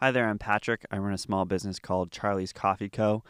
Hi 0.00 0.12
there, 0.12 0.28
I'm 0.28 0.38
Patrick. 0.38 0.86
I 0.92 0.98
run 0.98 1.12
a 1.12 1.18
small 1.18 1.44
business 1.44 1.80
called 1.80 2.12
Charlie's 2.12 2.52
Coffee 2.52 2.88
Co. 2.88 3.24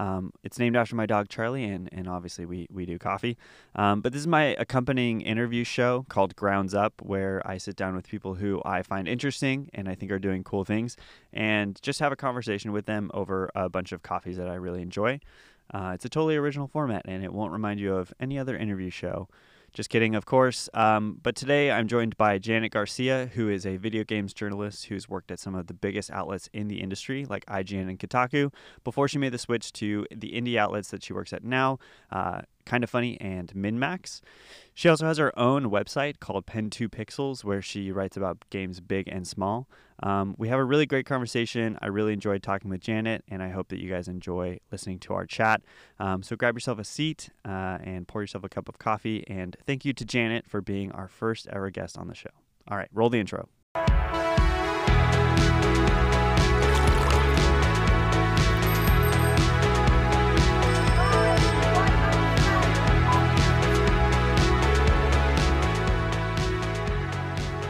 Um, 0.00 0.32
it's 0.42 0.58
named 0.58 0.74
after 0.74 0.96
my 0.96 1.06
dog 1.06 1.28
Charlie, 1.28 1.62
and, 1.62 1.88
and 1.92 2.08
obviously 2.08 2.44
we, 2.44 2.66
we 2.72 2.86
do 2.86 2.98
coffee. 2.98 3.38
Um, 3.76 4.00
but 4.00 4.12
this 4.12 4.22
is 4.22 4.26
my 4.26 4.56
accompanying 4.58 5.20
interview 5.20 5.62
show 5.62 6.06
called 6.08 6.34
Grounds 6.34 6.74
Up, 6.74 6.94
where 7.00 7.40
I 7.46 7.56
sit 7.56 7.76
down 7.76 7.94
with 7.94 8.08
people 8.08 8.34
who 8.34 8.60
I 8.64 8.82
find 8.82 9.06
interesting 9.06 9.70
and 9.72 9.88
I 9.88 9.94
think 9.94 10.10
are 10.10 10.18
doing 10.18 10.42
cool 10.42 10.64
things, 10.64 10.96
and 11.32 11.80
just 11.82 12.00
have 12.00 12.10
a 12.10 12.16
conversation 12.16 12.72
with 12.72 12.86
them 12.86 13.12
over 13.14 13.52
a 13.54 13.68
bunch 13.68 13.92
of 13.92 14.02
coffees 14.02 14.38
that 14.38 14.48
I 14.48 14.54
really 14.54 14.82
enjoy. 14.82 15.20
Uh, 15.72 15.92
it's 15.94 16.04
a 16.04 16.08
totally 16.08 16.34
original 16.34 16.66
format, 16.66 17.02
and 17.04 17.22
it 17.22 17.32
won't 17.32 17.52
remind 17.52 17.78
you 17.78 17.94
of 17.94 18.12
any 18.18 18.40
other 18.40 18.56
interview 18.56 18.90
show. 18.90 19.28
Just 19.74 19.90
kidding, 19.90 20.14
of 20.14 20.26
course. 20.26 20.68
Um, 20.74 21.20
but 21.22 21.36
today 21.36 21.70
I'm 21.70 21.86
joined 21.86 22.16
by 22.16 22.38
Janet 22.38 22.72
Garcia, 22.72 23.30
who 23.34 23.48
is 23.48 23.64
a 23.66 23.76
video 23.76 24.02
games 24.02 24.32
journalist 24.32 24.86
who's 24.86 25.08
worked 25.08 25.30
at 25.30 25.38
some 25.38 25.54
of 25.54 25.66
the 25.66 25.74
biggest 25.74 26.10
outlets 26.10 26.48
in 26.52 26.68
the 26.68 26.80
industry, 26.80 27.26
like 27.26 27.44
IGN 27.46 27.88
and 27.88 27.98
Kotaku, 27.98 28.52
before 28.82 29.08
she 29.08 29.18
made 29.18 29.32
the 29.32 29.38
switch 29.38 29.72
to 29.74 30.06
the 30.10 30.32
indie 30.32 30.56
outlets 30.56 30.90
that 30.90 31.02
she 31.02 31.12
works 31.12 31.32
at 31.32 31.44
now. 31.44 31.78
Uh, 32.10 32.42
Kinda 32.64 32.86
Funny 32.86 33.18
and 33.20 33.52
MinnMax 33.54 34.20
She 34.74 34.88
also 34.88 35.06
has 35.06 35.18
her 35.18 35.36
own 35.38 35.70
website 35.70 36.18
called 36.18 36.44
Pen 36.44 36.70
to 36.70 36.88
Pixels, 36.88 37.44
where 37.44 37.62
she 37.62 37.92
writes 37.92 38.16
about 38.16 38.38
games 38.50 38.80
big 38.80 39.08
and 39.08 39.26
small. 39.26 39.68
Um, 40.02 40.34
we 40.38 40.48
have 40.48 40.58
a 40.58 40.64
really 40.64 40.86
great 40.86 41.06
conversation. 41.06 41.78
I 41.82 41.86
really 41.86 42.12
enjoyed 42.12 42.42
talking 42.42 42.70
with 42.70 42.80
Janet, 42.80 43.24
and 43.28 43.42
I 43.42 43.50
hope 43.50 43.68
that 43.68 43.80
you 43.80 43.90
guys 43.90 44.08
enjoy 44.08 44.60
listening 44.70 44.98
to 45.00 45.14
our 45.14 45.26
chat. 45.26 45.62
Um, 45.98 46.22
so 46.22 46.36
grab 46.36 46.54
yourself 46.54 46.78
a 46.78 46.84
seat 46.84 47.30
uh, 47.44 47.78
and 47.82 48.06
pour 48.06 48.22
yourself 48.22 48.44
a 48.44 48.48
cup 48.48 48.68
of 48.68 48.78
coffee. 48.78 49.24
And 49.26 49.56
thank 49.66 49.84
you 49.84 49.92
to 49.94 50.04
Janet 50.04 50.46
for 50.46 50.60
being 50.60 50.92
our 50.92 51.08
first 51.08 51.46
ever 51.48 51.70
guest 51.70 51.98
on 51.98 52.08
the 52.08 52.14
show. 52.14 52.30
All 52.68 52.76
right, 52.76 52.88
roll 52.92 53.10
the 53.10 53.18
intro. 53.18 53.48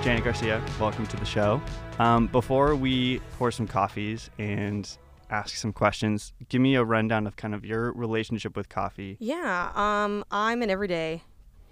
Janet 0.08 0.24
Garcia, 0.24 0.64
welcome 0.80 1.06
to 1.06 1.18
the 1.18 1.26
show. 1.26 1.60
Um, 1.98 2.28
before 2.28 2.74
we 2.74 3.18
pour 3.36 3.50
some 3.50 3.66
coffees 3.66 4.30
and 4.38 4.88
ask 5.28 5.54
some 5.56 5.70
questions, 5.70 6.32
give 6.48 6.62
me 6.62 6.76
a 6.76 6.82
rundown 6.82 7.26
of 7.26 7.36
kind 7.36 7.54
of 7.54 7.62
your 7.62 7.92
relationship 7.92 8.56
with 8.56 8.70
coffee. 8.70 9.18
Yeah, 9.20 9.70
um, 9.74 10.24
I'm 10.30 10.62
an 10.62 10.70
everyday 10.70 11.24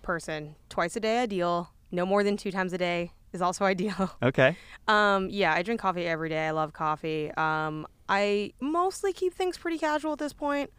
person. 0.03 0.55
Twice 0.69 0.97
a 0.97 1.01
day 1.01 1.21
ideal. 1.21 1.71
No 1.91 2.05
more 2.05 2.23
than 2.23 2.37
two 2.37 2.53
times 2.53 2.75
a 2.75 2.79
day 2.79 3.13
is 3.33 3.41
also 3.41 3.65
ideal. 3.75 4.15
Okay. 4.23 4.55
Um, 4.87 5.31
yeah, 5.31 5.55
I 5.55 5.63
drink 5.63 5.81
coffee 5.81 6.05
every 6.05 6.29
day. 6.29 6.47
I 6.47 6.51
love 6.51 6.75
coffee. 6.75 7.31
Um, 7.39 7.87
I 8.07 8.53
mostly 8.61 9.15
keep 9.15 9.33
things 9.33 9.57
pretty 9.57 9.79
casual 9.79 10.13
at 10.13 10.19
this 10.19 10.35
point. 10.35 10.71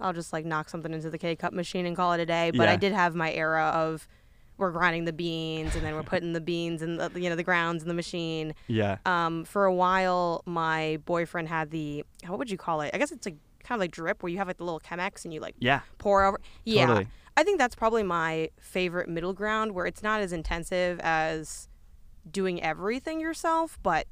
I'll 0.00 0.12
just 0.12 0.32
like 0.32 0.44
knock 0.44 0.68
something 0.68 0.92
into 0.92 1.10
the 1.10 1.18
K 1.18 1.36
cup 1.36 1.52
machine 1.52 1.86
and 1.86 1.94
call 1.94 2.12
it 2.14 2.18
a 2.18 2.26
day. 2.26 2.50
But 2.50 2.68
I 2.68 2.74
did 2.74 2.92
have 2.92 3.14
my 3.14 3.32
era 3.32 3.66
of 3.72 4.08
we're 4.56 4.70
grinding 4.70 5.04
the 5.04 5.12
beans 5.12 5.74
and 5.74 5.84
then 5.84 5.94
we're 5.94 6.02
putting 6.04 6.32
the 6.32 6.40
beans 6.40 6.80
and 6.82 7.00
the 7.00 7.10
you 7.20 7.28
know 7.28 7.36
the 7.36 7.42
grounds 7.42 7.82
in 7.82 7.88
the 7.88 7.94
machine. 7.94 8.54
Yeah. 8.68 8.98
Um, 9.06 9.44
for 9.44 9.64
a 9.64 9.74
while, 9.74 10.42
my 10.46 10.98
boyfriend 11.04 11.48
had 11.48 11.70
the 11.70 12.04
what 12.26 12.38
would 12.38 12.50
you 12.50 12.56
call 12.58 12.80
it? 12.82 12.90
I 12.94 12.98
guess 12.98 13.10
it's 13.12 13.26
like 13.26 13.36
kind 13.62 13.78
of 13.78 13.80
like 13.80 13.90
drip 13.90 14.22
where 14.22 14.30
you 14.30 14.38
have 14.38 14.46
like 14.46 14.58
the 14.58 14.64
little 14.64 14.80
Chemex 14.80 15.24
and 15.24 15.32
you 15.34 15.40
like 15.40 15.54
Yeah. 15.58 15.80
pour 15.98 16.24
over. 16.24 16.40
Yeah. 16.64 16.86
Totally. 16.86 17.08
I 17.36 17.42
think 17.42 17.58
that's 17.58 17.74
probably 17.74 18.04
my 18.04 18.50
favorite 18.60 19.08
middle 19.08 19.32
ground 19.32 19.72
where 19.72 19.86
it's 19.86 20.02
not 20.04 20.20
as 20.20 20.32
intensive 20.32 21.00
as 21.00 21.68
doing 22.30 22.62
everything 22.62 23.20
yourself, 23.20 23.78
but 23.82 24.06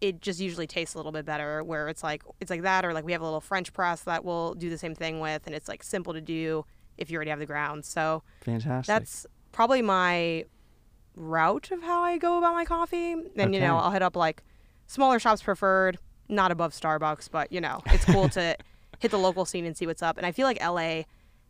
it 0.00 0.20
just 0.20 0.38
usually 0.40 0.66
tastes 0.66 0.94
a 0.94 0.98
little 0.98 1.10
bit 1.12 1.24
better 1.24 1.62
where 1.64 1.88
it's 1.88 2.02
like 2.04 2.22
it's 2.40 2.50
like 2.50 2.62
that 2.62 2.84
or 2.84 2.92
like 2.92 3.04
we 3.04 3.12
have 3.12 3.20
a 3.20 3.24
little 3.24 3.40
French 3.40 3.72
press 3.72 4.02
that 4.02 4.24
we'll 4.24 4.54
do 4.54 4.70
the 4.70 4.78
same 4.78 4.94
thing 4.94 5.18
with 5.20 5.42
and 5.46 5.54
it's 5.56 5.68
like 5.68 5.82
simple 5.82 6.12
to 6.12 6.20
do 6.20 6.64
if 6.98 7.10
you 7.10 7.16
already 7.16 7.30
have 7.30 7.38
the 7.40 7.46
grounds. 7.46 7.88
So 7.88 8.22
Fantastic. 8.42 8.86
that's 8.86 9.26
probably 9.52 9.82
my 9.82 10.44
route 11.14 11.70
of 11.70 11.82
how 11.82 12.02
I 12.02 12.18
go 12.18 12.38
about 12.38 12.54
my 12.54 12.64
coffee. 12.64 13.12
And 13.36 13.54
you 13.54 13.60
know, 13.60 13.76
I'll 13.76 13.90
hit 13.90 14.02
up 14.02 14.16
like 14.16 14.42
smaller 14.86 15.18
shops 15.18 15.42
preferred, 15.42 15.98
not 16.28 16.50
above 16.50 16.72
Starbucks, 16.72 17.30
but 17.30 17.52
you 17.52 17.60
know, 17.60 17.82
it's 17.86 18.04
cool 18.04 18.28
to 18.30 18.56
hit 18.98 19.10
the 19.10 19.18
local 19.18 19.44
scene 19.44 19.64
and 19.64 19.76
see 19.76 19.86
what's 19.86 20.02
up. 20.02 20.16
And 20.16 20.26
I 20.26 20.32
feel 20.32 20.46
like 20.46 20.62
LA 20.62 21.02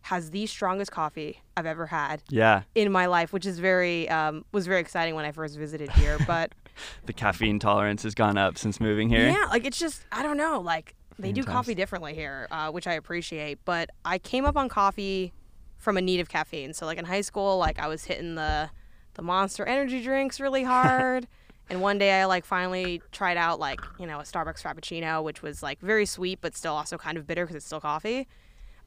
has 0.02 0.30
the 0.30 0.46
strongest 0.46 0.90
coffee 0.90 1.40
I've 1.56 1.66
ever 1.66 1.86
had 1.86 2.22
yeah. 2.28 2.62
in 2.74 2.90
my 2.90 3.06
life, 3.06 3.32
which 3.32 3.46
is 3.46 3.58
very 3.58 4.08
um, 4.08 4.44
was 4.52 4.66
very 4.66 4.80
exciting 4.80 5.14
when 5.14 5.24
I 5.24 5.32
first 5.32 5.56
visited 5.56 5.90
here. 5.92 6.18
But 6.26 6.52
The 7.06 7.12
caffeine 7.12 7.58
tolerance 7.58 8.02
has 8.02 8.14
gone 8.14 8.38
up 8.38 8.56
since 8.58 8.80
moving 8.80 9.08
here. 9.08 9.28
yeah, 9.28 9.46
like 9.50 9.64
it's 9.64 9.78
just 9.78 10.06
I 10.10 10.22
don't 10.22 10.36
know, 10.36 10.60
like 10.60 10.94
they 11.18 11.30
do 11.30 11.44
coffee 11.44 11.74
differently 11.74 12.14
here, 12.14 12.48
uh, 12.50 12.70
which 12.70 12.86
I 12.86 12.94
appreciate. 12.94 13.58
But 13.64 13.90
I 14.04 14.18
came 14.18 14.44
up 14.44 14.56
on 14.56 14.68
coffee 14.68 15.32
from 15.82 15.96
a 15.96 16.00
need 16.00 16.20
of 16.20 16.28
caffeine. 16.28 16.72
So 16.72 16.86
like 16.86 16.96
in 16.96 17.04
high 17.04 17.20
school, 17.22 17.58
like 17.58 17.80
I 17.80 17.88
was 17.88 18.04
hitting 18.04 18.36
the 18.36 18.70
the 19.14 19.22
Monster 19.22 19.66
Energy 19.66 20.02
drinks 20.02 20.40
really 20.40 20.62
hard. 20.76 21.26
And 21.68 21.80
one 21.80 21.98
day 21.98 22.20
I 22.20 22.24
like 22.26 22.44
finally 22.44 23.02
tried 23.12 23.36
out 23.36 23.58
like, 23.58 23.80
you 23.98 24.06
know, 24.06 24.20
a 24.20 24.22
Starbucks 24.22 24.62
Frappuccino, 24.62 25.22
which 25.22 25.42
was 25.42 25.62
like 25.62 25.80
very 25.80 26.06
sweet, 26.06 26.38
but 26.40 26.56
still 26.56 26.74
also 26.74 26.96
kind 26.96 27.18
of 27.18 27.26
bitter 27.26 27.44
because 27.44 27.56
it's 27.56 27.66
still 27.66 27.80
coffee. 27.80 28.28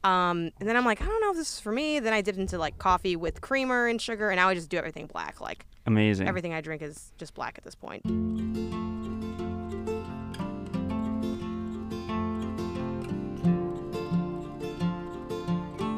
Um, 0.04 0.52
and 0.60 0.70
then 0.70 0.78
I'm 0.78 0.86
like, 0.86 1.02
I 1.02 1.06
don't 1.06 1.20
know 1.22 1.32
if 1.32 1.38
this 1.38 1.54
is 1.56 1.60
for 1.60 1.72
me. 1.72 2.00
Then 2.00 2.14
I 2.14 2.22
did 2.22 2.38
into 2.38 2.58
like 2.58 2.78
coffee 2.78 3.16
with 3.16 3.42
creamer 3.42 3.88
and 3.88 4.00
sugar, 4.00 4.30
and 4.30 4.38
now 4.38 4.48
I 4.50 4.54
just 4.54 4.70
do 4.70 4.78
everything 4.78 5.08
black. 5.08 5.42
Like 5.42 5.66
Amazing. 5.86 6.28
everything 6.28 6.54
I 6.54 6.62
drink 6.62 6.82
is 6.82 7.12
just 7.18 7.34
black 7.34 7.58
at 7.58 7.64
this 7.64 7.76
point. 7.76 8.85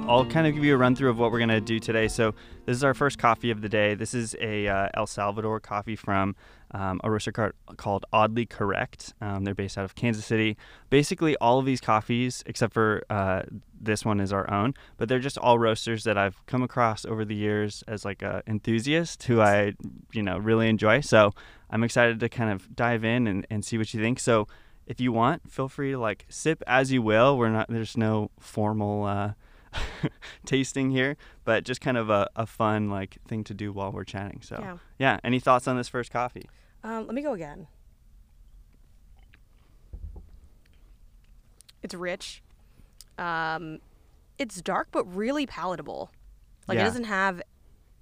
I'll 0.09 0.25
kind 0.25 0.47
of 0.47 0.53
give 0.53 0.63
you 0.63 0.73
a 0.73 0.77
run 0.77 0.95
through 0.95 1.09
of 1.09 1.19
what 1.19 1.33
we're 1.33 1.39
going 1.39 1.49
to 1.49 1.59
do 1.59 1.81
today. 1.81 2.07
So, 2.07 2.33
this 2.65 2.77
is 2.77 2.83
our 2.85 2.93
first 2.93 3.17
coffee 3.17 3.51
of 3.51 3.59
the 3.59 3.67
day. 3.67 3.93
This 3.93 4.13
is 4.13 4.37
a 4.39 4.65
uh, 4.65 4.87
El 4.93 5.05
Salvador 5.05 5.59
coffee 5.59 5.97
from 5.97 6.33
um, 6.71 7.01
a 7.03 7.11
roaster 7.11 7.33
car- 7.33 7.55
called 7.75 8.05
Oddly 8.13 8.45
Correct. 8.45 9.13
Um, 9.19 9.43
they're 9.43 9.53
based 9.53 9.77
out 9.77 9.83
of 9.83 9.95
Kansas 9.95 10.25
City. 10.25 10.55
Basically, 10.89 11.35
all 11.37 11.59
of 11.59 11.65
these 11.65 11.81
coffees, 11.81 12.41
except 12.45 12.73
for 12.73 13.03
uh, 13.09 13.41
this 13.77 14.05
one, 14.05 14.21
is 14.21 14.31
our 14.31 14.49
own, 14.49 14.75
but 14.95 15.09
they're 15.09 15.19
just 15.19 15.37
all 15.37 15.59
roasters 15.59 16.05
that 16.05 16.17
I've 16.17 16.43
come 16.45 16.63
across 16.63 17.03
over 17.03 17.25
the 17.25 17.35
years 17.35 17.83
as 17.85 18.05
like 18.05 18.21
a 18.21 18.43
enthusiast 18.47 19.23
who 19.23 19.41
I, 19.41 19.73
you 20.13 20.23
know, 20.23 20.37
really 20.37 20.69
enjoy. 20.69 21.01
So, 21.01 21.33
I'm 21.69 21.83
excited 21.83 22.21
to 22.21 22.29
kind 22.29 22.49
of 22.49 22.73
dive 22.73 23.03
in 23.03 23.27
and, 23.27 23.45
and 23.49 23.65
see 23.65 23.77
what 23.77 23.93
you 23.93 23.99
think. 23.99 24.21
So, 24.21 24.47
if 24.85 25.01
you 25.01 25.11
want, 25.11 25.51
feel 25.51 25.67
free 25.67 25.91
to 25.91 25.99
like 25.99 26.25
sip 26.29 26.63
as 26.65 26.93
you 26.93 27.01
will. 27.01 27.37
We're 27.37 27.49
not, 27.49 27.67
there's 27.67 27.97
no 27.97 28.31
formal. 28.39 29.03
Uh, 29.03 29.33
tasting 30.45 30.91
here, 30.91 31.17
but 31.43 31.63
just 31.63 31.81
kind 31.81 31.97
of 31.97 32.09
a, 32.09 32.29
a 32.35 32.45
fun 32.45 32.89
like 32.89 33.17
thing 33.27 33.43
to 33.45 33.53
do 33.53 33.71
while 33.71 33.91
we're 33.91 34.03
chatting. 34.03 34.41
So 34.41 34.57
Yeah. 34.59 34.77
yeah, 34.99 35.19
any 35.23 35.39
thoughts 35.39 35.67
on 35.67 35.77
this 35.77 35.87
first 35.89 36.11
coffee? 36.11 36.49
Um, 36.83 37.05
let 37.05 37.15
me 37.15 37.21
go 37.21 37.33
again. 37.33 37.67
It's 41.83 41.93
rich. 41.93 42.41
Um, 43.17 43.79
it's 44.37 44.61
dark 44.61 44.89
but 44.91 45.03
really 45.05 45.45
palatable. 45.45 46.11
Like 46.67 46.77
Yeah. 46.77 46.83
it 46.83 46.85
doesn't 46.85 47.03
have 47.05 47.41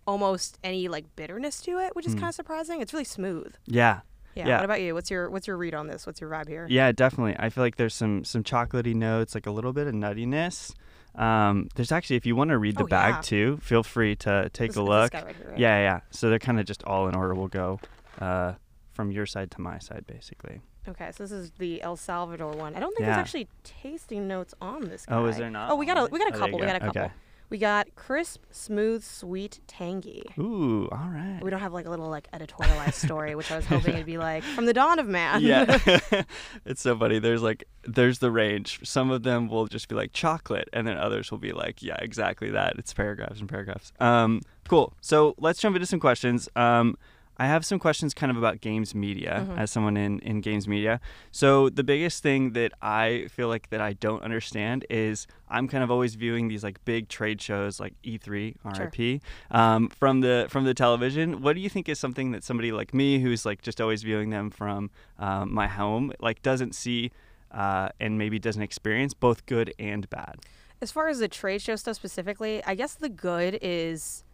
almost 0.08 0.60
any 0.64 0.88
like 0.88 1.16
bitterness 1.16 1.62
to 1.62 1.80
it, 1.80 1.96
which 1.96 2.06
is 2.06 2.16
Mm. 2.16 2.20
kind 2.20 2.30
of 2.30 2.36
surprising. 2.36 2.82
It's 2.82 2.94
really 2.94 3.06
smooth. 3.06 3.54
Yeah. 3.66 4.02
Yeah. 4.36 4.48
Yeah. 4.48 4.56
What 4.58 4.66
about 4.66 4.82
you? 4.82 4.94
What's 4.94 5.10
your 5.10 5.30
what's 5.30 5.48
your 5.48 5.58
read 5.58 5.74
on 5.74 5.88
this? 5.88 6.06
What's 6.06 6.20
your 6.20 6.30
vibe 6.30 6.50
here? 6.50 6.68
Yeah, 6.70 6.92
definitely. 6.92 7.36
I 7.40 7.50
feel 7.50 7.64
like 7.64 7.78
there's 7.78 7.94
some 7.96 8.24
some 8.26 8.44
chocolatey 8.44 8.94
notes, 8.94 9.34
like 9.34 9.46
a 9.46 9.52
little 9.52 9.72
bit 9.74 9.88
of 9.88 9.94
nuttiness. 9.94 10.74
Um, 11.18 11.70
there's 11.76 11.92
actually, 11.92 12.18
if 12.18 12.26
you 12.26 12.36
want 12.36 12.50
to 12.50 12.58
read 12.58 12.78
the 12.78 12.84
Oh, 12.84 12.88
bag 12.88 13.16
yeah. 13.16 13.22
too, 13.22 13.58
feel 13.62 13.84
free 13.84 14.16
to 14.18 14.50
take 14.54 14.76
a 14.76 14.82
look. 14.82 15.14
Right 15.14 15.36
here, 15.36 15.50
right? 15.50 15.58
Yeah, 15.60 15.80
yeah. 15.80 16.00
So 16.12 16.30
they're 16.30 16.40
kind 16.40 16.60
of 16.60 16.66
just 16.66 16.84
all 16.84 17.08
in 17.08 17.16
order. 17.16 17.34
We'll 17.34 17.48
go 17.48 17.80
uh, 18.20 18.54
from 18.94 19.12
your 19.12 19.26
side 19.26 19.52
to 19.52 19.62
my 19.62 19.80
side, 19.80 20.06
basically. 20.08 20.62
Okay, 20.88 21.12
so 21.12 21.24
this 21.24 21.32
is 21.32 21.52
the 21.58 21.82
El 21.82 21.96
Salvador 21.96 22.52
one. 22.52 22.76
I 22.76 22.80
don't 22.80 22.96
think 22.96 23.06
there's 23.08 23.18
actually 23.18 23.48
tasting 23.64 24.28
notes 24.28 24.54
on 24.62 24.82
this 24.88 25.06
guy. 25.06 25.16
Oh, 25.16 25.26
is 25.26 25.38
there 25.38 25.50
not? 25.50 25.72
Oh, 25.72 25.76
we 25.76 25.86
got 25.88 25.98
a 25.98 26.06
we 26.12 26.20
got 26.20 26.28
a 26.30 26.34
it? 26.34 26.36
Oh, 26.36 26.40
couple. 26.40 26.60
we 26.60 26.66
got 26.66 26.76
a 26.76 26.80
couple. 26.80 27.02
Okay. 27.02 27.12
We 27.50 27.58
got 27.58 27.94
crisp, 27.96 28.44
smooth, 28.52 29.04
sweet, 29.04 29.60
tangy. 29.68 30.24
Ooh, 30.40 30.90
all 30.92 31.10
right. 31.10 31.40
We 31.42 31.50
don't 31.50 31.60
have 31.60 31.74
like 31.74 31.86
a 31.86 31.90
little 31.90 32.10
like 32.10 32.30
editorialized 32.32 32.94
story, 32.94 33.36
which 33.36 33.52
I 33.52 33.56
was 33.58 33.66
hoping 33.66 33.94
it'd 33.94 34.06
be 34.06 34.18
like 34.18 34.44
from 34.44 34.66
the 34.66 34.74
dawn 34.74 35.00
of 35.00 35.08
man. 35.08 35.42
yeah. 35.42 35.78
It's 36.66 36.82
so 36.82 36.98
funny. 36.98 37.20
There's 37.20 37.44
like 37.44 37.66
there's 37.84 38.20
the 38.20 38.32
range. 38.32 38.80
Some 38.84 39.12
of 39.12 39.24
them 39.24 39.48
will 39.48 39.68
just 39.68 39.88
be 39.88 39.96
like 39.96 40.12
chocolate 40.14 40.68
and 40.74 40.88
then 40.88 40.98
others 40.98 41.30
will 41.32 41.38
be 41.38 41.52
like 41.52 41.84
yeah 41.84 41.98
exactly 42.00 42.50
that. 42.52 42.74
It's 42.78 42.94
paragraphs 42.94 43.40
and 43.40 43.48
paragraphs. 43.48 43.92
Um 44.00 44.42
cool. 44.68 44.94
So 45.02 45.36
let's 45.38 45.60
jump 45.60 45.76
into 45.76 45.86
some 45.86 46.00
questions. 46.00 46.50
Um 46.56 46.98
I 47.38 47.48
have 47.48 47.66
some 47.66 47.80
questions 47.80 48.14
kind 48.14 48.30
of 48.32 48.38
about 48.38 48.62
games 48.62 48.96
media 48.96 49.46
Mhm. 49.50 49.58
as 49.58 49.72
someone 49.72 49.98
in, 49.98 50.20
in 50.20 50.42
games 50.42 50.68
media. 50.68 51.00
So 51.32 51.70
the 51.70 51.84
biggest 51.84 52.24
thing 52.24 52.54
that 52.54 52.72
I 52.82 53.28
feel 53.30 53.48
like 53.48 53.70
that 53.70 53.82
I 53.82 53.94
don't 53.94 54.24
understand 54.24 54.86
is 54.90 55.28
I'm 55.50 55.68
kind 55.68 55.84
of 55.84 55.92
always 55.92 56.16
viewing 56.16 56.48
these 56.48 56.64
like 56.64 56.84
big 56.86 57.08
trade 57.08 57.42
shows 57.42 57.80
like 57.80 57.94
E3 58.04 58.56
RIP 58.64 59.22
um, 59.52 59.90
from 59.90 60.22
the 60.22 60.48
from 60.50 60.66
the 60.66 60.74
television. 60.74 61.42
What 61.42 61.54
do 61.56 61.62
you 61.62 61.70
think 61.70 61.88
is 61.88 62.00
something 62.00 62.32
that 62.32 62.44
somebody 62.44 62.72
like 62.72 62.94
me 62.94 63.20
who's 63.20 63.46
like 63.46 63.62
just 63.62 63.80
always 63.80 64.04
viewing 64.04 64.30
them 64.32 64.50
from 64.50 64.90
um, 65.20 65.54
my 65.54 65.68
home 65.68 66.12
like 66.20 66.42
doesn't 66.42 66.76
see 66.76 67.12
uh, 67.52 67.88
and 68.02 68.18
maybe 68.18 68.38
doesn't 68.40 68.62
experience 68.64 69.14
both 69.14 69.46
good 69.46 69.74
and 69.80 70.10
bad? 70.10 70.36
As 70.82 70.92
far 70.92 71.08
as 71.08 71.20
the 71.20 71.30
trade 71.30 71.62
show 71.62 71.78
stuff 71.78 71.96
specifically, 71.96 72.62
I 72.66 72.76
guess 72.76 72.96
the 72.96 73.08
good 73.08 73.58
is 73.62 74.25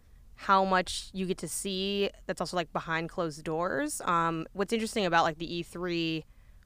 how 0.42 0.66
much 0.66 1.12
you 1.14 1.28
get 1.28 1.38
to 1.38 1.48
see 1.48 2.10
that's 2.26 2.42
also 2.42 2.58
like 2.58 2.74
behind 2.74 3.10
closed 3.10 3.44
doors. 3.44 4.02
Um, 4.06 4.48
what's 4.54 4.74
interesting 4.74 5.06
about 5.06 5.24
like 5.24 5.38
the 5.38 5.64
E3, 5.64 6.24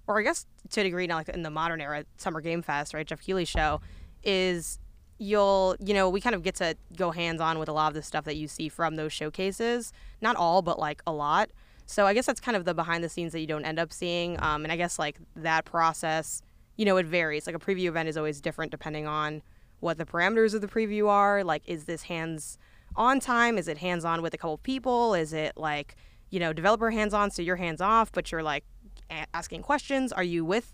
or 0.08 0.18
I 0.18 0.24
guess 0.24 0.46
to 0.70 0.80
a 0.80 0.84
degree 0.86 1.08
now 1.08 1.18
like 1.18 1.28
in 1.28 1.44
the 1.44 1.50
modern 1.50 1.82
era, 1.82 2.06
Summer 2.16 2.40
Game 2.40 2.62
Fest, 2.62 2.94
right, 2.94 3.06
Geoff 3.06 3.20
Keighley 3.20 3.44
show, 3.44 3.82
is 4.24 4.80
you'll 5.18 5.76
you 5.80 5.94
know 5.94 6.10
we 6.10 6.22
kind 6.22 6.36
of 6.36 6.42
get 6.42 6.56
to 6.56 6.76
go 6.96 7.12
hands 7.12 7.42
on 7.42 7.60
with 7.60 7.68
a 7.68 7.74
lot 7.74 7.90
of 7.90 7.94
the 7.94 8.02
stuff 8.02 8.24
that 8.24 8.38
you 8.38 8.48
see 8.48 8.70
from 8.70 8.96
those 8.96 9.12
showcases. 9.12 9.92
Not 10.22 10.38
all, 10.38 10.62
but 10.62 10.80
like 10.80 11.02
a 11.06 11.12
lot. 11.12 11.50
So 11.86 12.06
I 12.06 12.14
guess 12.14 12.26
that's 12.26 12.40
kind 12.40 12.56
of 12.56 12.64
the 12.64 12.74
behind 12.74 13.04
the 13.04 13.10
scenes 13.10 13.34
that 13.34 13.42
you 13.42 13.48
don't 13.48 13.66
end 13.66 13.78
up 13.78 13.92
seeing. 13.92 14.42
Um, 14.42 14.64
and 14.64 14.72
I 14.72 14.78
guess 14.78 14.98
like 14.98 15.18
that 15.36 15.66
process, 15.66 16.42
you 16.78 16.86
know, 16.86 16.96
it 16.96 17.08
varies. 17.08 17.46
Like 17.46 17.58
a 17.58 17.60
preview 17.60 17.88
event 17.88 18.08
is 18.08 18.16
always 18.16 18.40
different 18.40 18.72
depending 18.72 19.06
on 19.06 19.42
what 19.82 19.98
the 19.98 20.06
parameters 20.06 20.54
of 20.54 20.62
the 20.62 20.68
preview 20.68 21.10
are. 21.10 21.44
Like, 21.44 21.64
is 21.66 21.84
this 21.84 22.04
hands 22.04 22.58
on 22.98 23.20
time? 23.20 23.58
Is 23.58 23.68
it 23.68 23.78
hands 23.80 24.06
on 24.06 24.22
with 24.22 24.34
a 24.34 24.38
couple 24.38 24.58
people? 24.60 25.14
Is 25.14 25.34
it 25.34 25.54
like, 25.58 25.96
you 26.30 26.40
know, 26.40 26.54
developer 26.54 26.92
hands 26.92 27.14
on, 27.14 27.32
so 27.32 27.42
you're 27.42 27.56
hands 27.58 27.82
off, 27.82 28.12
but 28.12 28.32
you're 28.32 28.44
like 28.44 28.64
a- 29.12 29.26
asking 29.34 29.62
questions? 29.62 30.12
Are 30.12 30.24
you 30.24 30.44
with 30.46 30.74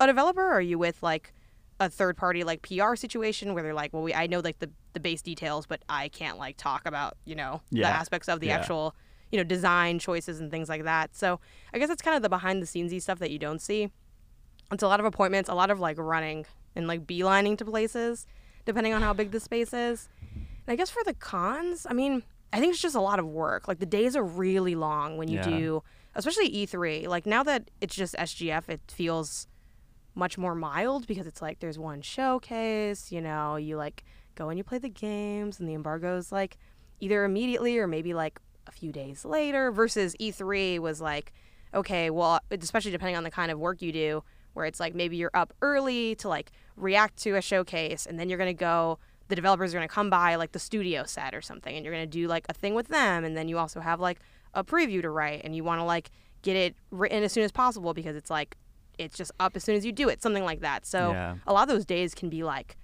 a 0.00 0.06
developer? 0.06 0.46
Are 0.50 0.60
you 0.60 0.78
with 0.78 1.02
like 1.02 1.32
a 1.80 1.88
third 1.88 2.16
party 2.16 2.44
like 2.44 2.62
PR 2.62 2.94
situation 2.94 3.54
where 3.54 3.62
they're 3.62 3.74
like, 3.74 3.92
well, 3.92 4.02
we 4.02 4.14
I 4.14 4.26
know 4.26 4.40
like 4.40 4.58
the 4.58 4.70
the 4.92 5.00
base 5.00 5.22
details, 5.22 5.66
but 5.66 5.82
I 5.88 6.08
can't 6.08 6.38
like 6.38 6.56
talk 6.56 6.86
about 6.86 7.16
you 7.24 7.34
know 7.34 7.62
Yeah. 7.70 7.88
the 7.90 7.96
aspects 7.96 8.28
of 8.28 8.40
the 8.40 8.48
Yeah. 8.48 8.58
actual 8.58 8.94
you 9.30 9.38
know 9.38 9.44
design 9.44 9.98
choices 9.98 10.38
and 10.40 10.50
things 10.50 10.68
like 10.68 10.84
that. 10.84 11.16
So 11.16 11.40
I 11.72 11.78
guess 11.78 11.88
it's 11.90 12.02
kind 12.02 12.14
of 12.16 12.22
the 12.22 12.28
behind 12.28 12.62
the 12.62 12.66
scenesy 12.66 13.00
stuff 13.00 13.18
that 13.20 13.30
you 13.30 13.38
don't 13.38 13.60
see. 13.60 13.90
It's 14.70 14.82
a 14.82 14.88
lot 14.88 15.00
of 15.00 15.06
appointments, 15.06 15.48
a 15.48 15.54
lot 15.54 15.70
of 15.70 15.80
like 15.80 15.98
running 15.98 16.44
and 16.76 16.86
like 16.86 17.06
beelining 17.06 17.56
to 17.58 17.64
places, 17.64 18.26
depending 18.64 18.92
on 18.94 19.02
how 19.02 19.12
big 19.12 19.30
the 19.30 19.40
space 19.40 19.72
is. 19.74 20.08
And 20.66 20.72
I 20.72 20.76
guess 20.76 20.90
for 20.90 21.02
the 21.04 21.14
cons, 21.14 21.86
I 21.88 21.92
mean, 21.92 22.22
I 22.52 22.60
think 22.60 22.72
it's 22.72 22.82
just 22.82 22.94
a 22.94 23.00
lot 23.00 23.18
of 23.18 23.26
work. 23.26 23.66
Like 23.68 23.78
the 23.78 23.86
days 23.86 24.14
are 24.16 24.24
really 24.24 24.74
long 24.74 25.16
when 25.16 25.28
you 25.28 25.38
Yeah. 25.38 25.48
do, 25.48 25.82
especially 26.14 26.48
E3. 26.50 27.06
Like 27.08 27.26
now 27.26 27.42
that 27.44 27.70
it's 27.80 27.94
just 27.94 28.14
SGF, 28.18 28.68
it 28.68 28.80
feels 28.90 29.46
much 30.14 30.36
more 30.36 30.54
mild 30.54 31.06
because 31.06 31.26
it's 31.26 31.40
like 31.40 31.60
there's 31.60 31.78
one 31.78 32.02
showcase, 32.02 33.10
you 33.10 33.20
know, 33.20 33.56
you 33.56 33.76
like 33.76 34.04
go 34.34 34.48
and 34.50 34.58
you 34.58 34.64
play 34.64 34.78
the 34.78 34.88
games 34.90 35.58
and 35.58 35.68
the 35.68 35.74
embargo's 35.74 36.30
like 36.30 36.58
either 37.00 37.24
immediately 37.24 37.78
or 37.78 37.86
maybe 37.86 38.12
like 38.14 38.38
a 38.66 38.70
few 38.70 38.92
days 38.92 39.24
later 39.24 39.72
versus 39.72 40.14
E3 40.20 40.78
was 40.78 41.00
like 41.00 41.32
okay, 41.74 42.10
well, 42.10 42.38
especially 42.50 42.90
depending 42.90 43.16
on 43.16 43.24
the 43.24 43.30
kind 43.30 43.50
of 43.50 43.58
work 43.58 43.80
you 43.80 43.92
do 43.92 44.22
where 44.52 44.66
it's 44.66 44.78
like 44.78 44.94
maybe 44.94 45.16
you're 45.16 45.30
up 45.32 45.54
early 45.62 46.14
to 46.16 46.28
like 46.28 46.52
react 46.76 47.16
to 47.16 47.34
a 47.34 47.40
showcase 47.40 48.04
and 48.04 48.20
then 48.20 48.28
you're 48.28 48.36
going 48.36 48.54
to 48.54 48.60
go 48.60 48.98
the 49.32 49.36
developers 49.36 49.72
are 49.72 49.78
going 49.78 49.88
to 49.88 49.94
come 49.94 50.10
by 50.10 50.34
like 50.34 50.52
the 50.52 50.58
studio 50.58 51.04
set 51.04 51.34
or 51.34 51.40
something 51.40 51.74
and 51.74 51.86
you're 51.86 51.94
going 51.94 52.04
to 52.04 52.18
do 52.20 52.28
like 52.28 52.44
a 52.50 52.52
thing 52.52 52.74
with 52.74 52.88
them 52.88 53.24
and 53.24 53.34
then 53.34 53.48
you 53.48 53.56
also 53.56 53.80
have 53.80 53.98
like 53.98 54.18
a 54.52 54.62
preview 54.62 55.00
to 55.00 55.08
write 55.08 55.40
and 55.42 55.56
you 55.56 55.64
want 55.64 55.78
to 55.78 55.84
like 55.84 56.10
get 56.42 56.54
it 56.54 56.76
written 56.90 57.22
as 57.24 57.32
soon 57.32 57.42
as 57.42 57.50
possible 57.50 57.94
because 57.94 58.14
it's 58.14 58.28
like 58.28 58.58
it's 58.98 59.16
just 59.16 59.32
up 59.40 59.56
as 59.56 59.64
soon 59.64 59.74
as 59.74 59.86
you 59.86 59.90
do 59.92 60.10
it 60.10 60.20
something 60.22 60.44
like 60.44 60.60
that 60.60 60.84
so 60.84 61.12
Yeah. 61.12 61.36
a 61.46 61.52
lot 61.54 61.62
of 61.62 61.68
those 61.68 61.86
days 61.86 62.14
can 62.14 62.28
be 62.28 62.42
like 62.42 62.76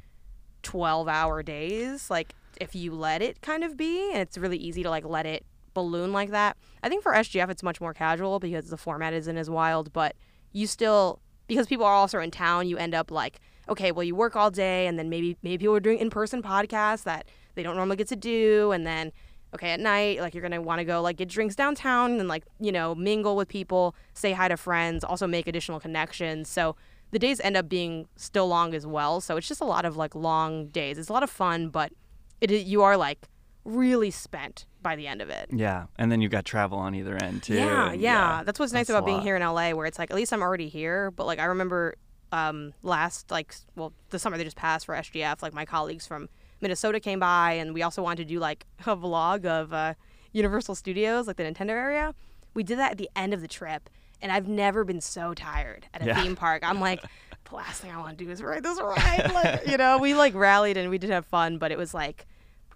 12 0.62 1.06
hour 1.06 1.42
days 1.42 2.08
like 2.08 2.34
if 2.60 2.74
you 2.74 2.92
let 2.94 3.20
it 3.20 3.40
kind 3.42 3.62
of 3.62 3.76
be 3.76 4.10
and 4.12 4.20
it's 4.22 4.38
really 4.38 4.56
easy 4.56 4.82
to 4.82 4.88
like 4.90 5.04
let 5.04 5.26
it 5.26 5.44
balloon 5.74 6.12
like 6.14 6.30
that 6.30 6.56
i 6.82 6.88
think 6.88 7.02
for 7.02 7.12
sgf 7.12 7.50
it's 7.50 7.62
much 7.62 7.78
more 7.80 7.92
casual 7.92 8.40
because 8.40 8.68
the 8.70 8.76
format 8.78 9.12
isn't 9.12 9.36
as 9.36 9.48
wild 9.50 9.92
but 9.92 10.16
you 10.52 10.66
still 10.66 11.20
because 11.46 11.66
people 11.66 11.84
are 11.84 11.92
also 11.94 12.18
in 12.20 12.30
town 12.30 12.66
you 12.66 12.76
end 12.78 12.94
up 12.94 13.10
like 13.10 13.38
okay 13.68 13.92
well 13.92 14.04
you 14.04 14.14
work 14.14 14.36
all 14.36 14.50
day 14.50 14.86
and 14.86 14.98
then 14.98 15.08
maybe 15.08 15.36
maybe 15.42 15.58
people 15.58 15.74
are 15.74 15.80
doing 15.80 15.98
in-person 15.98 16.42
podcasts 16.42 17.02
that 17.04 17.26
they 17.54 17.62
don't 17.62 17.76
normally 17.76 17.96
get 17.96 18.08
to 18.08 18.16
do 18.16 18.72
and 18.72 18.86
then 18.86 19.12
okay 19.54 19.70
at 19.70 19.80
night 19.80 20.20
like 20.20 20.34
you're 20.34 20.42
gonna 20.42 20.60
want 20.60 20.78
to 20.78 20.84
go 20.84 21.00
like 21.00 21.16
get 21.16 21.28
drinks 21.28 21.54
downtown 21.54 22.18
and 22.20 22.28
like 22.28 22.44
you 22.60 22.72
know 22.72 22.94
mingle 22.94 23.36
with 23.36 23.48
people 23.48 23.94
say 24.14 24.32
hi 24.32 24.48
to 24.48 24.56
friends 24.56 25.02
also 25.04 25.26
make 25.26 25.46
additional 25.46 25.80
connections 25.80 26.48
so 26.48 26.76
the 27.10 27.18
days 27.18 27.40
end 27.40 27.56
up 27.56 27.68
being 27.68 28.06
still 28.16 28.46
long 28.48 28.74
as 28.74 28.86
well 28.86 29.20
so 29.20 29.36
it's 29.36 29.48
just 29.48 29.60
a 29.60 29.64
lot 29.64 29.84
of 29.84 29.96
like 29.96 30.14
long 30.14 30.66
days 30.68 30.98
it's 30.98 31.08
a 31.08 31.12
lot 31.12 31.22
of 31.22 31.30
fun 31.30 31.68
but 31.68 31.92
it 32.40 32.50
you 32.50 32.82
are 32.82 32.96
like 32.96 33.26
really 33.64 34.10
spent 34.10 34.66
by 34.80 34.94
the 34.96 35.06
end 35.06 35.20
of 35.20 35.28
it 35.28 35.48
Yeah, 35.52 35.86
and 35.98 36.10
then 36.10 36.20
you've 36.22 36.30
got 36.30 36.44
travel 36.44 36.78
on 36.78 36.94
either 36.94 37.16
end 37.22 37.42
too. 37.42 37.54
yeah, 37.54 37.90
and 37.90 38.00
yeah, 38.00 38.42
That's 38.44 38.58
what's 38.58 38.72
nice 38.72 38.86
that's 38.86 38.96
about 38.96 39.04
being 39.04 39.20
here 39.20 39.36
in 39.36 39.42
LA, 39.42 39.72
where 39.72 39.84
it's 39.86 39.98
like 39.98 40.10
at 40.10 40.16
least 40.16 40.32
I'm 40.32 40.40
already 40.40 40.68
here. 40.68 41.10
But 41.10 41.26
like 41.26 41.38
I 41.38 41.44
remember 41.46 41.96
um, 42.32 42.72
last 42.82 43.30
like 43.30 43.54
well 43.76 43.92
the 44.10 44.18
summer 44.18 44.36
that 44.38 44.44
just 44.44 44.56
passed 44.56 44.86
for 44.86 44.94
SGF, 44.94 45.42
like 45.42 45.54
my 45.54 45.64
colleagues 45.64 46.06
from 46.06 46.28
Minnesota 46.60 47.00
came 47.00 47.18
by, 47.20 47.52
and 47.52 47.72
we 47.74 47.82
also 47.82 48.02
wanted 48.02 48.18
to 48.28 48.34
do 48.34 48.38
like 48.40 48.66
a 48.86 48.96
vlog 48.96 49.44
of 49.44 49.72
uh, 49.72 49.94
Universal 50.32 50.74
Studios, 50.74 51.26
like 51.26 51.36
the 51.36 51.44
Nintendo 51.44 51.70
area. 51.70 52.14
We 52.54 52.62
did 52.62 52.78
that 52.78 52.92
at 52.92 52.98
the 52.98 53.08
end 53.14 53.32
of 53.34 53.40
the 53.40 53.48
trip, 53.48 53.88
and 54.20 54.32
I've 54.32 54.48
never 54.48 54.84
been 54.84 55.00
so 55.00 55.34
tired 55.34 55.86
at 55.94 56.02
a 56.02 56.06
Yeah. 56.06 56.22
theme 56.22 56.36
park. 56.36 56.62
I'm 56.64 56.80
like. 56.80 57.02
The 57.50 57.54
last 57.56 57.80
thing 57.80 57.90
I 57.90 57.96
want 57.96 58.18
to 58.18 58.24
do 58.26 58.30
is 58.30 58.42
ride 58.42 58.62
this 58.62 58.78
ride. 58.78 59.30
Like, 59.32 59.66
you 59.66 59.78
know, 59.78 59.96
we 59.96 60.12
like 60.12 60.34
rallied 60.34 60.76
and 60.76 60.90
we 60.90 60.98
did 60.98 61.08
have 61.08 61.24
fun, 61.24 61.56
but 61.56 61.72
it 61.72 61.78
was 61.78 61.94
like 61.94 62.26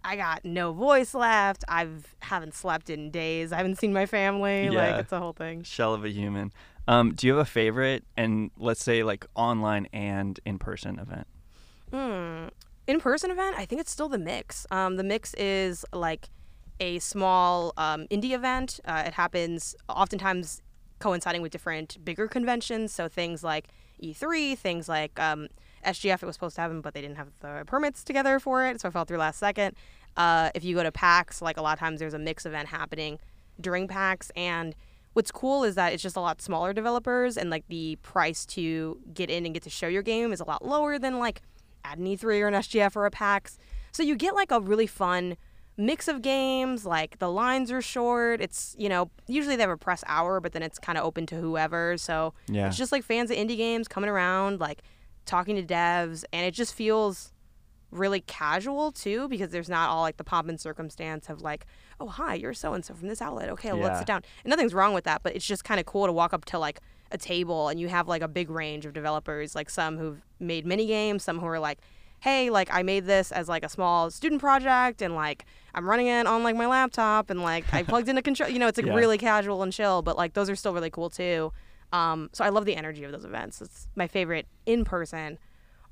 I 0.02 0.16
got 0.16 0.46
no 0.46 0.72
voice 0.72 1.12
left. 1.12 1.62
I've 1.68 2.14
haven't 2.20 2.54
slept 2.54 2.88
in 2.88 3.10
days. 3.10 3.52
I 3.52 3.58
haven't 3.58 3.76
seen 3.78 3.92
my 3.92 4.06
family. 4.06 4.64
Yeah. 4.64 4.70
Like 4.70 5.00
it's 5.02 5.12
a 5.12 5.18
whole 5.18 5.34
thing. 5.34 5.62
Shell 5.62 5.92
of 5.92 6.06
a 6.06 6.08
human. 6.08 6.54
Um, 6.88 7.14
do 7.14 7.26
you 7.26 7.34
have 7.34 7.42
a 7.42 7.50
favorite 7.50 8.04
and 8.16 8.50
let's 8.56 8.82
say 8.82 9.02
like 9.02 9.26
online 9.34 9.88
and 9.92 10.38
in 10.44 10.58
person 10.58 10.98
event? 10.98 11.26
Hmm. 11.90 12.48
In 12.86 13.00
person 13.00 13.30
event, 13.30 13.56
I 13.56 13.64
think 13.64 13.80
it's 13.80 13.92
still 13.92 14.08
the 14.08 14.18
mix. 14.18 14.66
Um, 14.70 14.96
the 14.96 15.04
mix 15.04 15.34
is 15.34 15.84
like 15.92 16.28
a 16.80 16.98
small 16.98 17.72
um, 17.76 18.06
indie 18.08 18.32
event. 18.32 18.80
Uh, 18.84 19.04
it 19.06 19.14
happens 19.14 19.76
oftentimes 19.88 20.60
coinciding 20.98 21.42
with 21.42 21.52
different 21.52 22.04
bigger 22.04 22.26
conventions. 22.26 22.92
So 22.92 23.08
things 23.08 23.44
like 23.44 23.68
E3, 24.02 24.58
things 24.58 24.88
like 24.88 25.18
um, 25.20 25.48
SGF, 25.84 26.22
it 26.22 26.26
was 26.26 26.34
supposed 26.34 26.56
to 26.56 26.62
happen, 26.62 26.80
but 26.80 26.94
they 26.94 27.00
didn't 27.00 27.16
have 27.16 27.28
the 27.40 27.64
permits 27.66 28.04
together 28.04 28.38
for 28.40 28.66
it, 28.66 28.80
so 28.80 28.88
I 28.88 28.90
fell 28.90 29.04
through 29.04 29.18
last 29.18 29.38
second. 29.38 29.76
Uh, 30.16 30.50
if 30.54 30.64
you 30.64 30.74
go 30.74 30.82
to 30.82 30.92
PAX, 30.92 31.40
like 31.40 31.56
a 31.56 31.62
lot 31.62 31.74
of 31.74 31.78
times 31.78 32.00
there's 32.00 32.14
a 32.14 32.18
mix 32.18 32.46
event 32.46 32.68
happening 32.68 33.18
during 33.60 33.88
PAX, 33.88 34.30
and 34.36 34.74
what's 35.14 35.30
cool 35.30 35.64
is 35.64 35.74
that 35.74 35.92
it's 35.92 36.02
just 36.02 36.16
a 36.16 36.20
lot 36.20 36.40
smaller 36.42 36.72
developers, 36.72 37.36
and 37.36 37.50
like 37.50 37.64
the 37.68 37.96
price 38.02 38.44
to 38.46 38.98
get 39.14 39.30
in 39.30 39.44
and 39.44 39.54
get 39.54 39.62
to 39.64 39.70
show 39.70 39.86
your 39.88 40.02
game 40.02 40.32
is 40.32 40.40
a 40.40 40.44
lot 40.44 40.64
lower 40.64 40.98
than 40.98 41.18
like 41.18 41.42
at 41.84 41.98
an 41.98 42.04
E3 42.06 42.40
or 42.42 42.48
an 42.48 42.54
SGF 42.54 42.94
or 42.96 43.06
a 43.06 43.10
PAX. 43.10 43.58
So 43.92 44.02
you 44.02 44.16
get 44.16 44.34
like 44.34 44.50
a 44.50 44.60
really 44.60 44.86
fun 44.86 45.36
mix 45.76 46.06
of 46.08 46.22
games. 46.22 46.86
Like 46.86 47.18
the 47.18 47.30
lines 47.30 47.70
are 47.72 47.82
short. 47.82 48.40
It's, 48.40 48.76
you 48.78 48.88
know, 48.88 49.10
usually 49.26 49.56
they 49.56 49.62
have 49.62 49.70
a 49.70 49.76
press 49.76 50.04
hour, 50.06 50.40
but 50.40 50.52
then 50.52 50.62
it's 50.62 50.78
kind 50.78 50.96
of 50.96 51.04
open 51.04 51.26
to 51.26 51.34
whoever. 51.36 51.96
So 51.98 52.34
Yeah. 52.48 52.68
it's 52.68 52.76
just 52.76 52.92
like 52.92 53.02
fans 53.02 53.30
of 53.30 53.36
indie 53.36 53.56
games 53.56 53.88
coming 53.88 54.08
around, 54.10 54.60
like 54.60 54.82
talking 55.26 55.56
to 55.56 55.62
devs. 55.62 56.24
And 56.32 56.46
it 56.46 56.52
just 56.52 56.72
feels 56.74 57.32
really 57.92 58.20
casual 58.22 58.90
too 58.90 59.28
because 59.28 59.50
there's 59.50 59.68
not 59.68 59.88
all 59.90 60.00
like 60.02 60.16
the 60.16 60.24
pomp 60.24 60.48
and 60.48 60.58
circumstance 60.60 61.28
of 61.28 61.42
like, 61.42 61.66
oh, 62.00 62.08
hi, 62.08 62.34
you're 62.34 62.54
so 62.54 62.72
and 62.74 62.84
so 62.84 62.94
from 62.94 63.06
this 63.08 63.22
outlet. 63.22 63.48
Okay, 63.50 63.68
well, 63.72 63.78
Yeah. 63.80 63.84
let's 63.88 63.98
sit 63.98 64.06
down. 64.06 64.22
And 64.44 64.50
nothing's 64.50 64.74
wrong 64.74 64.94
with 64.94 65.04
that, 65.04 65.22
but 65.22 65.36
it's 65.36 65.46
just 65.46 65.62
kind 65.64 65.78
of 65.78 65.86
cool 65.86 66.06
to 66.06 66.12
walk 66.12 66.32
up 66.32 66.44
to 66.46 66.58
like 66.58 66.80
a 67.10 67.18
table 67.18 67.68
and 67.68 67.78
you 67.78 67.88
have 67.88 68.08
like 68.08 68.22
a 68.22 68.28
big 68.28 68.48
range 68.50 68.86
of 68.86 68.92
developers, 68.94 69.54
like 69.54 69.68
some 69.70 69.98
who've 69.98 70.22
made 70.40 70.64
mini 70.66 70.86
games, 70.86 71.22
some 71.22 71.38
who 71.38 71.46
are 71.46 71.60
like, 71.60 71.78
hey, 72.20 72.48
like 72.50 72.68
I 72.72 72.82
made 72.82 73.04
this 73.04 73.30
as 73.32 73.48
like 73.48 73.64
a 73.64 73.68
small 73.68 74.10
student 74.10 74.40
project 74.40 75.02
and 75.02 75.14
like 75.14 75.44
I'm 75.74 75.88
running 75.88 76.06
it 76.06 76.26
on 76.26 76.42
like 76.42 76.56
my 76.56 76.66
laptop 76.66 77.28
and 77.30 77.42
like 77.42 77.64
I 77.74 77.82
plugged 77.82 78.08
in 78.08 78.16
a 78.16 78.22
control. 78.22 78.48
You 78.48 78.58
know, 78.58 78.68
it's 78.68 78.78
like 78.78 78.86
Yeah. 78.86 78.94
really 78.94 79.18
casual 79.18 79.62
and 79.62 79.72
chill, 79.72 80.00
but 80.02 80.16
like 80.16 80.32
those 80.32 80.48
are 80.48 80.56
still 80.56 80.72
really 80.72 80.90
cool 80.90 81.10
too. 81.10 81.52
Um, 81.92 82.30
so 82.32 82.42
I 82.44 82.48
love 82.48 82.64
the 82.64 82.74
energy 82.76 83.04
of 83.04 83.12
those 83.12 83.24
events. 83.26 83.60
It's 83.60 83.86
my 83.96 84.06
favorite 84.06 84.46
in 84.64 84.84
person. 84.84 85.38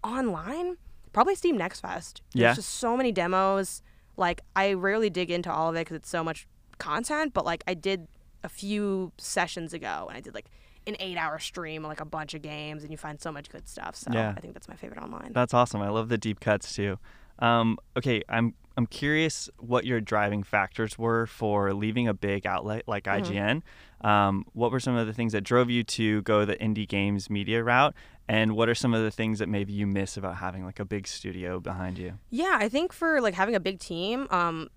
Online, 0.03 0.77
probably 1.13 1.35
Steam 1.35 1.57
Next 1.57 1.81
Fest. 1.81 2.23
There's 2.35 2.43
Yeah. 2.43 2.55
just 2.55 2.71
so 2.71 2.97
many 2.97 3.13
demos. 3.13 3.83
Like 4.17 4.43
I 4.57 4.73
rarely 4.75 5.11
dig 5.11 5.31
into 5.31 5.53
all 5.53 5.69
of 5.71 5.77
it 5.77 5.81
because 5.81 5.97
it's 5.97 6.09
so 6.11 6.23
much 6.25 6.47
content. 6.79 7.33
But 7.35 7.45
like 7.45 7.65
I 7.67 7.75
did 7.75 8.07
a 8.43 8.49
few 8.49 9.13
sessions 9.19 9.73
ago, 9.75 10.07
and 10.09 10.17
I 10.17 10.21
did 10.21 10.35
like 10.35 10.47
an 10.87 10.97
eight-hour 10.99 11.39
stream, 11.39 11.85
of 11.85 11.89
like 11.91 12.01
a 12.01 12.05
bunch 12.07 12.33
of 12.35 12.41
games, 12.43 12.83
and 12.83 12.91
you 12.91 12.97
find 12.97 13.21
so 13.21 13.31
much 13.31 13.51
good 13.51 13.69
stuff. 13.69 13.95
So 13.95 14.11
Yeah. 14.13 14.33
I 14.37 14.41
think 14.41 14.55
that's 14.55 14.69
my 14.69 14.77
favorite 14.77 14.99
online. 15.03 15.33
That's 15.35 15.53
awesome. 15.55 15.83
I 15.83 15.89
love 15.91 16.09
the 16.09 16.17
deep 16.19 16.41
cuts 16.41 16.75
too. 16.75 16.99
Um, 17.39 17.79
okay, 17.97 18.23
I'm 18.29 18.55
I'm 18.77 18.87
curious 18.87 19.51
what 19.59 19.85
your 19.85 20.01
driving 20.01 20.43
factors 20.43 20.97
were 20.99 21.27
for 21.27 21.75
leaving 21.75 22.09
a 22.09 22.15
big 22.15 22.47
outlet 22.47 22.85
like. 22.87 23.05
IGN. 23.05 23.63
Um, 24.03 24.47
what 24.55 24.71
were 24.71 24.81
some 24.81 24.97
of 24.97 25.07
the 25.07 25.13
things 25.13 25.33
that 25.33 25.43
drove 25.43 25.69
you 25.69 25.83
to 25.85 26.23
go 26.23 26.47
the 26.47 26.57
indie 26.57 26.89
games 26.89 27.29
media 27.29 27.63
route? 27.63 27.95
And 28.31 28.55
what 28.55 28.69
are 28.69 28.77
some 28.77 28.95
of 28.95 29.03
the 29.03 29.11
things 29.11 29.41
that 29.41 29.49
maybe 29.49 29.73
you 29.73 29.89
miss 29.89 30.17
about 30.17 30.37
having 30.37 30.65
like 30.65 30.79
a 30.79 30.85
big 30.85 31.09
studio 31.09 31.59
behind 31.59 31.99
you? 31.99 32.13
Yeah, 32.31 32.59
I 32.61 32.69
think 32.69 32.93
for 32.93 33.21
like 33.21 33.35
having 33.35 33.57
a 33.57 33.61
big 33.61 33.81
team, 33.81 34.29
um, 34.31 34.69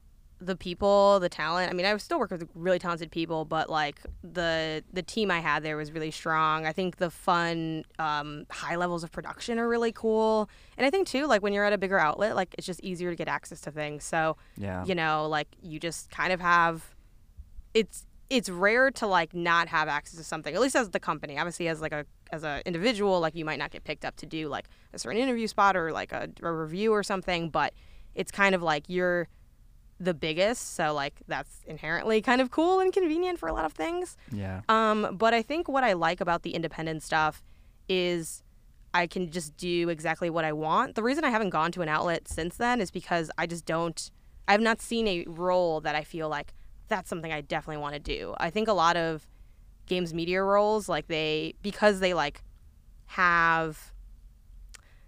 the 0.41 0.55
people, 0.55 1.19
the 1.19 1.29
talent. 1.29 1.69
I 1.69 1.75
mean, 1.75 1.85
I 1.85 1.95
still 1.97 2.17
work 2.17 2.31
with 2.31 2.49
really 2.55 2.79
talented 2.79 3.11
people, 3.11 3.45
but 3.45 3.69
like 3.69 4.01
the 4.23 4.83
the 4.91 5.03
team 5.03 5.29
I 5.29 5.39
had 5.39 5.61
there 5.61 5.77
was 5.77 5.91
really 5.91 6.09
strong. 6.09 6.65
I 6.65 6.71
think 6.73 6.97
the 6.97 7.11
fun, 7.11 7.85
um, 7.99 8.47
high 8.49 8.75
levels 8.75 9.03
of 9.03 9.11
production 9.11 9.59
are 9.59 9.69
really 9.69 9.91
cool, 9.91 10.49
and 10.75 10.83
I 10.87 10.89
think 10.89 11.07
too, 11.07 11.27
like 11.27 11.43
when 11.43 11.53
you're 11.53 11.63
at 11.63 11.73
a 11.73 11.77
bigger 11.77 11.99
outlet, 11.99 12.35
like 12.35 12.55
it's 12.57 12.65
just 12.65 12.79
easier 12.81 13.11
to 13.11 13.15
get 13.15 13.27
access 13.27 13.61
to 13.61 13.71
things. 13.71 14.03
So 14.03 14.35
Yeah. 14.57 14.83
you 14.83 14.95
know, 14.95 15.27
like 15.27 15.49
you 15.61 15.79
just 15.79 16.09
kind 16.09 16.33
of 16.33 16.41
have. 16.41 16.95
It's 17.75 18.07
it's 18.29 18.49
rare 18.49 18.89
to 18.89 19.05
like 19.05 19.35
not 19.35 19.67
have 19.67 19.87
access 19.87 20.17
to 20.17 20.23
something, 20.23 20.55
at 20.55 20.59
least 20.59 20.75
as 20.75 20.89
the 20.89 20.99
company. 20.99 21.37
Obviously, 21.37 21.67
as 21.67 21.81
like 21.81 21.91
a 21.91 22.03
as 22.33 22.43
an 22.43 22.61
individual, 22.65 23.19
like 23.19 23.35
you 23.35 23.45
might 23.45 23.59
not 23.59 23.71
get 23.71 23.83
picked 23.83 24.03
up 24.03 24.15
to 24.17 24.25
do 24.25 24.49
like 24.49 24.67
a 24.93 24.99
certain 24.99 25.21
interview 25.21 25.47
spot 25.47 25.77
or 25.77 25.91
like 25.91 26.11
a, 26.11 26.29
a 26.41 26.51
review 26.51 26.91
or 26.91 27.03
something, 27.03 27.49
but 27.49 27.73
it's 28.15 28.31
kind 28.31 28.53
of 28.55 28.61
like 28.61 28.85
you're 28.87 29.29
the 29.99 30.13
biggest, 30.13 30.75
so 30.75 30.93
like 30.93 31.21
that's 31.27 31.61
inherently 31.65 32.21
kind 32.21 32.41
of 32.41 32.51
cool 32.51 32.79
and 32.79 32.91
convenient 32.91 33.39
for 33.39 33.47
a 33.47 33.53
lot 33.53 33.65
of 33.65 33.73
things. 33.73 34.17
Yeah. 34.31 34.61
Um, 34.67 35.15
but 35.17 35.33
I 35.33 35.41
think 35.41 35.69
what 35.69 35.83
I 35.83 35.93
like 35.93 36.19
about 36.19 36.41
the 36.41 36.55
independent 36.55 37.03
stuff 37.03 37.43
is 37.87 38.43
I 38.93 39.07
can 39.07 39.31
just 39.31 39.55
do 39.55 39.89
exactly 39.89 40.29
what 40.29 40.43
I 40.43 40.53
want. 40.53 40.95
The 40.95 41.03
reason 41.03 41.23
I 41.23 41.29
haven't 41.29 41.51
gone 41.51 41.71
to 41.73 41.81
an 41.81 41.89
outlet 41.89 42.27
since 42.27 42.57
then 42.57 42.81
is 42.81 42.91
because 42.91 43.31
I 43.37 43.45
just 43.45 43.65
don't. 43.65 44.11
I 44.47 44.51
have 44.51 44.61
not 44.61 44.81
seen 44.81 45.07
a 45.07 45.23
role 45.25 45.79
that 45.81 45.95
I 45.95 46.03
feel 46.03 46.27
like 46.27 46.53
that's 46.89 47.09
something 47.09 47.31
I 47.31 47.41
definitely 47.41 47.81
want 47.81 47.93
to 47.93 47.99
do. 47.99 48.35
I 48.37 48.49
think 48.49 48.67
a 48.67 48.73
lot 48.73 48.97
of 48.97 49.25
games 49.85 50.13
media 50.13 50.41
roles, 50.41 50.87
like 50.89 51.07
they 51.07 51.55
because 51.61 51.99
they 51.99 52.13
like 52.13 52.43
have 53.07 53.93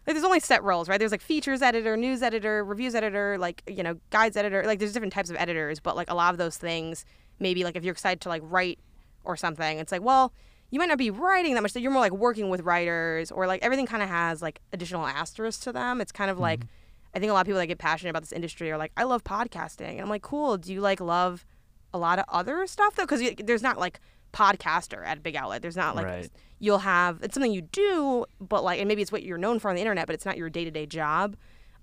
like 0.05 0.13
there's 0.15 0.25
only 0.25 0.39
set 0.39 0.63
roles, 0.63 0.87
right? 0.87 0.99
There's 0.99 1.11
like 1.11 1.21
features 1.21 1.61
editor, 1.61 1.97
news 1.97 2.21
editor, 2.21 2.63
reviews 2.63 2.93
editor, 2.93 3.37
like 3.39 3.63
you 3.67 3.83
know, 3.83 3.97
guides 4.11 4.37
editor. 4.37 4.63
Like 4.63 4.79
there's 4.79 4.93
different 4.93 5.13
types 5.13 5.29
of 5.29 5.35
editors, 5.37 5.79
but 5.79 5.95
like 5.95 6.09
a 6.09 6.15
lot 6.15 6.33
of 6.33 6.37
those 6.37 6.57
things, 6.57 7.05
maybe 7.39 7.63
like 7.63 7.75
if 7.75 7.83
you're 7.83 7.93
excited 7.93 8.21
to 8.21 8.29
like 8.29 8.43
write 8.45 8.79
or 9.23 9.35
something, 9.35 9.79
it's 9.79 9.91
like, 9.91 10.03
well, 10.03 10.31
you 10.69 10.77
might 10.79 10.89
not 10.89 10.99
be 10.99 11.09
writing 11.09 11.55
that 11.55 11.61
much. 11.61 11.71
So 11.71 11.79
you're 11.79 11.91
more 11.91 12.01
like 12.01 12.11
working 12.11 12.49
with 12.49 12.61
writers, 12.61 13.31
or 13.31 13.47
like 13.47 13.63
everything 13.63 13.87
kind 13.87 14.03
of 14.03 14.09
has 14.09 14.41
like 14.41 14.61
additional 14.73 15.07
asterisks 15.07 15.63
to 15.63 15.71
them. 15.71 16.01
It's 16.01 16.11
kind 16.11 16.29
of 16.29 16.37
like 16.37 16.59
mm-hmm. 16.59 16.69
I 17.15 17.19
think 17.19 17.29
a 17.29 17.33
lot 17.33 17.41
of 17.41 17.45
people 17.47 17.59
that 17.59 17.67
get 17.67 17.77
passionate 17.77 18.09
about 18.09 18.23
this 18.23 18.33
industry 18.33 18.69
are 18.71 18.77
like, 18.77 18.91
I 18.97 19.03
love 19.03 19.23
podcasting, 19.23 19.91
and 19.91 20.01
I'm 20.01 20.09
like, 20.09 20.21
cool. 20.21 20.57
Do 20.57 20.73
you 20.73 20.81
like 20.81 20.99
love 20.99 21.45
a 21.93 21.97
lot 21.97 22.19
of 22.19 22.25
other 22.27 22.67
stuff 22.67 22.95
though? 22.95 23.07
Because 23.07 23.23
there's 23.43 23.63
not 23.63 23.79
like 23.79 23.99
podcaster 24.35 25.05
at 25.05 25.17
a 25.17 25.21
big 25.21 25.35
outlet. 25.35 25.61
There's 25.61 25.77
not 25.77 25.95
like 25.95 26.05
Right. 26.05 26.29
you'll 26.59 26.79
have 26.79 27.23
it's 27.23 27.33
something 27.33 27.51
you 27.53 27.61
do, 27.61 28.25
but 28.39 28.63
like 28.63 28.79
and 28.79 28.87
maybe 28.87 29.01
it's 29.01 29.11
what 29.11 29.23
you're 29.23 29.37
known 29.37 29.59
for 29.59 29.69
on 29.69 29.75
the 29.75 29.81
internet, 29.81 30.05
but 30.07 30.13
it's 30.13 30.25
not 30.25 30.37
your 30.37 30.49
day 30.49 30.65
to 30.65 30.71
day 30.71 30.85
job. 30.85 31.35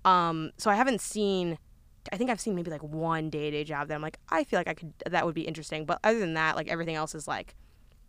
Um, 0.05 0.51
so 0.57 0.69
I 0.69 0.75
haven't 0.75 1.01
seen. 1.01 1.57
I 2.11 2.17
think 2.17 2.29
I've 2.29 2.39
seen 2.41 2.53
maybe 2.55 2.69
like 2.69 2.83
one 2.83 3.29
day 3.29 3.49
to 3.49 3.51
day 3.57 3.63
job 3.63 3.87
that 3.87 3.95
I'm 3.95 4.01
like, 4.01 4.17
I 4.29 4.43
feel 4.43 4.59
like 4.59 4.67
I 4.67 4.73
could 4.73 4.93
that 5.09 5.25
would 5.25 5.35
be 5.35 5.41
interesting. 5.43 5.85
But 5.85 5.99
other 6.03 6.19
than 6.19 6.33
that, 6.35 6.55
like 6.55 6.67
everything 6.67 6.95
else 6.95 7.15
is 7.15 7.27
like, 7.27 7.55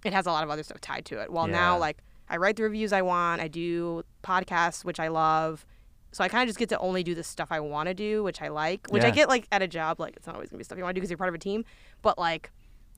it 0.05 0.13
has 0.13 0.27
a 0.27 0.33
lot 0.33 0.45
of 0.45 0.51
other 0.51 0.63
stuff 0.63 0.81
tied 0.81 1.05
to 1.07 1.21
it. 1.23 1.31
While 1.33 1.47
now, 1.53 1.79
like 1.79 1.99
I 2.29 2.37
write 2.37 2.57
the 2.57 2.65
reviews 2.65 2.93
I 2.93 3.03
want, 3.03 3.41
I 3.41 3.49
do 3.49 4.03
podcasts 4.23 4.85
which 4.85 4.99
I 5.01 5.09
love. 5.09 5.65
So 6.13 6.23
I 6.23 6.29
kind 6.29 6.43
of 6.43 6.49
just 6.49 6.59
get 6.61 6.69
to 6.69 6.79
only 6.79 7.03
do 7.03 7.15
the 7.15 7.25
stuff 7.25 7.49
I 7.51 7.59
want 7.61 7.89
to 7.89 7.95
do, 7.95 8.23
which 8.23 8.41
I 8.43 8.49
like, 8.49 8.87
which 8.89 9.03
I 9.09 9.11
get 9.15 9.29
like 9.29 9.47
at 9.51 9.63
a 9.63 9.69
job. 9.69 9.99
Like 10.01 10.17
it's 10.17 10.27
not 10.27 10.35
always 10.35 10.51
gonna 10.51 10.59
be 10.59 10.65
stuff 10.65 10.77
you 10.79 10.85
want 10.85 10.95
to 10.95 10.99
do 10.99 11.01
because 11.01 11.11
you're 11.11 11.19
part 11.19 11.29
of 11.29 11.35
a 11.35 11.39
team, 11.39 11.65
but 12.03 12.19
like 12.19 12.51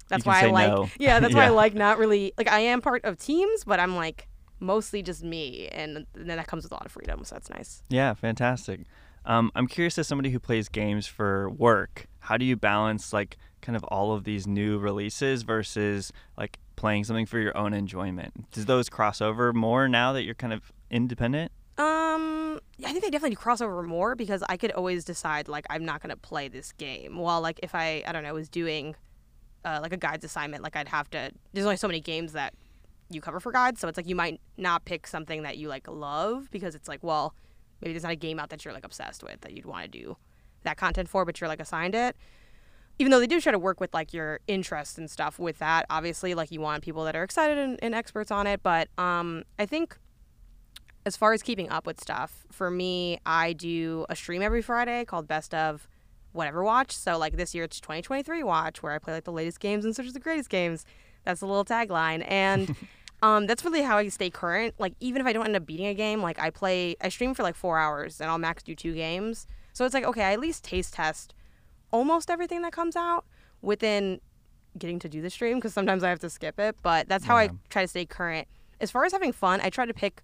that's 0.09 0.25
why 0.25 0.43
I 0.43 0.47
like. 0.51 0.69
no. 0.69 0.89
Yeah, 0.99 1.21
that's 1.21 1.35
why 1.35 1.47
I 1.47 1.49
like 1.51 1.75
not 1.75 1.99
really 1.99 2.33
like 2.39 2.49
I 2.51 2.61
am 2.61 2.81
part 2.81 3.05
of 3.05 3.19
teams, 3.19 3.65
but 3.65 3.81
I'm 3.81 3.97
like 3.97 4.29
mostly 4.61 5.03
just 5.03 5.23
me, 5.23 5.69
and 5.69 6.07
then 6.15 6.37
that 6.37 6.47
comes 6.47 6.65
with 6.65 6.73
a 6.73 6.75
lot 6.75 6.87
of 6.87 6.93
freedom, 6.93 7.25
so 7.25 7.35
that's 7.35 7.51
nice. 7.51 7.83
Yeah, 7.89 8.15
fantastic. 8.15 8.81
Um, 9.25 9.51
I'm 9.57 9.67
curious 9.67 9.99
as 9.99 10.07
somebody 10.07 10.31
who 10.31 10.39
plays 10.39 10.69
games 10.69 11.07
for 11.07 11.51
work, 11.51 12.07
how 12.21 12.37
do 12.37 12.45
you 12.45 12.57
balance 12.57 13.13
like 13.13 13.37
kind 13.61 13.75
of 13.77 13.83
all 13.85 14.13
of 14.13 14.23
these 14.25 14.47
new 14.47 14.79
releases 14.79 15.43
versus 15.43 16.13
like 16.39 16.59
playing 16.77 17.05
something 17.05 17.27
for 17.27 17.39
your 17.41 17.57
own 17.57 17.75
enjoyment? 17.75 18.51
Does 18.53 18.67
those 18.67 18.89
cross 18.89 19.21
over 19.21 19.53
more 19.53 19.89
now 19.89 20.13
that 20.13 20.23
you're 20.23 20.35
kind 20.37 20.53
of 20.53 20.73
independent? 20.91 21.51
Um, 21.77 22.61
I 22.85 22.93
think 22.93 23.03
they 23.03 23.11
definitely 23.11 23.37
cross 23.37 23.61
over 23.61 23.83
more 23.83 24.15
because 24.15 24.43
I 24.49 24.57
could 24.57 24.71
always 24.73 25.05
decide 25.05 25.49
like 25.49 25.67
I'm 25.69 25.85
not 25.85 26.01
gonna 26.01 26.17
play 26.17 26.49
this 26.49 26.73
game. 26.73 27.17
While 27.19 27.41
like 27.41 27.59
if 27.63 27.75
I 27.75 28.05
I 28.07 28.13
don't 28.13 28.23
know 28.23 28.33
was 28.33 28.49
doing 28.49 28.95
uh, 29.67 29.81
like 29.83 29.93
a 29.93 29.97
guides 29.97 30.25
assignment, 30.25 30.63
like 30.63 30.77
I'd 30.77 30.89
have 30.89 31.11
to. 31.11 31.33
There's 31.53 31.67
only 31.67 31.77
so 31.77 31.89
many 31.89 32.01
games 32.01 32.33
that 32.33 32.55
you 33.11 33.21
cover 33.21 33.41
for 33.41 33.53
guides, 33.53 33.81
so 33.81 33.89
it's 33.89 33.97
like 33.97 34.09
you 34.09 34.17
might 34.17 34.41
not 34.57 34.85
pick 34.85 35.07
something 35.07 35.43
that 35.43 35.59
you 35.59 35.69
like 35.69 35.89
love 35.89 36.49
because 36.51 36.75
it's 36.75 36.89
like 36.89 37.03
well 37.03 37.35
maybe 37.81 37.93
there's 37.93 38.05
not 38.05 38.13
a 38.13 38.17
game 38.17 38.39
out 38.39 38.49
that 38.51 38.65
you're 38.65 38.73
like 38.73 38.85
obsessed 38.85 39.23
with 39.23 39.41
that 39.43 39.53
you'd 39.53 39.67
want 39.67 39.85
to 39.85 39.89
do 39.89 40.17
that 40.63 40.77
content 40.77 41.09
for, 41.09 41.25
but 41.25 41.41
you're 41.41 41.49
like 41.49 41.61
assigned 41.61 41.95
it. 41.95 42.17
Even 42.99 43.11
though 43.11 43.21
they 43.21 43.27
do 43.27 43.41
try 43.41 43.53
to 43.53 43.59
work 43.59 43.81
with 43.81 43.93
like 43.93 44.15
your 44.15 44.41
interests 44.47 44.97
and 44.97 45.11
stuff 45.11 45.39
with 45.39 45.59
that, 45.59 45.85
obviously 45.91 46.35
like 46.35 46.51
you 46.51 46.61
want 46.61 46.83
people 46.83 47.05
that 47.05 47.15
are 47.15 47.23
excited 47.23 47.59
and, 47.59 47.79
and 47.83 47.95
experts 47.95 48.31
on 48.31 48.47
it. 48.47 48.63
But 48.63 48.89
um, 48.97 49.43
I 49.59 49.67
think 49.67 49.99
as 51.05 51.17
far 51.17 51.35
as 51.35 51.43
keeping 51.43 51.69
up 51.69 51.87
with 51.87 52.01
stuff, 52.01 52.47
for 52.51 52.71
me, 52.71 53.21
I 53.27 53.53
do 53.53 54.07
a 54.09 54.17
stream 54.17 54.41
every 54.41 54.63
Friday 54.63 55.05
called 55.05 55.29
Best 55.29 55.53
of 55.53 55.87
Whatever 56.37 56.63
Watch. 56.63 56.93
So 56.93 57.19
like 57.19 57.37
this 57.37 57.55
year 57.55 57.65
it's 57.65 57.81
2023 57.81 58.43
Watch, 58.43 58.83
where 58.83 58.93
I 58.93 58.99
play 58.99 59.15
like 59.15 59.25
the 59.25 59.33
latest 59.33 59.61
games 59.61 59.85
and 59.85 59.95
search 59.95 60.13
the 60.13 60.21
greatest 60.21 60.49
games. 60.49 60.85
That's 61.25 61.41
the 61.41 61.47
little 61.47 61.65
tagline, 61.65 62.25
and 62.31 62.77
um, 63.23 63.47
that's 63.47 63.65
really 63.65 63.83
how 63.83 63.99
I 63.99 64.09
stay 64.09 64.31
current. 64.31 64.75
Like 64.79 64.95
even 65.01 65.21
if 65.21 65.27
I 65.27 65.33
don't 65.33 65.45
end 65.45 65.57
up 65.57 65.67
beating 65.67 65.87
a 65.87 65.95
game, 65.95 66.23
like 66.23 66.39
I 66.39 66.51
play, 66.51 66.95
I 67.01 67.09
stream 67.09 67.35
for 67.35 67.43
like 67.43 67.57
four 67.57 67.79
hours, 67.79 68.21
and 68.21 68.31
I'll 68.31 68.39
max 68.39 68.63
do 68.63 68.75
two 68.77 68.95
games. 68.95 69.47
So 69.73 69.85
it's 69.85 69.95
like 69.95 70.05
okay, 70.05 70.23
I 70.23 70.33
at 70.33 70.41
least 70.41 70.63
taste 70.63 70.95
test 70.95 71.35
almost 71.91 72.31
everything 72.31 72.63
that 72.63 72.73
comes 72.73 72.97
out 72.97 73.25
within 73.63 74.21
getting 74.79 74.99
to 74.99 75.09
do 75.09 75.23
the 75.23 75.31
stream 75.31 75.57
because 75.57 75.73
sometimes 75.73 76.05
I 76.05 76.11
have 76.11 76.21
to 76.21 76.31
skip 76.31 76.59
it. 76.59 76.77
But 76.83 77.09
that's 77.09 77.25
how 77.25 77.37
I 77.37 77.51
try 77.71 77.83
to 77.83 77.89
stay 77.89 78.05
current. 78.05 78.47
As 78.81 78.91
far 78.91 79.05
as 79.05 79.13
having 79.13 79.33
fun, 79.33 79.61
I 79.63 79.71
try 79.71 79.87
to 79.87 79.95
pick 79.95 80.23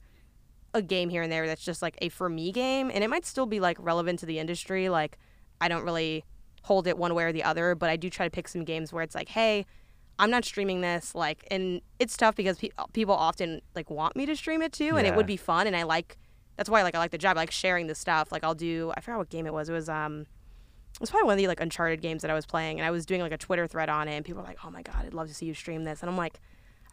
a 0.75 0.83
game 0.83 1.11
here 1.11 1.23
and 1.23 1.31
there 1.31 1.47
that's 1.47 1.65
just 1.65 1.83
like 1.83 1.97
a 2.01 2.09
for 2.09 2.29
me 2.29 2.53
game, 2.53 2.91
and 2.93 3.03
it 3.03 3.11
might 3.11 3.27
still 3.27 3.47
be 3.47 3.61
like 3.61 3.77
relevant 3.81 4.19
to 4.21 4.27
the 4.27 4.39
industry. 4.39 4.89
Like 4.89 5.19
I 5.63 5.69
don't 5.69 5.85
really 5.85 6.25
hold 6.63 6.87
it 6.87 6.99
one 6.99 7.15
way 7.15 7.25
or 7.25 7.33
the 7.33 7.43
other, 7.45 7.75
but 7.75 7.89
I 7.89 7.97
do 7.97 8.11
try 8.11 8.27
to 8.27 8.31
pick 8.31 8.49
some 8.49 8.65
games 8.65 8.93
where 8.93 9.03
it's 9.03 9.15
like, 9.15 9.29
hey, 9.29 9.65
I'm 10.19 10.31
not 10.31 10.45
streaming 10.45 10.81
this. 10.81 11.15
Like, 11.15 11.47
and 11.51 11.81
it's 11.99 12.17
tough 12.17 12.35
because 12.35 12.59
pe- 12.59 12.71
people 12.93 13.15
often 13.15 13.63
like 13.75 13.91
want 13.91 14.15
me 14.17 14.27
to 14.27 14.37
stream 14.37 14.61
it 14.63 14.73
too, 14.73 14.97
and 14.97 15.07
it 15.07 15.17
would 15.17 15.27
be 15.27 15.37
fun, 15.37 15.67
and 15.67 15.77
I 15.77 15.85
like. 15.85 16.19
That's 16.57 16.69
why 16.69 16.83
like 16.83 16.95
I 16.95 16.99
like 16.99 17.13
the 17.13 17.19
job. 17.19 17.39
I 17.39 17.41
like 17.41 17.51
sharing 17.51 17.87
the 17.87 17.95
stuff. 17.95 18.31
Like 18.31 18.45
I'll 18.45 18.55
do. 18.55 18.93
I 18.95 19.01
forgot 19.01 19.19
what 19.19 19.31
game 19.31 19.47
it 19.47 19.55
was. 19.55 19.69
It 19.71 19.73
was 19.73 19.89
um. 19.89 20.27
It 20.95 21.01
was 21.01 21.11
probably 21.11 21.27
one 21.27 21.33
of 21.35 21.39
the 21.39 21.49
like 21.49 21.61
Uncharted 21.61 22.03
games 22.03 22.21
that 22.23 22.31
I 22.31 22.35
was 22.35 22.45
playing, 22.45 22.79
and 22.79 22.87
I 22.87 22.91
was 22.91 23.07
doing 23.07 23.23
like 23.23 23.33
a 23.33 23.39
Twitter 23.39 23.67
thread 23.67 23.89
on 23.89 24.07
it, 24.07 24.15
and 24.15 24.25
people 24.25 24.43
were 24.43 24.49
like, 24.49 24.59
"Oh 24.65 24.71
my 24.71 24.83
god, 24.83 25.07
I'd 25.07 25.15
love 25.15 25.29
to 25.29 25.35
see 25.35 25.47
you 25.47 25.55
stream 25.55 25.85
this," 25.85 26.03
and 26.03 26.11
I'm 26.11 26.17
like, 26.17 26.41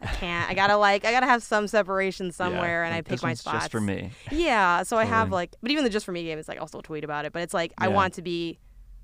"I 0.02 0.06
can't. 0.06 0.50
I 0.50 0.54
gotta 0.54 0.76
like, 0.76 1.04
I 1.04 1.12
gotta 1.12 1.26
have 1.26 1.42
some 1.42 1.66
separation 1.68 2.32
somewhere, 2.32 2.82
Yeah, 2.82 2.86
and 2.86 2.94
I 2.94 3.02
pick 3.02 3.22
my 3.22 3.34
spots." 3.34 3.64
Just 3.64 3.70
for 3.72 3.80
me. 3.80 4.10
Yeah, 4.30 4.82
so 4.82 4.96
I 4.96 5.04
have 5.04 5.30
like, 5.30 5.54
but 5.62 5.70
even 5.70 5.84
the 5.84 5.90
just 5.90 6.06
for 6.06 6.12
me 6.12 6.24
game 6.24 6.38
is 6.38 6.48
like 6.48 6.58
I'll 6.58 6.66
still 6.66 6.82
tweet 6.82 7.04
about 7.04 7.24
it, 7.24 7.32
but 7.32 7.42
it's 7.42 7.54
like 7.54 7.72
I 7.78 7.88
want 7.88 8.14
to 8.14 8.22
be, 8.22 8.58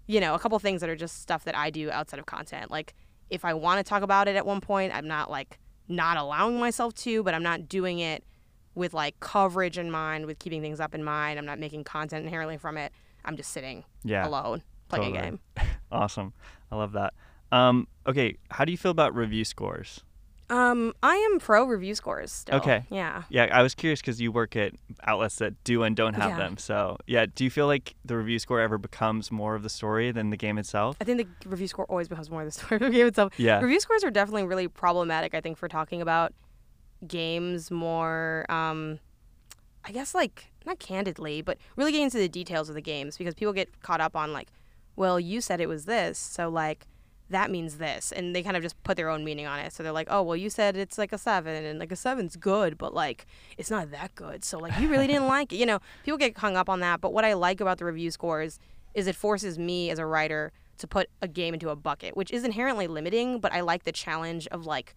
you 0.06 0.20
know, 0.20 0.34
a 0.34 0.38
couple 0.38 0.58
things 0.58 0.80
that 0.80 0.90
are 0.90 0.96
just 0.96 1.20
stuff 1.20 1.44
that 1.44 1.56
I 1.56 1.70
do 1.70 1.90
outside 1.90 2.18
of 2.18 2.26
content. 2.26 2.70
Like 2.70 2.94
if 3.30 3.44
I 3.44 3.54
want 3.54 3.78
to 3.84 3.88
talk 3.88 4.02
about 4.02 4.28
it 4.28 4.36
at 4.36 4.46
one 4.46 4.60
point, 4.60 4.94
I'm 4.94 5.06
not 5.08 5.30
like 5.30 5.58
not 5.88 6.16
allowing 6.16 6.58
myself 6.58 6.94
to, 6.94 7.22
but 7.22 7.34
I'm 7.34 7.42
not 7.42 7.68
doing 7.68 7.98
it 7.98 8.24
with 8.74 8.92
like 8.94 9.18
coverage 9.20 9.78
in 9.78 9.90
mind, 9.90 10.26
with 10.26 10.38
keeping 10.38 10.60
things 10.60 10.80
up 10.80 10.94
in 10.94 11.02
mind. 11.02 11.38
I'm 11.38 11.46
not 11.46 11.58
making 11.58 11.84
content 11.84 12.24
inherently 12.24 12.56
from 12.58 12.76
it. 12.76 12.92
I'm 13.24 13.36
just 13.36 13.50
sitting 13.52 13.84
Yeah. 14.04 14.26
alone 14.26 14.62
playing 14.88 15.16
a 15.16 15.20
game. 15.22 15.40
Awesome. 15.92 16.32
I 16.70 16.76
love 16.76 16.92
that. 16.92 17.14
Um, 17.52 17.86
okay, 18.08 18.36
how 18.50 18.64
do 18.64 18.72
you 18.72 18.76
feel 18.78 18.90
about 18.90 19.14
review 19.14 19.44
scores? 19.44 20.00
Um, 20.48 20.92
I 21.02 21.16
am 21.16 21.40
pro 21.40 21.64
review 21.64 21.94
scores. 21.96 22.30
Still. 22.30 22.56
Okay. 22.56 22.84
Yeah. 22.90 23.24
Yeah, 23.30 23.48
I 23.52 23.62
was 23.62 23.74
curious 23.74 24.00
because 24.00 24.20
you 24.20 24.30
work 24.30 24.54
at 24.54 24.72
outlets 25.04 25.36
that 25.36 25.62
do 25.64 25.82
and 25.82 25.96
don't 25.96 26.14
have 26.14 26.30
Yeah. 26.30 26.36
them. 26.36 26.56
So, 26.56 26.98
yeah, 27.06 27.26
do 27.34 27.42
you 27.42 27.50
feel 27.50 27.66
like 27.66 27.94
the 28.04 28.16
review 28.16 28.38
score 28.38 28.60
ever 28.60 28.78
becomes 28.78 29.32
more 29.32 29.54
of 29.56 29.62
the 29.64 29.68
story 29.68 30.12
than 30.12 30.30
the 30.30 30.36
game 30.36 30.56
itself? 30.58 30.96
I 31.00 31.04
think 31.04 31.26
the 31.40 31.48
review 31.48 31.66
score 31.66 31.84
always 31.86 32.06
becomes 32.08 32.30
more 32.30 32.42
of 32.42 32.46
the 32.46 32.52
story 32.60 32.76
of 32.76 32.82
the 32.92 32.96
game 32.96 33.06
itself. 33.08 33.32
Yeah. 33.38 33.60
Review 33.60 33.80
scores 33.80 34.04
are 34.04 34.10
definitely 34.10 34.44
really 34.44 34.68
problematic, 34.68 35.34
I 35.34 35.40
think, 35.40 35.58
for 35.58 35.66
talking 35.68 36.00
about 36.00 36.32
games 37.06 37.70
more, 37.70 38.46
um, 38.48 39.00
I 39.84 39.90
guess, 39.92 40.14
like, 40.14 40.52
not 40.64 40.78
candidly, 40.78 41.42
but 41.42 41.58
really 41.76 41.90
getting 41.92 42.04
into 42.04 42.18
the 42.18 42.28
details 42.28 42.68
of 42.68 42.74
the 42.74 42.80
games 42.80 43.16
because 43.18 43.34
people 43.34 43.52
get 43.52 43.80
caught 43.82 44.00
up 44.00 44.14
on, 44.16 44.32
like, 44.32 44.48
well, 44.96 45.18
you 45.20 45.40
said 45.40 45.60
it 45.60 45.68
was 45.68 45.84
this, 45.84 46.18
so, 46.18 46.48
like, 46.48 46.86
that 47.30 47.50
means 47.50 47.78
this. 47.78 48.12
And 48.12 48.34
they 48.34 48.42
kind 48.42 48.56
of 48.56 48.62
just 48.62 48.80
put 48.84 48.96
their 48.96 49.08
own 49.08 49.24
meaning 49.24 49.46
on 49.46 49.58
it. 49.58 49.72
So 49.72 49.82
they're 49.82 49.92
like, 49.92 50.08
oh, 50.10 50.22
well, 50.22 50.36
you 50.36 50.50
said 50.50 50.76
it's 50.76 50.98
like 50.98 51.12
a 51.12 51.18
seven, 51.18 51.64
and 51.64 51.78
like 51.78 51.92
a 51.92 51.96
seven's 51.96 52.36
good, 52.36 52.78
but 52.78 52.94
like, 52.94 53.26
it's 53.58 53.70
not 53.70 53.90
that 53.90 54.14
good. 54.14 54.44
So, 54.44 54.58
like, 54.58 54.78
you 54.80 54.88
really 54.88 55.06
didn't 55.06 55.26
like 55.28 55.52
it. 55.52 55.56
You 55.56 55.66
know, 55.66 55.80
people 56.04 56.18
get 56.18 56.38
hung 56.38 56.56
up 56.56 56.68
on 56.68 56.80
that. 56.80 57.00
But 57.00 57.12
what 57.12 57.24
I 57.24 57.34
like 57.34 57.60
about 57.60 57.78
the 57.78 57.84
review 57.84 58.10
scores 58.10 58.58
is 58.94 59.06
it 59.06 59.16
forces 59.16 59.58
me 59.58 59.90
as 59.90 59.98
a 59.98 60.06
writer 60.06 60.52
to 60.78 60.86
put 60.86 61.08
a 61.22 61.28
game 61.28 61.54
into 61.54 61.70
a 61.70 61.76
bucket, 61.76 62.16
which 62.16 62.30
is 62.30 62.44
inherently 62.44 62.86
limiting, 62.86 63.40
but 63.40 63.52
I 63.52 63.60
like 63.60 63.84
the 63.84 63.92
challenge 63.92 64.46
of 64.48 64.66
like 64.66 64.94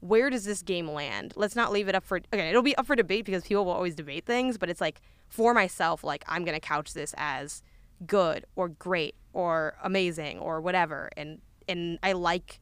where 0.00 0.28
does 0.28 0.44
this 0.44 0.60
game 0.60 0.86
land? 0.90 1.32
Let's 1.34 1.56
not 1.56 1.72
leave 1.72 1.88
it 1.88 1.94
up 1.94 2.04
for 2.04 2.20
okay, 2.32 2.50
it'll 2.50 2.62
be 2.62 2.76
up 2.76 2.86
for 2.86 2.94
debate 2.94 3.24
because 3.24 3.44
people 3.44 3.64
will 3.64 3.72
always 3.72 3.94
debate 3.94 4.26
things, 4.26 4.58
but 4.58 4.68
it's 4.68 4.80
like 4.80 5.00
for 5.28 5.54
myself 5.54 6.04
like 6.04 6.24
I'm 6.28 6.44
going 6.44 6.54
to 6.54 6.60
couch 6.60 6.92
this 6.92 7.14
as 7.16 7.62
good 8.06 8.44
or 8.54 8.68
great 8.68 9.14
or 9.32 9.76
amazing 9.82 10.38
or 10.38 10.60
whatever 10.60 11.10
and 11.16 11.40
and 11.68 11.98
I 12.02 12.12
like 12.12 12.60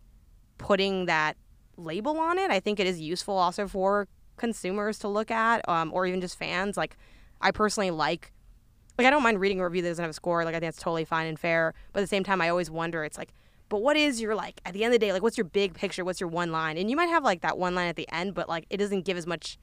putting 0.59 1.07
that 1.07 1.37
label 1.77 2.19
on 2.19 2.39
it. 2.39 2.51
I 2.51 2.61
think 2.61 2.81
it 2.81 2.87
is 2.87 3.01
useful 3.01 3.37
also 3.37 3.67
for 3.67 4.09
consumers 4.37 4.99
to 5.01 5.09
look 5.09 5.31
at 5.31 5.67
um, 5.69 5.93
or 5.93 6.07
even 6.07 6.21
just 6.21 6.39
fans 6.39 6.77
like 6.77 6.97
I 7.41 7.51
personally 7.51 7.91
like 7.91 8.33
like 8.99 9.07
I 9.07 9.11
don't 9.11 9.23
mind 9.23 9.41
reading 9.41 9.61
a 9.61 9.65
review 9.65 9.83
that 9.83 9.89
doesn't 9.89 10.03
have 10.03 10.11
a 10.11 10.15
score. 10.15 10.45
Like 10.45 10.55
I 10.55 10.61
think 10.61 10.69
it's 10.69 10.83
totally 10.83 11.05
fine 11.05 11.27
and 11.27 11.39
fair. 11.39 11.75
But 11.93 12.01
at 12.01 12.03
the 12.03 12.09
same 12.09 12.25
time, 12.25 12.41
I 12.41 12.49
always 12.49 12.71
wonder. 12.71 13.05
It's 13.05 13.17
like, 13.17 13.33
but 13.69 13.81
what 13.81 13.97
is 13.97 14.21
your 14.21 14.35
like 14.35 14.61
at 14.67 14.75
the 14.75 14.85
end 14.85 14.95
of 14.95 15.01
the 15.01 15.05
day? 15.05 15.13
Like, 15.13 15.23
what's 15.23 15.39
your 15.39 15.47
big 15.47 15.75
picture? 15.75 16.05
What's 16.05 16.21
your 16.21 16.29
one 16.29 16.53
line? 16.53 16.77
And 16.77 16.91
you 16.91 16.97
might 16.97 17.09
have 17.09 17.25
like 17.25 17.41
that 17.41 17.57
one 17.57 17.75
line 17.75 17.89
at 17.89 17.97
the 17.97 18.09
end, 18.13 18.35
but 18.35 18.49
like 18.49 18.67
it 18.69 18.77
doesn't 18.77 19.03
give 19.03 19.17
as 19.17 19.27
much 19.27 19.59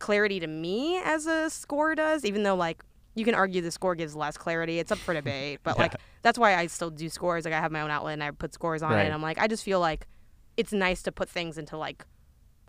clarity 0.00 0.40
to 0.40 0.46
me 0.46 0.98
as 0.98 1.26
a 1.26 1.48
score 1.50 1.94
does. 1.94 2.24
Even 2.24 2.42
though 2.42 2.56
like 2.56 2.82
you 3.14 3.24
can 3.24 3.34
argue 3.34 3.60
the 3.62 3.70
score 3.70 3.94
gives 3.94 4.14
less 4.16 4.36
clarity. 4.36 4.78
It's 4.78 4.90
up 4.92 4.98
for 4.98 5.14
debate. 5.22 5.60
But 5.62 5.78
like 5.78 5.94
that's 6.22 6.38
why 6.38 6.56
I 6.56 6.66
still 6.66 6.90
do 6.90 7.08
scores. 7.08 7.44
Like 7.44 7.54
I 7.54 7.60
have 7.60 7.72
my 7.72 7.80
own 7.82 7.90
outlet 7.90 8.14
and 8.14 8.22
I 8.24 8.30
put 8.30 8.52
scores 8.54 8.82
on 8.82 8.92
Right. 8.92 9.02
it. 9.02 9.04
And 9.06 9.14
I'm 9.14 9.22
like, 9.22 9.38
I 9.38 9.46
just 9.46 9.62
feel 9.64 9.80
like 9.80 10.06
it's 10.56 10.72
nice 10.72 11.02
to 11.02 11.12
put 11.12 11.28
things 11.28 11.58
into 11.58 11.76
like 11.76 12.04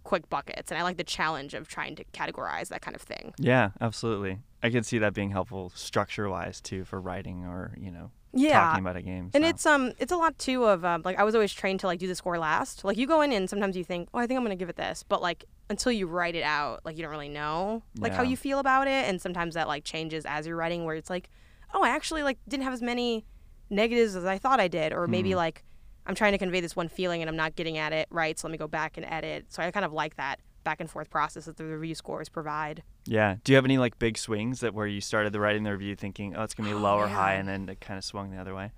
quick 0.04 0.30
buckets, 0.30 0.72
and 0.72 0.78
I 0.80 0.84
like 0.84 0.98
the 0.98 1.04
challenge 1.04 1.56
of 1.56 1.68
trying 1.68 1.96
to 1.96 2.04
categorize 2.14 2.68
that 2.70 2.82
kind 2.82 2.96
of 2.96 3.02
thing. 3.02 3.34
Yeah, 3.40 3.72
absolutely. 3.82 4.38
I 4.62 4.70
can 4.70 4.84
see 4.84 5.00
that 5.00 5.14
being 5.16 5.32
helpful 5.32 5.72
structure 5.76 6.30
wise 6.30 6.62
too 6.62 6.84
for 6.86 7.02
writing 7.02 7.44
or 7.46 7.74
you 7.78 7.90
know 7.92 8.12
Yeah, 8.38 8.66
talking 8.66 8.84
about 8.84 8.98
a 8.98 9.02
game. 9.02 9.32
And 9.34 9.44
it's 9.46 9.66
um 9.66 9.94
it's 9.98 10.12
a 10.12 10.18
lot 10.18 10.38
too 10.38 10.66
of 10.66 10.84
um 10.86 11.02
like 11.06 11.18
I 11.18 11.24
was 11.24 11.34
always 11.36 11.54
trained 11.54 11.80
to 11.80 11.88
like 11.88 12.00
do 12.00 12.08
the 12.08 12.16
score 12.16 12.38
last. 12.38 12.84
Like 12.84 12.98
you 12.98 13.08
go 13.08 13.22
in 13.22 13.32
and 13.32 13.50
sometimes 13.50 13.76
you 13.78 13.84
think, 13.84 14.10
oh, 14.14 14.20
I 14.20 14.28
think 14.28 14.38
I'm 14.38 14.44
gonna 14.44 14.56
give 14.56 14.70
it 14.70 14.76
this, 14.76 15.04
but 15.08 15.22
like 15.22 15.46
until 15.70 15.92
you 15.92 16.06
write 16.08 16.36
it 16.36 16.44
out, 16.44 16.82
like 16.86 16.96
you 16.98 17.02
don't 17.02 17.12
really 17.12 17.30
know 17.30 17.82
like 18.00 18.14
how 18.14 18.24
you 18.24 18.38
feel 18.38 18.60
about 18.60 18.88
it, 18.88 19.06
and 19.10 19.20
sometimes 19.22 19.56
that 19.56 19.68
like 19.68 19.84
changes 19.84 20.26
as 20.26 20.46
you're 20.46 20.56
writing, 20.58 20.84
where 20.86 20.96
it's 20.96 21.10
like, 21.10 21.30
oh, 21.74 21.82
I 21.84 21.90
actually 21.90 22.24
like 22.24 22.38
didn't 22.48 22.64
have 22.66 22.74
as 22.74 22.82
many 22.82 23.26
negatives 23.70 24.16
as 24.16 24.26
I 24.26 24.38
thought 24.38 24.60
I 24.60 24.68
did, 24.68 24.94
or 24.94 25.08
maybe 25.08 25.32
Mhm. 25.32 25.38
like 25.38 25.64
I'm 26.06 26.14
trying 26.14 26.34
to 26.34 26.38
convey 26.38 26.60
this 26.60 26.76
one 26.76 26.88
feeling 26.88 27.22
and 27.22 27.30
I'm 27.30 27.36
not 27.36 27.56
getting 27.56 27.78
at 27.80 27.94
it 27.94 28.08
right, 28.12 28.38
so 28.38 28.48
let 28.48 28.52
me 28.52 28.58
go 28.60 28.68
back 28.68 28.98
and 28.98 29.06
edit. 29.08 29.46
So 29.48 29.64
I 29.64 29.72
kind 29.72 29.86
of 29.86 29.92
like 29.94 30.18
that 30.18 30.40
back 30.66 30.82
and 30.82 30.90
forth 30.92 31.10
process 31.10 31.46
that 31.46 31.56
the 31.56 31.64
review 31.64 31.96
scores 31.96 32.28
provide. 32.28 32.84
yeah. 33.06 33.38
Do 33.46 33.54
you 33.54 33.56
have 33.56 33.64
any 33.64 33.78
like 33.78 33.98
big 34.00 34.18
swings 34.18 34.60
that 34.60 34.74
where 34.74 34.88
you 34.88 35.00
started 35.00 35.32
the 35.32 35.40
writing 35.40 35.64
the 35.64 35.72
review 35.72 35.96
thinking, 35.96 36.36
oh, 36.36 36.44
it's 36.44 36.54
gonna 36.54 36.68
be 36.68 36.76
Oh, 36.76 36.80
low 36.80 36.98
or 36.98 37.08
high, 37.08 37.36
and 37.36 37.48
then 37.48 37.70
it 37.70 37.80
kind 37.80 37.98
of 37.98 38.04
swung 38.04 38.32
the 38.32 38.38
other 38.38 38.54
way? 38.54 38.72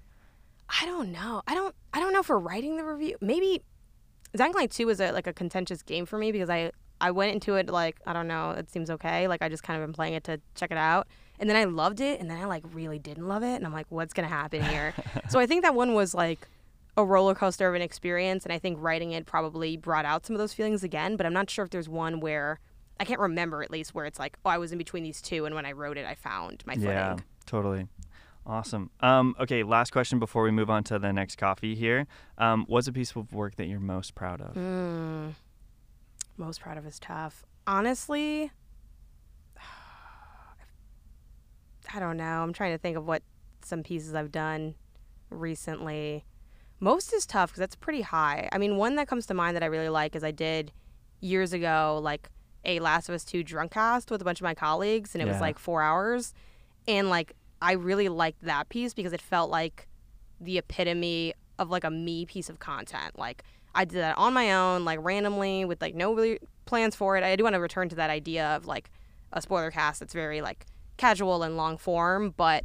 I 0.82 0.86
don't 0.86 1.12
know. 1.12 1.42
I 1.48 1.56
don't. 1.56 1.74
I 1.94 2.00
don't 2.00 2.14
know 2.14 2.22
for 2.22 2.38
writing 2.38 2.78
the 2.78 2.84
review. 2.84 3.16
Maybe 3.22 3.64
Zangling 4.38 4.70
Two 4.70 4.86
was 4.86 5.00
a 5.00 5.12
like 5.12 5.26
a 5.26 5.34
contentious 5.34 5.82
game 5.82 6.06
for 6.06 6.18
me 6.20 6.32
because 6.32 6.50
I 6.50 6.72
I 7.00 7.12
went 7.12 7.32
into 7.34 7.56
it 7.56 7.70
like 7.70 8.00
I 8.06 8.14
don't 8.14 8.28
know. 8.28 8.52
It 8.52 8.70
seems 8.70 8.90
okay. 8.92 9.28
Like 9.28 9.42
I 9.42 9.50
just 9.50 9.64
kind 9.64 9.82
of 9.82 9.88
been 9.88 9.94
playing 9.94 10.14
it 10.14 10.24
to 10.26 10.40
check 10.56 10.72
it 10.72 10.78
out, 10.78 11.08
and 11.40 11.50
then 11.50 11.56
I 11.56 11.64
loved 11.64 12.02
it, 12.02 12.20
and 12.20 12.30
then 12.30 12.38
I 12.38 12.46
like 12.46 12.64
really 12.74 13.00
didn't 13.00 13.28
love 13.28 13.44
it, 13.44 13.56
and 13.56 13.66
I'm 13.66 13.72
like, 13.74 13.88
what's 13.90 14.14
gonna 14.14 14.28
happen 14.28 14.62
here? 14.62 14.94
so 15.30 15.40
I 15.40 15.46
think 15.48 15.64
that 15.64 15.74
one 15.74 15.94
was 15.94 16.14
like 16.14 16.48
a 16.98 17.06
roller 17.06 17.36
coaster 17.36 17.70
of 17.70 17.76
an 17.76 17.82
experience, 17.82 18.44
and 18.44 18.52
I 18.52 18.60
think 18.60 18.78
writing 18.82 19.12
it 19.12 19.26
probably 19.26 19.78
brought 19.78 20.04
out 20.04 20.26
some 20.26 20.36
of 20.36 20.40
those 20.40 20.54
feelings 20.54 20.84
again. 20.84 21.16
But 21.16 21.26
I'm 21.26 21.34
not 21.34 21.50
sure 21.50 21.64
if 21.64 21.72
there's 21.72 21.88
one 21.88 22.20
where 22.20 22.60
I 23.00 23.06
can't 23.06 23.20
remember 23.20 23.62
at 23.62 23.70
least 23.72 23.94
where 23.94 24.06
it's 24.06 24.20
like, 24.20 24.38
oh, 24.44 24.50
I 24.50 24.58
was 24.58 24.72
in 24.72 24.78
between 24.78 25.04
these 25.04 25.22
two, 25.22 25.46
and 25.46 25.54
when 25.54 25.66
I 25.66 25.72
wrote 25.72 25.98
it, 25.98 26.06
I 26.06 26.16
found 26.16 26.64
my 26.66 26.74
footing. 26.74 26.90
Yeah, 26.90 27.18
totally. 27.46 27.88
Awesome. 28.48 28.90
Um, 29.02 29.36
okay, 29.40 29.64
last 29.64 29.92
question 29.92 30.20
before 30.20 30.42
we 30.44 30.52
move 30.52 30.70
on 30.70 30.84
to 30.86 30.98
the 30.98 31.12
next 31.12 31.36
coffee 31.38 31.76
here. 31.76 32.08
Um, 32.38 32.66
what's 32.68 32.88
a 32.88 32.94
piece 32.94 33.16
of 33.16 33.32
work 33.34 33.58
that 33.58 33.68
you're 33.68 33.80
most 33.80 34.16
proud 34.16 34.42
of? 34.42 34.56
Mm, 34.56 35.34
most 36.38 36.62
proud 36.62 36.78
of 36.78 36.86
is 36.88 36.98
tough. 36.98 37.46
Honestly, 37.68 38.52
I 41.94 42.00
don't 42.00 42.18
know. 42.18 42.24
I'm 42.42 42.54
trying 42.54 42.72
to 42.72 42.78
think 42.78 42.98
of 42.98 43.06
what 43.06 43.22
some 43.64 43.84
pieces 43.84 44.16
I've 44.16 44.32
done 44.32 44.76
recently. 45.30 46.24
Most 46.80 47.14
is 47.14 47.26
tough 47.26 47.50
because 47.50 47.60
that's 47.60 47.76
pretty 47.76 48.02
high. 48.02 48.50
I 48.52 48.58
mean, 48.58 48.78
one 48.78 48.96
that 48.96 49.08
comes 49.08 49.26
to 49.28 49.34
mind 49.34 49.56
that 49.56 49.64
I 49.64 49.68
really 49.68 49.90
like 49.90 50.16
is 50.16 50.24
I 50.24 50.32
did 50.32 50.72
years 51.20 51.54
ago, 51.54 52.00
like 52.02 52.30
a 52.64 52.80
Last 52.80 53.10
of 53.10 53.16
Us 53.16 53.24
2 53.24 53.44
drunk 53.44 53.72
cast 53.72 54.12
with 54.12 54.22
a 54.22 54.26
bunch 54.26 54.40
of 54.40 54.44
my 54.44 54.54
colleagues, 54.54 55.16
and 55.16 55.22
it 55.22 55.28
was 55.28 55.42
like 55.42 55.58
four 55.58 55.82
hours. 55.82 56.34
And 56.88 57.10
like, 57.10 57.34
I 57.62 57.74
really 57.74 58.10
liked 58.10 58.44
that 58.44 58.70
piece 58.70 58.94
because 58.94 59.14
it 59.14 59.22
felt 59.22 59.50
like 59.50 59.88
the 60.40 60.60
epitome 60.60 61.34
of 61.58 61.70
like 61.70 61.84
a 61.84 61.90
me 61.90 62.26
piece 62.26 62.50
of 62.50 62.60
content. 62.60 63.18
Like, 63.18 63.44
I 63.74 63.86
did 63.86 63.98
that 63.98 64.18
on 64.18 64.34
my 64.34 64.54
own, 64.54 64.86
like 64.86 65.00
randomly 65.02 65.66
with 65.66 65.82
like 65.82 65.96
no 65.96 66.14
really 66.14 66.40
plans 66.66 66.96
for 66.96 67.18
it. 67.18 67.24
I 67.24 67.36
do 67.36 67.44
want 67.44 67.54
to 67.54 67.60
return 67.60 67.90
to 67.90 67.96
that 67.96 68.10
idea 68.10 68.56
of 68.56 68.66
like 68.66 68.92
a 69.34 69.42
spoiler 69.42 69.72
cast 69.72 70.00
that's 70.00 70.14
very 70.14 70.42
like 70.42 70.66
casual 70.98 71.44
and 71.44 71.58
long 71.58 71.78
form, 71.78 72.34
but 72.36 72.64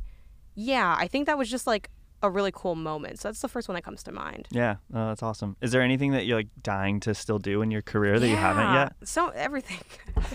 yeah, 0.54 0.94
I 0.98 1.06
think 1.08 1.26
that 1.26 1.38
was 1.38 1.50
just 1.50 1.66
like 1.66 1.88
a 2.22 2.30
really 2.30 2.52
cool 2.52 2.74
moment. 2.74 3.18
So 3.18 3.28
that's 3.28 3.40
the 3.40 3.48
first 3.48 3.68
one 3.68 3.74
that 3.74 3.82
comes 3.82 4.02
to 4.04 4.12
mind. 4.12 4.48
Yeah, 4.50 4.76
oh, 4.94 5.08
that's 5.08 5.22
awesome. 5.22 5.56
Is 5.60 5.72
there 5.72 5.82
anything 5.82 6.12
that 6.12 6.26
you're 6.26 6.38
like 6.38 6.48
dying 6.62 7.00
to 7.00 7.14
still 7.14 7.38
do 7.38 7.62
in 7.62 7.70
your 7.70 7.82
career 7.82 8.18
that 8.18 8.28
you 8.28 8.36
haven't 8.36 8.72
yet? 8.74 8.94
So 9.04 9.28
everything. 9.30 9.78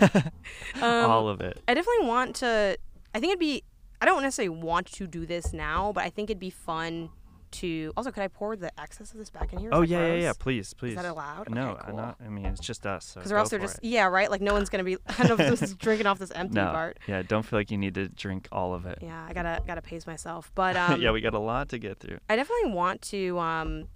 um, 0.82 1.10
All 1.10 1.28
of 1.28 1.40
it. 1.40 1.60
I 1.66 1.74
definitely 1.74 2.06
want 2.06 2.36
to. 2.36 2.76
I 3.14 3.20
think 3.20 3.30
it'd 3.30 3.40
be. 3.40 3.64
I 4.00 4.06
don't 4.06 4.22
necessarily 4.22 4.60
want 4.60 4.86
to 4.92 5.06
do 5.08 5.26
this 5.26 5.52
now, 5.52 5.92
but 5.92 6.04
I 6.04 6.10
think 6.10 6.30
it'd 6.30 6.38
be 6.38 6.50
fun 6.50 7.10
to. 7.52 7.92
Also, 7.96 8.10
could 8.10 8.22
I 8.22 8.28
pour 8.28 8.56
the 8.56 8.78
excess 8.80 9.12
of 9.12 9.18
this 9.18 9.30
back 9.30 9.52
in 9.52 9.58
here? 9.58 9.70
Is 9.70 9.76
Oh 9.76 9.82
yeah, 9.82 9.98
yeah, 10.00 10.08
gross? 10.08 10.22
yeah. 10.22 10.32
Please, 10.38 10.74
please. 10.74 10.90
Is 10.90 10.96
that 10.96 11.04
allowed? 11.04 11.50
No, 11.50 11.70
okay, 11.70 11.82
cool. 11.86 11.96
not. 11.96 12.16
I 12.24 12.28
mean, 12.28 12.46
it's 12.46 12.60
just 12.60 12.86
us. 12.86 13.04
So 13.06 13.20
Because 13.20 13.32
or 13.32 13.34
go 13.36 13.38
else 13.40 13.50
they're 13.50 13.58
for 13.58 13.66
just 13.66 13.78
it. 13.78 13.84
yeah, 13.84 14.06
right. 14.06 14.30
Like 14.30 14.40
no 14.40 14.52
one's 14.52 14.68
gonna 14.68 14.84
be. 14.84 14.96
I 15.06 15.26
don't 15.26 15.38
know 15.38 15.44
if 15.44 15.50
this 15.50 15.62
is 15.62 15.74
drinking 15.74 16.06
off 16.06 16.18
this 16.18 16.30
empty 16.32 16.54
no. 16.54 16.66
part. 16.72 16.98
Yeah, 17.06 17.22
don't 17.22 17.42
feel 17.44 17.58
like 17.58 17.70
you 17.70 17.78
need 17.78 17.94
to 17.94 18.08
drink 18.08 18.48
all 18.52 18.74
of 18.74 18.86
it. 18.86 18.98
Yeah, 19.02 19.24
I 19.28 19.32
gotta 19.32 19.62
gotta 19.66 19.82
pace 19.82 20.06
myself. 20.06 20.50
But 20.54 20.76
um, 20.76 21.00
yeah, 21.00 21.12
we 21.12 21.20
got 21.20 21.34
a 21.34 21.38
lot 21.38 21.68
to 21.70 21.78
get 21.78 21.98
through. 22.00 22.18
I 22.28 22.36
definitely 22.36 22.72
want 22.72 23.02
to. 23.02 23.38
Um, 23.38 23.88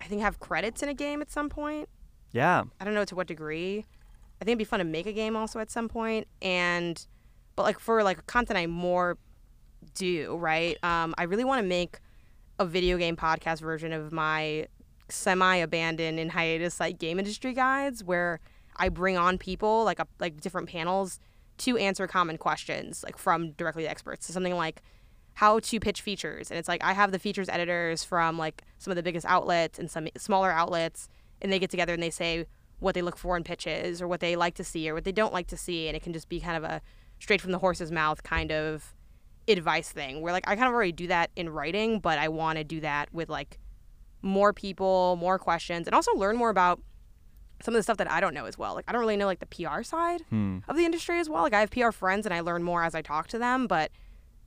I 0.00 0.04
think 0.04 0.22
have 0.22 0.40
credits 0.40 0.82
in 0.82 0.88
a 0.88 0.94
game 0.94 1.20
at 1.22 1.30
some 1.30 1.48
point. 1.48 1.88
Yeah, 2.32 2.64
I 2.80 2.84
don't 2.84 2.94
know 2.94 3.04
to 3.04 3.14
what 3.14 3.26
degree. 3.26 3.84
I 4.40 4.44
think 4.44 4.50
it'd 4.52 4.58
be 4.58 4.64
fun 4.64 4.78
to 4.80 4.84
make 4.84 5.06
a 5.06 5.12
game 5.12 5.36
also 5.36 5.58
at 5.60 5.70
some 5.70 5.88
point, 5.88 6.26
and 6.42 7.06
but 7.54 7.62
like 7.62 7.78
for 7.78 8.02
like 8.02 8.26
content 8.26 8.58
I 8.58 8.66
more 8.66 9.16
do 9.94 10.36
right. 10.36 10.76
Um, 10.84 11.14
I 11.18 11.24
really 11.24 11.44
want 11.44 11.62
to 11.62 11.66
make 11.66 11.98
a 12.58 12.66
video 12.66 12.96
game 12.96 13.16
podcast 13.16 13.60
version 13.60 13.92
of 13.92 14.12
my 14.12 14.66
semi-abandoned 15.08 16.18
and 16.18 16.32
hiatus 16.32 16.80
like 16.80 16.98
game 16.98 17.18
industry 17.18 17.52
guides, 17.52 18.02
where 18.02 18.40
I 18.76 18.88
bring 18.88 19.16
on 19.16 19.38
people 19.38 19.84
like 19.84 19.98
a, 19.98 20.06
like 20.18 20.40
different 20.40 20.68
panels 20.68 21.20
to 21.58 21.76
answer 21.78 22.06
common 22.06 22.36
questions 22.38 23.02
like 23.02 23.16
from 23.16 23.52
directly 23.52 23.84
to 23.84 23.90
experts. 23.90 24.26
So 24.26 24.32
something 24.32 24.54
like 24.54 24.82
how 25.34 25.58
to 25.60 25.80
pitch 25.80 26.00
features, 26.00 26.50
and 26.50 26.58
it's 26.58 26.68
like 26.68 26.82
I 26.82 26.94
have 26.94 27.12
the 27.12 27.18
features 27.18 27.48
editors 27.48 28.02
from 28.02 28.38
like 28.38 28.62
some 28.78 28.90
of 28.90 28.96
the 28.96 29.02
biggest 29.02 29.26
outlets 29.26 29.78
and 29.78 29.90
some 29.90 30.08
smaller 30.16 30.50
outlets, 30.50 31.08
and 31.42 31.52
they 31.52 31.58
get 31.58 31.70
together 31.70 31.92
and 31.92 32.02
they 32.02 32.10
say 32.10 32.46
what 32.78 32.94
they 32.94 33.02
look 33.02 33.16
for 33.16 33.36
in 33.36 33.44
pitches 33.44 34.02
or 34.02 34.08
what 34.08 34.20
they 34.20 34.34
like 34.34 34.54
to 34.54 34.64
see 34.64 34.88
or 34.88 34.94
what 34.94 35.04
they 35.04 35.12
don't 35.12 35.32
like 35.32 35.46
to 35.48 35.56
see, 35.56 35.88
and 35.88 35.96
it 35.96 36.02
can 36.02 36.12
just 36.14 36.28
be 36.28 36.40
kind 36.40 36.56
of 36.56 36.64
a 36.64 36.80
straight 37.18 37.40
from 37.40 37.52
the 37.52 37.58
horse's 37.58 37.92
mouth 37.92 38.22
kind 38.22 38.50
of 38.50 38.94
advice 39.48 39.90
thing 39.90 40.20
where 40.22 40.32
like 40.32 40.48
I 40.48 40.56
kind 40.56 40.66
of 40.68 40.74
already 40.74 40.92
do 40.92 41.06
that 41.08 41.30
in 41.36 41.48
writing, 41.48 42.00
but 42.00 42.18
I 42.18 42.28
want 42.28 42.58
to 42.58 42.64
do 42.64 42.80
that 42.80 43.12
with 43.12 43.28
like 43.28 43.58
more 44.22 44.52
people, 44.52 45.16
more 45.16 45.38
questions, 45.38 45.86
and 45.86 45.94
also 45.94 46.12
learn 46.14 46.36
more 46.36 46.50
about 46.50 46.80
some 47.62 47.74
of 47.74 47.78
the 47.78 47.82
stuff 47.82 47.96
that 47.96 48.10
I 48.10 48.20
don't 48.20 48.34
know 48.34 48.44
as 48.46 48.58
well. 48.58 48.74
Like 48.74 48.84
I 48.88 48.92
don't 48.92 49.00
really 49.00 49.16
know 49.16 49.26
like 49.26 49.40
the 49.40 49.46
PR 49.46 49.82
side 49.82 50.22
Hmm. 50.30 50.58
of 50.68 50.76
the 50.76 50.84
industry 50.84 51.18
as 51.20 51.28
well. 51.28 51.42
Like 51.42 51.54
I 51.54 51.60
have 51.60 51.70
PR 51.70 51.90
friends 51.90 52.26
and 52.26 52.34
I 52.34 52.40
learn 52.40 52.62
more 52.62 52.82
as 52.84 52.94
I 52.94 53.02
talk 53.02 53.28
to 53.28 53.38
them, 53.38 53.66
but 53.66 53.90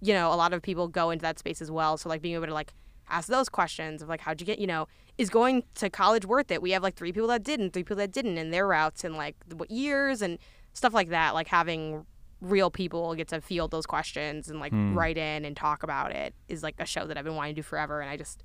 you 0.01 0.13
know, 0.13 0.31
a 0.33 0.35
lot 0.35 0.53
of 0.53 0.62
people 0.62 0.88
go 0.88 1.09
into 1.09 1.23
that 1.23 1.39
space 1.39 1.62
as 1.62 1.69
well. 1.71 1.97
So 1.97 2.07
like 2.09 2.21
being 2.21 2.35
able 2.35 2.45
to 2.47 2.53
like 2.53 2.73
ask 3.09 3.27
those 3.27 3.49
questions 3.49 4.01
of 4.01 4.09
like 4.09 4.21
how'd 4.21 4.39
you 4.39 4.45
get, 4.45 4.59
you 4.59 4.67
know, 4.67 4.88
is 5.17 5.29
going 5.29 5.63
to 5.75 5.89
college 5.89 6.25
worth 6.25 6.51
it? 6.51 6.62
We 6.62 6.71
have 6.71 6.83
like 6.83 6.95
three 6.95 7.12
people 7.12 7.27
that 7.29 7.43
did 7.43 7.59
and 7.59 7.73
three 7.73 7.83
people 7.83 7.97
that 7.97 8.12
didn't 8.12 8.38
in 8.38 8.51
their 8.51 8.67
routes 8.67 9.03
and 9.03 9.15
like 9.15 9.35
what 9.55 9.71
years 9.71 10.21
and 10.21 10.38
stuff 10.73 10.93
like 10.93 11.09
that. 11.09 11.33
Like 11.33 11.47
having 11.47 12.05
real 12.41 12.71
people 12.71 13.13
get 13.15 13.28
to 13.30 13.41
field 13.41 13.71
those 13.71 13.86
questions 13.86 14.49
and 14.49 14.60
like 14.60 14.71
Hmm. 14.71 14.95
write 14.97 15.17
in 15.17 15.43
and 15.45 15.56
talk 15.58 15.84
about 15.84 16.12
it 16.12 16.34
is 16.47 16.63
like 16.63 16.75
a 16.80 16.86
show 16.86 17.06
that 17.06 17.17
I've 17.17 17.25
been 17.25 17.36
wanting 17.36 17.56
to 17.56 17.60
do 17.60 17.63
forever 17.63 17.99
and 18.02 18.10
I 18.10 18.15
just 18.17 18.43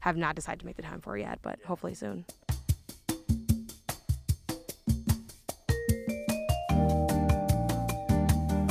have 0.00 0.16
not 0.16 0.34
decided 0.36 0.60
to 0.60 0.66
make 0.66 0.76
the 0.76 0.82
time 0.82 1.00
for 1.00 1.16
yet, 1.16 1.38
but 1.42 1.58
hopefully 1.64 1.94
soon. 1.94 2.24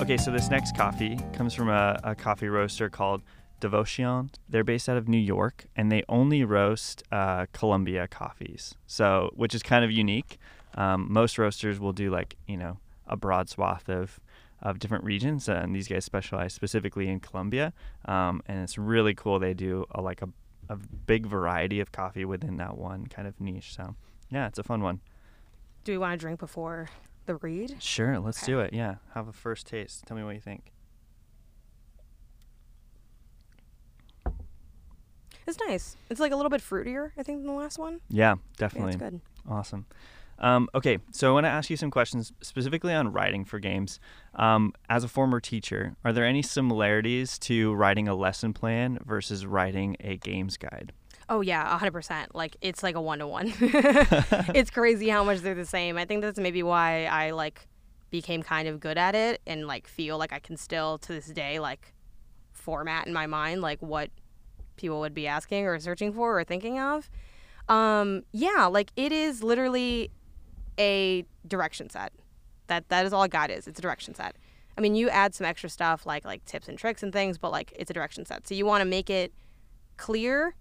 Okay, 0.02 0.18
so 0.18 0.32
this 0.32 0.50
next 0.50 0.76
coffee 0.76 1.18
comes 1.32 1.54
from 1.54 1.70
a, 1.70 2.00
a 2.04 2.16
coffee 2.16 2.48
roaster 2.50 2.90
called 2.90 3.22
Devoción. 3.62 4.30
They're 4.50 4.64
based 4.64 4.90
out 4.90 4.98
of 4.98 5.08
New 5.08 5.18
York, 5.20 5.66
and 5.76 5.92
they 5.92 6.04
only 6.10 6.44
roast 6.44 7.04
uh, 7.12 7.46
Colombia 7.54 8.08
coffees. 8.08 8.74
So, 8.88 9.30
which 9.36 9.54
is 9.54 9.62
kind 9.62 9.86
of 9.86 9.92
unique. 9.92 10.40
Um, 10.74 11.06
most 11.10 11.38
roasters 11.38 11.80
will 11.80 11.94
do 11.94 12.10
like 12.10 12.36
you 12.48 12.58
know 12.58 12.78
a 13.06 13.16
broad 13.16 13.48
swath 13.50 13.90
of 13.90 14.20
of 14.62 14.80
different 14.80 15.04
regions, 15.04 15.50
uh, 15.50 15.54
and 15.54 15.76
these 15.76 15.88
guys 15.88 16.06
specialize 16.06 16.54
specifically 16.54 17.08
in 17.10 17.20
Colombia, 17.20 17.74
um, 18.06 18.42
and 18.46 18.60
it's 18.64 18.78
really 18.78 19.14
cool. 19.14 19.40
They 19.40 19.54
do 19.54 19.86
a, 19.92 20.02
like 20.02 20.22
a 20.22 20.30
a 20.70 20.76
big 20.78 21.26
variety 21.26 21.80
of 21.82 21.92
coffee 21.92 22.24
within 22.24 22.56
that 22.58 22.78
one 22.78 23.06
kind 23.08 23.28
of 23.28 23.42
niche. 23.42 23.76
So 23.76 23.96
yeah, 24.30 24.48
it's 24.48 24.58
a 24.60 24.64
fun 24.64 24.82
one. 24.82 25.02
Do 25.84 25.92
we 25.92 25.98
want 25.98 26.14
to 26.14 26.18
drink 26.24 26.40
before 26.40 26.90
the 27.26 27.36
read? 27.36 27.76
Sure, 27.80 28.20
let's 28.20 28.42
Okay. 28.44 28.52
do 28.54 28.60
it. 28.62 28.72
Yeah, 28.74 28.96
have 29.14 29.28
a 29.28 29.34
first 29.34 29.68
taste. 29.68 30.06
Tell 30.06 30.16
me 30.16 30.24
what 30.24 30.36
you 30.36 30.40
think. 30.40 30.72
It's 35.48 35.58
nice. 35.68 35.98
It's 36.10 36.20
like 36.20 36.32
a 36.32 36.36
little 36.36 36.50
bit 36.50 36.62
fruitier, 36.62 37.12
I 37.18 37.24
think, 37.24 37.40
than 37.40 37.48
the 37.48 37.54
last 37.60 37.78
one. 37.78 38.00
Yeah, 38.10 38.36
Yeah, 38.36 38.36
definitely. 38.58 38.94
it's 38.94 39.02
good. 39.02 39.20
Awesome. 39.50 39.86
Um, 40.42 40.68
okay, 40.74 40.98
so 41.12 41.30
I 41.30 41.34
want 41.34 41.46
to 41.46 41.50
ask 41.50 41.70
you 41.70 41.78
some 41.78 41.92
questions 41.92 42.34
specifically 42.42 42.94
on 42.94 43.14
writing 43.14 43.46
for 43.46 43.60
games. 43.60 44.00
Um, 44.36 44.74
as 44.90 45.04
a 45.04 45.08
former 45.08 45.40
teacher, 45.40 45.96
are 46.04 46.12
there 46.12 46.26
any 46.26 46.42
similarities 46.42 47.38
to 47.40 47.74
writing 47.74 48.08
a 48.08 48.16
lesson 48.16 48.52
plan 48.52 48.98
versus 49.06 49.46
writing 49.46 49.96
a 50.00 50.18
games 50.18 50.58
guide? 50.58 50.94
Oh 51.30 51.42
yeah, 51.42 51.78
hundred 51.78 51.94
percent. 51.94 52.36
Like 52.36 52.58
it's 52.60 52.84
like 52.84 52.96
a 52.96 53.02
one 53.02 53.20
to 53.20 53.28
one. 53.28 53.54
It's 54.54 54.70
crazy 54.70 55.08
how 55.08 55.24
much 55.24 55.40
they're 55.40 55.56
the 55.56 55.66
same. 55.66 55.98
I 55.98 56.06
think 56.06 56.22
that's 56.22 56.40
maybe 56.40 56.64
why 56.64 57.06
I 57.06 57.32
like 57.32 57.68
became 58.10 58.44
kind 58.44 58.68
of 58.68 58.80
good 58.82 58.98
at 58.98 59.16
it 59.16 59.42
and 59.48 59.66
like 59.68 59.88
feel 59.88 60.18
like 60.18 60.34
I 60.34 60.40
can 60.40 60.58
still 60.58 60.98
to 60.98 61.14
this 61.14 61.28
day 61.28 61.60
like 61.60 61.94
format 62.52 63.08
in 63.08 63.14
my 63.14 63.28
mind 63.28 63.62
like 63.62 63.82
what 63.82 64.10
people 64.76 65.00
would 65.00 65.14
be 65.14 65.26
asking 65.26 65.66
or 65.66 65.80
searching 65.80 66.12
for 66.12 66.40
or 66.40 66.44
thinking 66.44 66.80
of. 66.80 67.10
Um, 67.70 68.24
yeah, 68.34 68.66
like 68.66 68.92
it 68.98 69.14
is 69.14 69.44
literally 69.44 70.12
a 70.82 71.26
direction 71.48 71.90
set. 71.90 72.12
That 72.68 72.90
that 72.90 73.06
is 73.06 73.14
all 73.14 73.24
a 73.24 73.30
guide 73.30 73.52
is. 73.52 73.68
It's 73.68 73.80
a 73.80 73.82
direction 73.82 74.16
set. 74.16 74.36
I 74.78 74.82
mean, 74.82 74.96
you 74.96 75.10
add 75.10 75.36
some 75.36 75.46
extra 75.46 75.70
stuff 75.70 76.06
like 76.06 76.26
like 76.26 76.44
tips 76.46 76.68
and 76.68 76.78
tricks 76.78 77.04
and 77.04 77.12
things, 77.14 77.38
but 77.38 77.52
like 77.52 77.72
it's 77.76 77.92
a 77.92 77.94
direction 77.94 78.26
set. 78.26 78.48
So 78.48 78.56
you 78.56 78.66
want 78.66 78.82
to 78.82 78.86
make 78.86 79.10
it 79.10 79.34
clear, 79.98 80.56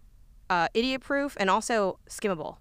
uh, 0.51 0.69
idiot 0.75 1.01
proof, 1.01 1.37
and 1.41 1.49
also 1.49 1.99
skimmable. 2.09 2.57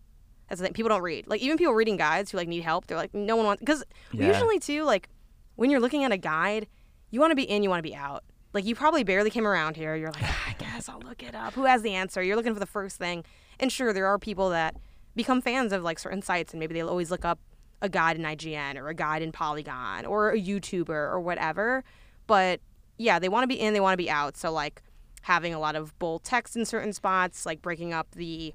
That's 0.47 0.59
the 0.61 0.65
thing. 0.65 0.73
People 0.73 0.89
don't 0.89 1.01
read. 1.01 1.27
Like 1.27 1.41
even 1.41 1.57
people 1.57 1.73
reading 1.73 1.97
guides 1.97 2.31
who 2.31 2.37
like 2.37 2.47
need 2.47 2.63
help, 2.63 2.87
they're 2.87 2.97
like, 2.97 3.13
no 3.13 3.35
one 3.35 3.45
wants 3.45 3.59
because 3.59 3.83
Yeah. 4.13 4.27
usually 4.27 4.59
too 4.59 4.83
like 4.83 5.09
when 5.55 5.69
you're 5.69 5.79
looking 5.81 6.03
at 6.03 6.11
a 6.11 6.17
guide, 6.17 6.67
you 7.11 7.19
want 7.19 7.31
to 7.31 7.35
be 7.35 7.43
in, 7.43 7.63
you 7.63 7.69
want 7.69 7.79
to 7.83 7.89
be 7.89 7.95
out. 7.95 8.23
Like 8.53 8.65
you 8.65 8.73
probably 8.75 9.03
barely 9.03 9.29
came 9.29 9.45
around 9.47 9.75
here. 9.75 9.95
You're 9.95 10.11
like, 10.11 10.23
"Ah, 10.23 10.45
I 10.49 10.53
guess 10.53 10.89
I'll 10.89 10.99
look 11.01 11.21
it 11.21 11.35
up. 11.35 11.53
Who 11.53 11.65
has 11.65 11.81
the 11.81 11.93
answer? 11.93 12.21
You're 12.23 12.35
looking 12.35 12.53
for 12.53 12.59
the 12.59 12.65
first 12.65 12.97
thing. 12.97 13.23
And 13.59 13.71
sure, 13.71 13.93
there 13.93 14.07
are 14.07 14.17
people 14.17 14.49
that 14.51 14.75
become 15.15 15.41
fans 15.41 15.71
of 15.73 15.83
like 15.83 15.99
certain 15.99 16.21
sites, 16.21 16.53
and 16.53 16.59
maybe 16.59 16.73
they'll 16.73 16.89
always 16.89 17.11
look 17.11 17.25
up 17.25 17.39
a 17.81 17.89
guide 17.89 18.17
in 18.17 18.23
IGN 18.23 18.77
or 18.77 18.89
a 18.89 18.93
guide 18.93 19.21
in 19.21 19.31
Polygon 19.31 20.05
or 20.05 20.31
a 20.31 20.39
YouTuber 20.39 20.89
or 20.89 21.19
whatever. 21.19 21.83
But 22.27 22.61
yeah, 22.97 23.19
they 23.19 23.29
want 23.29 23.43
to 23.43 23.47
be 23.47 23.59
in, 23.59 23.73
they 23.73 23.79
want 23.79 23.93
to 23.93 24.03
be 24.03 24.09
out. 24.09 24.37
So 24.37 24.51
like 24.51 24.81
having 25.21 25.53
a 25.53 25.59
lot 25.59 25.75
of 25.75 25.97
bold 25.99 26.23
text 26.23 26.55
in 26.55 26.65
certain 26.65 26.93
spots, 26.93 27.45
like 27.45 27.61
breaking 27.61 27.93
up 27.93 28.11
the 28.11 28.53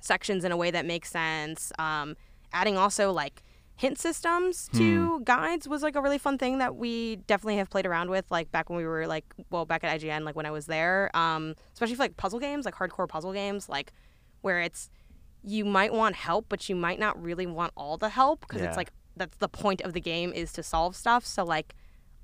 sections 0.00 0.44
in 0.44 0.52
a 0.52 0.56
way 0.56 0.70
that 0.70 0.84
makes 0.84 1.10
sense. 1.10 1.72
Um, 1.78 2.16
adding 2.52 2.76
also 2.76 3.12
like 3.12 3.42
hint 3.76 3.98
systems 3.98 4.68
to 4.74 5.20
guides 5.24 5.66
was 5.66 5.82
like 5.82 5.96
a 5.96 6.00
really 6.00 6.18
fun 6.18 6.38
thing 6.38 6.58
that 6.58 6.76
we 6.76 7.16
definitely 7.26 7.56
have 7.56 7.70
played 7.70 7.86
around 7.86 8.10
with 8.10 8.24
like 8.30 8.50
back 8.52 8.68
when 8.68 8.76
we 8.76 8.84
were 8.84 9.06
like 9.06 9.24
well 9.50 9.64
back 9.64 9.82
at 9.82 10.00
IGN 10.00 10.24
like 10.24 10.36
when 10.36 10.46
I 10.46 10.50
was 10.50 10.66
there 10.66 11.10
um, 11.14 11.54
especially 11.72 11.94
for 11.94 12.02
like 12.02 12.16
puzzle 12.16 12.38
games 12.38 12.64
like 12.64 12.74
hardcore 12.74 13.08
puzzle 13.08 13.32
games 13.32 13.68
like 13.68 13.92
where 14.42 14.60
it's 14.60 14.90
you 15.44 15.64
might 15.64 15.92
want 15.92 16.14
help 16.16 16.46
but 16.48 16.68
you 16.68 16.76
might 16.76 16.98
not 16.98 17.20
really 17.22 17.46
want 17.46 17.72
all 17.76 17.96
the 17.96 18.08
help 18.10 18.40
because 18.40 18.60
Yeah. 18.60 18.68
it's 18.68 18.76
like 18.76 18.92
that's 19.16 19.36
the 19.38 19.48
point 19.48 19.80
of 19.82 19.92
the 19.92 20.00
game 20.00 20.32
is 20.32 20.52
to 20.52 20.62
solve 20.62 20.94
stuff 20.96 21.24
so 21.26 21.44
like 21.44 21.74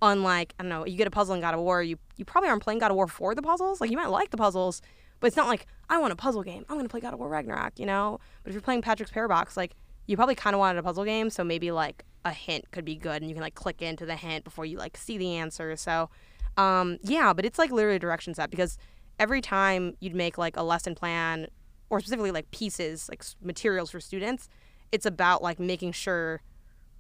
unlike 0.01 0.55
I 0.59 0.63
don't 0.63 0.71
know, 0.71 0.87
you 0.87 0.97
get 0.97 1.07
a 1.09 1.11
puzzle 1.11 1.35
in 1.35 1.41
God 1.41 1.55
of 1.55 1.61
War, 1.61 1.83
you 1.83 1.99
you 2.17 2.25
probably 2.25 2.49
aren't 2.51 2.63
playing 2.63 2.79
God 2.79 2.91
of 2.91 2.97
War 2.97 3.09
for 3.09 3.35
the 3.35 3.43
puzzles. 3.43 3.81
Like 3.81 3.91
you 3.91 3.97
might 3.97 4.07
like 4.11 4.31
the 4.31 4.37
puzzles, 4.37 4.81
but 5.21 5.27
it's 5.27 5.37
not 5.37 5.49
like 5.49 5.67
I 5.91 5.99
want 5.99 6.13
a 6.13 6.17
puzzle 6.17 6.43
game. 6.45 6.65
I'm 6.69 6.77
gonna 6.77 6.89
play 6.89 7.01
God 7.01 7.13
of 7.15 7.19
War 7.19 7.29
Ragnarok, 7.29 7.79
you 7.81 7.87
know. 7.87 8.21
But 8.45 8.51
if 8.51 8.55
you're 8.55 8.63
playing 8.63 8.83
Patrick's 8.83 9.11
Parabox, 9.11 9.57
like 9.57 9.75
you 10.07 10.17
probably 10.17 10.37
kind 10.37 10.55
of 10.55 10.61
wanted 10.61 10.79
a 10.79 10.83
puzzle 10.85 11.05
game, 11.05 11.31
so 11.31 11.43
maybe 11.43 11.71
like 11.73 12.05
a 12.25 12.33
hint 12.33 12.71
could 12.71 12.85
be 12.85 12.95
good, 12.95 13.23
and 13.23 13.29
you 13.29 13.35
can 13.35 13.43
like 13.43 13.57
click 13.57 13.83
into 13.83 14.07
the 14.07 14.15
hint 14.17 14.45
before 14.45 14.65
you 14.65 14.79
like 14.79 14.97
see 14.97 15.19
the 15.19 15.35
answer. 15.35 15.75
So, 15.77 16.11
um, 16.57 16.99
yeah, 17.03 17.33
but 17.33 17.45
it's 17.45 17.59
like 17.59 17.73
literally 17.73 17.97
a 17.97 18.01
direction 18.01 18.35
set 18.35 18.51
because 18.51 18.79
every 19.19 19.41
time 19.41 19.97
you'd 19.99 20.15
make 20.15 20.39
like 20.39 20.57
a 20.57 20.63
lesson 20.63 20.95
plan 20.95 21.49
or 21.91 22.01
specifically 22.01 22.31
like 22.31 22.51
pieces 22.51 23.09
like 23.09 23.23
materials 23.43 23.91
for 23.91 24.01
students, 24.01 24.49
it's 24.93 25.07
about 25.07 25.43
like 25.43 25.59
making 25.59 25.93
sure 25.93 26.43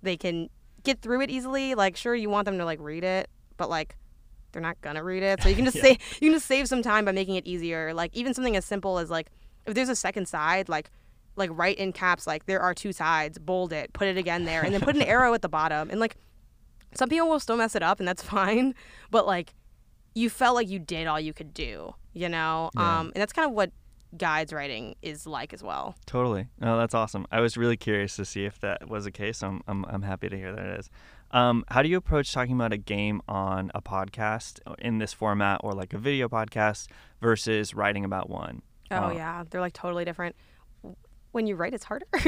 they 0.02 0.16
can 0.16 0.48
get 0.84 1.00
through 1.02 1.20
it 1.22 1.30
easily. 1.30 1.74
Like, 1.74 1.96
sure, 1.96 2.14
you 2.14 2.30
want 2.30 2.44
them 2.44 2.58
to 2.58 2.64
like 2.64 2.78
read 2.80 3.04
it, 3.04 3.28
but 3.56 3.68
like 3.68 3.96
they're 4.52 4.62
not 4.62 4.80
gonna 4.80 5.04
read 5.04 5.22
it. 5.22 5.42
So 5.42 5.48
you 5.48 5.54
can 5.56 5.64
just 5.64 5.76
Yeah. 5.82 5.82
say 5.82 5.90
you 6.20 6.30
can 6.30 6.32
just 6.32 6.46
save 6.46 6.68
some 6.68 6.82
time 6.82 7.04
by 7.04 7.12
making 7.12 7.34
it 7.36 7.46
easier. 7.46 7.92
Like 7.94 8.14
even 8.16 8.34
something 8.34 8.56
as 8.56 8.64
simple 8.64 8.98
as 8.98 9.10
like 9.10 9.28
if 9.66 9.74
there's 9.74 9.88
a 9.90 9.96
second 9.96 10.26
side, 10.28 10.68
like 10.68 10.90
like 11.36 11.50
write 11.52 11.76
in 11.78 11.92
caps 11.92 12.26
like 12.26 12.46
there 12.46 12.60
are 12.60 12.74
two 12.74 12.92
sides, 12.92 13.38
bold 13.38 13.72
it, 13.72 13.92
put 13.92 14.08
it 14.08 14.16
again 14.16 14.44
there, 14.44 14.62
and 14.62 14.72
then 14.74 14.80
put 14.80 14.96
an 14.96 15.02
arrow 15.14 15.34
at 15.34 15.42
the 15.42 15.48
bottom. 15.48 15.90
And 15.90 16.00
like 16.00 16.16
some 16.94 17.08
people 17.10 17.28
will 17.28 17.40
still 17.40 17.56
mess 17.58 17.74
it 17.76 17.82
up, 17.82 17.98
and 17.98 18.08
that's 18.08 18.22
fine. 18.36 18.74
But 19.10 19.26
like 19.26 19.54
you 20.14 20.30
felt 20.30 20.54
like 20.54 20.68
you 20.68 20.78
did 20.78 21.06
all 21.06 21.20
you 21.20 21.32
could 21.34 21.52
do, 21.54 21.94
you 22.12 22.28
know. 22.28 22.70
Yeah. 22.74 23.00
Um, 23.00 23.06
and 23.14 23.20
that's 23.20 23.32
kind 23.32 23.46
of 23.46 23.52
what 23.54 23.70
guides 24.16 24.52
writing 24.52 24.94
is 25.02 25.26
like 25.26 25.52
as 25.52 25.62
well. 25.62 25.94
Totally. 26.06 26.46
No, 26.60 26.78
that's 26.78 26.94
awesome. 26.94 27.26
I 27.30 27.40
was 27.40 27.56
really 27.56 27.76
curious 27.76 28.16
to 28.16 28.24
see 28.24 28.44
if 28.44 28.58
that 28.60 28.88
was 28.88 29.04
the 29.04 29.10
case. 29.12 29.42
I'm 29.42 29.62
I'm, 29.68 29.84
I'm 29.86 30.02
happy 30.02 30.28
to 30.28 30.36
hear 30.36 30.54
that 30.54 30.64
it 30.66 30.80
is. 30.80 30.90
Um, 31.30 31.64
how 31.68 31.82
do 31.82 31.88
you 31.90 31.98
approach 31.98 32.32
talking 32.32 32.54
about 32.54 32.72
a 32.72 32.78
game 32.78 33.20
on 33.28 33.70
a 33.74 33.82
podcast 33.82 34.60
in 34.78 34.96
this 34.98 35.12
format 35.12 35.60
or 35.62 35.74
like 35.74 35.92
a 35.92 35.98
video 35.98 36.26
podcast 36.28 36.86
versus 37.20 37.74
writing 37.74 38.04
about 38.04 38.30
one? 38.30 38.62
Oh 38.90 38.96
Uh, 39.08 39.12
yeah, 39.12 39.44
they're 39.50 39.60
like 39.60 39.74
totally 39.74 40.06
different. 40.06 40.34
When 41.32 41.46
you 41.46 41.56
write, 41.56 41.74
it's 41.74 41.84
harder. 41.84 42.06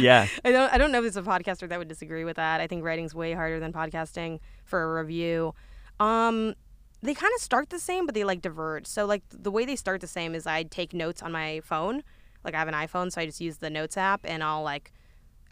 Yeah. 0.00 0.26
I 0.44 0.50
don't. 0.52 0.72
I 0.72 0.78
don't 0.78 0.90
know 0.90 0.98
if 0.98 1.12
there's 1.12 1.18
a 1.18 1.22
podcaster 1.22 1.68
that 1.68 1.78
would 1.78 1.88
disagree 1.88 2.24
with 2.24 2.36
that. 2.36 2.62
I 2.62 2.66
think 2.66 2.82
writing's 2.82 3.14
way 3.14 3.34
harder 3.34 3.60
than 3.60 3.74
podcasting 3.74 4.40
for 4.64 4.82
a 4.98 5.02
review. 5.02 5.54
Um, 6.00 6.54
they 7.02 7.14
kind 7.14 7.32
of 7.36 7.42
start 7.42 7.70
the 7.70 7.78
same, 7.78 8.06
but 8.06 8.14
they 8.14 8.24
like 8.24 8.42
diverge. 8.42 8.86
So 8.86 9.06
like 9.06 9.22
the 9.30 9.50
way 9.50 9.64
they 9.64 9.76
start 9.76 10.00
the 10.00 10.06
same 10.06 10.34
is 10.34 10.46
I 10.46 10.64
take 10.64 10.92
notes 10.92 11.22
on 11.22 11.32
my 11.32 11.60
phone. 11.60 12.02
Like 12.44 12.54
I 12.54 12.58
have 12.58 12.68
an 12.68 12.74
iPhone, 12.74 13.12
so 13.12 13.20
I 13.20 13.26
just 13.26 13.40
use 13.40 13.58
the 13.58 13.70
notes 13.70 13.96
app, 13.96 14.20
and 14.24 14.42
I'll 14.42 14.62
like, 14.62 14.92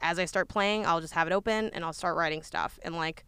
as 0.00 0.18
I 0.18 0.24
start 0.24 0.48
playing, 0.48 0.86
I'll 0.86 1.00
just 1.00 1.14
have 1.14 1.26
it 1.26 1.32
open 1.32 1.70
and 1.72 1.84
I'll 1.84 1.92
start 1.92 2.16
writing 2.16 2.42
stuff, 2.42 2.78
and 2.82 2.94
like, 2.94 3.24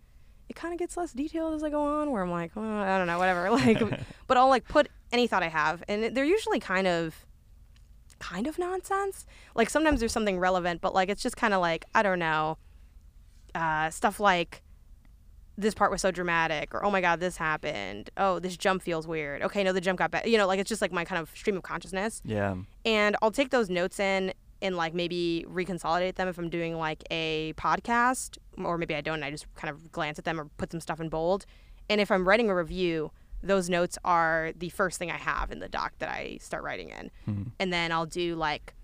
it 0.49 0.57
kind 0.57 0.73
of 0.73 0.79
gets 0.79 0.97
less 0.97 1.13
detailed 1.13 1.55
as 1.55 1.63
I 1.63 1.71
go 1.71 1.83
on. 2.01 2.11
Where 2.11 2.23
I'm 2.23 2.31
like, 2.31 2.53
oh, 2.57 2.63
I 2.63 2.99
don't 2.99 3.07
know, 3.07 3.19
whatever. 3.19 3.51
Like, 3.51 3.81
but 4.27 4.37
I'll 4.37 4.49
like 4.49 4.67
put 4.67 4.89
any 5.13 5.27
thought 5.27 5.43
I 5.43 5.49
have, 5.49 5.83
and 5.89 6.17
they're 6.17 6.25
usually 6.25 6.61
kind 6.61 6.87
of 6.87 7.27
kind 8.19 8.47
of 8.47 8.59
nonsense. 8.59 9.27
Like 9.55 9.71
sometimes 9.71 10.01
there's 10.01 10.13
something 10.13 10.39
relevant, 10.39 10.81
but 10.81 10.95
like 10.95 11.09
it's 11.09 11.23
just 11.23 11.37
kind 11.37 11.55
of 11.55 11.61
like 11.61 11.85
I 11.95 12.03
don't 12.03 12.19
know, 12.19 12.59
uh, 13.55 13.91
stuff 13.91 14.19
like 14.19 14.63
this 15.59 15.75
part 15.75 15.91
was 15.91 16.01
so 16.01 16.11
dramatic, 16.13 16.73
or 16.75 16.85
oh 16.85 16.91
my 16.91 17.01
god, 17.01 17.19
this 17.21 17.37
happened. 17.37 18.11
Oh, 18.17 18.39
this 18.39 18.57
jump 18.57 18.81
feels 18.81 19.07
weird. 19.09 19.43
Okay, 19.43 19.65
no, 19.65 19.73
the 19.73 19.81
jump 19.81 19.99
got 19.99 20.11
better. 20.13 20.29
You 20.29 20.39
know, 20.39 20.47
like 20.47 20.61
it's 20.61 20.69
just 20.69 20.81
like 20.81 20.93
my 20.93 21.05
kind 21.05 21.21
of 21.21 21.29
stream 21.37 21.57
of 21.57 21.63
consciousness, 21.65 22.23
Yeah. 22.25 22.55
and 22.87 23.17
I'll 23.21 23.33
take 23.33 23.51
those 23.51 23.69
notes 23.69 23.99
in 23.99 24.33
and 24.63 24.77
like 24.77 24.95
maybe 24.95 25.45
reconsolidate 25.49 26.15
them 26.15 26.29
if 26.29 26.39
I'm 26.39 26.49
doing 26.49 26.77
like 26.79 27.03
a 27.11 27.53
podcast, 27.57 28.39
or 28.57 28.79
maybe 28.79 28.95
I 28.95 29.01
don't. 29.01 29.17
And 29.17 29.25
I 29.25 29.31
just 29.33 29.53
kind 29.57 29.69
of 29.71 29.91
glance 29.93 30.19
at 30.19 30.25
them 30.25 30.41
or 30.41 30.45
put 30.59 30.71
some 30.71 30.81
stuff 30.81 31.01
in 31.01 31.09
bold. 31.09 31.45
And 31.91 32.01
if 32.01 32.11
I'm 32.13 32.27
writing 32.27 32.49
a 32.51 32.55
review, 32.55 33.11
those 33.43 33.69
notes 33.69 33.99
are 34.05 34.53
the 34.57 34.69
first 34.69 34.99
thing 34.99 35.11
I 35.11 35.17
have 35.17 35.51
in 35.51 35.59
the 35.61 35.69
doc 35.69 35.93
that 35.99 36.09
I 36.09 36.39
start 36.41 36.63
writing 36.65 36.91
in 36.91 37.11
Mhm. 37.29 37.53
and 37.61 37.73
then 37.73 37.93
I'll 37.93 38.07
do 38.07 38.35
like 38.35 38.75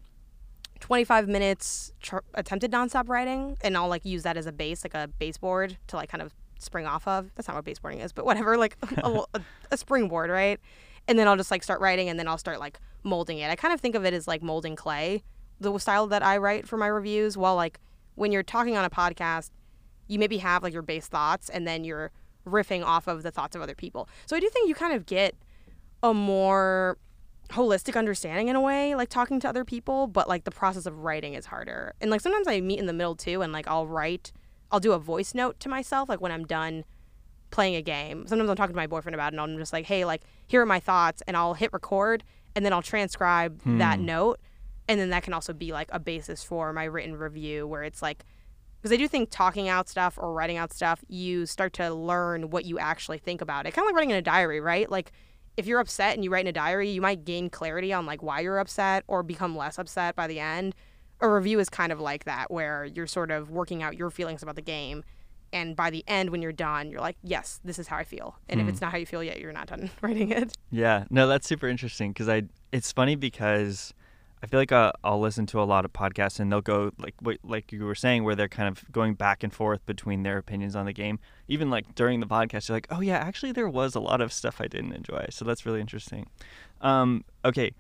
25 0.81 1.29
minutes 1.29 1.93
tr- 2.01 2.19
attempted 2.35 2.71
nonstop 2.73 3.09
writing, 3.09 3.57
and 3.63 3.77
I'll 3.77 3.89
like 3.89 4.05
use 4.05 4.23
that 4.25 4.37
as 4.37 4.47
a 4.47 4.53
base, 4.53 4.85
like 4.85 4.95
a 4.95 5.09
baseboard 5.19 5.79
to 5.89 5.97
like 5.97 6.09
kind 6.09 6.23
of 6.23 6.35
spring 6.59 6.87
off 6.87 7.07
of. 7.07 7.31
That's 7.35 7.49
not 7.49 7.57
what 7.57 7.65
baseboarding 7.65 8.03
is, 8.03 8.13
but 8.13 8.25
whatever, 8.25 8.57
like 8.57 8.77
a, 8.99 9.23
a, 9.35 9.41
a 9.71 9.77
springboard, 9.77 10.31
right? 10.31 10.61
And 11.07 11.19
then 11.19 11.29
I'll 11.29 11.37
just 11.37 11.51
like 11.51 11.63
start 11.63 11.81
writing, 11.81 12.09
and 12.09 12.19
then 12.19 12.29
I'll 12.29 12.39
start 12.39 12.61
like 12.61 12.79
molding 13.03 13.39
it. 13.39 13.51
I 13.51 13.57
kind 13.57 13.75
of 13.75 13.81
think 13.81 13.95
of 13.95 14.05
it 14.05 14.15
as 14.15 14.27
like 14.27 14.43
molding 14.43 14.77
clay, 14.77 15.23
the 15.61 15.77
style 15.79 16.07
that 16.09 16.23
I 16.23 16.39
write 16.39 16.67
for 16.67 16.77
my 16.77 16.87
reviews. 16.87 17.37
While 17.37 17.57
like 17.57 17.79
when 18.15 18.33
you're 18.33 18.43
talking 18.43 18.77
on 18.77 18.85
a 18.85 18.91
podcast, 18.91 19.51
you 20.09 20.19
maybe 20.19 20.39
have 20.39 20.63
like 20.63 20.73
your 20.73 20.83
base 20.83 21.07
thoughts, 21.07 21.49
and 21.49 21.67
then 21.67 21.85
you're 21.85 22.11
riffing 22.47 22.85
off 22.85 23.07
of 23.07 23.23
the 23.23 23.31
thoughts 23.31 23.57
of 23.57 23.63
other 23.63 23.75
people. 23.75 24.09
So 24.27 24.37
I 24.37 24.41
do 24.41 24.49
think 24.49 24.69
you 24.69 24.75
kind 24.75 24.93
of 24.93 25.07
get 25.07 25.35
a 26.03 26.13
more 26.13 26.99
holistic 27.51 27.97
understanding 27.97 28.49
in 28.49 28.57
a 28.57 28.61
way, 28.61 28.95
like 28.95 29.09
talking 29.09 29.41
to 29.41 29.49
other 29.49 29.65
people, 29.65 30.07
but 30.07 30.29
like 30.29 30.45
the 30.45 30.51
process 30.51 30.87
of 30.87 31.01
writing 31.01 31.35
is 31.35 31.47
harder. 31.47 31.95
And 32.01 32.11
like 32.11 32.21
sometimes 32.21 32.47
I 32.47 32.61
meet 32.61 32.79
in 32.79 32.87
the 32.87 32.93
middle 32.93 33.15
too, 33.15 33.43
and 33.43 33.53
like 33.53 33.69
I'll 33.69 33.87
write, 33.87 34.33
I'll 34.75 34.81
do 34.81 34.91
a 34.91 34.99
voice 34.99 35.35
note 35.37 35.61
to 35.61 35.69
myself, 35.69 36.09
like 36.09 36.21
when 36.21 36.33
I'm 36.33 36.45
done 36.45 36.85
playing 37.53 37.77
a 37.77 37.83
game. 37.83 38.27
Sometimes 38.27 38.51
I'm 38.51 38.57
talking 38.57 38.73
to 38.73 38.77
my 38.77 38.89
boyfriend 38.89 39.15
about 39.15 39.33
it, 39.33 39.39
and 39.39 39.41
I'm 39.41 39.57
just 39.57 39.73
like, 39.73 39.87
hey, 39.87 40.05
like 40.05 40.23
here 40.49 40.61
are 40.61 40.67
my 40.67 40.81
thoughts, 40.81 41.23
and 41.29 41.37
I'll 41.37 41.55
hit 41.55 41.73
record, 41.73 42.25
and 42.57 42.65
then 42.65 42.73
I'll 42.73 42.83
transcribe 42.83 43.63
that 43.79 44.01
Hmm. 44.01 44.05
note, 44.05 44.41
and 44.89 44.99
then 44.99 45.11
that 45.11 45.23
can 45.23 45.33
also 45.33 45.53
be 45.53 45.71
like 45.71 45.89
a 45.93 46.01
basis 46.01 46.43
for 46.43 46.73
my 46.73 46.83
written 46.83 47.15
review, 47.15 47.69
where 47.69 47.85
it's 47.85 48.03
like 48.03 48.25
because 48.83 48.93
I 48.93 48.97
do 48.97 49.07
think 49.07 49.31
talking 49.31 49.69
out 49.69 49.89
stuff 49.89 50.19
or 50.21 50.35
writing 50.35 50.57
out 50.57 50.73
stuff, 50.73 51.05
you 51.07 51.47
start 51.47 51.73
to 51.75 51.95
learn 51.95 52.51
what 52.51 52.65
you 52.65 52.77
actually 52.81 53.19
think 53.19 53.41
about 53.41 53.65
it. 53.67 53.75
Kind 53.75 53.87
of 53.87 53.91
like 53.91 53.95
writing 53.95 54.11
in 54.11 54.17
a 54.17 54.23
diary, 54.23 54.61
right? 54.61 54.91
Like 54.91 55.13
if 55.57 55.67
you're 55.67 55.79
upset 55.79 56.15
and 56.17 56.25
you 56.25 56.31
write 56.31 56.47
in 56.47 56.49
a 56.49 56.53
diary, 56.53 56.91
you 56.91 57.01
might 57.01 57.25
gain 57.25 57.49
clarity 57.49 57.93
on 57.93 58.07
like 58.07 58.25
why 58.25 58.41
you're 58.41 58.59
upset 58.59 59.05
or 59.07 59.23
become 59.23 59.57
less 59.57 59.79
upset 59.79 60.17
by 60.17 60.27
the 60.27 60.41
end. 60.41 60.75
A 61.21 61.29
review 61.29 61.59
is 61.61 61.69
kind 61.69 61.93
of 61.93 62.01
like 62.01 62.25
that, 62.25 62.51
where 62.51 62.85
you're 62.85 63.07
sort 63.07 63.31
of 63.31 63.51
working 63.51 63.83
out 63.83 63.97
your 63.97 64.11
feelings 64.11 64.43
about 64.43 64.57
the 64.57 64.63
game. 64.63 65.05
And 65.53 65.77
by 65.77 65.91
the 65.91 66.05
end, 66.09 66.31
when 66.31 66.43
you're 66.43 66.53
done, 66.53 66.91
you're 66.91 67.01
like, 67.01 67.17
yes, 67.23 67.61
this 67.65 67.79
is 67.79 67.87
how 67.87 67.97
I 67.97 68.05
feel. 68.05 68.37
And 68.49 68.61
if 68.61 68.65
Hmm. 68.65 68.71
it's 68.71 68.81
not 68.81 68.91
how 68.91 68.99
you 68.99 69.07
feel 69.07 69.23
yet, 69.23 69.39
you're 69.41 69.53
not 69.53 69.69
done 69.69 69.89
writing 70.03 70.31
it. 70.33 70.53
Yeah, 70.71 71.05
no, 71.11 71.29
that's 71.29 71.47
super 71.47 71.69
interesting 71.69 72.11
because 72.13 72.29
I. 72.29 72.43
It's 72.73 72.91
funny 72.91 73.15
because 73.15 73.95
I 74.43 74.47
feel 74.49 74.59
like 74.59 74.73
uh, 74.73 74.91
I'll 75.05 75.21
listen 75.21 75.47
to 75.47 75.63
a 75.63 75.65
lot 75.65 75.85
of 75.85 75.93
podcasts 75.93 76.41
and 76.41 76.51
they'll 76.51 76.61
go 76.61 76.91
like 76.99 77.15
what 77.21 77.39
like 77.45 77.71
you 77.71 77.85
were 77.85 77.95
saying 77.95 78.25
where 78.25 78.35
they're 78.35 78.49
kind 78.49 78.69
of 78.69 78.85
going 78.91 79.15
back 79.15 79.45
and 79.45 79.53
forth 79.53 79.87
between 79.87 80.25
their 80.25 80.39
opinions 80.39 80.75
on 80.75 80.87
the 80.87 80.93
game. 80.93 81.21
Even 81.47 81.71
like 81.71 81.95
during 81.95 82.19
the 82.19 82.27
podcast, 82.27 82.69
you're 82.69 82.77
like, 82.77 82.89
oh 82.91 83.01
yeah, 83.01 83.19
actually 83.19 83.53
there 83.53 83.69
was 83.69 83.95
a 83.95 84.01
lot 84.01 84.21
of 84.21 84.33
stuff 84.33 84.61
I 84.61 84.67
didn't 84.67 84.93
enjoy. 84.93 85.27
So 85.31 85.45
that's 85.45 85.65
really 85.65 85.81
interesting. 85.81 86.27
Um, 86.81 87.25
okay, 87.45 87.71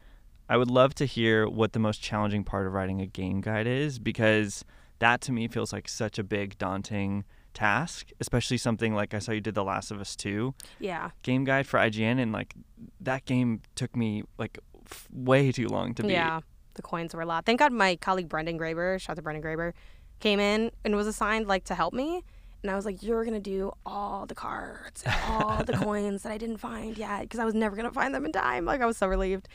I 0.48 0.56
would 0.56 0.70
love 0.70 0.94
to 0.96 1.06
hear 1.06 1.48
what 1.48 1.72
the 1.72 1.78
most 1.78 2.02
challenging 2.02 2.44
part 2.44 2.66
of 2.66 2.72
writing 2.72 3.00
a 3.00 3.06
game 3.06 3.40
guide 3.40 3.66
is 3.66 3.98
because 3.98 4.64
that 4.98 5.20
to 5.22 5.32
me 5.32 5.48
feels 5.48 5.72
like 5.72 5.88
such 5.88 6.18
a 6.18 6.22
big 6.24 6.58
daunting 6.58 7.24
task, 7.54 8.10
especially 8.20 8.58
something 8.58 8.94
like 8.94 9.14
I 9.14 9.20
saw 9.20 9.32
you 9.32 9.40
did 9.40 9.54
The 9.54 9.64
Last 9.64 9.90
of 9.90 10.00
Us 10.00 10.14
2 10.16 10.54
Yeah. 10.80 11.10
game 11.22 11.44
guide 11.44 11.66
for 11.66 11.78
IGN, 11.78 12.20
and 12.20 12.32
like 12.32 12.54
that 13.00 13.24
game 13.24 13.60
took 13.74 13.96
me 13.96 14.24
like 14.38 14.58
f- 14.90 15.08
way 15.12 15.50
too 15.52 15.68
long 15.68 15.94
to 15.94 16.02
beat. 16.02 16.12
Yeah, 16.12 16.40
the 16.74 16.82
coins 16.82 17.14
were 17.14 17.22
a 17.22 17.26
lot. 17.26 17.46
Thank 17.46 17.60
God 17.60 17.72
my 17.72 17.96
colleague 17.96 18.28
Brendan 18.28 18.58
Graeber, 18.58 19.00
shout 19.00 19.10
out 19.10 19.16
to 19.16 19.22
Brendan 19.22 19.42
Graeber, 19.42 19.72
came 20.20 20.40
in 20.40 20.70
and 20.84 20.94
was 20.96 21.06
assigned 21.06 21.46
like 21.46 21.64
to 21.64 21.74
help 21.74 21.94
me. 21.94 22.22
And 22.62 22.70
I 22.70 22.76
was 22.76 22.86
like, 22.86 23.02
"You're 23.02 23.24
gonna 23.26 23.40
do 23.40 23.72
all 23.84 24.24
the 24.24 24.34
cards, 24.34 25.02
and 25.04 25.14
all 25.28 25.62
the 25.64 25.72
coins 25.84 26.22
that 26.22 26.32
I 26.32 26.38
didn't 26.38 26.56
find 26.56 26.96
yet, 26.96 27.20
because 27.22 27.38
I 27.38 27.44
was 27.44 27.52
never 27.54 27.76
gonna 27.76 27.92
find 27.92 28.14
them 28.14 28.24
in 28.24 28.32
time." 28.32 28.64
Like 28.64 28.80
I 28.80 28.86
was 28.86 28.96
so 28.96 29.06
relieved. 29.06 29.48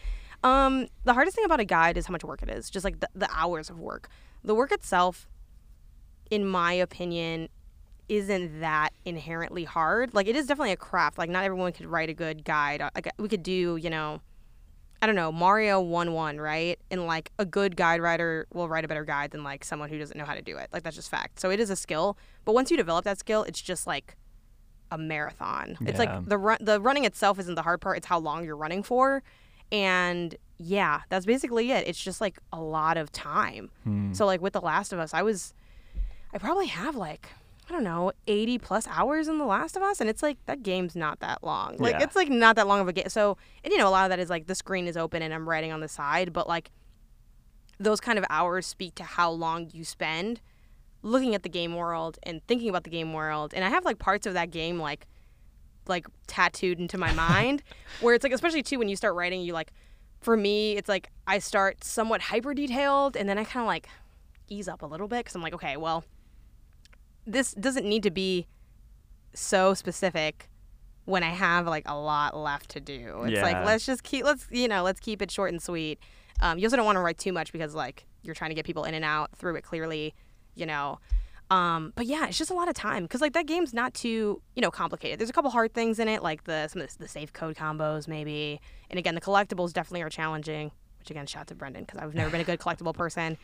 Um, 0.43 0.87
the 1.03 1.13
hardest 1.13 1.35
thing 1.35 1.45
about 1.45 1.59
a 1.59 1.65
guide 1.65 1.97
is 1.97 2.05
how 2.05 2.11
much 2.11 2.23
work 2.23 2.41
it 2.41 2.49
is. 2.49 2.69
Just 2.69 2.83
like 2.83 2.99
the, 2.99 3.09
the 3.13 3.29
hours 3.33 3.69
of 3.69 3.79
work. 3.79 4.09
The 4.43 4.55
work 4.55 4.71
itself, 4.71 5.27
in 6.31 6.47
my 6.47 6.73
opinion, 6.73 7.49
isn't 8.07 8.59
that 8.59 8.89
inherently 9.05 9.65
hard. 9.65 10.13
Like 10.13 10.27
it 10.27 10.35
is 10.35 10.47
definitely 10.47 10.71
a 10.71 10.77
craft. 10.77 11.17
Like 11.17 11.29
not 11.29 11.43
everyone 11.43 11.71
could 11.71 11.85
write 11.85 12.09
a 12.09 12.13
good 12.13 12.43
guide. 12.43 12.81
Like 12.95 13.09
we 13.17 13.27
could 13.27 13.43
do, 13.43 13.77
you 13.77 13.89
know, 13.89 14.21
I 15.01 15.05
don't 15.05 15.15
know, 15.15 15.31
Mario 15.31 15.79
one 15.79 16.13
one, 16.13 16.39
right? 16.39 16.79
And 16.89 17.05
like 17.05 17.31
a 17.37 17.45
good 17.45 17.75
guide 17.75 18.01
writer 18.01 18.47
will 18.53 18.67
write 18.67 18.83
a 18.83 18.87
better 18.87 19.05
guide 19.05 19.31
than 19.31 19.43
like 19.43 19.63
someone 19.63 19.89
who 19.89 19.97
doesn't 19.97 20.17
know 20.17 20.25
how 20.25 20.33
to 20.33 20.41
do 20.41 20.57
it. 20.57 20.69
Like 20.73 20.83
that's 20.83 20.95
just 20.95 21.09
fact. 21.09 21.39
So 21.39 21.51
it 21.51 21.59
is 21.59 21.69
a 21.69 21.75
skill. 21.75 22.17
But 22.45 22.53
once 22.53 22.71
you 22.71 22.77
develop 22.77 23.05
that 23.05 23.19
skill, 23.19 23.43
it's 23.43 23.61
just 23.61 23.85
like 23.85 24.15
a 24.91 24.97
marathon. 24.97 25.77
It's 25.81 25.99
like 25.99 26.27
the 26.27 26.37
run 26.37 26.57
the 26.61 26.81
running 26.81 27.05
itself 27.05 27.39
isn't 27.39 27.55
the 27.55 27.61
hard 27.61 27.79
part, 27.79 27.97
it's 27.97 28.07
how 28.07 28.19
long 28.19 28.43
you're 28.43 28.57
running 28.57 28.81
for. 28.83 29.21
And 29.71 30.35
yeah, 30.57 31.01
that's 31.09 31.25
basically 31.25 31.71
it. 31.71 31.87
It's 31.87 32.01
just 32.03 32.19
like 32.21 32.39
a 32.51 32.59
lot 32.59 32.97
of 32.97 33.11
time. 33.11 33.69
Hmm. 33.83 34.13
So 34.13 34.25
like 34.25 34.41
with 34.41 34.53
The 34.53 34.61
Last 34.61 34.91
of 34.93 34.99
Us, 34.99 35.13
I 35.13 35.21
was 35.21 35.53
I 36.33 36.37
probably 36.37 36.67
have 36.67 36.95
like 36.95 37.29
I 37.69 37.71
don't 37.71 37.83
know, 37.83 38.11
80 38.25 38.57
plus 38.57 38.87
hours 38.87 39.27
in 39.27 39.37
The 39.37 39.45
Last 39.45 39.75
of 39.77 39.83
Us 39.83 40.01
and 40.01 40.09
it's 40.09 40.23
like 40.23 40.37
that 40.47 40.63
game's 40.63 40.95
not 40.95 41.19
that 41.19 41.43
long. 41.43 41.77
Like 41.77 41.93
Yeah. 41.93 42.03
it's 42.03 42.15
like 42.15 42.29
not 42.29 42.55
that 42.55 42.67
long 42.67 42.79
of 42.81 42.87
a 42.87 42.93
game. 42.93 43.09
So, 43.09 43.37
and 43.63 43.71
you 43.71 43.77
know, 43.77 43.87
a 43.87 43.91
lot 43.91 44.05
of 44.05 44.09
that 44.09 44.17
is 44.19 44.29
like 44.29 44.47
the 44.47 44.55
screen 44.55 44.87
is 44.87 44.97
open 44.97 45.21
and 45.21 45.31
I'm 45.33 45.47
writing 45.47 45.71
on 45.71 45.79
the 45.79 45.87
side, 45.87 46.33
but 46.33 46.47
like 46.47 46.71
those 47.79 48.01
kind 48.01 48.17
of 48.17 48.25
hours 48.29 48.65
speak 48.65 48.95
to 48.95 49.03
how 49.03 49.29
long 49.31 49.69
you 49.71 49.85
spend 49.85 50.41
looking 51.03 51.33
at 51.35 51.43
the 51.43 51.49
game 51.49 51.75
world 51.75 52.17
and 52.23 52.41
thinking 52.47 52.67
about 52.69 52.83
the 52.83 52.89
game 52.89 53.13
world. 53.13 53.53
And 53.53 53.63
I 53.63 53.69
have 53.69 53.85
like 53.85 53.99
parts 53.99 54.25
of 54.25 54.33
that 54.33 54.49
game 54.51 54.79
like 54.79 55.05
like 55.89 56.07
tattooed 56.27 56.79
into 56.79 56.97
my 56.97 57.11
mind 57.13 57.63
where 58.01 58.15
it's 58.15 58.23
like 58.23 58.33
especially 58.33 58.63
too 58.63 58.79
when 58.79 58.87
you 58.87 58.95
start 58.95 59.15
writing 59.15 59.41
you 59.41 59.53
like 59.53 59.71
for 60.21 60.37
me 60.37 60.77
it's 60.77 60.87
like 60.89 61.09
I 61.27 61.39
start 61.39 61.83
somewhat 61.83 62.21
hyper 62.21 62.53
detailed 62.53 63.17
and 63.17 63.27
then 63.27 63.37
I 63.37 63.43
kind 63.43 63.63
of 63.63 63.67
like 63.67 63.87
ease 64.47 64.67
up 64.67 64.81
a 64.81 64.85
little 64.85 65.07
bit 65.07 65.25
cuz 65.25 65.35
I'm 65.35 65.41
like 65.41 65.53
okay, 65.53 65.77
well 65.77 66.03
this 67.25 67.53
doesn't 67.53 67.87
need 67.87 68.03
to 68.03 68.11
be 68.11 68.47
so 69.33 69.73
specific 69.73 70.49
when 71.05 71.23
I 71.23 71.29
have 71.29 71.67
like 71.67 71.87
a 71.87 71.97
lot 71.97 72.37
left 72.37 72.69
to 72.71 72.79
do. 72.79 73.23
It's 73.23 73.41
like 73.41 73.65
let's 73.65 73.85
just 73.85 74.03
keep 74.03 74.25
let's 74.25 74.47
you 74.51 74.67
know 74.67 74.83
let's 74.83 74.99
keep 74.99 75.21
it 75.21 75.31
short 75.31 75.51
and 75.51 75.61
sweet. 75.61 75.99
Um, 76.41 76.57
you 76.57 76.65
also 76.65 76.77
don't 76.77 76.85
want 76.85 76.95
to 76.97 77.01
write 77.01 77.17
too 77.17 77.33
much 77.33 77.51
because 77.51 77.75
like 77.75 78.05
you're 78.21 78.35
trying 78.35 78.51
to 78.51 78.55
get 78.55 78.65
people 78.65 78.83
in 78.83 78.93
and 78.93 79.05
out 79.05 79.31
through 79.35 79.55
it 79.55 79.63
clearly, 79.63 80.13
you 80.55 80.65
know. 80.65 80.99
Um, 81.49 81.93
but 81.95 82.05
yeah, 82.05 82.27
it's 82.27 82.37
just 82.37 82.51
a 82.51 82.53
lot 82.53 82.67
of 82.67 82.75
time 82.75 83.03
because 83.03 83.21
like 83.21 83.33
that 83.33 83.47
game's 83.47 83.73
not 83.73 83.93
too 83.93 84.41
you 84.55 84.61
know 84.61 84.69
complicated. 84.71 85.19
There's 85.19 85.29
a 85.29 85.33
couple 85.33 85.49
hard 85.49 85.73
things 85.73 85.99
in 85.99 86.07
it 86.07 86.21
like 86.21 86.43
the 86.43 86.67
some 86.67 86.81
of 86.81 86.91
the, 86.91 86.99
the 86.99 87.07
safe 87.07 87.33
code 87.33 87.55
combos 87.55 88.07
maybe, 88.07 88.61
and 88.89 88.99
again 88.99 89.15
the 89.15 89.21
collectibles 89.21 89.73
definitely 89.73 90.03
are 90.03 90.09
challenging. 90.09 90.71
Which 90.99 91.09
again, 91.09 91.25
shout 91.25 91.41
out 91.41 91.47
to 91.47 91.55
Brendan 91.55 91.85
because 91.85 91.99
I've 91.99 92.13
never 92.13 92.29
been 92.29 92.41
a 92.41 92.43
good 92.43 92.59
collectible 92.59 92.93
person. 92.93 93.37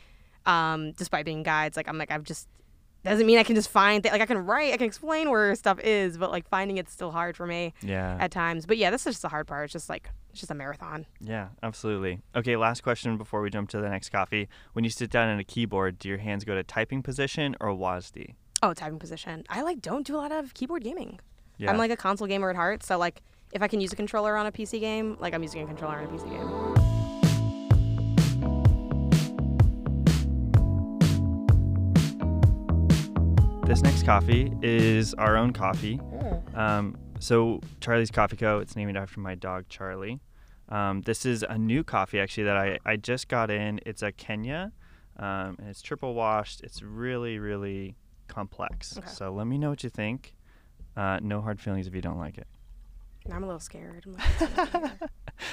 Um, 0.46 0.91
despite 0.91 1.26
being 1.26 1.41
guides, 1.41 1.78
like 1.78 1.88
I'm 1.88 1.98
like 1.98 2.12
I've 2.12 2.24
just 2.24 2.48
doesn't 3.06 3.26
mean 3.26 3.38
I 3.38 3.44
can 3.44 3.56
just 3.56 3.70
find 3.70 4.04
th- 4.04 4.12
like 4.12 4.22
I 4.22 4.26
can 4.26 4.39
write, 4.46 4.74
I 4.74 4.78
can 4.78 4.86
explain 4.88 5.30
where 5.30 5.54
stuff 5.56 5.80
is, 5.80 6.18
but 6.18 6.32
like 6.32 6.48
finding 6.50 6.78
it's 6.78 6.91
still 6.91 7.12
hard 7.12 7.36
for 7.38 7.46
me 7.48 7.74
Yeah. 7.82 8.18
at 8.20 8.32
times. 8.32 8.65
But 8.65 8.78
yeah, 8.78 8.89
this 8.89 9.02
is 9.08 9.13
just 9.13 9.22
the 9.22 9.30
hard 9.30 9.48
part. 9.48 9.65
It's 9.65 9.74
just 9.74 9.89
like 9.89 10.10
it's 10.32 10.39
just 10.41 10.52
a 10.52 10.56
marathon. 10.56 11.06
Yeah, 11.22 11.50
absolutely. 11.63 12.20
Okay, 12.36 12.56
last 12.58 12.82
question 12.84 13.18
before 13.18 13.41
we 13.41 13.50
jump 13.50 13.70
to 13.70 13.78
the 13.80 13.88
next 13.89 14.10
coffee. 14.10 14.50
When 14.74 14.84
you 14.84 14.89
sit 14.89 15.10
down 15.10 15.30
at 15.30 15.39
a 15.39 15.44
keyboard, 15.44 15.98
do 16.00 16.10
your 16.10 16.18
hands 16.18 16.44
go 16.44 16.56
to 16.56 16.63
typing 16.63 17.02
position 17.02 17.56
or 17.62 17.70
WASD? 17.70 18.36
Oh, 18.63 18.74
typing 18.74 19.00
position. 19.00 19.44
I 19.50 19.62
like 19.62 19.82
don't 19.82 20.06
do 20.06 20.15
a 20.15 20.18
lot 20.18 20.32
of 20.32 20.54
keyboard 20.54 20.84
gaming. 20.84 21.20
Yeah. 21.58 21.72
I'm 21.72 21.78
like 21.78 21.91
a 21.91 21.98
console 21.98 22.28
gamer 22.28 22.50
at 22.50 22.56
heart, 22.56 22.84
so 22.84 22.98
like 22.98 23.22
if 23.54 23.62
I 23.62 23.68
can 23.70 23.80
use 23.80 23.94
a 23.94 23.96
controller 23.96 24.36
on 24.36 24.46
a 24.46 24.52
PC 24.52 24.80
game, 24.80 25.15
like 25.20 25.34
I'm 25.34 25.44
using 25.44 25.62
a 25.62 25.65
controller 25.68 25.96
on 25.98 26.04
a 26.06 26.08
PC 26.08 26.30
game. 26.30 26.94
This 33.65 33.82
next 33.82 34.04
coffee 34.04 34.54
is 34.62 35.15
our 35.15 35.36
own 35.38 35.51
coffee. 35.51 35.99
Um, 36.54 36.95
so 37.19 37.60
Charlie's 37.82 38.12
Coffee 38.12 38.38
Co. 38.38 38.60
It's 38.60 38.75
named 38.75 38.95
after 38.95 39.19
my 39.19 39.34
dog 39.34 39.65
Charlie. 39.69 40.19
Um, 40.69 41.01
this 41.01 41.25
is 41.25 41.43
a 41.47 41.58
new 41.58 41.84
coffee 41.84 42.19
actually 42.19 42.43
that 42.43 42.58
I, 42.58 42.78
I 42.86 42.95
just 42.95 43.28
got 43.28 43.49
in. 43.49 43.80
It's 43.86 44.04
a 44.04 44.12
Kenya, 44.12 44.71
um, 45.17 45.56
and 45.60 45.67
it's 45.67 45.82
triple 45.82 46.13
washed. 46.13 46.62
It's 46.62 46.84
really 46.84 47.39
really 47.39 47.95
complex. 48.28 48.97
Okay. 48.97 49.08
So 49.08 49.34
let 49.34 49.47
me 49.47 49.58
know 49.58 49.71
what 49.71 49.84
you 49.84 49.89
think. 49.89 50.36
Uh, 50.95 51.19
no 51.21 51.41
hard 51.41 51.60
feelings 51.60 51.88
if 51.88 51.95
you 51.95 52.01
don't 52.01 52.19
like 52.19 52.38
it. 52.38 52.47
I'm 53.32 53.43
a 53.43 53.47
little 53.47 53.60
scared. 53.60 54.06
Like, 54.06 54.21
"What's 54.39 54.60
over 54.60 54.78
here?" 54.78 54.99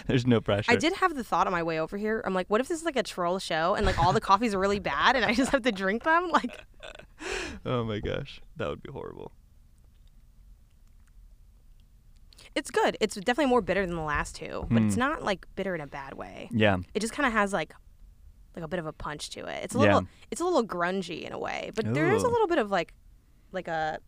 There's 0.07 0.27
no 0.27 0.41
pressure. 0.41 0.71
I 0.71 0.77
did 0.77 0.93
have 0.95 1.15
the 1.15 1.25
thought 1.25 1.47
on 1.47 1.53
my 1.53 1.63
way 1.63 1.81
over 1.81 1.97
here. 1.97 2.23
I'm 2.25 2.35
like, 2.35 2.49
what 2.49 2.61
if 2.61 2.69
this 2.69 2.79
is 2.79 2.85
like 2.85 2.97
a 2.97 3.03
troll 3.03 3.39
show 3.39 3.75
and 3.75 3.87
like 3.87 3.99
all 3.99 4.13
the 4.13 4.21
coffees 4.31 4.55
are 4.55 4.59
really 4.59 4.79
bad 4.79 5.17
and 5.17 5.25
I 5.25 5.35
just 5.35 5.51
have 5.53 5.63
to 5.63 5.73
drink 5.73 6.05
them? 6.05 6.31
Like, 6.31 6.61
Oh 7.65 7.85
my 7.85 8.01
gosh, 8.01 8.41
that 8.57 8.69
would 8.69 8.83
be 8.83 8.91
horrible. 8.93 9.33
it's 12.55 12.71
good. 12.71 12.97
It's 13.01 13.15
definitely 13.15 13.47
more 13.47 13.63
bitter 13.63 13.87
than 13.87 13.95
the 13.97 14.03
last 14.03 14.37
two, 14.37 14.67
but 14.71 14.83
it's 14.83 14.95
Hmm. 14.95 15.01
not 15.01 15.23
like 15.23 15.47
bitter 15.55 15.75
in 15.75 15.81
a 15.81 15.87
bad 15.87 16.15
way. 16.15 16.49
Yeah. 16.53 16.79
It 16.93 17.01
just 17.01 17.13
kind 17.13 17.27
of 17.27 17.33
has 17.33 17.53
like 17.53 17.75
like 18.55 18.65
a 18.65 18.69
bit 18.69 18.79
of 18.79 18.85
a 18.87 18.93
punch 18.93 19.31
to 19.31 19.47
it. 19.47 19.65
It's 19.65 19.75
a 19.75 19.79
Yeah. 19.79 19.85
little 19.85 20.09
it's 20.31 20.41
a 20.41 20.45
little 20.45 20.65
grungy 20.67 21.23
in 21.23 21.33
a 21.33 21.39
way, 21.39 21.71
but 21.75 21.95
there 21.95 22.13
is 22.13 22.23
a 22.23 22.29
little 22.29 22.47
bit 22.47 22.59
of 22.59 22.71
like 22.71 22.93
like 23.53 23.69
a 23.69 23.99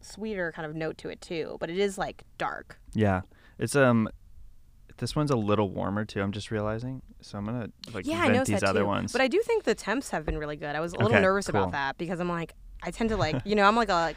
sweeter 0.00 0.50
kind 0.52 0.66
of 0.66 0.74
note 0.74 0.98
to 0.98 1.08
it 1.10 1.20
too, 1.20 1.56
but 1.60 1.70
it 1.70 1.78
is 1.78 1.96
like 1.98 2.24
dark. 2.38 2.80
Yeah, 2.94 3.20
it's 3.58 3.76
um, 3.76 4.08
this 5.02 5.16
one's 5.16 5.32
a 5.32 5.36
little 5.36 5.68
warmer 5.68 6.04
too. 6.04 6.22
I'm 6.22 6.30
just 6.30 6.52
realizing, 6.52 7.02
so 7.20 7.36
I'm 7.36 7.44
gonna 7.44 7.68
like 7.92 8.06
yeah, 8.06 8.20
vent 8.20 8.34
noticed 8.34 8.52
these 8.52 8.62
other 8.62 8.80
too. 8.82 8.86
ones. 8.86 9.10
But 9.10 9.20
I 9.20 9.26
do 9.26 9.42
think 9.44 9.64
the 9.64 9.74
temps 9.74 10.10
have 10.10 10.24
been 10.24 10.38
really 10.38 10.54
good. 10.54 10.76
I 10.76 10.80
was 10.80 10.92
a 10.92 10.96
little 10.96 11.10
Okay, 11.12 11.20
nervous 11.20 11.48
cool. 11.48 11.60
about 11.60 11.72
that 11.72 11.98
because 11.98 12.20
I'm 12.20 12.28
like 12.28 12.54
I 12.84 12.92
tend 12.92 13.10
to 13.10 13.16
like, 13.16 13.34
you 13.44 13.56
know, 13.56 13.64
I'm 13.64 13.74
like 13.74 13.88
a 13.88 13.94
like 13.94 14.16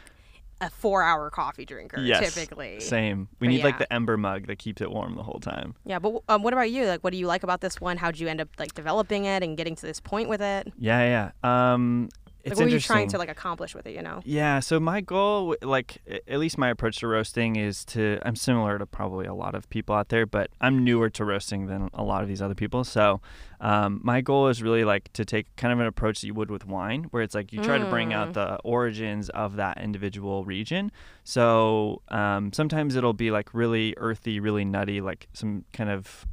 a 0.60 0.70
4-hour 0.70 1.28
coffee 1.30 1.64
drinker 1.66 2.00
yes, 2.00 2.32
typically. 2.32 2.78
same. 2.80 3.28
We 3.40 3.48
But 3.48 3.50
need 3.52 3.64
like 3.64 3.78
the 3.78 3.92
ember 3.92 4.16
mug 4.16 4.46
that 4.46 4.58
keeps 4.60 4.80
it 4.80 4.90
warm 4.90 5.16
the 5.16 5.22
whole 5.24 5.40
time. 5.40 5.74
Yeah, 5.84 5.98
but 5.98 6.22
um, 6.28 6.42
what 6.44 6.52
about 6.52 6.70
you? 6.70 6.86
Like 6.86 7.02
what 7.02 7.10
do 7.12 7.18
you 7.18 7.26
like 7.26 7.42
about 7.42 7.60
this 7.60 7.80
one? 7.80 7.96
How'd 7.96 8.18
you 8.18 8.28
end 8.28 8.40
up 8.40 8.48
like 8.58 8.72
developing 8.74 9.24
it 9.24 9.42
and 9.42 9.56
getting 9.56 9.74
to 9.74 9.82
this 9.84 9.98
point 10.00 10.28
with 10.28 10.40
it? 10.40 10.72
Yeah, 10.78 11.30
yeah. 11.44 11.72
Um, 11.74 12.08
Like 12.46 12.52
it's 12.52 12.60
what 12.60 12.66
were 12.66 12.70
you 12.70 12.80
trying 12.80 13.08
to 13.08 13.18
like 13.18 13.28
accomplish 13.28 13.74
with 13.74 13.86
it, 13.86 13.94
you 13.94 14.02
know? 14.02 14.20
Yeah, 14.24 14.60
so 14.60 14.78
my 14.78 15.00
goal, 15.00 15.56
like 15.62 15.98
at 16.28 16.38
least 16.38 16.56
my 16.58 16.68
approach 16.68 16.98
to 17.00 17.08
roasting, 17.08 17.56
is 17.56 17.84
to. 17.86 18.20
I'm 18.24 18.36
similar 18.36 18.78
to 18.78 18.86
probably 18.86 19.26
a 19.26 19.34
lot 19.34 19.54
of 19.56 19.68
people 19.68 19.94
out 19.96 20.10
there, 20.10 20.26
but 20.26 20.50
I'm 20.60 20.84
newer 20.84 21.10
to 21.10 21.24
roasting 21.24 21.66
than 21.66 21.90
a 21.92 22.04
lot 22.04 22.22
of 22.22 22.28
these 22.28 22.40
other 22.40 22.54
people. 22.54 22.84
So, 22.84 23.20
um, 23.60 24.00
my 24.04 24.20
goal 24.20 24.46
is 24.48 24.62
really 24.62 24.84
like 24.84 25.12
to 25.14 25.24
take 25.24 25.54
kind 25.56 25.72
of 25.72 25.80
an 25.80 25.86
approach 25.86 26.20
that 26.20 26.28
you 26.28 26.34
would 26.34 26.50
with 26.50 26.66
wine, 26.66 27.08
where 27.10 27.22
it's 27.22 27.34
like 27.34 27.52
you 27.52 27.60
try 27.62 27.78
to 27.78 27.86
bring 27.86 28.12
out 28.14 28.28
Mm. 28.30 28.34
the 28.34 28.56
origins 28.64 29.28
of 29.30 29.56
that 29.56 29.80
individual 29.80 30.44
region. 30.44 30.92
So 31.24 32.02
um, 32.08 32.52
sometimes 32.52 32.94
it'll 32.94 33.12
be 33.12 33.30
like 33.32 33.52
really 33.52 33.94
earthy, 33.96 34.38
really 34.40 34.64
nutty, 34.64 35.00
like 35.00 35.26
some 35.32 35.64
kind 35.72 35.90
of 35.90 36.26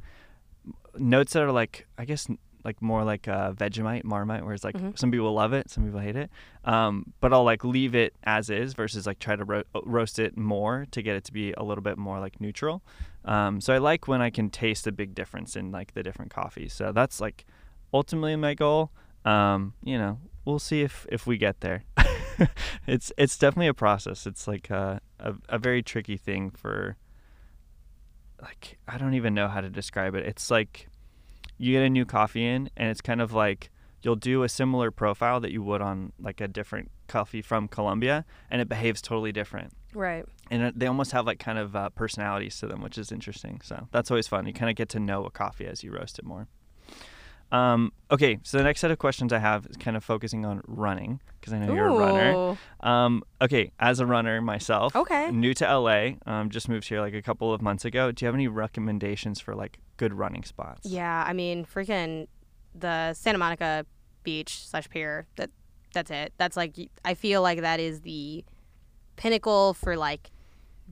notes 0.96 1.32
that 1.32 1.42
are 1.42 1.50
like 1.52 1.86
I 1.98 2.04
guess 2.04 2.28
like 2.64 2.80
more 2.80 3.04
like 3.04 3.28
uh, 3.28 3.52
Vegemite, 3.52 4.04
Marmite, 4.04 4.44
where 4.44 4.54
it's 4.54 4.64
like 4.64 4.74
Mhm. 4.76 4.98
some 4.98 5.10
people 5.10 5.32
love 5.34 5.52
it, 5.52 5.68
some 5.70 5.84
people 5.84 6.00
hate 6.00 6.16
it. 6.16 6.30
Um, 6.64 7.12
but 7.20 7.32
I'll 7.32 7.44
like 7.44 7.62
leave 7.64 7.94
it 7.94 8.14
as 8.24 8.48
is 8.50 8.72
versus 8.74 9.06
like 9.06 9.18
try 9.18 9.36
to 9.36 9.44
ro- 9.44 9.62
roast 9.84 10.18
it 10.18 10.36
more 10.38 10.86
to 10.92 11.02
get 11.02 11.14
it 11.16 11.24
to 11.24 11.32
be 11.32 11.52
a 11.52 11.62
little 11.62 11.82
bit 11.82 11.98
more 11.98 12.20
like 12.20 12.40
neutral. 12.40 12.82
Um, 13.26 13.60
so 13.60 13.74
I 13.74 13.78
like 13.78 14.08
when 14.08 14.22
I 14.22 14.30
can 14.30 14.48
taste 14.50 14.86
a 14.86 14.92
big 14.92 15.14
difference 15.14 15.56
in 15.56 15.70
like 15.72 15.92
the 15.94 16.02
different 16.02 16.30
coffees. 16.30 16.72
So 16.72 16.90
that's 16.92 17.20
like 17.20 17.44
ultimately 17.92 18.36
my 18.36 18.54
goal. 18.54 18.90
Um, 19.24 19.74
you 19.82 19.96
know, 19.98 20.18
we'll 20.44 20.58
see 20.58 20.82
if 20.82 21.06
if 21.10 21.26
we 21.26 21.36
get 21.38 21.60
there. 21.60 21.84
it's 22.86 23.12
it's 23.18 23.36
definitely 23.38 23.68
a 23.68 23.74
process. 23.74 24.26
It's 24.26 24.46
like 24.48 24.70
a, 24.70 25.00
a 25.20 25.34
a 25.50 25.58
very 25.58 25.82
tricky 25.82 26.16
thing 26.16 26.50
for 26.50 26.96
like 28.42 28.78
I 28.88 28.98
don't 28.98 29.14
even 29.14 29.34
know 29.34 29.48
how 29.48 29.60
to 29.60 29.70
describe 29.70 30.14
it. 30.14 30.26
It's 30.26 30.50
like 30.50 30.88
you 31.58 31.72
get 31.72 31.82
a 31.82 31.90
new 31.90 32.04
coffee 32.04 32.46
in 32.46 32.70
and 32.76 32.90
it's 32.90 33.00
kind 33.00 33.20
of 33.20 33.32
like 33.32 33.70
you'll 34.02 34.16
do 34.16 34.42
a 34.42 34.48
similar 34.48 34.90
profile 34.90 35.40
that 35.40 35.50
you 35.50 35.62
would 35.62 35.80
on 35.80 36.12
like 36.20 36.40
a 36.40 36.48
different 36.48 36.90
coffee 37.08 37.42
from 37.42 37.68
Colombia 37.68 38.24
and 38.50 38.60
it 38.60 38.68
behaves 38.68 39.00
totally 39.00 39.32
different. 39.32 39.72
Right. 39.94 40.24
And 40.50 40.72
they 40.76 40.86
almost 40.86 41.12
have 41.12 41.26
like 41.26 41.38
kind 41.38 41.58
of 41.58 41.74
uh, 41.74 41.90
personalities 41.90 42.58
to 42.58 42.66
them, 42.66 42.82
which 42.82 42.98
is 42.98 43.12
interesting. 43.12 43.60
So 43.62 43.88
that's 43.92 44.10
always 44.10 44.28
fun. 44.28 44.46
You 44.46 44.52
kind 44.52 44.70
of 44.70 44.76
get 44.76 44.88
to 44.90 45.00
know 45.00 45.24
a 45.24 45.30
coffee 45.30 45.66
as 45.66 45.82
you 45.82 45.92
roast 45.92 46.18
it 46.18 46.24
more. 46.24 46.48
Um, 47.52 47.92
okay, 48.10 48.38
so 48.42 48.58
the 48.58 48.64
next 48.64 48.80
set 48.80 48.90
of 48.90 48.98
questions 48.98 49.32
I 49.32 49.38
have 49.38 49.66
is 49.66 49.76
kind 49.76 49.96
of 49.96 50.02
focusing 50.02 50.44
on 50.44 50.60
running 50.66 51.20
because 51.40 51.52
I 51.52 51.58
know 51.60 51.72
you're 51.72 51.88
a 51.88 51.92
runner. 51.92 52.56
Um, 52.80 53.22
okay, 53.40 53.70
as 53.78 54.00
a 54.00 54.06
runner 54.06 54.40
myself, 54.40 54.96
Okay. 54.96 55.30
new 55.30 55.54
to 55.54 55.64
LA, 55.78 56.14
um, 56.26 56.50
just 56.50 56.68
moved 56.68 56.88
here 56.88 57.00
like 57.00 57.14
a 57.14 57.22
couple 57.22 57.52
of 57.54 57.62
months 57.62 57.84
ago. 57.84 58.10
Do 58.10 58.24
you 58.24 58.26
have 58.26 58.34
any 58.34 58.48
recommendations 58.48 59.40
for 59.40 59.54
like 59.54 59.78
good 59.98 60.12
running 60.14 60.42
spots? 60.42 60.88
Yeah, 60.88 61.24
I 61.26 61.32
mean, 61.32 61.64
freaking 61.64 62.26
the 62.74 63.12
Santa 63.14 63.38
Monica 63.38 63.86
beach 64.24 64.66
slash 64.66 64.88
pier. 64.90 65.26
That 65.36 65.50
that's 65.92 66.10
it. 66.10 66.32
That's 66.38 66.56
like 66.56 66.74
I 67.04 67.14
feel 67.14 67.40
like 67.42 67.60
that 67.60 67.78
is 67.78 68.00
the 68.00 68.44
pinnacle 69.16 69.74
for 69.74 69.96
like 69.96 70.32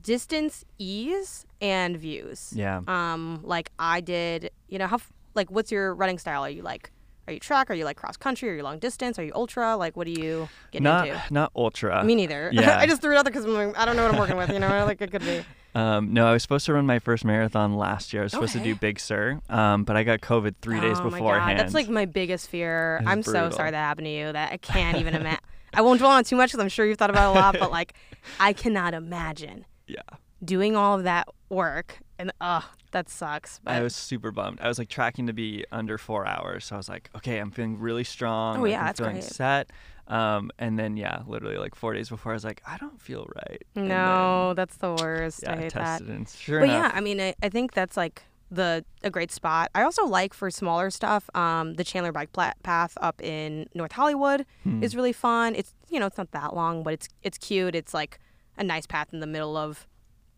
distance, 0.01 0.65
ease, 0.79 1.45
and 1.61 1.97
views. 1.97 2.53
Yeah. 2.55 2.83
Um, 2.87 3.41
like 3.43 3.71
I 3.79 4.01
did. 4.01 4.51
You 4.69 4.79
know 4.79 4.87
how 4.87 4.99
like 5.35 5.51
what's 5.51 5.71
your 5.73 5.95
running 5.95 6.19
style? 6.19 6.45
Are 6.45 6.51
you 6.51 6.63
like 6.63 6.91
are 7.29 7.33
you 7.33 7.39
track? 7.39 7.71
Are 7.71 7.75
you 7.75 7.85
like 7.85 7.97
cross 7.97 8.17
country? 8.17 8.51
Are 8.51 8.55
you 8.57 8.63
long 8.63 8.79
distance? 8.79 9.19
Are 9.19 9.25
you 9.25 9.33
ultra? 9.35 9.77
Like 9.77 9.97
what 9.97 10.07
do 10.07 10.13
you 10.13 10.49
get 10.73 10.83
not 10.83 11.07
into? 11.07 11.23
not 11.31 11.53
ultra. 11.55 12.03
Me 12.05 12.15
neither. 12.15 12.51
yeah. 12.53 12.79
I 12.79 12.87
just 12.87 13.01
threw 13.01 13.13
it 13.13 13.19
out 13.19 13.25
there 13.25 13.33
because 13.33 13.47
I 13.77 13.85
don't 13.85 13.97
know 13.97 14.03
what 14.03 14.13
I'm 14.13 14.19
working 14.19 14.37
with. 14.37 14.51
You 14.51 14.59
know, 14.59 14.85
like 14.85 15.01
it 15.01 15.11
could 15.11 15.23
be. 15.23 15.45
Um, 15.75 16.13
no, 16.13 16.27
I 16.27 16.33
was 16.33 16.43
supposed 16.43 16.67
to 16.67 16.75
run 16.75 16.85
my 16.85 16.99
first 16.99 17.25
marathon 17.25 17.79
last 17.79 18.13
year. 18.13 18.23
I 18.23 18.25
was 18.25 18.33
supposed 18.33 18.53
to 18.53 18.61
do 18.61 18.75
Big 18.75 19.01
Sur, 19.01 19.41
um, 19.49 19.85
but 19.85 19.97
I 19.97 20.05
got 20.05 20.21
COVID 20.21 20.57
three 20.61 20.79
days 20.81 20.99
oh 21.01 21.05
beforehand. 21.05 21.47
My 21.47 21.53
God. 21.55 21.61
That's 21.61 21.73
like 21.73 21.89
my 21.89 22.05
biggest 22.05 22.51
fear. 22.51 22.99
It's 23.01 23.09
I'm 23.09 23.23
so 23.23 23.49
sorry 23.49 23.71
that 23.71 23.79
happened 23.79 24.05
to 24.05 24.11
you. 24.11 24.33
That 24.33 24.53
I 24.53 24.57
can't 24.59 24.99
even 24.99 25.15
imagine. 25.15 25.41
I 25.73 25.81
won't 25.81 25.99
dwell 25.99 26.11
on 26.11 26.21
it 26.21 26.27
too 26.27 26.37
much 26.37 26.51
because 26.51 26.63
I'm 26.63 26.69
sure 26.69 26.85
you've 26.85 26.99
thought 26.99 27.09
about 27.09 27.35
it 27.35 27.39
a 27.39 27.41
lot. 27.41 27.57
But 27.59 27.71
like, 27.71 27.95
I 28.39 28.53
cannot 28.53 28.93
imagine 28.93 29.65
yeah. 29.87 30.03
doing 30.45 30.77
all 30.77 30.99
of 30.99 31.05
that 31.05 31.29
work 31.49 32.01
and 32.19 32.33
ugh, 32.43 32.65
that 32.93 33.09
sucks. 33.09 33.61
But 33.65 33.75
I 33.75 33.83
was 33.83 33.95
super 33.95 34.31
bummed. 34.31 34.61
I 34.61 34.69
was 34.69 34.79
like 34.79 34.89
tracking 34.89 35.27
to 35.27 35.33
be 35.33 35.65
under 35.73 35.99
four 35.99 36.27
hours, 36.27 36.65
so 36.67 36.77
I 36.77 36.79
was 36.79 36.89
like, 36.89 37.11
okay, 37.17 37.39
I'm 37.39 37.51
feeling 37.51 37.79
really 37.79 38.05
strong. 38.05 38.61
Oh, 38.61 38.65
yeah, 38.65 38.81
I'm 38.81 38.87
that's 38.87 38.99
feeling 39.01 39.15
great. 39.17 39.25
set. 39.25 39.71
Um, 40.09 40.51
and 40.59 40.79
then 40.79 40.97
yeah, 40.97 41.23
literally 41.27 41.57
like 41.59 41.75
four 41.75 41.95
days 41.95 42.09
before, 42.09 42.33
I 42.33 42.35
was 42.35 42.45
like, 42.45 42.63
I 42.67 42.77
don't 42.77 43.01
feel 43.01 43.29
right. 43.37 43.63
And 43.77 43.89
no, 43.89 44.53
that's 44.55 44.77
the 44.77 44.93
worst. 44.93 45.41
then, 45.43 45.51
I 45.51 45.55
yeah, 45.57 45.61
hate 45.63 45.73
that. 45.75 45.99
tested 45.99 46.09
and 46.09 46.29
sure 46.29 46.61
but 46.61 46.69
enough, 46.69 46.93
yeah, 46.93 46.99
I 46.99 47.01
mean, 47.01 47.21
I, 47.21 47.35
I 47.43 47.49
think 47.49 47.73
that's 47.73 47.97
like 47.97 48.23
the 48.51 48.85
a 49.03 49.09
great 49.11 49.33
spot. 49.33 49.71
I 49.75 49.83
also 49.83 50.05
like 50.05 50.35
for 50.35 50.51
smaller 50.51 50.91
stuff, 50.91 51.31
um, 51.35 51.75
the 51.75 51.85
Chandler 51.85 52.13
Bike 52.13 52.31
Path 52.63 52.99
up 53.01 53.23
in 53.23 53.69
North 53.75 53.93
Hollywood 53.93 54.45
Hmm. 54.65 54.83
is 54.83 54.95
really 54.95 55.13
fun. 55.15 55.55
It's 55.55 55.73
you 55.89 55.99
know 55.99 56.07
it's 56.07 56.19
not 56.19 56.33
that 56.33 56.55
long, 56.55 56.83
but 56.83 56.93
it's 56.93 57.09
it's 57.23 57.39
cute. 57.39 57.75
It's 57.75 57.95
like 57.95 58.19
a 58.59 58.65
nice 58.65 58.87
path 58.87 59.09
in 59.15 59.21
the 59.21 59.27
middle 59.27 59.57
of 59.57 59.87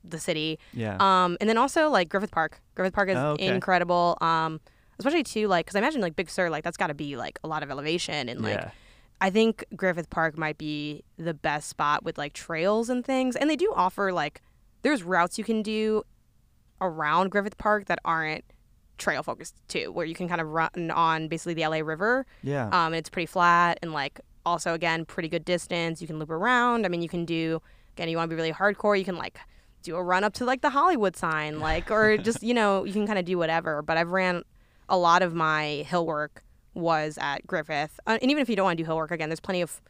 the 0.06 0.18
city. 0.18 0.58
yeah, 0.72 0.96
Um, 1.00 1.36
and 1.40 1.48
then 1.48 1.56
also 1.58 1.88
like 1.88 2.08
Griffith 2.08 2.30
Park. 2.30 2.60
Griffith 2.74 2.92
Park 2.94 3.08
is 3.08 3.16
Oh, 3.16 3.30
okay. 3.32 3.46
incredible. 3.46 4.18
Um, 4.20 4.60
especially 4.98 5.22
too 5.24 5.48
like 5.48 5.66
because 5.66 5.74
I 5.76 5.78
imagine 5.80 6.00
like 6.00 6.14
Big 6.14 6.28
Sur 6.30 6.50
like 6.50 6.62
that's 6.62 6.76
got 6.76 6.86
to 6.88 6.94
be 6.94 7.16
like 7.16 7.38
a 7.42 7.48
lot 7.48 7.62
of 7.62 7.70
elevation 7.70 8.28
and 8.28 8.40
like 8.42 8.54
yeah, 8.60 8.70
I 9.20 9.30
think 9.30 9.64
Griffith 9.74 10.10
Park 10.10 10.36
might 10.38 10.58
be 10.58 11.02
the 11.16 11.34
best 11.34 11.68
spot 11.68 12.04
with 12.04 12.16
like 12.18 12.32
trails 12.32 12.88
and 12.90 13.04
things. 13.04 13.34
And 13.34 13.48
they 13.50 13.56
do 13.56 13.72
offer 13.74 14.12
like 14.12 14.40
there's 14.82 15.02
routes 15.02 15.38
you 15.38 15.44
can 15.44 15.62
do 15.62 16.02
around 16.80 17.30
Griffith 17.30 17.56
Park 17.58 17.86
that 17.86 17.98
aren't 18.04 18.44
trail 18.98 19.22
focused 19.22 19.56
too, 19.68 19.90
where 19.92 20.06
you 20.06 20.14
can 20.14 20.28
kind 20.28 20.40
of 20.40 20.48
run 20.48 20.90
on 20.90 21.28
basically 21.28 21.54
the 21.54 21.66
LA 21.66 21.78
River. 21.78 22.26
yeah. 22.42 22.66
Um, 22.66 22.92
and 22.92 22.96
it's 22.96 23.08
pretty 23.10 23.26
flat 23.26 23.78
and 23.82 23.92
like 23.92 24.20
also 24.46 24.74
again 24.74 25.04
pretty 25.04 25.28
good 25.28 25.44
distance. 25.44 26.00
You 26.00 26.06
can 26.06 26.18
loop 26.18 26.30
around. 26.30 26.84
I 26.84 26.88
mean, 26.88 27.02
you 27.02 27.08
can 27.08 27.24
do 27.24 27.60
again. 27.96 28.08
You 28.08 28.16
want 28.16 28.28
to 28.28 28.34
be 28.34 28.36
really 28.36 28.52
hardcore. 28.52 28.98
You 28.98 29.04
can 29.04 29.16
like 29.16 29.38
do 29.84 29.94
a 29.96 30.02
run 30.02 30.24
up 30.24 30.32
to 30.34 30.44
like 30.44 30.62
the 30.62 30.70
Hollywood 30.70 31.14
sign, 31.16 31.60
like 31.60 31.90
or 31.90 32.16
just 32.28 32.42
you 32.42 32.54
know 32.54 32.84
you 32.84 32.92
can 32.92 33.06
kind 33.06 33.18
of 33.18 33.24
do 33.24 33.38
whatever. 33.38 33.82
But 33.82 33.96
I've 33.96 34.10
ran 34.10 34.42
a 34.88 34.98
lot 34.98 35.22
of 35.22 35.34
my 35.34 35.84
hill 35.88 36.04
work 36.06 36.42
was 36.74 37.16
at 37.20 37.46
Griffith, 37.46 38.00
uh, 38.06 38.18
and 38.20 38.30
even 38.30 38.42
if 38.42 38.48
you 38.48 38.56
don't 38.56 38.64
want 38.64 38.76
to 38.76 38.82
do 38.82 38.86
hill 38.86 38.96
work 38.96 39.12
again, 39.12 39.28
there's 39.28 39.40
plenty 39.40 39.62
of 39.62 39.80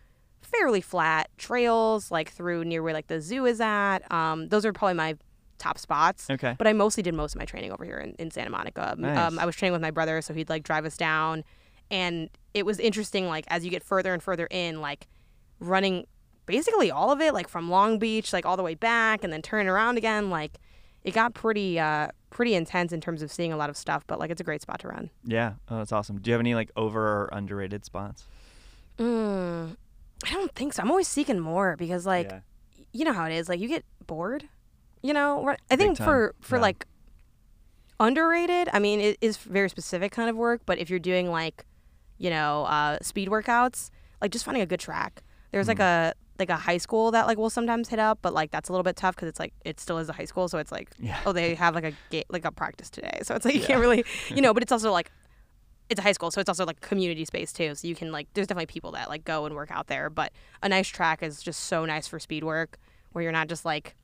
fairly 0.42 0.82
flat 0.82 1.30
trails 1.38 2.10
like 2.10 2.30
through 2.30 2.64
near 2.64 2.82
where 2.82 2.92
like 2.92 3.06
the 3.06 3.20
zoo 3.20 3.46
is 3.46 3.60
at. 3.60 4.00
Um, 4.12 4.48
those 4.48 4.66
are 4.66 4.72
probably 4.72 4.94
my 4.94 5.16
top 5.58 5.78
spots. 5.78 6.28
okay. 6.28 6.54
But 6.58 6.66
I 6.66 6.72
mostly 6.72 7.02
did 7.02 7.14
most 7.14 7.34
of 7.34 7.38
my 7.38 7.44
training 7.46 7.72
over 7.72 7.84
here 7.84 7.96
in, 7.98 8.14
in 8.18 8.30
Santa 8.30 8.50
Monica. 8.50 8.92
Um, 8.92 9.00
Nice. 9.00 9.18
Um, 9.18 9.38
I 9.38 9.46
was 9.46 9.56
training 9.56 9.72
with 9.72 9.80
my 9.82 9.90
brother, 9.90 10.20
so 10.20 10.34
he'd 10.34 10.50
like 10.50 10.62
drive 10.62 10.84
us 10.84 10.96
down, 10.96 11.44
and 11.90 12.28
it 12.52 12.66
was 12.66 12.78
interesting. 12.78 13.26
Like 13.26 13.44
as 13.48 13.64
you 13.64 13.70
get 13.70 13.82
further 13.82 14.12
and 14.12 14.22
further 14.22 14.46
in, 14.50 14.80
like 14.80 15.06
running 15.60 16.06
basically 16.46 16.90
all 16.90 17.10
of 17.10 17.20
it, 17.20 17.32
like 17.34 17.48
from 17.48 17.70
Long 17.70 17.98
Beach, 17.98 18.32
like 18.32 18.46
all 18.46 18.56
the 18.56 18.62
way 18.62 18.74
back, 18.74 19.24
and 19.24 19.32
then 19.32 19.42
turning 19.42 19.68
around 19.68 19.98
again. 19.98 20.30
Like 20.30 20.58
it 21.02 21.12
got 21.12 21.34
pretty 21.34 21.78
uh 21.78 22.08
pretty 22.30 22.54
intense 22.54 22.92
in 22.92 23.00
terms 23.00 23.22
of 23.22 23.30
seeing 23.30 23.52
a 23.52 23.56
lot 23.56 23.70
of 23.70 23.76
stuff. 23.76 24.04
But 24.06 24.18
like 24.18 24.30
it's 24.30 24.40
a 24.40 24.44
great 24.44 24.62
spot 24.62 24.80
to 24.80 24.88
run. 24.88 25.10
Yeah. 25.24 25.54
Oh, 25.68 25.78
that's 25.78 25.92
awesome. 25.92 26.20
Do 26.20 26.30
you 26.30 26.32
have 26.32 26.40
any 26.40 26.54
like 26.54 26.70
over 26.76 27.00
or 27.00 27.28
underrated 27.32 27.84
spots? 27.84 28.24
Mm, 28.98 29.76
I 30.26 30.32
don't 30.32 30.54
think 30.54 30.72
so. 30.72 30.82
I'm 30.82 30.90
always 30.90 31.08
seeking 31.08 31.38
more 31.40 31.76
because 31.76 32.06
like 32.06 32.30
yeah. 32.30 32.40
you 32.92 33.04
know 33.04 33.12
how 33.12 33.24
it 33.24 33.32
is. 33.32 33.48
Like 33.48 33.60
you 33.60 33.68
get 33.68 33.84
bored. 34.06 34.48
You 35.02 35.12
know, 35.12 35.54
I 35.70 35.76
think 35.76 35.98
for 35.98 36.34
for 36.40 36.56
yeah. 36.56 36.62
like 36.62 36.86
underrated. 38.00 38.68
I 38.72 38.78
mean, 38.78 39.00
it 39.00 39.18
is 39.20 39.36
very 39.36 39.68
specific 39.68 40.12
kind 40.12 40.30
of 40.30 40.36
work. 40.36 40.62
But 40.66 40.78
if 40.78 40.90
you're 40.90 40.98
doing 40.98 41.30
like, 41.30 41.64
you 42.18 42.30
know, 42.30 42.64
uh, 42.64 42.98
speed 43.02 43.28
workouts, 43.28 43.90
like 44.20 44.30
just 44.30 44.44
finding 44.44 44.62
a 44.62 44.66
good 44.66 44.80
track. 44.80 45.22
There's 45.52 45.68
like 45.68 45.78
Mm. 45.78 46.10
a 46.10 46.14
like 46.38 46.50
a 46.50 46.56
high 46.56 46.78
school 46.78 47.10
that 47.12 47.26
like 47.26 47.38
will 47.38 47.50
sometimes 47.50 47.88
hit 47.88 47.98
up, 47.98 48.18
but 48.22 48.34
like 48.34 48.50
that's 48.50 48.68
a 48.68 48.72
little 48.72 48.82
bit 48.82 48.96
tough 48.96 49.14
because 49.14 49.28
it's 49.28 49.38
like 49.38 49.52
it 49.64 49.78
still 49.78 49.98
is 49.98 50.08
a 50.08 50.12
high 50.12 50.24
school, 50.24 50.48
so 50.48 50.58
it's 50.58 50.72
like 50.72 50.90
Yeah. 50.98 51.18
oh 51.26 51.32
they 51.32 51.54
have 51.54 51.74
like 51.74 51.84
a 51.84 51.92
ga- 52.10 52.24
like 52.28 52.44
a 52.44 52.50
practice 52.52 52.90
today, 52.90 53.20
so 53.22 53.34
it's 53.34 53.44
like 53.44 53.54
you 53.54 53.60
Yeah. 53.60 53.66
can't 53.68 53.80
really 53.80 54.04
you 54.28 54.42
know. 54.42 54.52
But 54.54 54.62
it's 54.62 54.72
also 54.72 54.90
like 54.92 55.10
it's 55.90 56.00
a 56.00 56.02
high 56.02 56.12
school, 56.12 56.30
so 56.30 56.40
it's 56.40 56.48
also 56.48 56.64
like 56.64 56.80
community 56.80 57.24
space 57.24 57.52
too. 57.52 57.74
So 57.74 57.86
you 57.86 57.94
can 57.94 58.10
like 58.10 58.26
there's 58.34 58.46
definitely 58.46 58.66
people 58.72 58.92
that 58.92 59.08
like 59.08 59.24
go 59.24 59.44
and 59.46 59.54
work 59.54 59.70
out 59.70 59.86
there. 59.86 60.10
But 60.10 60.32
a 60.62 60.68
nice 60.68 60.88
track 60.88 61.22
is 61.22 61.42
just 61.42 61.60
so 61.64 61.84
nice 61.84 62.08
for 62.08 62.18
speed 62.18 62.42
work, 62.42 62.78
where 63.12 63.22
you're 63.22 63.32
not 63.32 63.48
just 63.48 63.64
like 63.64 63.94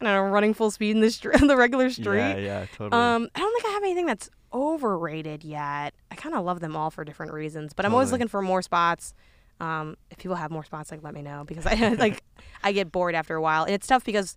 I 0.00 0.04
don't 0.04 0.14
know 0.14 0.32
running 0.32 0.54
full 0.54 0.70
speed 0.70 0.90
in 0.96 1.00
the 1.00 1.10
street, 1.10 1.40
the 1.46 1.56
regular 1.56 1.88
street. 1.90 2.18
Yeah. 2.18 2.36
Yeah. 2.36 2.66
Totally. 2.76 3.00
Um, 3.02 3.28
I 3.34 3.38
don't 3.40 3.52
think 3.52 3.64
I 3.66 3.70
have 3.74 3.82
anything 3.82 4.06
that's 4.06 4.28
overrated 4.52 5.44
yet. 5.44 5.94
I 6.10 6.14
kind 6.14 6.34
of 6.34 6.44
love 6.44 6.60
them 6.60 6.76
all 6.76 6.90
for 6.90 7.04
different 7.04 7.32
reasons, 7.32 7.72
but 7.72 7.84
I'm 7.84 7.92
always 7.92 8.12
looking 8.12 8.28
for 8.28 8.40
more 8.42 8.62
spots. 8.62 9.14
Um, 9.60 9.96
if 10.10 10.18
people 10.18 10.36
have 10.36 10.50
more 10.50 10.64
spots, 10.64 10.90
like 10.90 11.02
let 11.02 11.14
me 11.14 11.22
know 11.22 11.44
because 11.46 11.66
I 11.66 11.74
like 11.98 12.22
I 12.62 12.72
get 12.72 12.90
bored 12.92 13.14
after 13.14 13.34
a 13.36 13.42
while, 13.42 13.64
and 13.64 13.72
it's 13.74 13.86
tough 13.86 14.04
because 14.04 14.36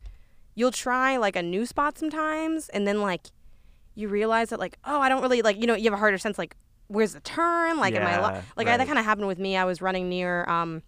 you'll 0.55 0.71
try 0.71 1.17
like 1.17 1.35
a 1.35 1.43
new 1.43 1.65
spot 1.65 1.97
sometimes, 1.97 2.69
and 2.69 2.87
then 2.87 3.01
like 3.01 3.27
you 3.95 4.07
realize 4.07 4.49
that 4.49 4.59
like 4.59 4.77
oh 4.85 4.99
I 4.99 5.09
don't 5.09 5.21
really 5.21 5.41
like 5.41 5.57
you 5.59 5.65
know 5.65 5.73
you 5.73 5.85
have 5.85 5.93
a 5.93 5.97
harder 5.97 6.19
sense 6.19 6.37
like 6.37 6.55
where's 6.87 7.13
the 7.13 7.19
turn 7.19 7.79
like 7.79 7.95
am 7.95 8.05
I 8.05 8.19
lo-? 8.19 8.29
Yeah, 8.29 8.41
like 8.55 8.67
I, 8.67 8.77
that 8.77 8.87
kind 8.87 8.99
of 8.99 9.05
happened 9.05 9.27
with 9.27 9.39
me. 9.39 9.57
I 9.57 9.65
was 9.65 9.81
running 9.81 10.07
near 10.07 10.45
um 10.47 10.83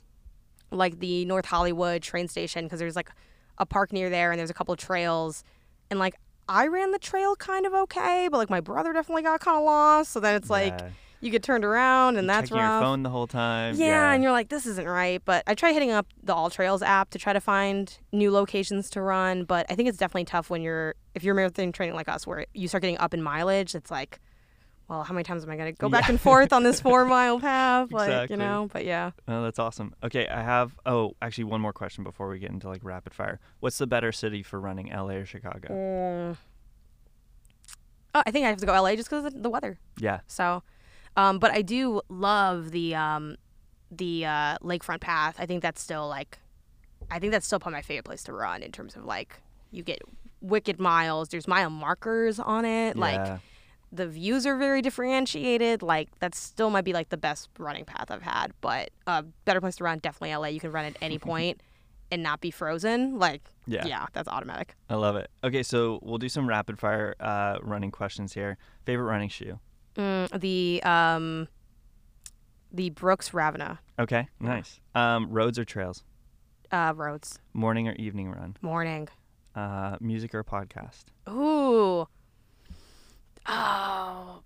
like 0.71 0.99
the 0.99 1.25
North 1.25 1.45
Hollywood 1.45 2.03
train 2.03 2.27
station 2.27 2.65
because 2.65 2.79
there's 2.79 2.95
like 2.95 3.09
a 3.57 3.65
park 3.65 3.91
near 3.91 4.09
there 4.09 4.31
and 4.31 4.39
there's 4.39 4.51
a 4.51 4.53
couple 4.53 4.73
of 4.73 4.79
trails 4.79 5.43
and 5.89 5.99
like 5.99 6.15
I 6.47 6.67
ran 6.67 6.91
the 6.91 6.99
trail 6.99 7.35
kind 7.35 7.65
of 7.65 7.73
okay, 7.73 8.27
but 8.31 8.37
like 8.37 8.49
my 8.49 8.61
brother 8.61 8.93
definitely 8.93 9.23
got 9.23 9.39
kind 9.39 9.57
of 9.57 9.63
lost. 9.63 10.11
So 10.11 10.19
then 10.19 10.35
it's 10.35 10.49
like 10.49 10.73
Yeah. 10.79 10.89
You 11.21 11.29
get 11.31 11.43
turned 11.43 11.65
around 11.65 12.17
and 12.17 12.25
You're 12.27 12.35
that's 12.35 12.49
checking 12.49 12.61
rough. 12.63 12.81
your 12.81 12.81
phone 12.89 13.03
the 13.03 13.09
whole 13.09 13.27
time. 13.27 13.75
Yeah, 13.75 14.11
and 14.13 14.23
you're 14.23 14.31
like, 14.31 14.49
this 14.49 14.65
isn't 14.65 14.87
right. 14.87 15.21
But 15.25 15.43
I 15.47 15.53
try 15.53 15.73
hitting 15.73 15.91
up 15.91 16.07
the 16.23 16.33
All 16.33 16.49
Trails 16.49 16.81
app 16.81 17.09
to 17.11 17.19
try 17.19 17.33
to 17.33 17.41
find 17.41 17.97
new 18.11 18.31
locations 18.31 18.89
to 18.91 19.01
run. 19.01 19.43
But 19.43 19.65
I 19.69 19.75
think 19.75 19.89
it's 19.89 19.97
definitely 19.97 20.25
tough 20.25 20.49
when 20.49 20.61
you're 20.61 20.95
if 21.15 21.23
you're 21.23 21.35
marathon 21.35 21.71
training 21.71 21.95
like 21.95 22.07
us, 22.09 22.25
where 22.25 22.45
you 22.53 22.67
start 22.67 22.81
getting 22.81 22.97
up 22.99 23.13
in 23.13 23.21
mileage. 23.21 23.75
It's 23.75 23.91
like, 23.91 24.19
well, 24.87 25.03
how 25.03 25.13
many 25.13 25.23
times 25.23 25.43
am 25.43 25.49
I 25.51 25.55
gonna 25.57 25.71
go 25.73 25.89
back 25.89 26.05
Yeah. 26.05 26.11
and 26.11 26.21
forth 26.21 26.51
on 26.53 26.63
this 26.63 26.79
four 26.85 27.03
mile 27.05 27.39
path? 27.39 27.91
Like, 27.91 28.07
Exactly. 28.09 28.33
you 28.35 28.39
know. 28.39 28.69
But 28.71 28.85
yeah. 28.85 29.11
Oh, 29.27 29.43
that's 29.43 29.59
awesome. 29.59 29.93
Okay, 30.03 30.27
I 30.27 30.41
have. 30.41 30.77
Oh, 30.85 31.15
actually, 31.21 31.43
one 31.43 31.61
more 31.61 31.73
question 31.73 32.03
before 32.03 32.29
we 32.29 32.39
get 32.39 32.49
into 32.51 32.67
like 32.69 32.83
rapid 32.83 33.13
fire. 33.13 33.39
What's 33.59 33.77
the 33.77 33.87
better 33.87 34.11
city 34.11 34.41
for 34.41 34.59
running, 34.59 34.87
LA 34.91 35.15
or 35.15 35.25
Chicago? 35.25 35.67
Mm. 35.69 36.37
Oh, 38.15 38.23
I 38.25 38.31
think 38.31 38.45
I 38.45 38.49
have 38.49 38.57
to 38.59 38.65
go 38.65 38.73
LA 38.81 38.95
just 38.95 39.09
because 39.09 39.25
of 39.25 39.43
the 39.43 39.49
weather. 39.49 39.77
Yeah. 39.99 40.21
So, 40.25 40.63
Um, 41.15 41.39
but 41.39 41.51
I 41.51 41.61
do 41.61 42.01
love 42.09 42.71
the 42.71 42.95
um, 42.95 43.35
the 43.91 44.25
uh, 44.25 44.57
lakefront 44.61 45.01
path. 45.01 45.35
I 45.39 45.45
think 45.45 45.61
that's 45.61 45.81
still 45.81 46.07
like, 46.07 46.39
I 47.09 47.19
think 47.19 47.31
that's 47.31 47.45
still 47.45 47.59
probably 47.59 47.77
my 47.77 47.81
favorite 47.81 48.05
place 48.05 48.23
to 48.23 48.33
run 48.33 48.61
in 48.63 48.71
terms 48.71 48.95
of 48.95 49.05
like 49.05 49.41
you 49.71 49.83
get 49.83 50.01
wicked 50.41 50.79
miles. 50.79 51.29
There's 51.29 51.47
mile 51.47 51.69
markers 51.69 52.39
on 52.39 52.65
it. 52.65 52.95
Like 52.95 53.39
the 53.91 54.07
views 54.07 54.45
are 54.45 54.57
very 54.57 54.81
differentiated. 54.81 55.81
Like 55.81 56.09
that 56.19 56.35
still 56.35 56.69
might 56.69 56.85
be 56.85 56.93
like 56.93 57.09
the 57.09 57.17
best 57.17 57.49
running 57.57 57.85
path 57.85 58.11
I've 58.11 58.21
had. 58.21 58.53
But 58.61 58.91
a 59.07 59.11
uh, 59.11 59.21
better 59.45 59.61
place 59.61 59.77
to 59.77 59.83
run 59.83 59.99
definitely 59.99 60.35
LA. 60.35 60.47
You 60.47 60.59
can 60.59 60.71
run 60.71 60.85
at 60.85 60.95
any 61.01 61.17
point 61.19 61.61
and 62.11 62.23
not 62.23 62.41
be 62.41 62.51
frozen. 62.51 63.17
Like 63.19 63.41
Yeah. 63.65 63.85
yeah, 63.85 64.05
that's 64.13 64.29
automatic. 64.29 64.75
I 64.89 64.95
love 64.95 65.15
it. 65.15 65.29
Okay, 65.43 65.63
so 65.63 65.99
we'll 66.01 66.17
do 66.17 66.29
some 66.29 66.47
rapid 66.47 66.79
fire 66.79 67.15
uh, 67.19 67.57
running 67.61 67.91
questions 67.91 68.33
here. 68.33 68.57
Favorite 68.85 69.05
running 69.05 69.29
shoe? 69.29 69.59
Mm, 69.99 70.39
the 70.39 70.81
um, 70.83 71.47
the 72.71 72.89
Brooks 72.91 73.33
Ravenna 73.33 73.79
Okay, 73.99 74.29
nice. 74.39 74.79
Um, 74.95 75.29
roads 75.29 75.59
or 75.59 75.65
trails? 75.65 76.03
uh, 76.71 76.93
roads 76.95 77.39
Morning 77.53 77.87
or 77.89 77.93
evening 77.95 78.31
run? 78.31 78.55
morning. 78.61 79.09
Uh, 79.55 79.97
music 79.99 80.33
or 80.33 80.43
podcast? 80.43 81.05
Ooh. 81.27 82.07
Oh. 83.47 84.41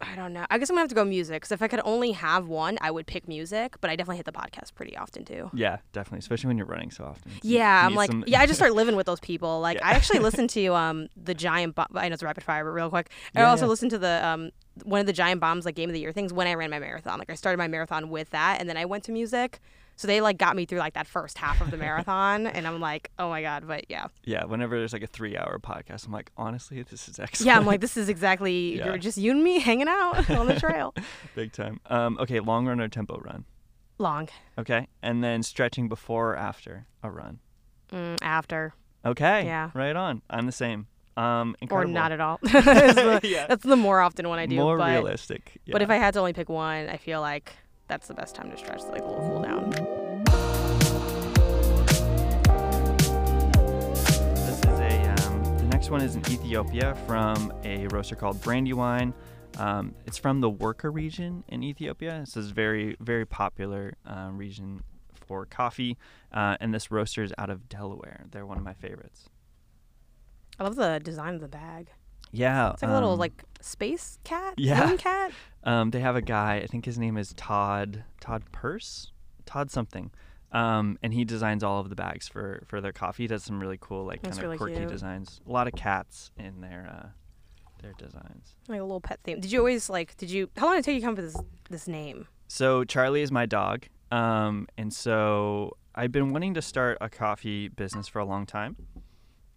I 0.00 0.16
don't 0.16 0.32
know. 0.32 0.44
I 0.50 0.58
guess 0.58 0.68
I'm 0.70 0.74
gonna 0.74 0.82
have 0.82 0.88
to 0.90 0.94
go 0.94 1.04
music 1.04 1.36
because 1.36 1.52
if 1.52 1.62
I 1.62 1.68
could 1.68 1.80
only 1.84 2.12
have 2.12 2.46
one, 2.48 2.76
I 2.80 2.90
would 2.90 3.06
pick 3.06 3.26
music. 3.28 3.76
But 3.80 3.90
I 3.90 3.96
definitely 3.96 4.16
hit 4.16 4.26
the 4.26 4.32
podcast 4.32 4.74
pretty 4.74 4.96
often 4.96 5.24
too. 5.24 5.50
Yeah, 5.54 5.78
definitely, 5.92 6.18
especially 6.18 6.48
when 6.48 6.58
you're 6.58 6.66
running 6.66 6.90
so 6.90 7.04
often. 7.04 7.32
Yeah, 7.42 7.86
I'm 7.86 7.94
like, 7.94 8.10
some- 8.10 8.24
yeah, 8.26 8.40
I 8.40 8.46
just 8.46 8.58
start 8.58 8.74
living 8.80 8.96
with 8.96 9.06
those 9.06 9.20
people. 9.20 9.60
Like, 9.60 9.78
Yeah. 9.78 9.88
I 9.88 9.92
actually 9.92 10.18
listened 10.28 10.50
to 10.50 10.74
um 10.74 11.08
the 11.16 11.34
Giant. 11.34 11.74
Bo- 11.74 11.86
I 11.94 12.08
know 12.08 12.14
it's 12.14 12.22
rapid 12.22 12.44
fire, 12.44 12.64
but 12.64 12.70
real 12.70 12.90
quick, 12.90 13.10
I 13.34 13.40
Yeah, 13.40 13.50
also 13.50 13.64
yeah. 13.64 13.70
listened 13.70 13.90
to 13.92 13.98
the 13.98 14.26
um 14.26 14.50
one 14.84 15.00
of 15.00 15.06
the 15.06 15.12
Giant 15.12 15.40
Bombs 15.40 15.64
like 15.64 15.74
Game 15.76 15.88
of 15.88 15.94
the 15.94 16.00
Year 16.00 16.12
things 16.12 16.32
when 16.32 16.46
I 16.48 16.54
ran 16.54 16.70
my 16.70 16.80
marathon. 16.80 17.18
Like, 17.18 17.30
I 17.30 17.34
started 17.34 17.58
my 17.58 17.68
marathon 17.68 18.10
with 18.10 18.30
that, 18.30 18.60
and 18.60 18.68
then 18.68 18.76
I 18.76 18.84
went 18.84 19.04
to 19.04 19.12
music. 19.12 19.60
So 19.96 20.08
they 20.08 20.20
like 20.20 20.38
got 20.38 20.56
me 20.56 20.66
through 20.66 20.78
like 20.80 20.94
that 20.94 21.06
first 21.06 21.38
half 21.38 21.60
of 21.60 21.70
the 21.70 21.76
marathon, 21.76 22.46
and 22.46 22.66
I'm 22.66 22.80
like, 22.80 23.10
oh 23.18 23.28
my 23.28 23.42
god, 23.42 23.66
but 23.68 23.84
yeah, 23.88 24.08
yeah, 24.24 24.44
whenever 24.44 24.76
there's 24.76 24.92
like 24.92 25.04
a 25.04 25.06
three-hour 25.06 25.60
podcast, 25.60 26.06
I'm 26.06 26.12
like, 26.12 26.30
honestly, 26.36 26.82
this 26.82 27.08
is 27.08 27.18
excellent. 27.20 27.46
yeah, 27.46 27.56
I'm 27.56 27.64
like, 27.66 27.80
this 27.80 27.96
is 27.96 28.08
exactly 28.08 28.76
Yeah. 28.78 28.86
you're 28.86 28.98
just 28.98 29.18
you 29.18 29.30
and 29.30 29.42
me 29.44 29.60
hanging 29.60 29.88
out 29.88 30.28
on 30.30 30.46
the 30.48 30.58
trail. 30.58 30.94
big 31.36 31.52
time. 31.52 31.80
Um, 31.86 32.18
okay, 32.20 32.40
long 32.40 32.66
run 32.66 32.80
or 32.80 32.88
tempo 32.88 33.18
run? 33.20 33.44
Long 33.98 34.28
Okay, 34.58 34.88
and 35.02 35.22
then 35.22 35.42
stretching 35.44 35.88
before 35.88 36.32
or 36.32 36.36
after 36.36 36.86
a 37.02 37.10
run? 37.10 37.38
mm, 37.92 38.18
after 38.22 38.74
Okay, 39.06 39.44
Yeah. 39.44 39.70
right 39.74 39.94
on. 39.94 40.22
I'm 40.30 40.46
the 40.46 40.52
same. 40.52 40.86
Um, 41.16 41.54
or 41.70 41.84
not 41.84 42.10
at 42.10 42.20
all. 42.20 42.40
that's, 42.42 42.94
the, 42.96 43.20
Yeah. 43.22 43.46
that's 43.46 43.62
the 43.62 43.76
more 43.76 44.00
often 44.00 44.28
one 44.28 44.40
I 44.40 44.46
do. 44.46 44.56
More 44.56 44.76
but, 44.78 44.88
realistic. 44.90 45.60
But 45.70 45.82
if. 45.82 45.90
I 45.90 45.96
had 45.96 46.14
to 46.14 46.18
only 46.20 46.32
pick 46.32 46.48
one, 46.48 46.88
I 46.88 46.96
feel 46.96 47.20
like 47.20 47.52
that's 47.86 48.08
the 48.08 48.14
best 48.14 48.34
time 48.34 48.50
to 48.50 48.56
stretch, 48.56 48.80
like 48.84 49.02
a 49.02 49.04
little 49.06 49.20
cool 49.20 49.42
down. 49.42 49.63
Next 55.84 55.90
one 55.90 56.00
is 56.00 56.16
in 56.16 56.22
Ethiopia 56.32 56.94
from 57.06 57.52
a 57.62 57.86
roaster 57.88 58.16
called 58.16 58.40
Brandywine. 58.40 59.12
Um, 59.58 59.94
it's 60.06 60.16
from 60.16 60.40
the 60.40 60.50
Worka 60.50 60.90
region 60.90 61.44
in 61.48 61.62
Ethiopia. 61.62 62.20
This 62.20 62.38
is 62.38 62.52
very 62.52 62.96
very 63.00 63.26
popular 63.26 63.92
uh, 64.06 64.30
region 64.32 64.82
for 65.12 65.44
coffee, 65.44 65.98
uh, 66.32 66.56
and 66.58 66.72
this 66.72 66.90
roaster 66.90 67.22
is 67.22 67.34
out 67.36 67.50
of 67.50 67.68
Delaware. 67.68 68.24
They're 68.30 68.46
one 68.46 68.56
of 68.56 68.64
my 68.64 68.72
favorites. 68.72 69.28
I 70.58 70.64
love 70.64 70.76
the 70.76 71.02
design 71.04 71.34
of 71.34 71.42
the 71.42 71.48
bag. 71.48 71.90
Yeah, 72.32 72.72
It's 72.72 72.80
like 72.80 72.90
a 72.90 72.94
little 72.94 73.12
um, 73.12 73.18
like 73.18 73.44
space 73.60 74.18
cat, 74.24 74.54
yeah. 74.56 74.86
moon 74.86 74.96
cat. 74.96 75.32
Um, 75.64 75.90
they 75.90 76.00
have 76.00 76.16
a 76.16 76.22
guy. 76.22 76.56
I 76.56 76.66
think 76.66 76.86
his 76.86 76.98
name 76.98 77.18
is 77.18 77.34
Todd 77.34 78.04
Todd 78.20 78.44
Purse, 78.52 79.12
Todd 79.44 79.70
something, 79.70 80.10
um, 80.54 80.98
and 81.02 81.12
he 81.12 81.24
designs 81.24 81.64
all 81.64 81.80
of 81.80 81.90
the 81.90 81.96
bags 81.96 82.28
for 82.28 82.62
for 82.66 82.80
their 82.80 82.92
coffee. 82.92 83.24
He 83.24 83.26
does 83.26 83.42
some 83.42 83.60
really 83.60 83.78
cool 83.80 84.04
like 84.04 84.22
kind 84.22 84.34
of 84.34 84.42
really 84.42 84.56
quirky 84.56 84.76
cute. 84.76 84.88
designs. 84.88 85.40
A 85.46 85.52
lot 85.52 85.66
of 85.66 85.74
cats 85.74 86.30
in 86.38 86.60
their 86.60 86.88
uh, 86.90 87.08
their 87.82 87.92
designs. 87.98 88.54
Like 88.68 88.80
a 88.80 88.84
little 88.84 89.00
pet 89.00 89.18
theme. 89.24 89.40
Did 89.40 89.50
you 89.52 89.58
always 89.58 89.90
like? 89.90 90.16
Did 90.16 90.30
you? 90.30 90.48
How 90.56 90.66
long 90.66 90.76
did 90.76 90.80
it 90.80 90.84
take 90.84 90.94
you 90.94 91.00
to 91.00 91.06
come 91.06 91.14
up 91.14 91.18
with 91.18 91.32
this 91.32 91.42
this 91.70 91.88
name? 91.88 92.28
So 92.46 92.84
Charlie 92.84 93.22
is 93.22 93.32
my 93.32 93.46
dog, 93.46 93.86
um, 94.12 94.68
and 94.78 94.92
so 94.92 95.76
I've 95.94 96.12
been 96.12 96.32
wanting 96.32 96.54
to 96.54 96.62
start 96.62 96.98
a 97.00 97.08
coffee 97.10 97.68
business 97.68 98.06
for 98.06 98.20
a 98.20 98.24
long 98.24 98.46
time, 98.46 98.76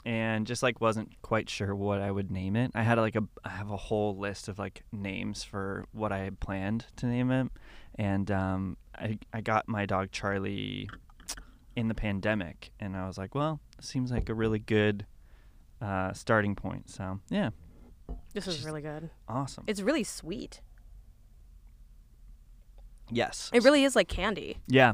and 0.04 0.48
just 0.48 0.64
like 0.64 0.82
wasn't 0.82 1.22
quite 1.22 1.48
sure 1.48 1.76
what 1.76 2.02
I 2.02 2.10
would 2.10 2.32
name 2.32 2.56
it. 2.56 2.72
I 2.74 2.82
had 2.82 2.98
like 2.98 3.16
a 3.16 3.24
I 3.43 3.50
have 3.50 3.70
a 3.70 3.78
whole 3.78 4.18
list 4.18 4.48
of 4.48 4.58
like 4.58 4.84
names 4.91 5.43
for 5.43 5.86
what 5.91 6.12
I 6.12 6.20
had 6.20 6.39
planned 6.39 6.88
to 6.95 7.06
name 7.06 7.30
it, 7.30 7.52
and 7.98 8.30
um, 8.32 8.78
I 8.95 9.18
I 9.34 9.41
got 9.41 9.68
my 9.68 9.86
dog 9.86 10.12
Charlie 10.12 10.89
in 11.76 11.88
the 11.88 11.95
pandemic, 11.95 12.72
and 12.80 12.95
I 12.98 13.06
was 13.08 13.18
like, 13.18 13.36
well, 13.36 13.60
seems 13.80 14.12
like 14.12 14.30
a 14.30 14.34
really 14.34 14.60
good 14.60 15.06
uh, 15.82 16.12
starting 16.14 16.56
point. 16.56 16.89
So 16.89 17.20
yeah, 17.30 17.50
This 18.34 18.48
is 18.48 18.64
really 18.66 18.82
good. 18.82 19.10
awesome. 19.28 19.64
It's 19.68 19.82
really 19.82 20.04
sweet. 20.04 20.62
yes, 23.12 23.50
It 23.54 23.64
really 23.64 23.84
is 23.84 23.95
like 23.95 24.08
candy. 24.08 24.58
Yeah. 24.68 24.93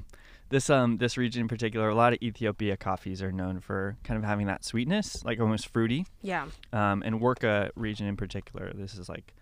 This 0.49 0.69
um 0.69 0.97
this 0.97 1.17
region 1.17 1.41
in 1.41 1.47
particular, 1.47 1.89
a 1.89 1.95
lot 1.95 2.13
of 2.13 2.19
Ethiopia 2.21 2.77
coffees 2.77 3.23
are 3.23 3.31
known 3.31 3.59
for 3.59 3.97
kind 4.03 4.19
of 4.19 4.23
having 4.23 4.45
that 4.47 4.63
sweetness, 4.63 5.23
like 5.25 5.39
almost 5.39 5.67
fruity. 5.67 6.05
Yeah. 6.21 6.47
Um, 6.71 7.01
and 7.03 7.19
Worka 7.19 7.71
region 7.75 8.05
in 8.07 8.15
particular, 8.17 8.71
this 8.75 8.93
is 8.93 9.09
like 9.09 9.33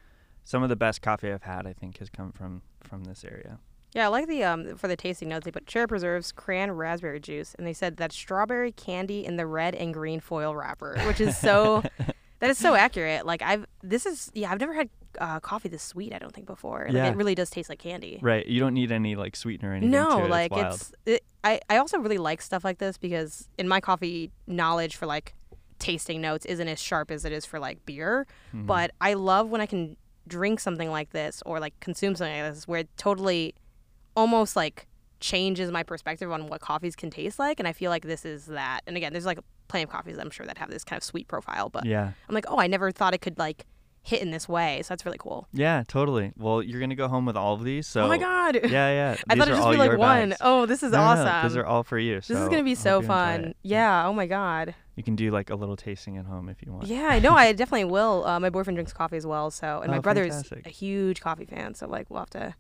some 0.46 0.64
of 0.64 0.70
the 0.70 0.78
best 0.78 1.02
coffee 1.02 1.30
I've 1.32 1.44
had. 1.44 1.68
I 1.68 1.74
think 1.74 1.98
has 1.98 2.10
come 2.10 2.32
from 2.32 2.62
from 2.84 3.04
this 3.06 3.24
area. 3.24 3.60
Yeah, 3.94 4.06
I 4.06 4.08
like 4.08 4.28
the 4.28 4.44
um 4.44 4.76
for 4.78 4.88
the 4.88 4.96
tasting 4.96 5.28
notes 5.30 5.44
they 5.46 5.52
put 5.52 5.66
cherry 5.68 5.88
preserves, 5.88 6.32
cran 6.32 6.72
raspberry 6.72 7.20
juice, 7.20 7.54
and 7.58 7.68
they 7.68 7.74
said 7.74 7.98
that 7.98 8.12
strawberry 8.14 8.72
candy 8.72 9.26
in 9.26 9.36
the 9.36 9.46
red 9.46 9.76
and 9.76 9.94
green 9.94 10.20
foil 10.22 10.56
wrapper, 10.56 10.98
which 11.06 11.20
is 11.20 11.38
so 11.38 11.84
that 12.40 12.50
is 12.50 12.58
so 12.58 12.74
accurate. 12.76 13.26
Like 13.26 13.42
I've 13.42 13.66
this 13.84 14.06
is 14.06 14.32
yeah 14.34 14.50
I've 14.52 14.60
never 14.62 14.74
had 14.74 14.90
uh, 15.20 15.42
coffee 15.42 15.68
this 15.68 15.84
sweet 15.84 16.14
I 16.14 16.20
don't 16.20 16.34
think 16.34 16.48
before. 16.48 16.86
Like 16.86 16.94
Yeah. 16.96 17.08
it 17.10 17.18
really 17.18 17.36
does 17.36 17.50
taste 17.50 17.68
like 17.68 17.80
candy. 17.80 18.18
Right. 18.22 18.48
You 18.48 18.62
don't 18.62 18.74
need 18.74 18.94
any 18.94 19.18
like 19.18 19.36
sweetener 19.36 19.72
or 19.72 19.74
anything. 19.74 19.92
No, 19.92 20.20
to 20.20 20.26
it. 20.26 20.30
like 20.30 20.52
it's, 20.56 20.92
it's 21.06 21.18
it, 21.18 21.24
I 21.44 21.60
I 21.70 21.76
also 21.78 22.00
really 22.00 22.18
like 22.18 22.42
stuff 22.42 22.64
like 22.64 22.78
this 22.78 22.98
because 22.98 23.50
in 23.58 23.68
my 23.68 23.82
coffee 23.82 24.32
knowledge 24.48 24.96
for 24.96 25.06
like 25.06 25.36
tasting 25.80 26.22
notes 26.22 26.46
isn't 26.46 26.68
as 26.70 26.80
sharp 26.80 27.12
as 27.12 27.26
it 27.26 27.34
is 27.34 27.46
for 27.46 27.60
like 27.60 27.86
beer, 27.86 28.26
Mhm. 28.56 28.68
but 28.68 28.92
I 29.02 29.16
love 29.16 29.50
when 29.50 29.60
I 29.60 29.66
can 29.66 29.98
drink 30.28 30.60
something 30.60 30.90
like 30.92 31.12
this 31.12 31.42
or 31.46 31.60
like 31.60 31.78
consume 31.80 32.16
something 32.16 32.42
like 32.44 32.54
this 32.54 32.68
where 32.68 32.82
it 32.82 32.90
totally 32.98 33.56
almost 34.16 34.56
like 34.56 34.88
changes 35.20 35.72
my 35.72 35.84
perspective 35.84 36.32
on 36.32 36.48
what 36.48 36.62
coffees 36.62 36.96
can 36.96 37.10
taste 37.10 37.38
like 37.40 37.60
and 37.60 37.68
I 37.68 37.74
feel 37.74 37.90
like 37.92 38.04
this 38.04 38.26
is 38.26 38.46
that. 38.48 38.82
And 38.88 38.98
again, 38.98 39.14
there's 39.14 39.26
like 39.26 39.40
plenty 39.68 39.84
of 39.84 39.90
coffees 39.90 40.18
I'm 40.18 40.30
sure 40.32 40.46
that 40.46 40.58
have 40.58 40.70
this 40.70 40.84
kind 40.84 40.98
of 40.98 41.04
sweet 41.04 41.28
profile, 41.28 41.70
but 41.70 41.86
yeah. 41.86 42.12
I'm 42.28 42.36
like, 42.36 42.46
"Oh, 42.48 42.60
I 42.60 42.68
never 42.68 42.92
thought 42.92 43.14
it 43.14 43.22
could 43.22 43.38
like 43.38 43.66
hit 44.04 44.22
in 44.22 44.32
this 44.32 44.50
way." 44.50 44.82
So 44.84 44.90
that's 44.90 45.06
really 45.06 45.18
cool. 45.20 45.48
Yeah. 45.54 45.84
Totally. 45.88 46.34
Well, 46.38 46.62
you're 46.62 46.80
gonna 46.80 46.96
go 46.96 47.08
home 47.08 47.26
with 47.26 47.38
all 47.38 47.54
of 47.54 47.64
these. 47.64 47.88
So 47.88 48.04
oh 48.04 48.08
my 48.08 48.18
god. 48.18 48.56
Yeah, 48.56 48.70
yeah. 48.70 49.16
I 49.30 49.36
thought 49.36 49.48
it'd 49.48 49.58
just 49.60 49.70
be 49.70 49.78
like 49.78 49.98
one. 49.98 50.30
bags. 50.30 50.42
Oh, 50.42 50.66
this 50.66 50.84
is 50.84 50.92
No, 50.92 51.00
awesome. 51.00 51.26
no, 51.26 51.44
These 51.44 51.56
are 51.58 51.66
all 51.66 51.84
for 51.84 51.98
you. 51.98 52.16
This 52.16 52.32
is 52.32 52.50
gonna 52.50 52.64
be 52.64 52.76
so 52.76 52.96
hope 53.02 53.04
you 53.04 53.10
enjoy 53.12 53.14
fun. 53.44 53.56
Yeah. 53.64 54.08
Oh 54.08 54.14
my 54.14 54.28
god. 54.28 54.76
You 54.96 55.04
can 55.04 55.16
do 55.16 55.32
like 55.32 55.50
a 55.50 55.56
little 55.56 55.76
tasting 55.78 56.18
at 56.18 56.26
home 56.26 56.50
if 56.50 56.62
you 56.66 56.72
want. 56.74 56.88
Yeah. 56.88 57.18
No, 57.20 57.34
I 57.34 57.52
definitely 57.54 57.86
will. 57.86 58.26
Uh, 58.26 58.40
my 58.40 58.50
boyfriend 58.50 58.76
drinks 58.78 58.94
coffee 58.94 59.18
as 59.18 59.26
well, 59.26 59.50
so 59.52 59.82
and 59.82 59.92
my 59.92 59.98
Oh, 59.98 60.02
brother's 60.02 60.30
fantastic. 60.34 60.66
a 60.68 60.70
huge 60.70 61.22
coffee 61.22 61.46
fan. 61.46 61.74
So 61.74 61.88
like 61.88 62.10
we'll 62.10 62.20
have 62.20 62.30
to 62.32 62.56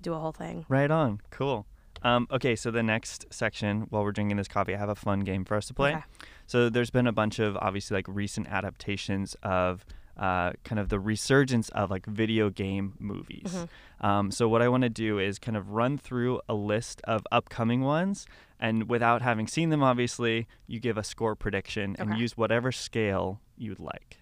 do 0.00 0.12
a 0.14 0.18
whole 0.18 0.32
thing. 0.32 0.64
Right 0.68 0.90
on. 0.90 1.20
Cool. 1.30 1.66
Um, 2.02 2.26
okay, 2.30 2.54
so 2.54 2.70
the 2.70 2.82
next 2.82 3.24
section, 3.30 3.86
while 3.88 4.04
we're 4.04 4.12
drinking 4.12 4.36
this 4.36 4.48
coffee, 4.48 4.74
I 4.74 4.78
have 4.78 4.90
a 4.90 4.94
fun 4.94 5.20
game 5.20 5.44
for 5.44 5.56
us 5.56 5.66
to 5.68 5.74
play. 5.74 5.92
Okay. 5.92 6.02
So 6.46 6.68
there's 6.68 6.90
been 6.90 7.06
a 7.06 7.12
bunch 7.12 7.38
of 7.38 7.56
obviously 7.56 7.96
like 7.96 8.06
recent 8.08 8.46
adaptations 8.48 9.34
of 9.42 9.86
uh, 10.16 10.52
kind 10.64 10.78
of 10.78 10.88
the 10.88 10.98
resurgence 11.00 11.68
of 11.70 11.90
like 11.90 12.06
video 12.06 12.50
game 12.50 12.94
movies. 12.98 13.44
Mhm. 13.52 13.68
Um, 14.06 14.30
so 14.30 14.48
what 14.48 14.62
I 14.62 14.68
want 14.68 14.82
to 14.82 14.88
do 14.88 15.18
is 15.18 15.38
kind 15.38 15.56
of 15.56 15.70
run 15.70 15.98
through 15.98 16.40
a 16.48 16.54
list 16.54 17.00
of 17.04 17.26
upcoming 17.32 17.80
ones, 17.82 18.26
and 18.60 18.88
without 18.88 19.22
having 19.22 19.46
seen 19.46 19.70
them, 19.70 19.82
obviously, 19.82 20.46
you 20.66 20.78
give 20.80 20.96
a 20.98 21.04
score 21.04 21.34
prediction 21.34 21.96
and 21.98 22.10
Okay. 22.12 22.20
use 22.20 22.36
whatever 22.36 22.70
scale 22.72 23.40
you'd 23.56 23.80
like. 23.80 24.18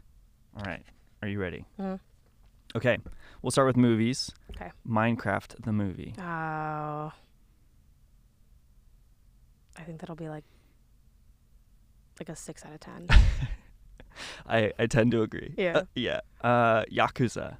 All 0.56 0.64
right, 0.64 0.84
are 1.22 1.28
you 1.28 1.40
ready? 1.40 1.64
Mhm. 1.78 2.00
Okay, 2.74 2.98
we'll 3.42 3.50
start 3.50 3.66
with 3.66 3.76
movies. 3.76 4.30
Okay. 4.56 4.70
Minecraft 4.88 5.62
the 5.62 5.72
movie. 5.72 6.14
Oh. 6.18 7.12
I 9.76 9.82
think 9.84 10.00
that'll 10.00 10.16
be 10.16 10.28
like 10.28 10.44
like 12.20 12.28
a 12.28 12.36
six 12.36 12.64
out 12.64 12.72
of 12.72 12.80
ten. 12.80 13.08
I, 14.46 14.72
I 14.78 14.86
tend 14.86 15.10
to 15.12 15.22
agree. 15.22 15.54
Yeah. 15.56 15.78
Uh, 15.78 15.84
yeah. 15.94 16.20
Uh, 16.42 16.84
Yakuza. 16.92 17.56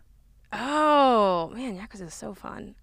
oh 0.52 1.50
man, 1.54 1.78
Yakuza 1.78 2.02
is 2.06 2.14
so 2.14 2.34
fun. 2.34 2.74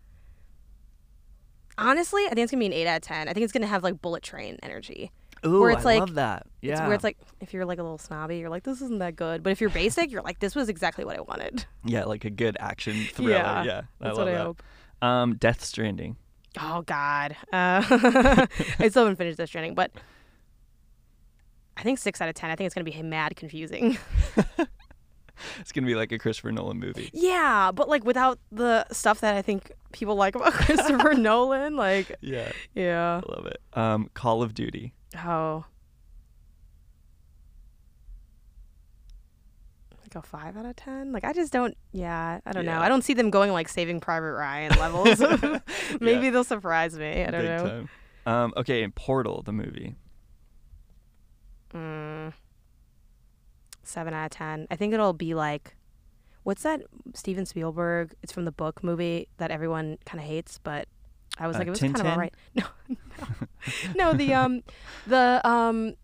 Honestly, 1.78 2.24
I 2.26 2.30
think 2.30 2.40
it's 2.40 2.52
gonna 2.52 2.60
be 2.60 2.66
an 2.66 2.74
eight 2.74 2.88
out 2.88 2.98
of 2.98 3.02
ten. 3.04 3.28
I 3.30 3.34
think 3.34 3.44
it's 3.46 3.54
gonna 3.54 3.68
have 3.68 3.84
like 3.84 4.02
bullet 4.02 4.22
train 4.24 4.58
energy. 4.64 5.12
Ooh, 5.46 5.66
it's 5.68 5.82
I 5.86 5.96
like- 5.96 6.00
love 6.02 6.16
that. 6.16 6.46
Yeah. 6.62 6.74
It's 6.74 6.82
where 6.82 6.94
it's 6.94 7.04
like 7.06 7.18
if 7.40 7.54
you're 7.54 7.64
like 7.66 7.80
a 7.80 7.84
little 7.84 7.98
snobby, 7.98 8.38
you're 8.40 8.50
like 8.50 8.64
this 8.64 8.82
isn't 8.82 9.00
that 9.00 9.16
good. 9.16 9.42
But 9.44 9.52
if 9.52 9.62
you're 9.62 9.70
basic, 9.70 10.12
you're 10.12 10.22
like 10.22 10.40
this 10.40 10.56
was 10.56 10.68
exactly 10.68 11.06
what 11.06 11.16
I 11.18 11.22
wanted. 11.22 11.66
yeah, 11.86 12.04
like 12.04 12.26
a 12.26 12.30
good 12.30 12.58
action 12.60 13.06
thriller. 13.14 13.32
Yeah, 13.32 13.64
Yeah, 13.64 13.82
That's 14.02 14.18
what 14.18 14.28
I 14.28 14.32
that. 14.34 14.42
hope. 14.42 14.64
Um, 15.02 15.36
Death 15.38 15.64
Stranding. 15.64 16.18
Oh 16.60 16.82
God, 16.82 17.38
uh, 17.54 17.84
I 18.80 18.90
still 18.90 19.04
haven't 19.04 19.16
finished 19.16 19.38
Death 19.38 19.48
Stranding, 19.48 19.76
but 19.76 19.92
I 21.80 21.84
think 21.84 21.98
six 21.98 22.20
out 22.22 22.28
of 22.30 22.36
ten. 22.36 22.52
I 22.52 22.56
think 22.56 22.66
it's 22.66 22.76
gonna 22.76 22.84
be 22.84 23.02
mad 23.02 23.36
confusing. 23.36 23.98
It's 25.62 25.72
gonna 25.72 25.88
be 25.88 25.96
like 25.96 26.12
a 26.12 26.18
Christopher 26.20 26.52
Nolan 26.52 26.80
movie. 26.80 27.10
yeah, 27.14 27.72
but 27.74 27.88
like 27.88 28.04
without 28.04 28.40
the 28.52 28.86
stuff 28.92 29.22
that 29.22 29.36
I 29.36 29.42
think 29.42 29.72
people 29.94 30.16
like 30.16 30.36
about 30.36 30.52
Christopher 30.66 31.14
Nolan, 31.18 31.78
like 31.78 32.14
Yeah, 32.20 32.52
yeah. 32.76 33.22
I 33.26 33.32
love 33.34 33.46
it. 33.46 33.62
Um, 33.72 34.10
Call 34.14 34.44
of 34.44 34.54
Duty. 34.54 34.94
Oh. 35.18 35.64
Like 40.02 40.16
a 40.16 40.22
five 40.28 40.58
out 40.58 40.66
of 40.66 40.76
ten. 40.76 41.12
Like 41.14 41.24
I 41.24 41.32
just 41.32 41.54
don't. 41.54 41.78
Yeah, 41.94 42.40
I 42.46 42.52
don't 42.52 42.66
know. 42.66 42.80
I 42.80 42.90
don't 42.90 43.04
see 43.04 43.14
them 43.14 43.30
going 43.30 43.52
like 43.54 43.70
Saving 43.70 44.02
Private 44.02 44.34
Ryan 44.34 44.78
levels. 44.78 45.22
Maybe 46.02 46.30
they'll 46.32 46.44
surprise 46.44 46.98
me. 46.98 47.24
I 47.24 47.32
don't 47.32 47.42
Big 47.42 47.50
know. 47.50 47.68
time. 47.68 47.90
Um, 48.26 48.54
okay, 48.58 48.84
and 48.84 48.94
Portal, 48.94 49.42
the 49.44 49.54
movie. 49.54 49.96
Mm, 51.74 52.34
seven 53.90 54.14
out 54.14 54.26
of 54.26 54.32
ten. 54.32 54.68
I 54.72 54.76
think 54.76 54.94
it'll 54.94 55.14
be 55.14 55.34
like, 55.34 55.76
what's 56.44 56.64
that 56.64 56.82
Steven 57.14 57.46
Spielberg? 57.46 58.14
It's 58.24 58.32
from 58.32 58.46
the 58.46 58.52
book 58.52 58.84
movie 58.84 59.28
that 59.38 59.52
everyone 59.52 59.98
kind 60.06 60.20
of 60.20 60.26
hates, 60.28 60.60
but 60.62 60.88
I 61.38 61.48
was 61.48 61.56
Uh, 61.56 61.60
like, 61.60 61.68
it 61.68 61.72
was 61.72 61.80
kind 61.80 61.96
of 61.96 62.02
Tintin? 62.02 62.12
alright. 62.12 62.34
No, 62.56 62.64
no, 62.90 62.98
no. 63.96 64.14
The 64.14 64.34
um, 64.34 64.64
the 65.08 65.42
um, 65.48 65.96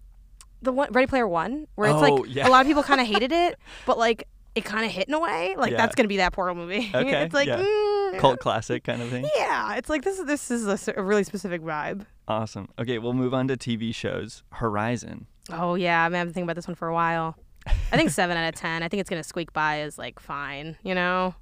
the 0.61 0.71
one 0.71 0.89
Ready 0.91 1.07
Player 1.07 1.27
One, 1.27 1.67
where 1.75 1.89
it's 1.89 1.97
Oh, 1.97 2.15
like 2.15 2.33
yeah. 2.35 2.47
a 2.47 2.49
lot 2.49 2.61
of 2.61 2.67
people 2.67 2.83
kind 2.83 2.99
of 3.01 3.07
hated 3.07 3.31
it, 3.31 3.57
but 3.85 3.97
like 3.97 4.27
it 4.55 4.63
kind 4.65 4.85
of 4.85 4.91
hit 4.91 5.07
in 5.07 5.13
a 5.13 5.19
way. 5.19 5.55
Like 5.57 5.71
Yeah. 5.71 5.77
that's 5.77 5.95
gonna 5.95 6.07
be 6.09 6.17
that 6.17 6.33
Portal 6.33 6.55
movie. 6.55 6.89
Okay, 6.95 7.23
it's 7.23 7.33
like 7.33 7.47
yeah. 7.47 7.61
mm, 7.61 8.19
Cult 8.19 8.39
classic 8.39 8.83
kind 8.83 9.01
of 9.01 9.09
thing. 9.09 9.27
Yeah, 9.35 9.75
it's 9.75 9.89
like 9.89 10.03
this 10.03 10.19
is 10.19 10.25
this 10.25 10.51
is 10.51 10.67
a 10.95 11.01
really 11.03 11.23
specific 11.23 11.61
vibe. 11.61 12.05
Awesome. 12.27 12.69
Okay, 12.79 12.97
we'll 12.97 13.13
move 13.13 13.33
on 13.33 13.47
to 13.49 13.57
TV 13.57 13.93
shows. 13.93 14.43
Horizon. 14.53 15.27
Oh 15.51 15.75
yeah, 15.75 16.03
I 16.05 16.09
mean, 16.09 16.19
I've 16.21 16.27
been 16.27 16.33
thinking 16.33 16.43
about 16.47 16.55
this 16.55 16.67
one 16.67 16.75
for 16.75 16.87
a 16.87 16.93
while. 16.93 17.35
I 17.67 17.97
think 17.97 18.09
seven 18.09 18.37
out 18.37 18.47
of 18.53 18.59
ten. 18.59 18.83
I 18.83 18.87
think 18.87 19.01
it's 19.01 19.09
gonna 19.09 19.23
squeak 19.23 19.53
by 19.53 19.81
is 19.81 19.97
like 19.97 20.19
fine, 20.19 20.77
you 20.83 20.93
know. 20.95 21.35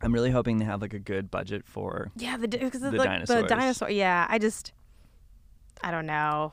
I'm 0.00 0.12
really 0.12 0.30
hoping 0.30 0.58
they 0.58 0.64
have 0.64 0.82
like 0.82 0.94
a 0.94 0.98
good 0.98 1.30
budget 1.30 1.64
for. 1.64 2.10
Yeah, 2.16 2.36
the 2.36 2.48
because 2.48 2.80
The 2.80 2.90
like, 2.92 3.08
dinosaurs. 3.08 3.42
the 3.42 3.48
dinosaur. 3.48 3.90
Yeah, 3.90 4.26
I 4.28 4.38
just, 4.38 4.72
I 5.82 5.90
don't 5.92 6.06
know. 6.06 6.52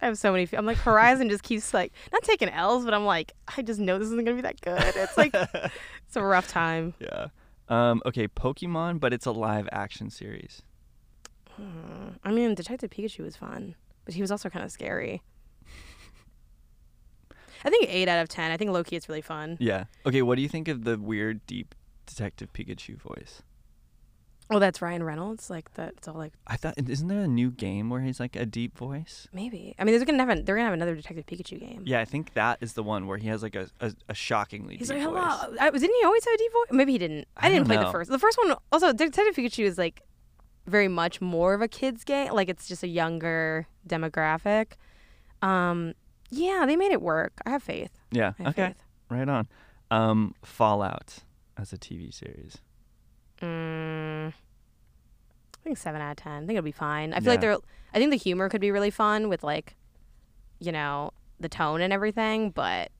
I 0.00 0.06
have 0.06 0.16
so 0.16 0.32
many. 0.32 0.48
I'm 0.52 0.64
like 0.64 0.78
Horizon 0.78 1.28
just 1.28 1.42
keeps 1.42 1.74
like 1.74 1.92
not 2.12 2.22
taking 2.22 2.48
L's, 2.48 2.84
but 2.84 2.94
I'm 2.94 3.04
like 3.04 3.32
I 3.56 3.62
just 3.62 3.80
know 3.80 3.98
this 3.98 4.06
isn't 4.06 4.24
gonna 4.24 4.36
be 4.36 4.42
that 4.42 4.60
good. 4.60 4.80
It's 4.96 5.16
like 5.16 5.34
it's 6.06 6.16
a 6.16 6.22
rough 6.22 6.48
time. 6.48 6.94
Yeah. 7.00 7.26
Um, 7.68 8.00
okay, 8.06 8.28
Pokemon, 8.28 8.98
but 9.00 9.12
it's 9.12 9.26
a 9.26 9.32
live 9.32 9.68
action 9.72 10.08
series. 10.08 10.62
Hmm. 11.56 12.10
I 12.24 12.30
mean, 12.30 12.54
Detective 12.54 12.90
Pikachu 12.90 13.20
was 13.24 13.36
fun, 13.36 13.74
but 14.04 14.14
he 14.14 14.22
was 14.22 14.30
also 14.30 14.48
kind 14.48 14.64
of 14.64 14.70
scary. 14.72 15.22
I 17.64 17.70
think 17.70 17.86
eight 17.88 18.08
out 18.08 18.20
of 18.22 18.28
ten. 18.28 18.50
I 18.50 18.56
think 18.56 18.70
Loki 18.70 18.96
is 18.96 19.08
really 19.08 19.22
fun. 19.22 19.56
Yeah. 19.60 19.84
Okay, 20.06 20.22
what 20.22 20.36
do 20.36 20.42
you 20.42 20.48
think 20.48 20.68
of 20.68 20.84
the 20.84 20.98
weird, 20.98 21.46
deep 21.46 21.74
Detective 22.06 22.52
Pikachu 22.52 22.96
voice? 23.00 23.42
Oh, 24.50 24.58
that's 24.58 24.80
Ryan 24.80 25.02
Reynolds. 25.02 25.50
Like 25.50 25.74
that. 25.74 25.94
It's 25.98 26.08
all 26.08 26.14
like 26.14 26.32
I 26.46 26.56
thought, 26.56 26.74
isn't 26.78 27.08
there 27.08 27.20
a 27.20 27.28
new 27.28 27.50
game 27.50 27.90
where 27.90 28.00
he's 28.00 28.18
like 28.18 28.34
a 28.34 28.46
deep 28.46 28.78
voice? 28.78 29.28
maybe. 29.32 29.74
I 29.78 29.84
mean, 29.84 29.92
there's 29.92 30.04
gonna 30.04 30.24
have 30.24 30.46
they're 30.46 30.56
gonna 30.56 30.64
have 30.64 30.74
another 30.74 30.94
Detective 30.94 31.26
Pikachu 31.26 31.60
game. 31.60 31.82
Yeah, 31.84 32.00
I 32.00 32.06
think 32.06 32.32
that 32.34 32.58
is 32.62 32.72
the 32.72 32.82
one 32.82 33.06
where 33.06 33.18
he 33.18 33.28
has 33.28 33.42
like 33.42 33.54
a, 33.54 33.68
a, 33.80 33.92
a 34.08 34.14
shockingly 34.14 34.76
He's 34.78 34.88
deep 34.88 35.04
like, 35.04 35.08
voice. 35.08 35.58
I, 35.60 35.70
didn't 35.70 35.94
he 36.00 36.04
always 36.04 36.24
have 36.24 36.34
a 36.34 36.38
deep 36.38 36.52
voice? 36.52 36.68
Maybe 36.70 36.92
he 36.92 36.98
didn't. 36.98 37.28
I, 37.36 37.46
I 37.46 37.50
didn't 37.50 37.66
play 37.66 37.76
know. 37.76 37.84
the 37.84 37.92
first. 37.92 38.10
The 38.10 38.18
first 38.18 38.38
one 38.38 38.56
also 38.72 38.92
Detective 38.92 39.34
Pikachu 39.34 39.64
is 39.64 39.76
like 39.76 40.02
very 40.66 40.88
much 40.88 41.20
more 41.20 41.52
of 41.52 41.60
a 41.60 41.68
kids 41.68 42.04
game. 42.04 42.32
Like 42.32 42.48
it's 42.48 42.68
just 42.68 42.82
a 42.82 42.88
younger 42.88 43.66
demographic. 43.86 44.72
Um, 45.42 45.94
yeah, 46.30 46.64
they 46.66 46.76
made 46.76 46.92
it 46.92 47.00
work. 47.02 47.32
I 47.46 47.50
have 47.50 47.62
faith. 47.62 47.90
Yeah. 48.10 48.32
Have 48.38 48.48
Okay. 48.48 48.66
faith. 48.68 48.82
Right 49.10 49.28
on. 49.28 49.48
Um, 49.90 50.34
Fallout 50.44 51.18
as 51.56 51.72
a 51.72 51.78
TV 51.78 52.12
series. 52.12 52.58
Mm, 53.40 54.28
I 54.28 55.62
think 55.64 55.78
seven 55.78 56.00
out 56.00 56.10
of 56.12 56.16
ten. 56.16 56.32
I 56.32 56.46
think 56.46 56.50
it'll 56.50 56.62
be 56.62 56.72
fine. 56.72 57.12
I 57.14 57.20
feel 57.20 57.32
like 57.32 57.40
they're. 57.40 57.56
I 57.94 57.98
think 57.98 58.10
the 58.10 58.16
humor 58.18 58.48
could 58.48 58.60
be 58.60 58.70
really 58.70 58.90
fun 58.90 59.28
with 59.28 59.42
like, 59.42 59.76
you 60.58 60.72
know, 60.72 61.12
the 61.40 61.48
tone 61.48 61.80
and 61.80 61.92
everything. 61.92 62.50
But 62.50 62.90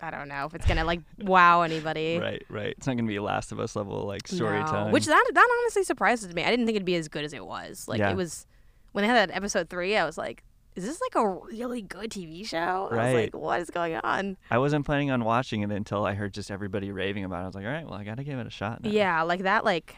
I 0.00 0.10
don't 0.10 0.28
know 0.28 0.46
if 0.46 0.54
it's 0.54 0.66
gonna 0.66 0.84
like 0.84 1.00
wow 1.18 1.62
anybody. 1.62 2.18
Right, 2.18 2.42
right. 2.48 2.74
It's 2.78 2.86
not 2.86 2.96
gonna 2.96 3.08
be 3.08 3.16
a 3.16 3.22
Last 3.22 3.52
of 3.52 3.60
Us 3.60 3.76
level 3.76 4.06
like 4.06 4.30
No. 4.32 4.36
storytelling. 4.36 4.92
Which 4.92 5.06
that 5.06 5.30
that 5.34 5.58
honestly 5.62 5.84
surprises 5.84 6.32
me. 6.34 6.44
I 6.44 6.50
didn't 6.50 6.66
think 6.66 6.76
it'd 6.76 6.86
be 6.86 6.94
as 6.96 7.08
good 7.08 7.24
as 7.24 7.32
it 7.32 7.44
was. 7.44 7.86
Like 7.88 7.98
Yeah. 7.98 8.10
it 8.10 8.16
was 8.16 8.46
when 8.92 9.02
they 9.02 9.08
had 9.08 9.28
that 9.28 9.36
episode 9.36 9.68
three. 9.68 9.96
I 9.96 10.04
was 10.06 10.16
like, 10.16 10.44
is 10.76 10.84
this 10.84 11.00
like 11.00 11.22
a 11.22 11.28
really 11.28 11.82
good 11.82 12.10
TV 12.10 12.46
show? 12.46 12.56
I 12.58 12.80
was 12.82 12.92
Right. 12.92 13.14
like, 13.32 13.34
what 13.36 13.60
is 13.60 13.70
going 13.70 13.96
on? 13.96 14.36
I 14.50 14.58
wasn't 14.58 14.86
planning 14.86 15.10
on 15.10 15.24
watching 15.24 15.62
it 15.62 15.70
until 15.70 16.04
I 16.06 16.14
heard 16.14 16.32
just 16.32 16.50
everybody 16.50 16.92
raving 16.92 17.24
about 17.24 17.40
it. 17.40 17.42
I 17.42 17.46
was 17.46 17.54
like, 17.56 17.64
all 17.66 17.72
right, 17.72 17.84
well, 17.84 17.94
I 17.94 18.04
gotta 18.04 18.22
give 18.24 18.38
it 18.38 18.46
a 18.46 18.50
shot. 18.50 18.82
Now. 18.84 18.90
Yeah, 18.90 19.22
like 19.22 19.42
that. 19.42 19.64
Like 19.64 19.96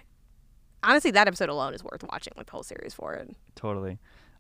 honestly, 0.83 1.11
that 1.13 1.29
episode 1.29 1.49
alone 1.49 1.75
is 1.75 1.85
worth 1.85 2.03
watching. 2.11 2.33
Like 2.37 2.47
the 2.47 2.53
whole 2.53 2.63
series 2.63 2.95
for 2.95 3.15
it. 3.15 3.37
totally. 3.55 3.99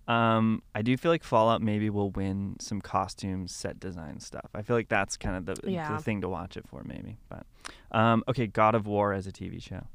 Um, 0.09 0.64
I 0.74 0.83
do 0.83 0.97
feel 0.97 1.12
like 1.12 1.22
Fallout 1.22 1.62
maybe 1.62 1.89
will 1.89 2.11
win 2.11 2.57
some 2.61 2.80
costume 2.80 3.47
set 3.47 3.78
design 3.78 4.18
stuff. 4.18 4.51
I 4.53 4.62
feel 4.62 4.74
like 4.74 4.89
that's 4.89 5.16
kind 5.16 5.37
of 5.37 5.47
the, 5.47 5.70
Yeah. 5.70 5.97
the 5.97 6.03
thing 6.03 6.20
to 6.22 6.28
watch 6.28 6.57
it 6.57 6.66
for, 6.66 6.83
maybe. 6.83 7.18
But 7.28 7.47
um, 7.93 8.24
okay, 8.26 8.49
God 8.49 8.74
of 8.74 8.85
War 8.89 9.12
as 9.12 9.28
a 9.28 9.33
TV 9.33 9.62
show. 9.62 9.87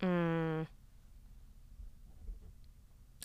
Mm. 0.00 0.66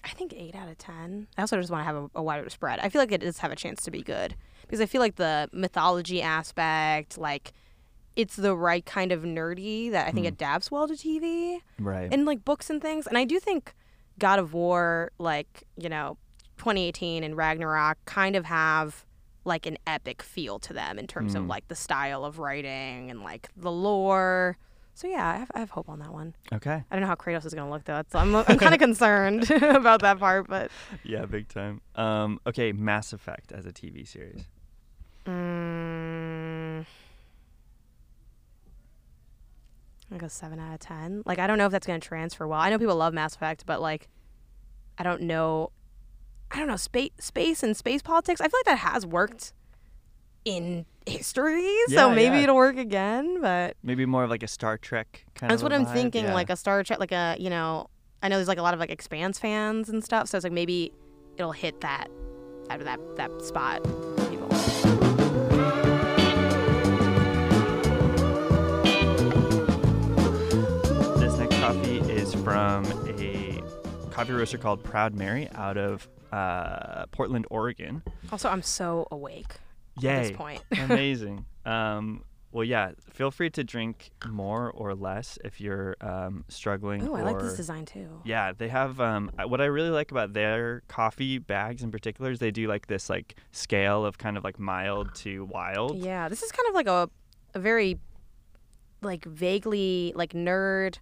I 0.03 0.09
think 0.09 0.33
eight 0.33 0.55
of 0.71 0.77
ten. 0.77 1.27
I 1.37 1.41
also 1.41 1.57
just 1.57 1.69
want 1.71 1.81
to 1.81 1.85
have 1.85 1.95
a, 1.95 2.09
a 2.15 2.23
wider 2.23 2.49
spread. 2.49 2.79
I 2.79 2.89
feel 2.89 3.01
like 3.01 3.11
it 3.11 3.21
does 3.21 3.37
have 3.39 3.51
a 3.51 3.55
chance 3.55 3.81
to 3.83 3.91
be 3.91 4.01
good 4.01 4.35
because 4.61 4.81
I 4.81 4.85
feel 4.85 5.01
like 5.01 5.15
the 5.17 5.49
mythology 5.51 6.21
aspect, 6.21 7.17
like, 7.17 7.53
it's 8.15 8.35
the 8.35 8.55
right 8.55 8.85
kind 8.85 9.11
of 9.11 9.23
nerdy 9.23 9.91
that 9.91 10.07
I 10.07 10.11
think 10.11 10.25
Hmm. 10.25 10.33
adapts 10.33 10.69
well 10.71 10.87
to 10.87 10.93
TV 10.95 11.59
Right. 11.79 12.11
and 12.11 12.25
like 12.25 12.43
books 12.43 12.69
and 12.69 12.81
things. 12.81 13.07
And 13.07 13.17
I 13.17 13.23
do 13.25 13.39
think 13.39 13.73
God 14.19 14.37
of 14.39 14.53
War, 14.53 15.11
like 15.17 15.63
you 15.77 15.87
know, 15.89 16.17
2018 16.57 17.23
and 17.23 17.35
Ragnarok, 17.37 17.97
kind 18.05 18.35
of 18.35 18.45
have 18.45 19.05
like 19.45 19.65
an 19.65 19.77
epic 19.87 20.21
feel 20.21 20.59
to 20.59 20.73
them 20.73 20.99
in 20.99 21.07
terms 21.07 21.33
of 21.35 21.43
Mm. 21.43 21.49
like 21.49 21.67
the 21.67 21.75
style 21.75 22.23
of 22.25 22.37
writing 22.37 23.09
and 23.09 23.23
like 23.23 23.49
the 23.57 23.71
lore. 23.71 24.57
So 24.93 25.07
yeah, 25.07 25.27
I 25.27 25.37
have, 25.37 25.51
I 25.55 25.59
have 25.59 25.69
hope 25.71 25.89
on 25.89 25.99
that 25.99 26.13
one. 26.13 26.35
okay. 26.53 26.83
I 26.89 26.95
don't 26.95 27.01
know 27.01 27.07
how 27.07 27.15
Kratos 27.15 27.45
is 27.45 27.53
going 27.53 27.65
to 27.67 27.71
look 27.71 27.85
though. 27.85 27.93
That's, 27.95 28.13
I'm 28.13 28.35
I'm 28.35 28.57
kind 28.59 28.73
of 28.73 28.79
concerned 28.87 29.49
about 29.61 30.01
that 30.01 30.19
part, 30.19 30.47
but 30.47 30.69
Yeah, 31.03 31.25
big 31.25 31.47
time. 31.47 31.81
Um, 31.95 32.39
okay, 32.45 32.71
Mass 32.71 33.13
Effect 33.13 33.51
as 33.51 33.65
a 33.65 33.71
TV 33.71 34.07
series. 34.07 34.43
mm, 35.25 36.85
like 40.09 40.21
a 40.23 40.29
seven 40.29 40.59
out 40.59 40.73
of 40.73 40.79
ten. 40.79 41.23
Like 41.25 41.39
I 41.39 41.47
don't 41.47 41.57
know 41.57 41.65
if 41.65 41.71
that's 41.71 41.87
going 41.87 41.99
to 41.99 42.05
transfer 42.07 42.47
well. 42.47 42.59
I 42.59 42.69
know 42.69 42.77
people 42.77 42.95
love 42.95 43.13
Mass 43.13 43.35
Effect, 43.35 43.65
but 43.65 43.81
like 43.81 44.07
I 44.97 45.03
don't 45.03 45.21
know. 45.21 45.71
I 46.51 46.57
don't 46.59 46.67
know 46.67 46.75
space 46.75 47.11
space 47.19 47.63
and 47.63 47.75
space 47.77 48.01
politics. 48.01 48.41
I 48.41 48.45
feel 48.49 48.59
like 48.59 48.65
that 48.77 48.89
has 48.91 49.05
worked 49.05 49.53
in 50.45 50.85
history, 51.05 51.75
so 51.89 52.09
maybe 52.09 52.37
yeah. 52.37 52.43
it'll 52.43 52.55
work 52.55 52.77
again. 52.77 53.41
But 53.41 53.75
Maybe 53.83 54.05
more 54.05 54.23
of 54.23 54.29
like 54.29 54.43
a 54.43 54.47
Star 54.47 54.77
Trek 54.77 55.25
kind 55.35 55.49
that's 55.49 55.61
of. 55.61 55.63
what 55.63 55.73
I'm 55.73 55.85
thinking, 55.85 56.25
like 56.27 56.49
a 56.49 56.55
Star 56.55 56.83
Trek, 56.83 56.99
like 56.99 57.11
a 57.11 57.35
you 57.39 57.49
know. 57.49 57.87
I 58.23 58.27
know 58.27 58.35
there's 58.35 58.47
like 58.47 58.59
a 58.59 58.61
lot 58.61 58.75
of 58.75 58.79
like 58.79 58.91
Expanse 58.91 59.39
fans 59.39 59.89
and 59.89 60.03
stuff, 60.03 60.27
so 60.27 60.37
it's 60.37 60.43
like 60.43 60.53
maybe 60.53 60.93
it'll 61.37 61.51
hit 61.51 61.81
that 61.81 62.07
that 62.69 62.79
that 62.83 62.99
that 63.17 63.41
spot. 63.41 63.83
People. 64.29 64.47
This 71.17 71.37
next 71.37 71.55
coffee 71.59 71.99
is 72.11 72.33
from 72.35 72.85
a 73.19 73.61
coffee 74.11 74.33
roaster 74.33 74.59
called 74.59 74.83
Proud 74.83 75.15
Mary 75.15 75.49
out 75.55 75.77
of 75.77 76.07
uh, 76.31 77.05
Portland, 77.07 77.47
Oregon. 77.49 78.03
Also, 78.31 78.49
I'm 78.49 78.61
so 78.61 79.07
awake 79.09 79.55
at 79.97 80.03
Yay. 80.03 80.21
this 80.21 80.37
point. 80.37 80.61
Amazing. 80.79 81.45
Um, 81.65 82.23
well, 82.51 82.65
yeah, 82.65 82.91
feel 83.09 83.31
free 83.31 83.49
to 83.51 83.63
drink 83.63 84.11
more 84.27 84.71
or 84.71 84.93
less 84.93 85.39
if 85.43 85.61
you're 85.61 85.95
um, 86.01 86.43
struggling. 86.49 87.07
Oh, 87.07 87.15
I 87.15 87.21
like 87.21 87.39
this 87.39 87.55
design 87.55 87.85
too. 87.85 88.21
Yeah, 88.25 88.51
they 88.51 88.67
have 88.67 88.99
um 88.99 89.31
what 89.47 89.61
I 89.61 89.65
really 89.65 89.89
like 89.89 90.11
about 90.11 90.33
their 90.33 90.81
coffee 90.89 91.37
bags 91.37 91.81
in 91.81 91.91
particular 91.91 92.31
is 92.31 92.39
they 92.39 92.51
do 92.51 92.67
like 92.67 92.87
this 92.87 93.09
like 93.09 93.35
scale 93.51 94.05
of 94.05 94.17
kind 94.17 94.37
of 94.37 94.43
like 94.43 94.59
mild 94.59 95.15
to 95.15 95.45
wild. 95.45 95.97
Yeah, 95.97 96.27
this 96.27 96.43
is 96.43 96.51
kind 96.51 96.67
of 96.67 96.75
like 96.75 96.87
a 96.87 97.09
a 97.53 97.59
very 97.59 97.99
like 99.01 99.23
vaguely 99.25 100.11
like 100.15 100.33
nerd 100.33 100.97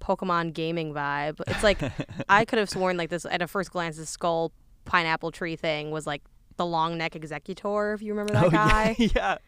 Pokemon 0.00 0.52
gaming 0.52 0.92
vibe. 0.92 1.40
It's 1.46 1.62
like 1.62 1.80
I 2.28 2.44
could 2.44 2.58
have 2.58 2.68
sworn 2.68 2.96
like 2.96 3.10
this 3.10 3.24
at 3.24 3.40
a 3.40 3.46
first 3.46 3.70
glance 3.70 3.98
this 3.98 4.10
skull 4.10 4.52
pineapple 4.84 5.30
tree 5.30 5.54
thing 5.54 5.92
was 5.92 6.08
like 6.08 6.22
the 6.56 6.66
long 6.66 6.98
neck 6.98 7.12
Exeggutor, 7.12 7.94
if 7.94 8.02
you 8.02 8.12
remember 8.12 8.32
that 8.34 8.44
oh, 8.44 8.50
guy. 8.50 8.96
Yeah, 8.98 9.08
yeah. 9.16 9.38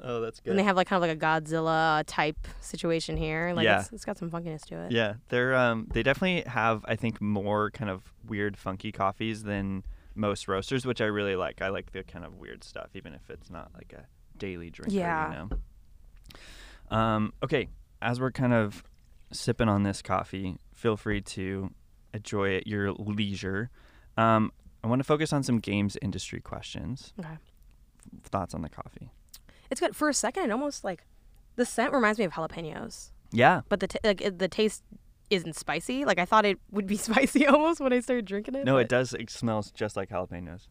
Oh, 0.00 0.20
that's 0.20 0.40
good. 0.40 0.50
And 0.50 0.58
they 0.58 0.62
have 0.64 0.76
like 0.76 0.86
kind 0.88 1.02
of 1.02 1.08
like 1.08 1.16
a 1.16 1.20
Godzilla 1.20 2.02
type 2.06 2.48
situation 2.60 3.16
here. 3.16 3.52
Like 3.54 3.64
Yeah. 3.64 3.80
it's, 3.80 3.92
it's 3.92 4.04
got 4.04 4.18
some 4.18 4.30
funkiness 4.30 4.64
to 4.66 4.76
it. 4.76 4.92
Yeah, 4.92 5.14
they're 5.28 5.54
um 5.54 5.86
they 5.92 6.02
definitely 6.02 6.50
have 6.50 6.84
I 6.86 6.96
think 6.96 7.20
more 7.20 7.70
kind 7.70 7.90
of 7.90 8.12
weird 8.26 8.56
funky 8.56 8.92
coffees 8.92 9.42
than 9.44 9.84
most 10.14 10.48
roasters, 10.48 10.86
which 10.86 11.00
I 11.00 11.06
really 11.06 11.36
like. 11.36 11.62
I 11.62 11.68
like 11.68 11.92
the 11.92 12.02
kind 12.02 12.24
of 12.24 12.36
weird 12.36 12.64
stuff, 12.64 12.90
even 12.94 13.14
if 13.14 13.30
it's 13.30 13.50
not 13.50 13.70
like 13.74 13.92
a 13.92 14.06
daily 14.38 14.70
drinker. 14.70 14.94
Yeah. 14.94 15.30
You 15.30 15.50
know. 16.90 16.96
Um. 16.96 17.32
Okay. 17.42 17.68
As 18.02 18.20
we're 18.20 18.32
kind 18.32 18.52
of 18.52 18.84
sipping 19.32 19.68
on 19.68 19.82
this 19.82 20.02
coffee, 20.02 20.56
feel 20.74 20.96
free 20.96 21.20
to 21.22 21.70
enjoy 22.12 22.50
it 22.50 22.56
at 22.58 22.66
your 22.66 22.92
leisure. 22.92 23.70
Um. 24.16 24.52
I 24.84 24.86
want 24.86 25.00
to 25.00 25.04
focus 25.04 25.32
on 25.32 25.42
some 25.42 25.58
games 25.60 25.96
industry 26.02 26.40
questions. 26.40 27.12
Okay. 27.18 27.36
Thoughts 28.24 28.54
on 28.54 28.62
the 28.62 28.68
coffee? 28.68 29.10
It's 29.70 29.80
good. 29.80 29.96
For 29.96 30.08
a 30.08 30.14
second, 30.14 30.44
it 30.44 30.50
almost 30.50 30.84
like 30.84 31.04
the 31.56 31.64
scent 31.64 31.92
reminds 31.92 32.18
me 32.18 32.24
of 32.26 32.32
jalapenos, 32.32 33.10
Yeah. 33.32 33.62
but 33.68 33.80
the 33.80 33.88
t- 33.88 33.98
like 34.04 34.38
the 34.38 34.46
taste 34.48 34.84
isn't 35.30 35.56
spicy. 35.56 36.04
Like 36.04 36.18
I 36.18 36.26
thought 36.26 36.44
it 36.44 36.58
would 36.70 36.86
be 36.86 36.96
spicy 37.08 37.46
almost 37.46 37.80
when 37.80 37.92
I 37.92 38.00
started 38.00 38.26
drinking 38.26 38.56
it. 38.56 38.64
No, 38.64 38.74
but- 38.74 38.80
it 38.82 38.88
does. 38.88 39.14
It 39.14 39.30
smells 39.30 39.70
just 39.70 39.96
like 39.96 40.10
jalapenos. 40.10 40.68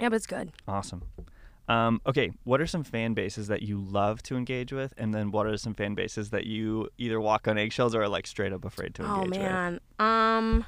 Yeah, 0.00 0.08
but 0.08 0.16
it's 0.16 0.26
good. 0.26 0.52
Awesome. 0.68 1.02
Um, 1.68 2.00
okay, 2.06 2.30
what 2.44 2.60
are 2.60 2.66
some 2.66 2.82
fan 2.82 3.14
bases 3.14 3.46
that 3.48 3.62
you 3.62 3.78
love 3.78 4.22
to 4.24 4.36
engage 4.36 4.72
with, 4.72 4.92
and 4.96 5.12
then 5.14 5.30
what 5.30 5.46
are 5.46 5.56
some 5.56 5.74
fan 5.74 5.94
bases 5.94 6.30
that 6.30 6.44
you 6.46 6.88
either 6.98 7.20
walk 7.20 7.46
on 7.46 7.58
eggshells 7.58 7.94
or 7.94 8.02
are 8.02 8.08
like 8.08 8.26
straight 8.26 8.52
up 8.52 8.64
afraid 8.64 8.94
to 8.96 9.04
Oh 9.04 9.22
engage 9.22 9.38
with? 9.38 9.38
Oh 9.38 9.42
man. 9.42 9.80
Um. 9.98 10.64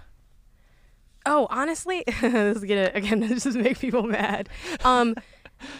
Oh, 1.26 1.46
honestly, 1.50 2.04
this 2.20 2.56
is 2.58 2.64
gonna 2.64 2.90
again 2.94 3.20
this 3.28 3.44
just 3.44 3.56
make 3.56 3.78
people 3.78 4.02
mad. 4.02 4.48
Um, 4.84 5.14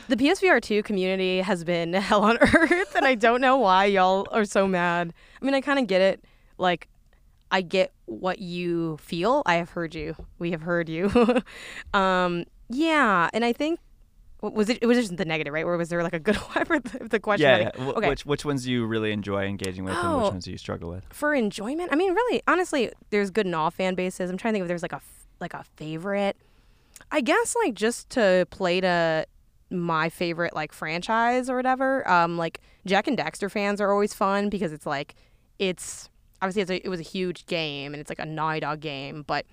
the 0.09 0.17
PSVR 0.17 0.61
two 0.63 0.83
community 0.83 1.41
has 1.41 1.65
been 1.65 1.93
hell 1.95 2.23
on 2.23 2.39
earth, 2.39 2.95
and 2.95 3.05
I 3.07 3.15
don't 3.17 3.41
know 3.41 3.57
why 3.57 3.87
y'all 3.87 4.27
are 4.31 4.45
so 4.45 4.67
mad. 4.69 5.13
I 5.41 5.45
mean, 5.45 5.55
I 5.55 5.61
kind 5.61 5.79
of 5.79 5.87
get 5.89 6.01
it. 6.01 6.25
Like, 6.59 6.89
I 7.51 7.61
get 7.63 7.93
what 8.07 8.39
you 8.39 8.97
feel. 8.99 9.43
I 9.47 9.55
have 9.57 9.71
heard 9.71 9.95
you. 9.95 10.15
We 10.39 10.53
have 10.53 10.63
heard 10.63 10.89
you. 10.89 11.11
um, 11.93 12.45
yeah, 12.69 13.29
and 13.33 13.45
I 13.45 13.53
think 13.53 13.81
was 14.41 14.69
it? 14.69 14.79
It 14.83 14.87
was 14.87 14.97
just 14.99 15.17
the 15.17 15.25
negative, 15.25 15.53
right? 15.53 15.65
Or 15.65 15.77
was 15.77 15.89
there 15.89 16.03
like 16.03 16.13
a 16.15 16.19
good 16.21 16.37
one 16.37 16.65
for 16.65 16.79
the, 16.79 17.09
the 17.09 17.21
question? 17.21 17.49
Yeah, 17.49 17.71
yeah. 17.77 17.85
Okay. 17.91 18.09
Which 18.09 18.25
which 18.27 18.45
ones 18.45 18.65
do 18.65 18.71
you 18.73 18.87
really 18.87 19.13
enjoy 19.13 19.47
engaging 19.47 19.85
with, 19.85 19.95
and 19.95 20.07
Oh. 20.07 20.19
which 20.23 20.31
ones 20.33 20.45
do 20.45 20.51
you 20.53 20.59
struggle 20.59 20.91
with? 20.91 21.05
for 21.11 21.35
enjoyment 21.35 21.91
i 21.93 21.97
mean 21.97 22.13
really 22.15 22.43
honestly 22.49 22.91
there's 23.11 23.31
good 23.31 23.47
and 23.47 23.55
all 23.55 23.71
fan 23.71 23.95
bases 23.95 24.31
i'm 24.31 24.37
trying 24.37 24.53
to 24.53 24.57
think 24.57 24.63
if 24.65 24.69
there's 24.69 24.83
like 24.83 24.93
a 24.93 25.01
like 25.43 25.53
a 25.55 25.65
favorite. 25.77 26.37
I 27.11 27.21
guess 27.21 27.55
like 27.55 27.75
just 27.75 28.09
to 28.11 28.47
play 28.51 28.81
to 28.81 29.27
my 29.71 30.09
favorite 30.09 30.55
like 30.55 30.73
franchise 30.73 31.49
or 31.49 31.57
whatever 31.57 32.07
um 32.09 32.37
like 32.37 32.61
Jak 32.87 33.07
and 33.09 33.17
Daxter 33.17 33.51
fans 33.51 33.81
are 33.81 33.91
always 33.91 34.13
fun 34.13 34.51
because 34.51 34.71
it's 34.71 34.85
like 34.85 35.15
it's 35.59 36.11
obviously 36.43 36.63
it's 36.63 36.71
a, 36.71 36.87
it 36.87 36.91
was 36.91 37.01
a 37.01 37.05
huge 37.05 37.47
game 37.47 37.95
and 37.95 38.01
it's 38.01 38.11
like 38.11 38.19
a 38.19 38.27
naughty 38.27 38.61
dog 38.61 38.81
game 38.81 39.25
but 39.27 39.47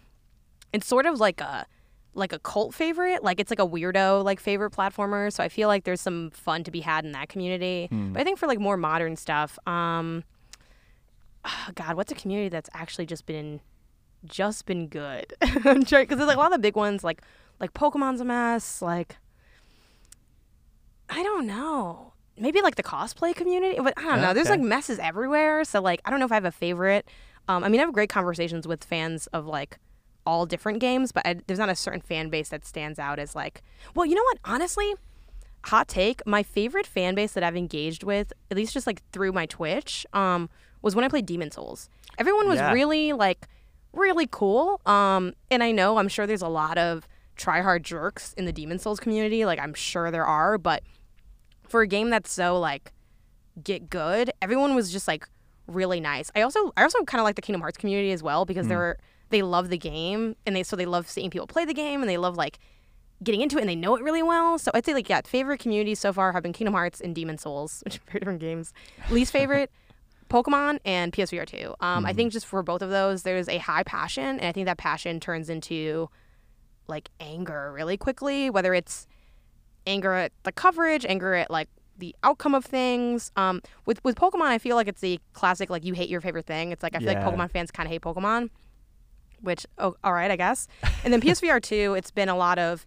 it's 0.73 0.85
sort 0.85 1.05
of 1.05 1.19
like 1.19 1.39
a 1.39 1.65
like 2.15 2.33
a 2.33 2.39
cult 2.39 2.73
favorite. 2.73 3.23
Like 3.23 3.39
it's 3.39 3.49
like 3.49 3.59
a 3.59 3.67
weirdo 3.67 4.23
like 4.25 4.39
favorite 4.41 4.73
platformer 4.73 5.31
so 5.31 5.41
i 5.43 5.47
feel 5.47 5.69
like 5.69 5.85
there's 5.85 6.01
some 6.01 6.31
fun 6.31 6.65
to 6.65 6.71
be 6.71 6.81
had 6.81 7.05
in 7.05 7.13
that 7.13 7.29
community. 7.29 7.87
Hmm. 7.89 8.11
but 8.11 8.19
i 8.21 8.23
think 8.23 8.37
for 8.37 8.47
like 8.47 8.59
more 8.59 8.77
modern 8.77 9.15
stuff 9.15 9.57
um 9.67 10.23
oh, 11.45 11.69
God, 11.75 11.95
what's 11.95 12.11
a 12.11 12.15
community 12.15 12.49
that's 12.49 12.69
actually 12.73 13.05
just 13.05 13.25
been 13.25 13.61
just 14.25 14.65
been 14.65 14.87
good? 14.87 15.33
I'm 15.41 15.83
trying 15.85 16.03
because 16.03 16.17
there's 16.17 16.27
like 16.27 16.37
a 16.37 16.39
lot 16.39 16.51
of 16.51 16.57
the 16.57 16.61
big 16.61 16.75
ones 16.75 17.03
like 17.03 17.21
like 17.59 17.73
Pokemon's 17.73 18.21
a 18.21 18.25
mess. 18.25 18.81
Like 18.81 19.17
I 21.09 21.23
don't 21.23 21.47
know, 21.47 22.13
maybe 22.37 22.61
like 22.61 22.75
the 22.75 22.83
cosplay 22.83 23.35
community, 23.35 23.77
but 23.81 23.93
I 23.97 24.01
don't 24.03 24.21
know. 24.21 24.33
There's 24.33 24.47
Okay. 24.47 24.57
like 24.59 24.61
messes 24.67 24.99
everywhere. 24.99 25.63
So 25.63 25.81
like 25.81 26.01
I 26.05 26.09
don't 26.09 26.19
know 26.19 26.25
if 26.25 26.31
I 26.31 26.35
have 26.35 26.45
a 26.45 26.51
favorite. 26.51 27.07
Um, 27.47 27.63
I 27.63 27.69
mean, 27.69 27.79
I 27.81 27.83
have 27.85 27.93
great 27.93 28.09
conversations 28.09 28.67
with 28.67 28.83
fans 28.83 29.27
of 29.27 29.45
like 29.47 29.79
all 30.25 30.45
different 30.45 30.79
games, 30.79 31.11
but 31.11 31.25
I, 31.25 31.35
there's 31.47 31.57
not 31.57 31.69
a 31.69 31.75
certain 31.75 32.01
fan 32.01 32.29
base 32.29 32.49
that 32.49 32.65
stands 32.65 32.99
out 32.99 33.17
as 33.17 33.35
like. 33.35 33.63
Well, 33.95 34.05
you 34.05 34.13
know 34.15 34.23
what? 34.23 34.37
Honestly, 34.45 34.93
hot 35.65 35.87
take 35.87 36.25
my 36.27 36.41
favorite 36.43 36.87
fan 36.87 37.13
base 37.15 37.33
that 37.33 37.43
i've 37.43 37.57
engaged 37.57 38.01
with 38.01 38.31
at 38.49 38.55
least 38.55 38.73
just 38.73 38.87
like 38.87 39.01
through 39.11 39.33
my 39.33 39.45
twitch 39.45 40.05
um 40.13 40.49
was 40.81 40.95
when 40.95 41.03
i 41.03 41.09
played 41.09 41.25
demon 41.25 41.51
souls 41.51 41.89
everyone 42.17 42.47
was 42.47 42.59
Yeah. 42.59 42.71
really 42.71 43.11
like 43.11 43.45
really 43.93 44.27
cool 44.29 44.79
um 44.85 45.33
and 45.49 45.63
i 45.63 45.71
know 45.71 45.97
i'm 45.97 46.07
sure 46.07 46.27
there's 46.27 46.41
a 46.41 46.47
lot 46.47 46.77
of 46.77 47.07
try 47.35 47.61
hard 47.61 47.83
jerks 47.83 48.33
in 48.33 48.45
the 48.45 48.53
demon 48.53 48.77
souls 48.77 48.99
community 48.99 49.45
like 49.45 49.59
i'm 49.59 49.73
sure 49.73 50.11
there 50.11 50.25
are 50.25 50.57
but 50.57 50.83
for 51.67 51.81
a 51.81 51.87
game 51.87 52.09
that's 52.09 52.31
so 52.31 52.59
like 52.59 52.91
get 53.63 53.89
good 53.89 54.31
everyone 54.41 54.75
was 54.75 54.91
just 54.91 55.07
like 55.07 55.27
really 55.67 55.99
nice 55.99 56.31
i 56.35 56.41
also 56.41 56.71
i 56.77 56.83
also 56.83 57.03
kind 57.05 57.19
of 57.19 57.25
like 57.25 57.35
the 57.35 57.41
kingdom 57.41 57.61
hearts 57.61 57.77
community 57.77 58.11
as 58.11 58.21
well 58.21 58.45
because 58.45 58.67
they're 58.67 58.97
they 59.29 59.41
love 59.41 59.69
the 59.69 59.77
game 59.77 60.35
and 60.45 60.55
they 60.55 60.63
so 60.63 60.75
they 60.75 60.85
love 60.85 61.09
seeing 61.09 61.29
people 61.29 61.47
play 61.47 61.65
the 61.65 61.73
game 61.73 62.01
and 62.01 62.09
they 62.09 62.17
love 62.17 62.35
like 62.35 62.59
getting 63.23 63.41
into 63.41 63.57
it 63.57 63.61
and 63.61 63.69
they 63.69 63.75
know 63.75 63.95
it 63.95 64.03
really 64.03 64.23
well. 64.23 64.57
So 64.57 64.71
I'd 64.73 64.85
say 64.85 64.93
like 64.93 65.09
yeah, 65.09 65.21
favorite 65.25 65.59
communities 65.59 65.99
so 65.99 66.13
far 66.13 66.31
have 66.31 66.43
been 66.43 66.53
Kingdom 66.53 66.73
Hearts 66.73 67.01
and 67.01 67.13
Demon 67.13 67.37
Souls, 67.37 67.81
which 67.85 67.97
are 67.97 68.01
very 68.07 68.19
different 68.19 68.39
games. 68.39 68.73
Least 69.09 69.31
favorite, 69.31 69.71
Pokemon 70.29 70.79
and 70.85 71.11
PSVR 71.11 71.45
two. 71.45 71.75
Um, 71.79 72.05
I 72.05 72.13
think 72.13 72.31
just 72.31 72.45
for 72.45 72.61
both 72.63 72.81
of 72.81 72.89
those, 72.89 73.23
there's 73.23 73.49
a 73.49 73.57
high 73.57 73.83
passion, 73.83 74.39
and 74.39 74.45
I 74.45 74.51
think 74.51 74.65
that 74.65 74.77
passion 74.77 75.19
turns 75.19 75.49
into 75.49 76.09
like 76.87 77.09
anger 77.19 77.71
really 77.73 77.97
quickly. 77.97 78.49
Whether 78.49 78.73
it's 78.73 79.07
anger 79.87 80.13
at 80.13 80.31
the 80.43 80.51
coverage, 80.51 81.05
anger 81.05 81.33
at 81.33 81.49
like 81.49 81.67
the 81.97 82.15
outcome 82.23 82.55
of 82.55 82.63
things. 82.63 83.31
Um, 83.35 83.61
with 83.85 84.03
with 84.03 84.15
Pokemon, 84.15 84.43
I 84.47 84.57
feel 84.59 84.75
like 84.75 84.87
it's 84.87 85.01
the 85.01 85.19
classic 85.33 85.69
like 85.69 85.83
you 85.83 85.93
hate 85.93 86.09
your 86.09 86.21
favorite 86.21 86.45
thing. 86.45 86.71
It's 86.71 86.83
like 86.83 86.95
I 86.95 86.99
feel 86.99 87.11
Yeah. 87.11 87.25
like 87.25 87.33
Pokemon 87.35 87.51
fans 87.51 87.71
kind 87.71 87.87
of 87.87 87.91
hate 87.91 88.01
Pokemon, 88.01 88.49
which 89.41 89.65
oh 89.77 89.95
all 90.03 90.13
right 90.13 90.29
I 90.31 90.35
guess. 90.35 90.67
And 91.03 91.11
then 91.11 91.21
PSVR 91.21 91.61
two, 91.61 91.95
it's 91.97 92.11
been 92.11 92.29
a 92.29 92.35
lot 92.37 92.59
of 92.59 92.85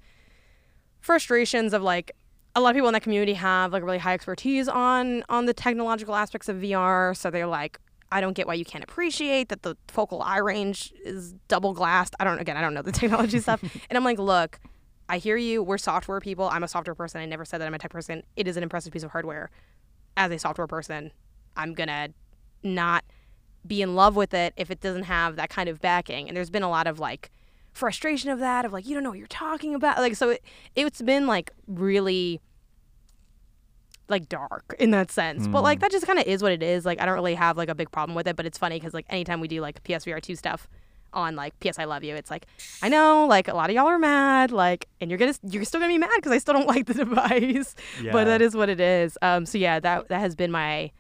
frustrations 1.01 1.73
of 1.73 1.83
like 1.83 2.13
a 2.55 2.61
lot 2.61 2.71
of 2.71 2.75
people 2.75 2.89
in 2.89 2.93
that 2.93 3.03
community 3.03 3.35
have 3.35 3.73
like 3.73 3.83
a 3.83 3.85
really 3.85 3.99
high 3.99 4.15
expertise 4.15 4.69
on 4.69 5.25
on 5.29 5.47
the 5.47 5.55
technological 5.55 6.15
aspects 6.15 6.49
of 6.49 6.57
VR. 6.59 7.17
So 7.17 7.31
they're 7.31 7.47
like, 7.47 7.79
I 8.11 8.21
don't 8.21 8.35
get 8.35 8.47
why 8.47 8.55
you 8.55 8.65
can't 8.65 8.85
appreciate 8.85 9.49
that 9.49 9.63
the 9.63 9.77
focal 9.89 10.23
eye 10.23 10.39
range 10.39 10.93
is 11.05 11.35
double 11.49 11.73
glassed. 11.73 12.15
I 12.21 12.25
don't 12.25 12.39
again, 12.39 12.57
I 12.57 12.61
don't 12.61 12.75
know 12.75 12.83
the 12.83 12.93
technology 13.03 13.41
stuff. 13.41 13.63
And 13.89 13.97
I'm 13.97 14.05
like, 14.05 14.19
look, 14.19 14.61
I 15.09 15.19
hear 15.19 15.37
you. 15.37 15.63
We're 15.63 15.79
software 15.79 16.21
people. 16.21 16.49
I'm 16.49 16.63
a 16.63 16.69
software 16.69 16.95
person. 16.95 17.21
I 17.21 17.27
never 17.27 17.45
said 17.45 17.61
that 17.61 17.67
I'm 17.67 17.75
a 17.75 17.79
tech 17.79 17.91
person. 17.91 18.23
It 18.37 18.47
is 18.47 18.57
an 18.57 18.63
impressive 18.63 18.93
piece 18.93 19.03
of 19.03 19.11
hardware. 19.11 19.51
As 20.17 20.31
a 20.31 20.39
software 20.39 20.67
person, 20.67 21.11
I'm 21.57 21.73
gonna 21.75 22.09
not 22.63 23.05
be 23.67 23.81
in 23.81 23.95
love 23.95 24.17
with 24.17 24.35
it 24.35 24.53
if 24.57 24.71
it 24.71 24.81
doesn't 24.81 25.05
have 25.05 25.37
that 25.37 25.49
kind 25.49 25.69
of 25.69 25.81
backing. 25.81 26.29
And 26.29 26.37
there's 26.37 26.51
been 26.51 26.63
a 26.63 26.71
lot 26.71 26.87
of 26.87 26.99
like 26.99 27.31
frustration 27.73 28.31
of 28.31 28.39
that 28.39 28.65
of 28.65 28.73
like 28.73 28.87
you 28.87 28.95
don't 28.95 29.03
know 29.03 29.11
what 29.11 29.19
you're 29.19 29.27
talking 29.27 29.75
about. 29.75 29.99
Like 29.99 30.15
so 30.15 30.31
it, 30.31 30.43
it's 30.75 31.03
been 31.03 31.27
like 31.27 31.53
really 31.67 32.41
like 34.09 34.29
dark 34.29 34.77
in 34.79 34.91
that 34.91 35.11
sense. 35.11 35.47
But 35.47 35.63
like 35.63 35.81
that 35.81 35.91
just 35.91 36.07
kind 36.07 36.19
of 36.19 36.27
is 36.27 36.43
what 36.43 36.53
it 36.53 36.63
is. 36.63 36.85
Like 36.85 37.01
I 37.01 37.07
don't 37.07 37.15
really 37.15 37.35
have 37.35 37.57
like 37.57 37.69
a 37.69 37.75
big 37.75 37.91
problem 37.91 38.15
with 38.15 38.29
it, 38.29 38.37
but 38.37 38.47
it's 38.47 38.59
funny 38.59 38.79
cuz 38.79 38.95
like 38.95 39.07
anytime 39.09 39.41
we 39.41 39.49
do 39.49 39.61
like 39.61 39.83
PSVR 39.83 40.23
2 40.23 40.37
stuff 40.37 40.69
on 41.15 41.37
like 41.37 41.59
PS 41.61 41.79
I 41.79 41.85
love 41.85 42.05
you, 42.05 42.15
it's 42.15 42.31
like 42.31 42.47
I 42.83 42.89
know 42.89 43.27
like 43.27 43.49
a 43.49 43.55
lot 43.55 43.71
of 43.71 43.77
y'all 43.77 43.87
are 43.87 43.99
mad 43.99 44.51
like 44.53 44.89
and 45.01 45.11
you're 45.11 45.19
to 45.19 45.35
you're 45.43 45.65
still 45.65 45.81
to 45.81 45.89
be 45.89 45.99
mad 45.99 46.23
cuz 46.23 46.31
I 46.31 46.39
still 46.39 46.55
don't 46.55 46.69
like 46.75 46.87
the 46.87 46.95
device. 46.95 47.75
Yeah. 48.03 48.13
But 48.13 48.25
that 48.25 48.43
is 48.43 48.55
what 48.55 48.69
it 48.69 48.81
is. 48.81 49.17
Um 49.23 49.47
so 49.47 49.59
yeah, 49.59 49.81
that 49.81 50.09
that 50.09 50.21
has 50.21 50.35
been 50.37 50.51
my 50.51 50.93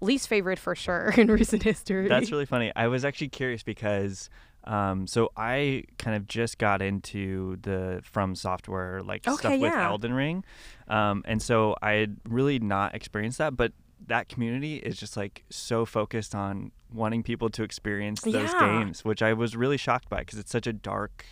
least 0.00 0.28
favorite 0.28 0.58
for 0.58 0.74
sure 0.74 1.12
in 1.16 1.26
recent 1.26 1.62
history. 1.62 2.08
That's 2.08 2.30
really 2.30 2.46
funny. 2.46 2.72
I 2.76 2.86
was 2.86 3.04
actually 3.04 3.28
curious 3.28 3.62
because 3.62 4.30
um, 4.64 5.06
so 5.06 5.30
I 5.36 5.84
kind 5.98 6.16
of 6.16 6.26
just 6.26 6.58
got 6.58 6.82
into 6.82 7.56
the 7.62 8.00
From 8.04 8.34
Software 8.34 9.02
like 9.02 9.26
Okay, 9.26 9.36
stuff 9.36 9.60
with. 9.60 9.72
Elden 9.74 10.12
Ring, 10.12 10.44
um, 10.88 11.22
and 11.26 11.40
so 11.42 11.76
I 11.82 11.92
had 11.92 12.16
really 12.28 12.58
not 12.58 12.94
experienced 12.94 13.38
that. 13.38 13.56
But 13.56 13.72
that 14.06 14.28
community 14.28 14.76
is 14.76 14.96
just 14.98 15.16
like 15.16 15.44
so 15.50 15.84
focused 15.84 16.34
on 16.34 16.72
wanting 16.92 17.22
people 17.22 17.48
to 17.50 17.62
experience 17.62 18.20
those 18.22 18.34
Yeah. 18.34 18.58
games, 18.60 19.04
which 19.04 19.22
I 19.22 19.32
was 19.32 19.54
really 19.56 19.76
shocked 19.76 20.08
by 20.08 20.20
because 20.20 20.38
it's 20.38 20.50
such 20.50 20.66
a 20.66 20.72
dark. 20.72 21.24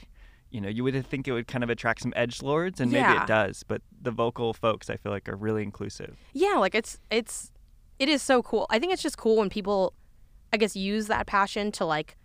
You 0.50 0.60
know, 0.62 0.68
you 0.68 0.82
would 0.84 1.04
think 1.06 1.28
it 1.28 1.32
would 1.32 1.46
kind 1.46 1.62
of 1.64 1.68
attract 1.70 2.00
some 2.02 2.12
edge 2.16 2.42
lords, 2.42 2.80
and 2.80 2.90
maybe 2.90 3.02
Yeah. 3.02 3.22
it 3.22 3.26
does. 3.26 3.62
But 3.64 3.82
the 4.00 4.10
vocal 4.10 4.54
folks, 4.54 4.88
I 4.88 4.96
feel 4.96 5.12
like, 5.12 5.28
are 5.28 5.36
really 5.36 5.62
inclusive. 5.62 6.16
yeah 6.32 6.54
like 6.56 6.74
it's 6.74 6.98
it's 7.10 7.52
it 7.98 8.08
is 8.08 8.22
so 8.22 8.42
cool 8.42 8.64
i 8.70 8.78
think 8.78 8.92
it's 8.92 9.02
just 9.02 9.18
cool 9.18 9.36
when 9.36 9.50
people 9.50 9.92
i 10.52 10.56
guess 10.56 10.76
use 10.76 11.08
that 11.08 11.26
passion 11.26 11.72
to 11.72 11.84
like 11.84 12.16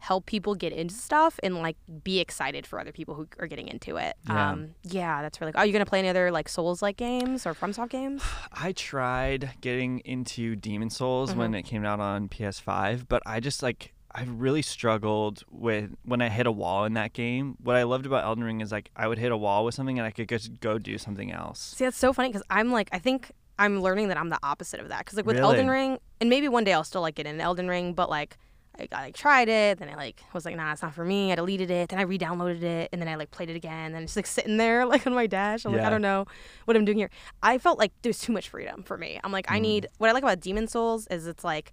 help 0.00 0.26
people 0.26 0.54
get 0.54 0.72
into 0.72 0.94
stuff 0.94 1.38
and 1.42 1.54
like 1.56 1.76
be 2.04 2.18
excited 2.20 2.66
for 2.66 2.80
other 2.80 2.90
people 2.92 3.14
who 3.14 3.26
are 3.38 3.46
getting 3.46 3.68
into 3.68 3.96
it 3.96 4.16
Yeah. 4.26 4.50
um 4.50 4.70
yeah 4.82 5.22
that's 5.22 5.40
really 5.40 5.52
cool. 5.52 5.60
are 5.60 5.66
you 5.66 5.72
gonna 5.72 5.86
play 5.86 5.98
any 6.00 6.08
other 6.08 6.30
like 6.30 6.48
souls 6.48 6.82
like 6.82 6.96
games 6.96 7.46
or 7.46 7.54
fromsoft 7.54 7.90
games 7.90 8.22
I 8.52 8.72
tried 8.72 9.50
getting 9.60 10.00
into 10.00 10.56
Demon 10.56 10.90
Souls 10.90 11.34
when 11.34 11.50
Mm-hmm. 11.50 11.54
it 11.56 11.62
came 11.62 11.84
out 11.84 12.00
on 12.00 12.28
PS5, 12.28 13.06
but 13.08 13.22
I 13.26 13.40
just 13.40 13.62
like 13.62 13.92
I 14.12 14.24
really 14.24 14.62
struggled 14.62 15.44
with 15.50 15.90
when 16.04 16.20
I 16.20 16.28
hit 16.28 16.46
a 16.46 16.52
wall 16.52 16.84
in 16.84 16.94
that 16.94 17.12
game. 17.12 17.56
What 17.62 17.76
I 17.76 17.84
loved 17.84 18.06
about 18.06 18.24
Elden 18.24 18.42
Ring 18.42 18.60
is 18.60 18.72
like 18.72 18.90
I 18.96 19.06
would 19.06 19.18
hit 19.18 19.30
a 19.30 19.36
wall 19.36 19.64
with 19.64 19.74
something 19.76 19.98
and 19.98 20.06
I 20.06 20.10
could 20.10 20.28
just 20.28 20.58
go 20.60 20.78
do 20.78 20.98
something 20.98 21.30
else. 21.30 21.74
See, 21.76 21.84
that's 21.84 21.96
so 21.96 22.12
funny 22.12 22.28
because 22.30 22.42
I'm 22.50 22.72
like, 22.72 22.88
I 22.92 22.98
think 22.98 23.30
I'm 23.58 23.80
learning 23.82 24.08
that 24.08 24.16
I'm 24.16 24.28
the 24.30 24.38
opposite 24.42 24.80
of 24.80 24.88
that. 24.88 25.00
Because 25.00 25.16
like 25.16 25.26
with 25.26 25.36
Really? 25.36 25.48
Elden 25.58 25.68
Ring, 25.68 25.98
and 26.20 26.28
maybe 26.30 26.48
one 26.48 26.64
day 26.64 26.72
I'll 26.72 26.82
still 26.82 27.02
like 27.02 27.14
get 27.14 27.26
into 27.26 27.42
Elden 27.44 27.68
Ring, 27.68 27.92
but 27.94 28.10
like 28.10 28.36
I, 28.78 28.88
I 28.92 29.02
like 29.02 29.14
tried 29.14 29.48
it, 29.48 29.78
then 29.78 29.88
I 29.88 29.94
like 29.94 30.22
was 30.32 30.44
like, 30.44 30.56
nah, 30.56 30.72
it's 30.72 30.82
not 30.82 30.94
for 30.94 31.04
me. 31.04 31.32
I 31.32 31.34
deleted 31.34 31.70
it, 31.70 31.88
then 31.88 31.98
I 31.98 32.02
re-downloaded 32.02 32.62
it, 32.62 32.88
and 32.92 33.00
then 33.00 33.08
I 33.08 33.16
like 33.16 33.30
played 33.30 33.50
it 33.50 33.56
again, 33.56 33.94
and 33.94 34.04
it's 34.04 34.16
like 34.16 34.26
sitting 34.26 34.56
there 34.56 34.86
like 34.86 35.06
on 35.06 35.14
my 35.14 35.26
dash. 35.26 35.64
I'm 35.64 35.72
like, 35.72 35.82
I 35.82 35.90
don't 35.90 36.02
know 36.02 36.26
what 36.64 36.76
I'm 36.76 36.84
doing 36.84 36.98
here. 36.98 37.10
I 37.42 37.58
felt 37.58 37.78
like 37.78 37.92
there's 38.02 38.18
too 38.18 38.32
much 38.32 38.48
freedom 38.48 38.82
for 38.82 38.96
me. 38.96 39.20
I'm 39.22 39.32
like, 39.32 39.50
I 39.50 39.58
mm. 39.58 39.62
need 39.62 39.86
what 39.98 40.08
I 40.08 40.12
like 40.12 40.22
about 40.22 40.40
Demon 40.40 40.66
Souls 40.66 41.06
is 41.08 41.26
it's 41.26 41.44
like, 41.44 41.72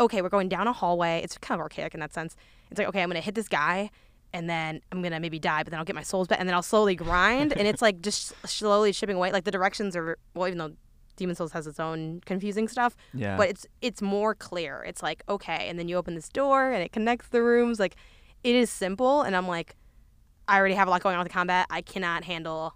okay, 0.00 0.22
we're 0.22 0.28
going 0.28 0.48
down 0.48 0.66
a 0.66 0.72
hallway. 0.72 1.20
It's 1.22 1.36
kind 1.38 1.58
of 1.58 1.62
archaic 1.62 1.94
in 1.94 2.00
that 2.00 2.14
sense. 2.14 2.36
It's 2.70 2.78
like, 2.78 2.88
okay, 2.88 3.02
I'm 3.02 3.08
gonna 3.08 3.20
hit 3.20 3.34
this 3.34 3.48
guy. 3.48 3.90
And 4.34 4.48
then 4.48 4.82
I'm 4.92 5.00
gonna 5.00 5.20
maybe 5.20 5.38
die, 5.38 5.62
but 5.62 5.70
then 5.70 5.78
I'll 5.78 5.86
get 5.86 5.94
my 5.94 6.02
souls 6.02 6.28
back, 6.28 6.38
and 6.38 6.46
then 6.46 6.54
I'll 6.54 6.62
slowly 6.62 6.94
grind, 6.94 7.54
and 7.54 7.66
it's 7.66 7.80
like 7.80 8.02
just 8.02 8.34
slowly 8.46 8.92
chipping 8.92 9.16
away. 9.16 9.32
Like 9.32 9.44
the 9.44 9.50
directions 9.50 9.96
are 9.96 10.18
well, 10.34 10.46
even 10.46 10.58
though 10.58 10.72
Demon 11.18 11.34
Souls 11.36 11.52
has 11.52 11.66
its 11.66 11.78
own 11.78 12.22
confusing 12.24 12.66
stuff, 12.68 12.96
Yeah. 13.12 13.36
but 13.36 13.50
it's 13.50 13.66
it's 13.82 14.00
more 14.00 14.34
clear. 14.34 14.82
It's 14.86 15.02
like 15.02 15.22
okay, 15.28 15.68
and 15.68 15.78
then 15.78 15.86
you 15.88 15.96
open 15.96 16.14
this 16.14 16.30
door 16.30 16.72
and 16.72 16.82
it 16.82 16.92
connects 16.92 17.28
the 17.28 17.42
rooms. 17.42 17.78
Like 17.78 17.96
it 18.42 18.54
is 18.54 18.70
simple, 18.70 19.20
and 19.20 19.36
I'm 19.36 19.46
like, 19.48 19.76
I 20.46 20.56
already 20.58 20.76
have 20.76 20.88
a 20.88 20.90
lot 20.90 21.02
going 21.02 21.14
on 21.16 21.20
with 21.20 21.28
the 21.28 21.34
combat. 21.34 21.66
I 21.68 21.82
cannot 21.82 22.24
handle 22.24 22.74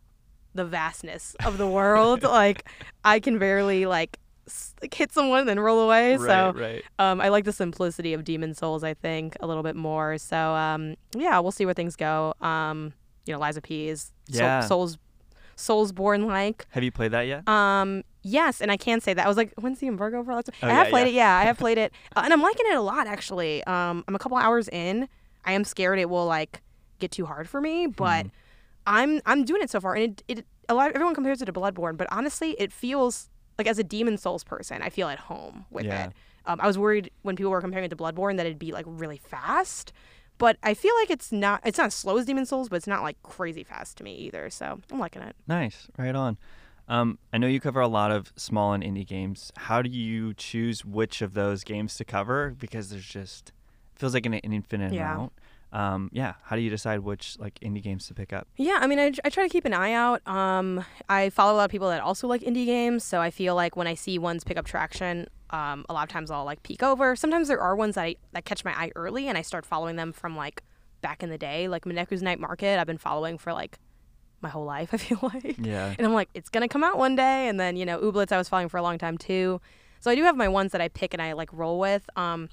the 0.55 0.66
vastness 0.66 1.34
of 1.47 1.57
the 1.57 1.66
world. 1.66 2.22
like 2.43 2.68
I 3.05 3.20
can 3.20 3.38
barely 3.38 3.86
like, 3.86 4.18
like 4.82 4.93
hit 4.93 5.12
someone 5.12 5.40
and 5.40 5.49
then 5.49 5.59
roll 5.61 5.80
away. 5.80 6.16
right, 6.16 6.53
so 6.55 6.61
right. 6.61 6.84
um, 6.99 7.20
I 7.22 7.28
like 7.28 7.45
the 7.45 7.53
simplicity 7.53 8.12
of 8.12 8.24
Demon 8.24 8.53
Souls. 8.55 8.84
I 8.84 8.93
think 8.93 9.36
a 9.40 9.47
little 9.47 9.62
bit 9.62 9.76
more. 9.76 10.18
So 10.18 10.36
um, 10.36 10.97
yeah, 11.16 11.38
we'll 11.38 11.53
see 11.53 11.64
where 11.64 11.74
things 11.74 11.97
go. 11.97 12.34
Um, 12.40 12.93
you 13.24 13.32
know, 13.32 13.38
Lies 13.38 13.57
of 13.57 13.62
P 13.62 13.88
is 13.88 14.11
Soul- 14.30 14.40
Yeah. 14.40 14.61
Souls 14.61 14.99
Soulsborne 15.66 16.26
like. 16.26 16.66
Have 16.70 16.82
you 16.82 16.90
played 16.92 17.12
that 17.12 17.22
yet? 17.22 17.48
Um, 17.48 18.02
yes, 18.22 18.60
and 18.60 18.70
I 18.72 18.76
can 18.76 19.00
say 19.00 19.14
that 19.14 19.24
I 19.24 19.28
was 19.28 19.36
like, 19.36 19.52
when's 19.58 19.78
the 19.78 19.86
embargo 19.86 20.22
for? 20.24 20.30
Alexa? 20.32 20.52
Oh, 20.62 20.66
I 20.68 20.70
have 20.72 20.86
yeah, 20.86 20.90
played 20.90 21.02
yeah. 21.06 21.08
it. 21.08 21.14
Yeah, 21.14 21.36
I 21.38 21.42
have 21.44 21.58
played 21.64 21.78
it, 21.78 21.92
uh, 22.16 22.22
and 22.24 22.32
I'm 22.32 22.42
liking 22.42 22.66
it 22.66 22.74
a 22.76 22.80
lot 22.80 23.06
actually. 23.06 23.62
Um, 23.64 24.04
I'm 24.08 24.14
a 24.14 24.18
couple 24.18 24.36
hours 24.38 24.68
in. 24.68 25.08
I 25.44 25.52
am 25.52 25.64
scared 25.64 25.98
it 25.98 26.08
will 26.10 26.26
like 26.26 26.62
get 26.98 27.10
too 27.10 27.26
hard 27.26 27.48
for 27.48 27.60
me, 27.60 27.86
but 27.86 28.26
Mm-hmm. 28.26 28.36
I'm 28.84 29.20
I'm 29.26 29.44
doing 29.44 29.62
it 29.62 29.70
so 29.70 29.80
far, 29.80 29.94
and 29.94 30.04
it 30.04 30.24
it 30.38 30.46
a 30.68 30.74
lot 30.74 30.90
everyone 30.92 31.14
compares 31.14 31.40
it 31.40 31.46
to 31.46 31.52
Bloodborne, 31.52 31.96
but 31.96 32.08
honestly, 32.10 32.56
it 32.58 32.72
feels 32.72 33.28
like 33.58 33.68
as 33.68 33.78
a 33.78 33.84
Demon 33.84 34.16
Souls 34.18 34.42
person, 34.42 34.82
I 34.82 34.88
feel 34.88 35.08
at 35.08 35.18
home 35.20 35.66
with 35.70 35.84
Yeah. 35.86 36.06
it. 36.06 36.12
Um, 36.46 36.58
I 36.60 36.66
was 36.66 36.76
worried 36.76 37.10
when 37.22 37.36
people 37.36 37.52
were 37.52 37.60
comparing 37.60 37.84
it 37.84 37.90
to 37.90 37.96
Bloodborne 37.96 38.36
that 38.38 38.46
it'd 38.46 38.58
be 38.58 38.72
like 38.72 38.84
really 38.88 39.18
fast. 39.18 39.92
But 40.43 40.57
I 40.62 40.74
feel 40.74 40.93
like 41.01 41.09
it's 41.09 41.30
not 41.30 41.61
it's 41.64 41.78
not 41.78 41.86
as 41.86 41.95
slow 41.95 42.18
as 42.18 42.26
Demon 42.26 42.45
Souls, 42.47 42.68
but 42.68 42.74
it's 42.74 42.88
not 42.88 43.03
like 43.05 43.16
crazy 43.22 43.62
fast 43.62 43.97
to 43.99 44.05
me 44.05 44.12
either. 44.16 44.51
So 44.51 44.80
I'm 44.90 44.99
liking 44.99 45.22
it. 45.22 45.36
Nice. 45.47 45.86
Right 45.97 46.14
on. 46.16 46.36
Um, 46.88 47.18
I 47.32 47.38
know 47.38 47.47
you 47.47 47.61
cover 47.61 47.80
a 47.80 47.86
lot 47.86 48.11
of 48.11 48.32
small 48.34 48.72
and 48.72 48.82
indie 48.82 49.07
games. 49.07 49.53
How 49.57 49.82
do 49.82 49.88
you 49.88 50.34
choose 50.34 50.84
which 50.84 51.22
of 51.22 51.34
those 51.34 51.62
games 51.62 51.95
to 51.99 52.05
cover? 52.05 52.57
Because 52.59 52.90
there's 52.90 53.07
just 53.07 53.53
feels 53.95 54.14
like 54.14 54.26
an, 54.26 54.34
an 54.34 54.53
infinite 54.53 54.93
Yeah. 54.93 55.14
amount. 55.14 55.32
Um, 55.72 56.11
yeah. 56.12 56.34
How 56.43 56.57
do 56.57 56.61
you 56.62 56.70
decide 56.70 56.99
which 57.01 57.38
like 57.38 57.55
indie 57.61 57.80
games 57.82 58.09
to 58.09 58.14
pick 58.14 58.32
up? 58.32 58.49
Yeah, 58.57 58.78
I 58.80 58.88
mean, 58.88 58.99
I, 58.99 59.12
I 59.24 59.30
try 59.30 59.45
to 59.45 59.49
keep 59.49 59.64
an 59.64 59.72
eye 59.72 59.93
out. 59.93 60.26
Um, 60.26 60.84
I 61.09 61.30
follow 61.30 61.55
a 61.55 61.57
lot 61.59 61.64
of 61.66 61.70
people 61.70 61.88
that 61.88 62.03
also 62.03 62.26
like 62.26 62.40
indie 62.43 62.66
games, 62.66 63.05
so 63.05 63.20
I 63.20 63.30
feel 63.30 63.55
like 63.55 63.76
when 63.76 63.86
I 63.86 63.95
see 63.95 64.18
ones 64.18 64.43
pick 64.43 64.57
up 64.59 64.66
traction, 64.66 65.28
um, 65.53 65.84
a 65.88 65.92
lot 65.92 66.03
of 66.05 66.09
times 66.09 66.30
I'll 66.30 66.44
like 66.44 66.62
peek 66.62 66.82
over. 66.82 67.14
Sometimes 67.14 67.48
there 67.48 67.61
are 67.61 67.76
ones 67.76 67.94
that 67.96 68.03
I, 68.05 68.16
that 68.32 68.44
catch 68.44 68.64
my 68.64 68.72
eye 68.72 68.90
early, 68.96 69.28
and 69.28 69.36
I 69.38 69.42
start 69.42 69.64
following 69.66 69.96
them 69.96 70.12
from 70.12 70.36
like 70.36 70.62
back 71.03 71.22
in 71.22 71.28
the 71.30 71.38
day, 71.38 71.68
like 71.68 71.84
Mineko's 71.84 72.22
Night 72.22 72.40
Market. 72.40 72.78
I've 72.78 72.86
been 72.86 72.98
following 72.98 73.38
for 73.38 73.53
like 73.53 73.78
my 74.40 74.48
whole 74.48 74.64
life. 74.64 74.90
I 74.92 74.96
feel 74.96 75.18
like, 75.22 75.57
Yeah. 75.59 75.94
and 75.96 76.07
I'm 76.07 76.14
like, 76.14 76.30
it's 76.34 76.48
gonna 76.48 76.68
come 76.68 76.82
out 76.82 76.98
one 76.98 77.14
day. 77.16 77.48
And 77.48 77.61
then 77.61 77.76
you 77.76 77.84
know, 77.84 78.00
Ooblets 78.00 78.32
I 78.32 78.38
was 78.38 78.48
following 78.48 78.68
for 78.68 78.78
a 78.78 78.82
long 78.82 78.98
time 78.98 79.18
too. 79.18 79.61
So 80.00 80.11
I 80.11 80.14
do 80.14 80.24
have 80.24 80.36
my 80.36 80.48
ones 80.48 80.72
that 80.72 80.80
I 80.80 80.88
pick 80.88 81.12
and 81.14 81.22
I 81.22 81.32
like 81.34 81.53
roll 81.53 81.78
with. 81.78 82.09
Um, 82.16 82.48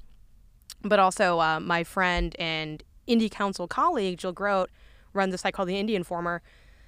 but 0.84 1.00
also 1.00 1.40
uh, 1.40 1.60
my 1.60 1.84
friend 1.84 2.36
and 2.40 2.84
indie 3.08 3.32
council 3.32 3.68
colleague 3.68 4.18
Jill 4.20 4.32
Grodt 4.34 4.70
runs 5.14 5.34
a 5.34 5.38
site 5.38 5.54
called 5.54 5.68
the 5.70 5.74
Indie 5.82 5.96
Informer. 5.96 6.42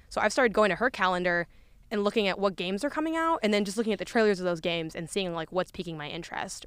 So 0.08 0.20
I've 0.20 0.32
started 0.32 0.52
going 0.52 0.70
to 0.70 0.76
her 0.76 0.88
calendar 0.90 1.48
and 1.92 2.02
looking 2.02 2.26
at 2.26 2.38
what 2.38 2.56
games 2.56 2.82
are 2.82 2.90
coming 2.90 3.16
out, 3.16 3.38
and 3.42 3.52
then 3.54 3.64
just 3.64 3.76
looking 3.76 3.92
at 3.92 4.00
the 4.00 4.04
trailers 4.04 4.40
of 4.40 4.44
those 4.44 4.60
games 4.60 4.96
and 4.96 5.08
seeing 5.08 5.34
like 5.34 5.52
what's 5.52 5.70
piquing 5.70 5.96
my 5.96 6.08
interest. 6.08 6.66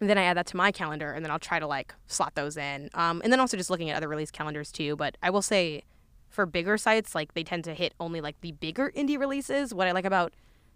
And 0.00 0.10
then 0.10 0.18
I 0.18 0.24
add 0.24 0.36
that 0.36 0.46
to 0.48 0.56
my 0.56 0.72
calendar, 0.72 1.12
and 1.12 1.24
then 1.24 1.30
I'll 1.30 1.38
try 1.38 1.58
to 1.58 1.66
like 1.66 1.94
slot 2.08 2.34
those 2.34 2.56
in. 2.58 2.90
Um, 2.92 3.22
and 3.22 3.32
then 3.32 3.40
also 3.40 3.56
just 3.56 3.70
looking 3.70 3.88
at 3.88 3.96
other 3.96 4.08
release 4.08 4.30
calendars 4.30 4.72
too. 4.72 4.96
But 4.96 5.16
I 5.22 5.30
will 5.30 5.40
say, 5.42 5.84
for 6.28 6.44
bigger 6.44 6.76
sites, 6.76 7.14
like 7.14 7.32
they 7.34 7.44
tend 7.44 7.64
to 7.64 7.72
hit 7.72 7.94
only 8.00 8.20
like 8.20 8.38
the 8.40 8.52
bigger 8.52 8.92
indie 8.96 9.18
releases. 9.18 9.72
What 9.72 9.86
I 9.86 9.92
like 9.92 10.04
about 10.04 10.34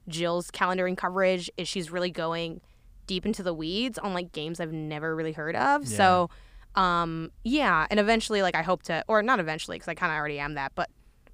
Jill's 0.08 0.50
calendaring 0.50 0.96
coverage 0.96 1.50
is 1.58 1.68
she's 1.68 1.90
really 1.90 2.10
going 2.10 2.60
deep 3.08 3.26
into 3.26 3.42
the 3.42 3.52
weeds 3.52 3.98
on 3.98 4.14
like 4.14 4.30
games 4.30 4.60
I've 4.60 4.72
never 4.72 5.16
really 5.16 5.32
heard 5.32 5.56
of. 5.56 5.82
Yeah. 5.82 5.96
So, 5.96 6.30
um, 6.76 7.32
yeah, 7.42 7.88
and 7.90 7.98
eventually, 7.98 8.42
like 8.42 8.54
I 8.54 8.62
hope 8.62 8.84
to, 8.84 9.04
or 9.08 9.22
not 9.24 9.40
eventually, 9.40 9.76
because 9.76 9.88
I 9.88 9.94
kind 9.94 10.12
of 10.12 10.16
already 10.16 10.38
am 10.38 10.54
that, 10.54 10.70
but 10.76 10.88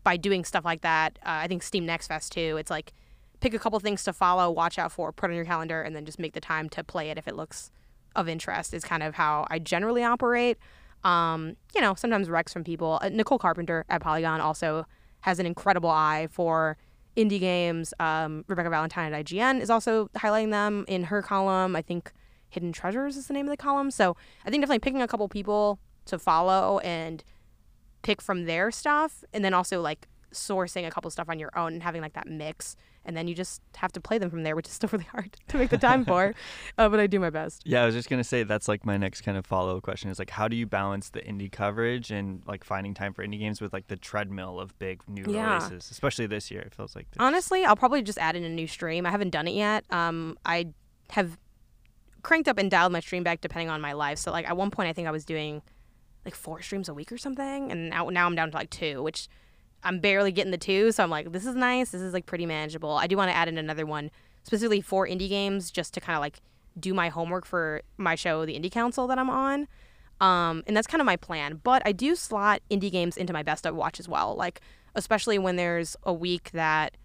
by 0.06 0.16
doing 0.16 0.44
stuff 0.44 0.64
like 0.64 0.82
that, 0.82 1.18
uh, 1.26 1.42
I 1.42 1.48
think 1.48 1.64
Steam 1.64 1.84
Next 1.84 2.06
Fest 2.06 2.30
too. 2.30 2.56
It's 2.58 2.70
like 2.70 2.92
pick 3.40 3.54
a 3.54 3.58
couple 3.58 3.80
things 3.80 4.04
to 4.04 4.12
follow, 4.12 4.48
watch 4.52 4.78
out 4.78 4.92
for, 4.92 5.10
put 5.10 5.30
on 5.30 5.34
your 5.34 5.44
calendar, 5.44 5.82
and 5.82 5.96
then 5.96 6.04
just 6.04 6.20
make 6.20 6.32
the 6.32 6.40
time 6.40 6.68
to 6.68 6.84
play 6.84 7.10
it 7.10 7.18
if 7.18 7.26
it 7.26 7.34
looks 7.34 7.72
of 8.14 8.28
interest. 8.28 8.72
Is 8.72 8.84
kind 8.84 9.02
of 9.02 9.16
how 9.16 9.48
I 9.50 9.58
generally 9.58 10.04
operate. 10.04 10.58
Um, 11.02 11.56
you 11.74 11.80
know, 11.80 11.94
sometimes 11.94 12.28
recs 12.28 12.52
from 12.52 12.62
people. 12.62 13.00
Uh, 13.02 13.08
Nicole 13.08 13.40
Carpenter 13.40 13.84
at 13.88 14.00
Polygon 14.00 14.40
also 14.40 14.86
has 15.22 15.40
an 15.40 15.46
incredible 15.46 15.90
eye 15.90 16.28
for 16.30 16.76
indie 17.16 17.40
games. 17.40 17.92
Um, 17.98 18.44
Rebekah 18.46 18.70
Valentine 18.70 19.12
at 19.12 19.26
IGN 19.26 19.60
is 19.60 19.70
also 19.70 20.08
highlighting 20.14 20.52
them 20.52 20.84
in 20.86 21.02
her 21.04 21.20
column. 21.20 21.74
I 21.74 21.82
think 21.82 22.12
Hidden 22.50 22.70
Treasures 22.70 23.16
is 23.16 23.26
the 23.26 23.34
name 23.34 23.46
of 23.46 23.50
the 23.50 23.56
column. 23.56 23.90
So 23.90 24.16
I 24.44 24.50
think 24.50 24.62
definitely 24.62 24.78
picking 24.78 25.02
a 25.02 25.08
couple 25.08 25.28
people 25.28 25.80
to 26.04 26.16
follow 26.16 26.78
and 26.78 27.24
pick 28.06 28.22
from 28.22 28.44
their 28.44 28.70
stuff, 28.70 29.24
and 29.32 29.44
then 29.44 29.52
also 29.52 29.80
like 29.80 30.06
sourcing 30.32 30.86
a 30.86 30.90
couple 30.90 31.10
stuff 31.10 31.28
on 31.28 31.38
your 31.38 31.50
own 31.58 31.72
and 31.74 31.82
having 31.82 32.02
like 32.02 32.12
that 32.12 32.28
mix. 32.28 32.76
And 33.04 33.16
then 33.16 33.26
you 33.28 33.34
just 33.34 33.62
have 33.76 33.92
to 33.92 34.00
play 34.00 34.18
them 34.18 34.30
from 34.30 34.42
there, 34.42 34.54
which 34.56 34.66
is 34.66 34.72
still 34.72 34.88
really 34.92 35.04
hard 35.04 35.36
to 35.48 35.56
make 35.56 35.70
the 35.70 35.78
time 35.78 36.04
for. 36.04 36.34
Uh, 36.78 36.88
but 36.90 37.00
I 37.00 37.06
do 37.06 37.18
my 37.18 37.30
best. 37.30 37.62
Yeah, 37.64 37.82
I 37.82 37.86
was 37.86 37.94
just 37.94 38.10
gonna 38.10 38.22
say 38.24 38.42
that's 38.42 38.68
like 38.68 38.84
my 38.84 38.96
next 38.98 39.22
kind 39.22 39.38
of 39.38 39.46
follow-up 39.46 39.82
question 39.82 40.10
is 40.10 40.18
like 40.18 40.30
how 40.30 40.46
do 40.46 40.56
you 40.56 40.66
balance 40.66 41.08
the 41.10 41.20
indie 41.20 41.50
coverage 41.50 42.10
and 42.10 42.42
like 42.46 42.64
finding 42.64 42.92
time 42.94 43.12
for 43.14 43.24
indie 43.26 43.38
games 43.38 43.60
with 43.60 43.72
like 43.72 43.86
the 43.88 43.96
treadmill 43.96 44.60
of 44.60 44.78
big 44.78 45.00
new 45.08 45.24
Yeah. 45.28 45.54
releases, 45.64 45.90
especially 45.90 46.26
this 46.26 46.50
year. 46.50 46.60
It 46.62 46.74
feels 46.74 46.94
like 46.94 47.06
there's- 47.10 47.26
Honestly, 47.26 47.64
I'll 47.64 47.76
probably 47.76 48.02
just 48.02 48.18
add 48.18 48.36
in 48.36 48.44
a 48.44 48.48
new 48.50 48.66
stream. 48.66 49.06
I 49.06 49.10
haven't 49.10 49.30
done 49.30 49.48
it 49.48 49.54
yet. 49.54 49.84
Um, 49.90 50.36
I 50.44 50.68
have 51.10 51.38
cranked 52.22 52.48
up 52.48 52.58
and 52.58 52.70
dialed 52.70 52.92
my 52.92 53.00
stream 53.00 53.22
back 53.22 53.40
depending 53.40 53.70
on 53.70 53.80
my 53.80 53.92
life. 53.94 54.18
So 54.18 54.30
like 54.32 54.46
at 54.48 54.56
one 54.56 54.70
point, 54.70 54.88
I 54.88 54.92
think 54.92 55.08
I 55.08 55.12
was 55.12 55.24
doing 55.24 55.62
like 56.26 56.34
four 56.34 56.60
streams 56.60 56.88
a 56.88 56.94
week 56.94 57.10
or 57.10 57.18
something, 57.18 57.70
and 57.70 57.88
now 57.88 58.08
now 58.10 58.26
I'm 58.26 58.34
down 58.34 58.50
to 58.50 58.56
like 58.56 58.70
two, 58.70 59.02
which 59.02 59.28
I'm 59.82 60.00
barely 60.00 60.32
getting 60.32 60.50
the 60.50 60.58
two. 60.58 60.92
So 60.92 61.02
I'm 61.02 61.10
like, 61.10 61.32
this 61.32 61.46
is 61.46 61.54
nice. 61.54 61.90
This 61.90 62.02
is 62.02 62.12
like 62.12 62.26
pretty 62.26 62.44
manageable. 62.44 62.92
I 62.92 63.06
do 63.06 63.16
want 63.16 63.30
to 63.30 63.36
add 63.36 63.48
in 63.48 63.56
another 63.56 63.86
one 63.86 64.10
specifically 64.42 64.80
for 64.80 65.06
indie 65.06 65.28
games, 65.28 65.70
just 65.70 65.94
to 65.94 66.00
kind 66.00 66.16
of 66.16 66.20
like 66.20 66.40
do 66.78 66.92
my 66.92 67.08
homework 67.08 67.46
for 67.46 67.82
my 67.96 68.14
show, 68.14 68.44
the 68.44 68.58
Indie 68.58 68.70
Council 68.70 69.06
that 69.06 69.18
I'm 69.18 69.30
on. 69.30 69.66
Um, 70.20 70.62
and 70.66 70.76
that's 70.76 70.86
kind 70.86 71.00
of 71.00 71.06
my 71.06 71.16
plan. 71.16 71.60
But 71.62 71.82
I 71.84 71.92
do 71.92 72.14
slot 72.14 72.60
indie 72.70 72.90
games 72.90 73.16
into 73.16 73.32
my 73.32 73.42
best 73.42 73.66
of 73.66 73.74
watch 73.74 74.00
as 74.00 74.08
well. 74.08 74.34
Like, 74.34 74.60
especially 74.94 75.38
when 75.38 75.56
there's 75.56 75.96
a 76.04 76.12
week 76.12 76.50
that 76.52 76.96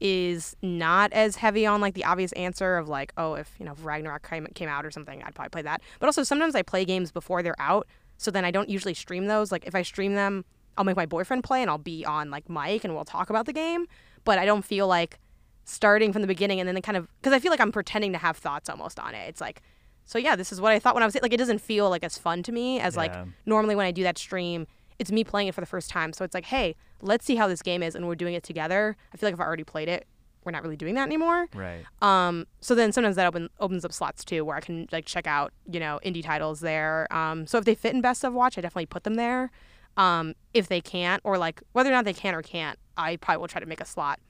is 0.00 0.56
not 0.62 1.12
as 1.12 1.36
heavy 1.36 1.66
on 1.66 1.80
like 1.80 1.94
the 1.94 2.04
obvious 2.04 2.32
answer 2.32 2.76
of 2.78 2.88
like, 2.88 3.12
oh, 3.16 3.34
if 3.34 3.54
you 3.58 3.66
know 3.66 3.72
if 3.72 3.84
Ragnarok 3.84 4.28
came, 4.28 4.46
came 4.54 4.68
out 4.68 4.86
or 4.86 4.90
something, 4.90 5.22
I'd 5.22 5.34
probably 5.34 5.50
play 5.50 5.62
that. 5.62 5.82
But 5.98 6.06
also 6.06 6.22
sometimes 6.22 6.54
I 6.54 6.62
play 6.62 6.84
games 6.84 7.12
before 7.12 7.42
they're 7.42 7.60
out, 7.60 7.86
so 8.20 8.30
then 8.30 8.44
I 8.44 8.50
don't 8.50 8.68
usually 8.68 8.92
stream 8.92 9.28
those. 9.28 9.50
Like 9.50 9.66
if 9.66 9.74
I 9.74 9.80
stream 9.80 10.14
them, 10.14 10.44
I'll 10.76 10.84
make 10.84 10.94
my 10.94 11.06
boyfriend 11.06 11.42
play 11.42 11.62
and 11.62 11.70
I'll 11.70 11.78
be 11.78 12.04
on 12.04 12.30
like 12.30 12.50
mic 12.50 12.84
and 12.84 12.94
we'll 12.94 13.06
talk 13.06 13.30
about 13.30 13.46
the 13.46 13.52
game. 13.54 13.86
But 14.24 14.38
I 14.38 14.44
don't 14.44 14.62
feel 14.62 14.86
like 14.86 15.18
starting 15.64 16.12
from 16.12 16.20
the 16.20 16.28
beginning 16.28 16.60
and 16.60 16.68
then 16.68 16.82
kind 16.82 16.98
of 16.98 17.08
because 17.18 17.32
I 17.32 17.38
feel 17.38 17.50
like 17.50 17.62
I'm 17.62 17.72
pretending 17.72 18.12
to 18.12 18.18
have 18.18 18.36
thoughts 18.36 18.68
almost 18.68 19.00
on 19.00 19.14
it. 19.14 19.26
It's 19.26 19.40
like, 19.40 19.62
so 20.04 20.18
yeah, 20.18 20.36
this 20.36 20.52
is 20.52 20.60
what 20.60 20.70
I 20.70 20.78
thought 20.78 20.92
when 20.92 21.02
I 21.02 21.06
was 21.06 21.16
like, 21.22 21.32
it 21.32 21.38
doesn't 21.38 21.62
feel 21.62 21.88
like 21.88 22.04
as 22.04 22.18
fun 22.18 22.42
to 22.42 22.52
me 22.52 22.78
as 22.78 22.94
like 22.94 23.14
normally 23.46 23.74
when 23.74 23.86
I 23.86 23.90
do 23.90 24.02
that 24.02 24.18
stream, 24.18 24.66
it's 24.98 25.10
me 25.10 25.24
playing 25.24 25.48
it 25.48 25.54
for 25.54 25.62
the 25.62 25.66
first 25.66 25.88
time. 25.88 26.12
So 26.12 26.22
it's 26.22 26.34
like, 26.34 26.44
hey, 26.44 26.76
let's 27.00 27.24
see 27.24 27.36
how 27.36 27.48
this 27.48 27.62
game 27.62 27.82
is, 27.82 27.94
and 27.94 28.06
we're 28.06 28.16
doing 28.16 28.34
it 28.34 28.42
together. 28.42 28.98
I 29.14 29.16
feel 29.16 29.28
like 29.28 29.34
if 29.34 29.40
I 29.40 29.44
already 29.44 29.64
played 29.64 29.88
it, 29.88 30.06
we're 30.44 30.52
not 30.52 30.62
really 30.62 30.76
doing 30.76 30.94
that 30.94 31.06
anymore. 31.06 31.48
right. 31.54 31.84
Um, 32.00 32.46
so 32.60 32.74
then 32.74 32.92
sometimes 32.92 33.16
that 33.16 33.26
open, 33.26 33.48
opens 33.58 33.84
up 33.84 33.92
slots 33.92 34.24
too, 34.24 34.44
where 34.44 34.56
I 34.56 34.60
can 34.60 34.88
like 34.92 35.04
check 35.04 35.26
out 35.26 35.52
you 35.70 35.80
know 35.80 36.00
indie 36.04 36.22
titles 36.24 36.60
there. 36.60 37.06
Um, 37.10 37.46
so 37.46 37.58
if 37.58 37.64
they 37.64 37.74
fit 37.74 37.94
in 37.94 38.00
best 38.00 38.24
of 38.24 38.32
watch, 38.32 38.56
I 38.56 38.60
definitely 38.60 38.86
put 38.86 39.04
them 39.04 39.14
there. 39.14 39.50
Um, 39.96 40.34
if 40.54 40.68
they 40.68 40.80
can't, 40.80 41.20
or 41.24 41.36
like 41.36 41.62
whether 41.72 41.90
or 41.90 41.92
not 41.92 42.04
they 42.04 42.12
can 42.12 42.34
or 42.34 42.42
can't, 42.42 42.78
I 42.96 43.16
probably 43.16 43.40
will 43.40 43.48
try 43.48 43.60
to 43.60 43.66
make 43.66 43.80
a 43.80 43.86
slot 43.86 44.20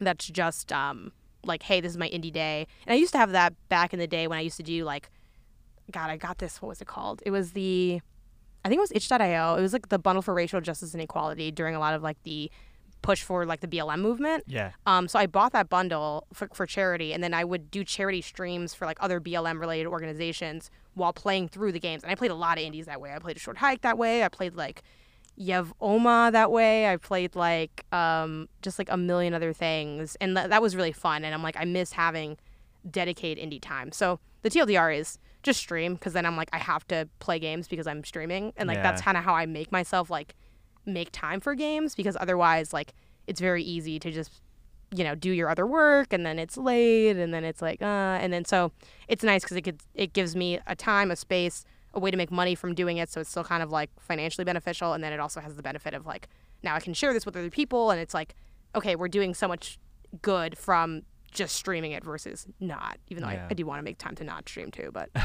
that's 0.00 0.26
just 0.26 0.72
um 0.72 1.12
like, 1.44 1.62
hey, 1.62 1.80
this 1.80 1.92
is 1.92 1.98
my 1.98 2.08
indie 2.08 2.32
day. 2.32 2.66
And 2.86 2.92
I 2.92 2.96
used 2.96 3.12
to 3.12 3.18
have 3.18 3.30
that 3.32 3.54
back 3.68 3.92
in 3.92 3.98
the 3.98 4.06
day 4.06 4.26
when 4.26 4.38
I 4.38 4.42
used 4.42 4.56
to 4.56 4.62
do 4.62 4.84
like 4.84 5.10
God, 5.90 6.10
I 6.10 6.16
got 6.16 6.38
this. 6.38 6.60
What 6.60 6.68
was 6.68 6.80
it 6.80 6.86
called? 6.86 7.22
It 7.24 7.30
was 7.30 7.52
the, 7.52 8.00
I 8.64 8.68
think 8.68 8.78
it 8.78 8.80
was 8.80 8.92
itch.io. 8.92 9.54
It 9.54 9.62
was 9.62 9.72
like 9.72 9.88
the 9.88 9.98
bundle 9.98 10.22
for 10.22 10.34
racial 10.34 10.60
justice 10.60 10.92
and 10.92 11.02
equality 11.02 11.50
during 11.50 11.74
a 11.74 11.78
lot 11.78 11.94
of 11.94 12.02
like 12.02 12.22
the 12.24 12.50
push 13.02 13.22
for 13.22 13.46
like 13.46 13.60
the 13.60 13.68
BLM 13.68 14.00
movement. 14.00 14.44
Yeah. 14.46 14.72
Um, 14.86 15.08
so 15.08 15.18
I 15.18 15.26
bought 15.26 15.52
that 15.52 15.68
bundle 15.68 16.26
for, 16.32 16.48
for 16.52 16.66
charity, 16.66 17.12
and 17.12 17.22
then 17.22 17.34
I 17.34 17.44
would 17.44 17.70
do 17.70 17.84
charity 17.84 18.20
streams 18.20 18.74
for 18.74 18.86
like 18.86 18.98
other 19.00 19.20
BLM 19.20 19.60
related 19.60 19.86
organizations 19.86 20.70
while 20.94 21.12
playing 21.12 21.48
through 21.48 21.72
the 21.72 21.80
games. 21.80 22.02
And 22.02 22.10
I 22.10 22.14
played 22.14 22.30
a 22.30 22.34
lot 22.34 22.58
of 22.58 22.64
indies 22.64 22.86
that 22.86 23.00
way. 23.00 23.12
I 23.12 23.18
played 23.18 23.36
a 23.36 23.40
short 23.40 23.58
hike 23.58 23.82
that 23.82 23.98
way. 23.98 24.24
I 24.24 24.28
played 24.28 24.54
like 24.56 24.82
Yev 25.38 25.72
Oma 25.80 26.30
that 26.32 26.50
way. 26.50 26.90
I 26.90 26.96
played 26.96 27.36
like 27.36 27.84
um, 27.92 28.48
just 28.62 28.78
like 28.78 28.90
a 28.90 28.96
million 28.96 29.34
other 29.34 29.52
things, 29.52 30.16
and 30.20 30.36
th- 30.36 30.48
that 30.48 30.60
was 30.60 30.74
really 30.74 30.92
fun. 30.92 31.24
And 31.24 31.34
I'm 31.34 31.42
like, 31.42 31.56
I 31.58 31.64
miss 31.64 31.92
having 31.92 32.36
dedicated 32.88 33.42
indie 33.42 33.60
time. 33.60 33.92
So 33.92 34.18
the 34.42 34.50
TLDR 34.50 34.98
is 34.98 35.18
just 35.42 35.60
stream 35.60 35.94
because 35.94 36.12
then 36.12 36.26
I'm 36.26 36.36
like, 36.36 36.48
I 36.52 36.58
have 36.58 36.86
to 36.88 37.08
play 37.20 37.38
games 37.38 37.68
because 37.68 37.86
I'm 37.86 38.04
streaming, 38.04 38.52
and 38.56 38.66
like 38.66 38.82
that's 38.82 39.02
kind 39.02 39.16
of 39.16 39.24
how 39.24 39.34
I 39.34 39.46
make 39.46 39.70
myself 39.70 40.10
like 40.10 40.34
make 40.88 41.10
time 41.12 41.40
for 41.40 41.54
games 41.54 41.94
because 41.94 42.16
otherwise 42.20 42.72
like 42.72 42.94
it's 43.26 43.40
very 43.40 43.62
easy 43.62 43.98
to 43.98 44.10
just 44.10 44.30
you 44.94 45.04
know 45.04 45.14
do 45.14 45.30
your 45.30 45.50
other 45.50 45.66
work 45.66 46.12
and 46.12 46.24
then 46.24 46.38
it's 46.38 46.56
late 46.56 47.16
and 47.16 47.32
then 47.34 47.44
it's 47.44 47.60
like 47.60 47.82
uh 47.82 47.84
and 48.22 48.32
then 48.32 48.44
so 48.44 48.72
it's 49.06 49.22
nice 49.22 49.42
because 49.42 49.56
it 49.56 49.62
could 49.62 49.80
it 49.94 50.12
gives 50.14 50.34
me 50.34 50.58
a 50.66 50.74
time 50.74 51.10
a 51.10 51.16
space 51.16 51.64
a 51.94 52.00
way 52.00 52.10
to 52.10 52.16
make 52.16 52.30
money 52.30 52.54
from 52.54 52.74
doing 52.74 52.96
it 52.96 53.10
so 53.10 53.20
it's 53.20 53.28
still 53.30 53.44
kind 53.44 53.62
of 53.62 53.70
like 53.70 53.90
financially 54.00 54.44
beneficial 54.44 54.94
and 54.94 55.04
then 55.04 55.12
it 55.12 55.20
also 55.20 55.40
has 55.40 55.56
the 55.56 55.62
benefit 55.62 55.92
of 55.94 56.06
like 56.06 56.28
now 56.62 56.74
i 56.74 56.80
can 56.80 56.94
share 56.94 57.12
this 57.12 57.26
with 57.26 57.36
other 57.36 57.50
people 57.50 57.90
and 57.90 58.00
it's 58.00 58.14
like 58.14 58.34
okay 58.74 58.96
we're 58.96 59.08
doing 59.08 59.34
so 59.34 59.46
much 59.46 59.78
good 60.22 60.56
from 60.56 61.02
just 61.30 61.54
streaming 61.54 61.92
it 61.92 62.02
versus 62.02 62.46
not 62.58 62.96
even 63.08 63.22
though 63.22 63.28
Yeah. 63.28 63.44
I, 63.44 63.48
I 63.50 63.54
do 63.54 63.66
want 63.66 63.78
to 63.80 63.82
make 63.82 63.98
time 63.98 64.14
to 64.16 64.24
not 64.24 64.48
stream 64.48 64.70
too 64.70 64.90
but 64.92 65.10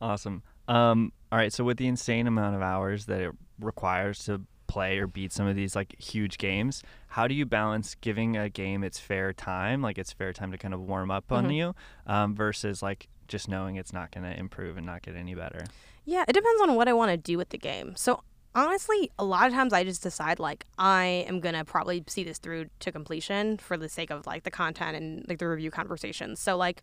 Awesome. 0.00 0.42
Um, 0.68 1.12
all 1.32 1.38
right. 1.38 1.52
So 1.52 1.64
with 1.64 1.78
the 1.78 1.86
insane 1.86 2.26
amount 2.26 2.54
of 2.56 2.62
hours 2.62 3.06
that 3.06 3.20
it 3.20 3.32
requires 3.58 4.24
to 4.26 4.42
play 4.66 4.98
or 4.98 5.06
beat 5.06 5.32
some 5.32 5.46
of 5.46 5.56
these 5.56 5.74
like 5.74 5.94
huge 6.00 6.38
games, 6.38 6.82
how 7.08 7.26
do 7.26 7.34
you 7.34 7.46
balance 7.46 7.94
giving 8.00 8.36
a 8.36 8.48
game 8.48 8.84
its 8.84 8.98
fair 8.98 9.32
time, 9.32 9.80
like 9.82 9.98
its 9.98 10.12
fair 10.12 10.32
time 10.32 10.52
to 10.52 10.58
kind 10.58 10.74
of 10.74 10.80
warm 10.80 11.10
up 11.10 11.32
on 11.32 11.46
Mhm. 11.48 11.54
you, 11.56 11.74
um, 12.06 12.34
versus 12.34 12.82
like 12.82 13.08
just 13.26 13.48
knowing 13.48 13.76
it's 13.76 13.92
not 13.92 14.10
going 14.10 14.24
to 14.24 14.38
improve 14.38 14.76
and 14.76 14.84
not 14.86 15.02
get 15.02 15.16
any 15.16 15.34
better? 15.34 15.64
Yeah, 16.04 16.24
it 16.28 16.32
depends 16.34 16.60
on 16.62 16.74
what 16.74 16.86
I 16.88 16.92
want 16.92 17.10
to 17.10 17.16
do 17.16 17.36
with 17.38 17.48
the 17.50 17.58
game. 17.58 17.94
So 17.96 18.22
honestly, 18.54 19.10
a 19.18 19.24
lot 19.24 19.46
of 19.46 19.52
times 19.54 19.72
I 19.72 19.84
just 19.84 20.02
decide 20.02 20.38
like 20.38 20.64
I 20.78 21.24
am 21.28 21.40
gonna 21.40 21.64
probably 21.64 22.02
see 22.06 22.24
this 22.24 22.38
through 22.38 22.66
to 22.80 22.90
completion 22.92 23.56
for 23.58 23.76
the 23.76 23.88
sake 23.88 24.10
of 24.10 24.26
like 24.26 24.42
the 24.44 24.50
content 24.50 24.96
and 24.96 25.24
like 25.28 25.38
the 25.38 25.48
review 25.48 25.70
conversations. 25.70 26.40
So 26.40 26.56
like 26.56 26.82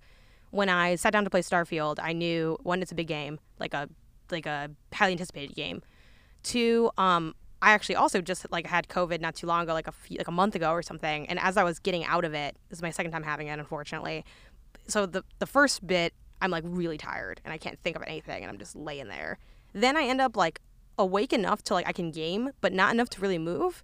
when 0.56 0.70
I 0.70 0.96
sat 0.96 1.12
down 1.12 1.26
to 1.26 1.30
play 1.30 1.42
Starfield, 1.42 1.98
I 2.02 2.14
knew 2.14 2.58
one, 2.64 2.82
it's 2.82 2.92
a 2.92 2.96
big 2.96 3.08
game, 3.08 3.40
like 3.60 3.74
a 3.74 3.90
like 4.32 4.46
a 4.46 4.72
highly 4.94 5.12
anticipated 5.12 5.54
game. 5.56 5.82
Two, 6.44 6.90
um, 6.98 7.36
I 7.62 7.72
actually 7.72 7.96
also 7.96 8.22
just 8.22 8.50
like 8.52 8.66
had 8.66 8.88
COVID 8.88 9.20
not 9.20 9.36
too 9.36 9.48
long 9.48 9.64
ago, 9.64 9.74
like 9.74 9.88
a 9.88 9.92
few, 9.92 10.18
like 10.18 10.28
a 10.30 10.32
month 10.32 10.56
ago 10.56 10.72
or 10.72 10.82
something. 10.82 11.28
And 11.28 11.40
as 11.40 11.58
I 11.58 11.64
was 11.64 11.80
getting 11.80 12.06
out 12.06 12.24
of 12.24 12.34
it, 12.34 12.56
this 12.70 12.80
is 12.80 12.84
my 12.84 12.90
second 12.92 13.12
time 13.12 13.24
having 13.24 13.48
it, 13.48 13.60
unfortunately. 13.60 14.24
So 14.88 15.06
the 15.06 15.24
the 15.40 15.46
first 15.46 15.86
bit, 15.86 16.14
I'm 16.42 16.52
like 16.52 16.64
really 16.66 16.98
tired 16.98 17.42
and 17.44 17.54
I 17.54 17.58
can't 17.58 17.78
think 17.80 17.98
of 17.98 18.04
anything, 18.04 18.42
and 18.42 18.50
I'm 18.50 18.58
just 18.58 18.76
laying 18.78 19.10
there. 19.10 19.38
Then 19.74 19.98
I 19.98 20.04
end 20.04 20.22
up 20.22 20.38
like 20.38 20.62
awake 20.98 21.34
enough 21.34 21.62
to 21.64 21.74
like 21.74 21.86
I 21.88 21.92
can 21.92 22.12
game, 22.12 22.52
but 22.62 22.72
not 22.72 22.94
enough 22.94 23.10
to 23.10 23.22
really 23.22 23.40
move. 23.40 23.84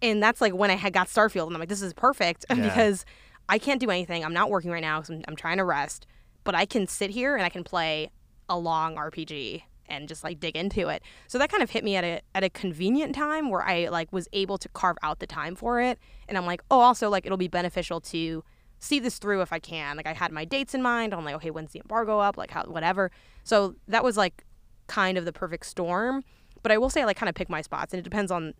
And 0.00 0.22
that's 0.22 0.40
like 0.40 0.54
when 0.54 0.70
I 0.70 0.76
had 0.76 0.94
got 0.94 1.08
Starfield, 1.08 1.48
and 1.48 1.54
I'm 1.54 1.60
like, 1.60 1.68
this 1.68 1.82
is 1.82 1.92
perfect 1.92 2.46
Yeah. 2.50 2.62
because 2.62 3.04
I 3.48 3.58
can't 3.58 3.80
do 3.80 3.90
anything. 3.90 4.24
I'm 4.24 4.34
not 4.34 4.50
working 4.50 4.70
right 4.70 4.82
now 4.82 5.00
because 5.00 5.10
I'm, 5.10 5.24
I'm 5.28 5.36
trying 5.36 5.56
to 5.58 5.64
rest, 5.64 6.06
but 6.44 6.54
I 6.54 6.66
can 6.66 6.86
sit 6.86 7.10
here 7.10 7.36
and 7.36 7.44
I 7.44 7.48
can 7.48 7.64
play 7.64 8.10
a 8.48 8.58
long 8.58 8.96
RPG 8.96 9.62
and 9.88 10.06
just 10.08 10.22
like 10.22 10.38
dig 10.38 10.56
into 10.56 10.88
it. 10.88 11.02
So 11.26 11.38
that 11.38 11.50
kind 11.50 11.62
of 11.62 11.70
hit 11.70 11.82
me 11.82 11.96
at 11.96 12.04
a 12.04 12.20
at 12.34 12.44
a 12.44 12.50
convenient 12.50 13.14
time 13.14 13.50
where 13.50 13.62
I 13.62 13.88
like 13.88 14.12
was 14.12 14.28
able 14.32 14.58
to 14.58 14.68
carve 14.70 14.96
out 15.02 15.18
the 15.18 15.26
time 15.26 15.54
for 15.56 15.80
it. 15.80 15.98
And 16.28 16.36
I'm 16.36 16.46
like, 16.46 16.62
oh, 16.70 16.80
also 16.80 17.08
like 17.08 17.26
it'll 17.26 17.38
be 17.38 17.48
beneficial 17.48 18.00
to 18.02 18.44
see 18.78 19.00
this 19.00 19.18
through 19.18 19.40
if 19.42 19.52
I 19.52 19.58
can. 19.58 19.96
Like 19.96 20.06
I 20.06 20.12
had 20.12 20.30
my 20.30 20.44
dates 20.44 20.74
in 20.74 20.82
mind. 20.82 21.14
I'm 21.14 21.24
like, 21.24 21.34
okay, 21.36 21.50
when's 21.50 21.72
the 21.72 21.80
embargo 21.80 22.18
up? 22.18 22.36
Like 22.36 22.50
how 22.50 22.64
whatever. 22.64 23.10
So 23.44 23.74
that 23.88 24.04
was 24.04 24.16
like 24.16 24.44
kind 24.86 25.18
of 25.18 25.24
the 25.24 25.32
perfect 25.32 25.66
storm. 25.66 26.22
But 26.62 26.72
I 26.72 26.78
will 26.78 26.90
say 26.90 27.02
I 27.02 27.04
like 27.04 27.16
kind 27.16 27.28
of 27.28 27.34
pick 27.34 27.48
my 27.48 27.62
spots 27.62 27.92
and 27.92 28.00
it 28.00 28.04
depends 28.04 28.30
on 28.30 28.54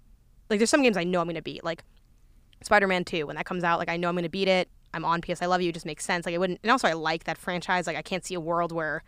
like 0.51 0.59
there's 0.59 0.71
some 0.71 0.83
games 0.83 0.97
I 0.97 1.05
know 1.05 1.21
I'm 1.21 1.29
gonna 1.29 1.43
beat. 1.43 1.63
Like 1.63 1.85
Spider-Man 2.63 3.05
2 3.05 3.27
when 3.27 3.37
that 3.37 3.45
comes 3.45 3.65
out 3.65 3.79
like 3.79 3.89
I 3.89 3.97
know 3.97 4.09
I'm 4.09 4.17
to 4.17 4.29
beat 4.29 4.49
it. 4.49 4.69
I'm 4.95 5.05
on 5.05 5.21
PS 5.21 5.43
I 5.43 5.47
Love 5.47 5.63
You 5.63 5.71
it 5.71 5.75
just 5.75 5.87
makes 5.87 6.05
sense. 6.05 6.27
Like 6.27 6.35
I 6.35 6.39
wouldn't 6.39 6.61
and 6.63 6.71
also 6.73 6.89
I 6.89 6.93
like 6.93 7.25
that 7.25 7.39
franchise. 7.39 7.87
Like 7.87 7.97
I 7.97 8.03
can't 8.03 8.25
see 8.25 8.35
a 8.35 8.41
world 8.41 8.73
where 8.73 9.03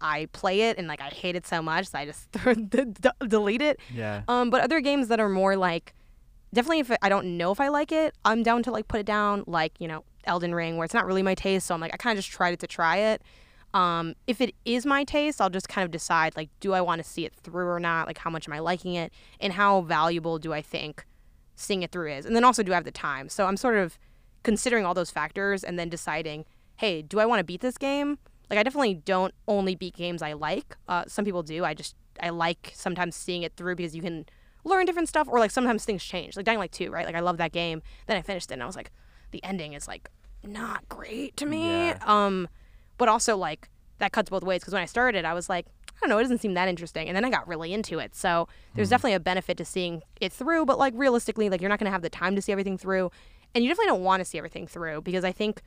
I 0.00 0.28
play 0.32 0.62
it 0.62 0.78
and 0.78 0.86
like 0.88 1.00
I 1.00 1.08
hate 1.08 1.36
it 1.36 1.46
so 1.46 1.62
much 1.62 1.90
that 1.90 1.98
I 1.98 2.06
just 2.06 2.30
d- 2.70 3.10
delete 3.28 3.62
it. 3.62 3.80
Yeah. 3.92 4.22
Um 4.28 4.50
but 4.50 4.62
other 4.62 4.80
games 4.80 5.08
that 5.08 5.20
are 5.20 5.28
more 5.28 5.56
like 5.56 5.94
definitely 6.52 6.80
if 6.80 6.90
I 7.02 7.08
don't 7.08 7.36
know 7.36 7.50
if 7.52 7.60
I 7.60 7.68
like 7.68 7.92
it, 7.92 8.14
I'm 8.24 8.42
down 8.42 8.62
to 8.64 8.70
like 8.70 8.88
put 8.88 9.00
it 9.00 9.06
down 9.06 9.44
like, 9.46 9.72
you 9.80 9.88
know, 9.88 10.04
Elden 10.24 10.54
Ring 10.54 10.76
where 10.76 10.84
it's 10.84 10.94
not 10.94 11.06
really 11.06 11.22
my 11.22 11.34
taste, 11.34 11.66
so 11.66 11.74
I'm 11.74 11.80
like 11.80 11.92
I 11.92 11.96
kind 11.96 12.16
of 12.18 12.24
just 12.24 12.34
tried 12.34 12.54
it 12.54 12.60
to 12.60 12.66
try 12.66 12.96
it. 12.98 13.22
Um, 13.74 14.14
if 14.28 14.40
it 14.40 14.54
is 14.64 14.86
my 14.86 15.02
taste, 15.02 15.40
I'll 15.40 15.50
just 15.50 15.68
kind 15.68 15.84
of 15.84 15.90
decide 15.90 16.36
like, 16.36 16.48
do 16.60 16.72
I 16.72 16.80
want 16.80 17.02
to 17.02 17.08
see 17.08 17.26
it 17.26 17.34
through 17.34 17.66
or 17.66 17.80
not? 17.80 18.06
Like, 18.06 18.18
how 18.18 18.30
much 18.30 18.46
am 18.46 18.54
I 18.54 18.60
liking 18.60 18.94
it, 18.94 19.12
and 19.40 19.52
how 19.52 19.80
valuable 19.80 20.38
do 20.38 20.52
I 20.52 20.62
think 20.62 21.04
seeing 21.56 21.82
it 21.82 21.90
through 21.90 22.12
is? 22.12 22.24
And 22.24 22.36
then 22.36 22.44
also, 22.44 22.62
do 22.62 22.70
I 22.70 22.76
have 22.76 22.84
the 22.84 22.92
time? 22.92 23.28
So 23.28 23.46
I'm 23.46 23.56
sort 23.56 23.76
of 23.76 23.98
considering 24.44 24.86
all 24.86 24.94
those 24.94 25.10
factors 25.10 25.64
and 25.64 25.76
then 25.76 25.88
deciding, 25.88 26.44
hey, 26.76 27.02
do 27.02 27.18
I 27.18 27.26
want 27.26 27.40
to 27.40 27.44
beat 27.44 27.60
this 27.60 27.76
game? 27.76 28.18
Like, 28.48 28.58
I 28.60 28.62
definitely 28.62 28.94
don't 28.94 29.34
only 29.48 29.74
beat 29.74 29.96
games 29.96 30.22
I 30.22 30.34
like. 30.34 30.76
Uh, 30.86 31.04
some 31.08 31.24
people 31.24 31.42
do. 31.42 31.64
I 31.64 31.74
just 31.74 31.96
I 32.20 32.30
like 32.30 32.72
sometimes 32.74 33.16
seeing 33.16 33.42
it 33.42 33.56
through 33.56 33.74
because 33.74 33.96
you 33.96 34.02
can 34.02 34.26
learn 34.64 34.86
different 34.86 35.08
stuff, 35.08 35.26
or 35.28 35.40
like 35.40 35.50
sometimes 35.50 35.84
things 35.84 36.04
change. 36.04 36.36
Like 36.36 36.46
Dying 36.46 36.58
Light 36.58 36.72
2, 36.72 36.90
right? 36.90 37.06
Like 37.06 37.16
I 37.16 37.20
love 37.20 37.38
that 37.38 37.52
game. 37.52 37.82
Then 38.06 38.16
I 38.16 38.22
finished 38.22 38.50
it, 38.50 38.54
and 38.54 38.62
I 38.62 38.66
was 38.66 38.76
like, 38.76 38.92
the 39.32 39.42
ending 39.42 39.72
is 39.72 39.88
like 39.88 40.10
not 40.44 40.88
great 40.88 41.36
to 41.38 41.46
me. 41.46 41.88
Yeah. 41.88 41.98
Um, 42.06 42.48
but 42.98 43.08
also 43.08 43.36
like 43.36 43.68
that 43.98 44.12
cuts 44.12 44.30
both 44.30 44.42
ways 44.44 44.60
because 44.60 44.74
when 44.74 44.82
I 44.82 44.86
started, 44.86 45.24
I 45.24 45.34
was 45.34 45.48
like, 45.48 45.66
I 45.90 45.96
don't 46.00 46.10
know, 46.10 46.18
it 46.18 46.22
doesn't 46.22 46.40
seem 46.40 46.54
that 46.54 46.68
interesting, 46.68 47.08
and 47.08 47.16
then 47.16 47.24
I 47.24 47.30
got 47.30 47.48
really 47.48 47.72
into 47.72 47.98
it. 47.98 48.14
So 48.14 48.48
there's 48.74 48.90
definitely 48.90 49.14
a 49.14 49.20
benefit 49.20 49.56
to 49.58 49.64
seeing 49.64 50.02
it 50.20 50.32
through, 50.32 50.66
but 50.66 50.78
like 50.78 50.92
realistically, 50.96 51.48
like 51.48 51.60
you're 51.60 51.70
not 51.70 51.78
gonna 51.78 51.90
have 51.90 52.02
the 52.02 52.10
time 52.10 52.36
to 52.36 52.42
see 52.42 52.52
everything 52.52 52.76
through, 52.76 53.10
and 53.54 53.62
you 53.64 53.70
definitely 53.70 53.88
don't 53.88 54.02
want 54.04 54.20
to 54.20 54.24
see 54.24 54.38
everything 54.38 54.66
through 54.66 55.02
because 55.02 55.24
I 55.24 55.32
think 55.32 55.62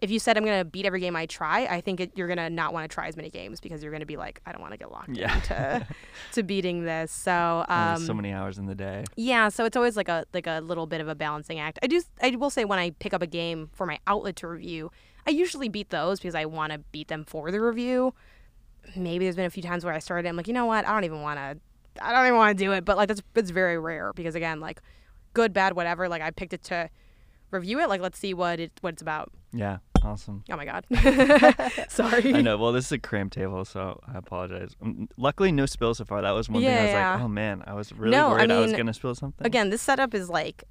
if 0.00 0.10
you 0.10 0.18
said 0.18 0.36
I'm 0.36 0.44
gonna 0.44 0.64
beat 0.64 0.84
every 0.84 0.98
game 0.98 1.14
I 1.14 1.26
try, 1.26 1.64
I 1.66 1.80
think 1.80 2.00
it, 2.00 2.10
you're 2.16 2.26
gonna 2.26 2.50
not 2.50 2.72
want 2.72 2.90
to 2.90 2.92
try 2.92 3.06
as 3.06 3.16
many 3.16 3.30
games 3.30 3.60
because 3.60 3.82
you're 3.84 3.92
gonna 3.92 4.04
be 4.06 4.16
like, 4.16 4.40
I 4.44 4.50
don't 4.52 4.60
want 4.60 4.72
to 4.72 4.76
get 4.78 4.90
locked 4.90 5.10
Yeah. 5.16 5.34
into 5.36 5.86
to 6.32 6.42
beating 6.42 6.84
this. 6.84 7.12
So 7.12 7.64
um, 7.68 8.04
so 8.04 8.12
many 8.12 8.32
hours 8.32 8.58
in 8.58 8.66
the 8.66 8.74
day. 8.74 9.04
yeah, 9.16 9.48
so 9.48 9.64
it's 9.64 9.76
always 9.76 9.96
like 9.96 10.08
a 10.08 10.24
like 10.34 10.48
a 10.48 10.60
little 10.60 10.86
bit 10.86 11.00
of 11.00 11.06
a 11.08 11.14
balancing 11.14 11.60
act. 11.60 11.78
I 11.82 11.86
do 11.86 12.02
I 12.20 12.30
will 12.34 12.50
say 12.50 12.64
when 12.64 12.80
I 12.80 12.90
pick 12.90 13.14
up 13.14 13.22
a 13.22 13.26
game 13.28 13.70
for 13.72 13.86
my 13.86 13.98
outlet 14.08 14.34
to 14.36 14.48
review, 14.48 14.90
I 15.24 15.30
usually 15.30 15.68
beat 15.68 15.90
those 15.90 16.18
because 16.18 16.34
I 16.34 16.46
want 16.46 16.72
to 16.72 16.78
beat 16.90 17.06
them 17.06 17.24
for 17.24 17.52
the 17.52 17.60
review. 17.60 18.12
Maybe 18.96 19.24
there's 19.24 19.36
been 19.36 19.44
a 19.46 19.50
few 19.50 19.62
times 19.62 19.84
where 19.84 19.94
I 19.94 20.00
started 20.00 20.28
I'm 20.28 20.36
like, 20.36 20.48
"You 20.48 20.54
know 20.54 20.66
what? 20.66 20.84
I 20.86 20.92
don't 20.92 21.04
even 21.04 21.22
want 21.22 21.38
to 21.38 22.04
I 22.04 22.12
don't 22.12 22.26
even 22.26 22.36
want 22.38 22.58
to 22.58 22.64
do 22.64 22.72
it." 22.72 22.84
But 22.84 22.96
like 22.96 23.06
that's 23.06 23.22
it's 23.36 23.50
very 23.50 23.78
rare 23.78 24.12
because 24.12 24.34
again, 24.34 24.58
like 24.58 24.80
good, 25.32 25.52
bad, 25.52 25.74
whatever, 25.76 26.08
like 26.08 26.22
I 26.22 26.32
picked 26.32 26.52
it 26.54 26.64
to 26.64 26.90
review 27.52 27.78
it. 27.80 27.88
Like 27.88 28.00
let's 28.00 28.18
see 28.18 28.34
what 28.34 28.58
it 28.60 28.72
what 28.80 28.94
it's 28.94 29.02
about. 29.02 29.30
Yeah. 29.52 29.78
Awesome. 30.04 30.42
Oh 30.50 30.56
my 30.56 30.64
god. 30.64 30.84
Sorry. 31.88 32.34
I 32.34 32.40
know. 32.40 32.56
Well, 32.58 32.72
this 32.72 32.86
is 32.86 32.92
a 32.92 32.98
cram 32.98 33.30
table, 33.30 33.64
so 33.64 34.00
I 34.12 34.18
apologize. 34.18 34.74
Um, 34.82 35.08
luckily, 35.16 35.52
no 35.52 35.64
spill 35.66 35.94
so 35.94 36.04
far. 36.04 36.22
That 36.22 36.32
was 36.32 36.48
one 36.48 36.62
thing 36.62 36.70
I 36.76 36.82
was 36.82 36.90
Yeah. 36.90 37.12
like, 37.12 37.20
oh 37.22 37.28
man, 37.28 37.62
I 37.66 37.74
was 37.74 37.92
really 37.92 38.10
No, 38.10 38.28
I 38.28 38.30
worried 38.32 38.50
I, 38.50 38.58
was 38.60 38.72
gonna 38.72 38.94
spill 38.94 39.14
something. 39.14 39.46
again, 39.46 39.70
this 39.70 39.80
setup 39.82 40.12
is 40.14 40.28
like 40.28 40.64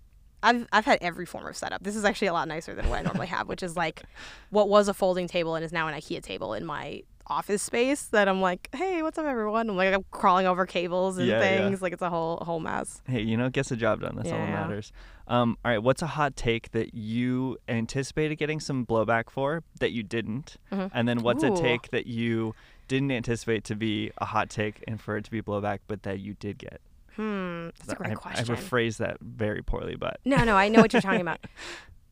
I've 0.44 0.68
I've 0.74 0.86
had 0.86 0.98
every 1.02 1.26
form 1.26 1.46
of 1.48 1.56
setup. 1.56 1.84
This 1.84 1.96
is 1.96 2.04
actually 2.04 2.28
a 2.28 2.34
lot 2.34 2.48
nicer 2.48 2.76
than 2.76 2.90
what 2.90 3.00
I 3.00 3.04
normally 3.04 3.28
have, 3.28 3.48
which 3.48 3.64
is 3.64 3.78
like 3.78 4.04
what 4.50 4.68
was 4.68 4.88
a 4.90 4.94
folding 4.94 5.28
table 5.28 5.56
and 5.56 5.64
is 5.64 5.72
now 5.72 5.88
an 5.88 5.94
IKEA 5.94 6.22
table 6.22 6.54
in 6.54 6.66
my 6.66 7.04
office 7.28 7.62
space 7.62 8.04
that 8.08 8.28
I'm 8.28 8.42
like, 8.42 8.70
hey, 8.74 9.02
what's 9.02 9.18
up 9.18 9.26
everyone? 9.26 9.70
I'm 9.70 9.76
like 9.78 9.94
I'm 9.94 10.06
crawling 10.12 10.46
over 10.48 10.66
cables 10.66 11.18
and 11.18 11.28
Yeah, 11.28 11.40
yeah. 11.40 11.40
things. 11.68 11.82
Like 11.82 11.94
it's 11.94 12.02
a 12.02 12.10
whole 12.10 12.38
whole 12.38 12.60
mess. 12.60 13.02
Hey, 13.08 13.22
you 13.22 13.38
know, 13.38 13.50
gets 13.50 13.70
the 13.70 13.76
job 13.76 14.02
done. 14.02 14.16
That's 14.16 14.32
all 14.32 14.38
that 14.38 14.50
matters. 14.50 14.92
Um, 15.28 15.58
all 15.64 15.72
right, 15.72 15.78
what's 15.82 16.02
a 16.02 16.08
hot 16.08 16.36
take 16.36 16.72
that 16.72 16.94
you 16.94 17.58
anticipated 17.70 18.36
getting 18.36 18.60
some 18.60 18.86
blowback 18.86 19.30
for 19.30 19.64
that 19.80 19.92
you 19.92 20.04
didn't? 20.04 20.58
Mhm. 20.72 20.92
And 20.94 21.08
then 21.08 21.22
what's 21.22 21.44
a 21.44 21.52
take 21.56 21.90
that 21.92 22.08
you 22.08 22.54
didn't 22.88 23.12
anticipate 23.12 23.64
to 23.66 23.76
be 23.76 24.12
a 24.18 24.26
hot 24.26 24.50
take 24.50 24.84
and 24.88 25.00
for 25.00 25.16
it 25.18 25.24
to 25.26 25.32
be 25.32 25.42
blowback, 25.42 25.80
but 25.88 26.04
that 26.04 26.20
you 26.20 26.34
did 26.34 26.58
get? 26.58 26.82
Hmm, 27.16 27.68
that's 27.80 27.94
a 27.94 27.96
great 27.96 28.12
I, 28.12 28.16
question. 28.16 28.52
I 28.54 28.58
rephrased 28.58 28.98
that 28.98 29.18
very 29.22 29.62
poorly, 29.62 29.96
but 29.96 30.20
No, 30.26 30.44
no, 30.44 30.56
I 30.58 30.68
know 30.70 30.82
what 30.82 30.92
you're 30.94 31.02
talking 31.02 31.22
about. 31.22 31.40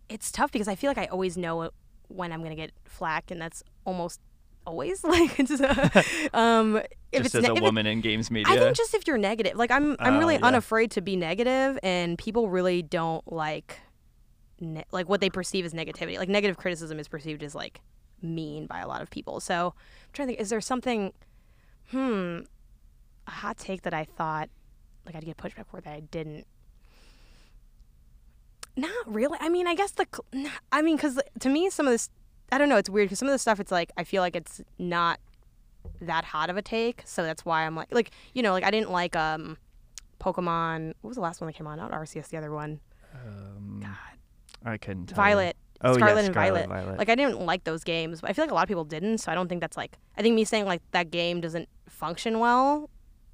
It's 0.10 0.32
tough 0.32 0.52
because 0.52 0.68
I 0.68 0.74
feel 0.74 0.90
like 0.90 0.98
I 0.98 1.06
always 1.06 1.38
know 1.38 1.70
when 2.08 2.32
I'm 2.32 2.42
gonna 2.42 2.56
get 2.56 2.72
flack, 2.84 3.30
and 3.30 3.40
that's 3.40 3.64
almost 3.86 4.20
always 4.66 5.04
like 5.04 5.40
it's 5.40 5.60
uh, 5.60 6.04
um 6.34 6.78
if 7.12 7.24
just 7.24 7.26
it's 7.28 7.36
as 7.36 7.42
ne- 7.44 7.50
a 7.50 7.52
if 7.54 7.58
it- 7.58 7.64
woman 7.64 7.86
in 7.88 8.02
games 8.02 8.30
media, 8.30 8.54
I 8.54 8.58
think 8.58 8.76
just 8.76 8.94
if 8.94 9.08
you're 9.08 9.18
negative, 9.18 9.56
like 9.58 9.72
I'm, 9.72 9.96
I'm 10.00 10.16
Oh, 10.16 10.20
really 10.20 10.36
yeah. 10.36 10.46
unafraid 10.46 10.92
to 10.92 11.02
be 11.02 11.16
negative, 11.16 11.80
and 11.82 12.18
people 12.18 12.50
really 12.50 12.82
don't 12.84 13.24
like, 13.32 13.80
ne- 14.60 14.86
like 14.92 15.10
what 15.10 15.22
they 15.22 15.30
perceive 15.30 15.66
as 15.66 15.74
negativity. 15.74 16.18
Like 16.18 16.30
negative 16.30 16.58
criticism 16.58 17.00
is 17.00 17.08
perceived 17.08 17.42
as 17.44 17.56
like 17.56 17.82
mean 18.22 18.68
by 18.68 18.80
a 18.80 18.88
lot 18.88 19.02
of 19.02 19.10
people. 19.10 19.40
So 19.40 19.74
I'm 19.76 20.10
trying 20.14 20.28
to 20.28 20.32
think, 20.34 20.42
is 20.42 20.50
there 20.50 20.62
something, 20.62 21.14
hmm, 21.90 22.40
a 23.26 23.32
hot 23.32 23.58
take 23.58 23.82
that 23.84 23.94
I 23.94 24.04
thought 24.04 24.50
like 25.06 25.16
I'd 25.16 25.26
get 25.26 25.38
pushback 25.38 25.66
for 25.72 25.82
that 25.82 25.92
I 25.94 26.02
didn't? 26.02 26.46
Not 28.76 28.92
really. 29.08 29.38
I 29.42 29.50
mean, 29.50 29.68
I 29.68 29.76
guess 29.76 29.92
the, 29.92 30.06
I 30.72 30.82
mean, 30.82 30.96
because 30.96 31.20
to 31.40 31.50
me, 31.50 31.70
some 31.70 31.88
of 31.88 31.92
this, 31.94 32.10
I 32.52 32.58
don't 32.58 32.70
know, 32.70 32.78
it's 32.78 32.90
weird 32.90 33.08
because 33.08 33.20
some 33.20 33.28
of 33.28 33.34
the 33.34 33.40
stuff, 33.40 33.60
it's 33.60 33.72
like, 33.72 33.92
I 33.98 34.04
feel 34.04 34.22
like 34.22 34.36
it's 34.36 34.62
not 34.78 35.20
that 36.02 36.26
hot 36.26 36.50
of 36.50 36.58
a 36.58 36.62
take. 36.62 37.04
So 37.06 37.24
that's 37.24 37.46
why 37.46 37.66
I'm 37.66 37.76
like, 37.76 37.94
like, 37.94 38.12
you 38.34 38.42
know, 38.42 38.52
like 38.52 38.64
I 38.64 38.72
didn't 38.72 38.92
like, 38.92 39.16
um, 39.16 39.58
Pokemon. 40.20 40.94
What 41.02 41.10
was 41.10 41.16
the 41.16 41.22
last 41.22 41.42
one 41.42 41.48
that 41.48 41.54
came 41.54 41.68
out? 41.68 41.78
Not 41.78 41.92
Arceus, 41.92 42.28
the 42.30 42.38
other 42.38 42.52
one. 42.52 42.80
Um, 43.14 43.80
God. 43.82 44.70
I 44.70 44.78
couldn't 44.78 45.08
tell. 45.08 45.16
Violet. 45.16 45.56
Oh, 45.82 45.94
Scarlet 45.94 46.22
yeah, 46.22 46.26
and 46.26 46.34
Scarlet, 46.34 46.68
Violet. 46.68 46.84
Violet. 46.84 46.98
Like 47.00 47.10
I 47.10 47.16
didn't 47.16 47.40
like 47.46 47.64
those 47.64 47.86
games, 47.86 48.20
but 48.20 48.30
I 48.30 48.34
feel 48.34 48.44
like 48.44 48.52
a 48.52 48.54
lot 48.54 48.64
of 48.64 48.68
people 48.68 48.84
didn't. 48.84 49.20
So 49.20 49.32
I 49.32 49.36
don't 49.36 49.48
think 49.48 49.62
that's 49.62 49.78
like. 49.78 49.98
I 50.18 50.22
think 50.22 50.36
me 50.36 50.44
saying 50.44 50.66
like 50.66 50.82
that 50.92 51.10
game 51.10 51.40
doesn't 51.40 51.70
function 51.88 52.40
well 52.40 52.90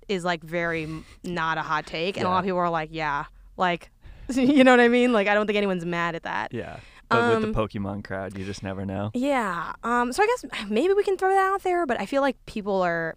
is 0.07 0.23
like 0.23 0.43
very 0.43 0.87
not 1.23 1.57
a 1.57 1.63
hot 1.63 1.87
take, 1.87 2.17
and 2.17 2.27
a 2.27 2.29
lot 2.29 2.39
of 2.39 2.45
people 2.45 2.59
are 2.59 2.69
like, 2.69 2.89
yeah, 2.91 3.25
like, 3.57 3.89
you 4.29 4.63
know 4.63 4.71
what 4.71 4.79
I 4.79 4.87
mean? 4.87 5.11
Like 5.11 5.27
I 5.27 5.33
don't 5.33 5.47
think 5.47 5.57
anyone's 5.57 5.85
mad 5.85 6.13
at 6.15 6.23
that. 6.23 6.53
yeah. 6.53 6.77
But 7.09 7.35
with 7.35 7.43
Um, 7.43 7.51
the 7.51 7.57
Pokemon 7.59 8.03
crowd, 8.03 8.37
you 8.37 8.45
just 8.45 8.63
never 8.63 8.85
know. 8.85 9.11
Yeah. 9.13 9.73
Um. 9.83 10.11
So 10.11 10.23
I 10.23 10.27
guess 10.27 10.45
maybe 10.69 10.93
we 10.93 11.03
can 11.03 11.17
throw 11.17 11.29
that 11.29 11.53
out 11.53 11.63
there, 11.63 11.85
but 11.85 11.99
I 11.99 12.05
feel 12.05 12.21
like 12.21 12.37
people 12.45 12.81
are. 12.81 13.15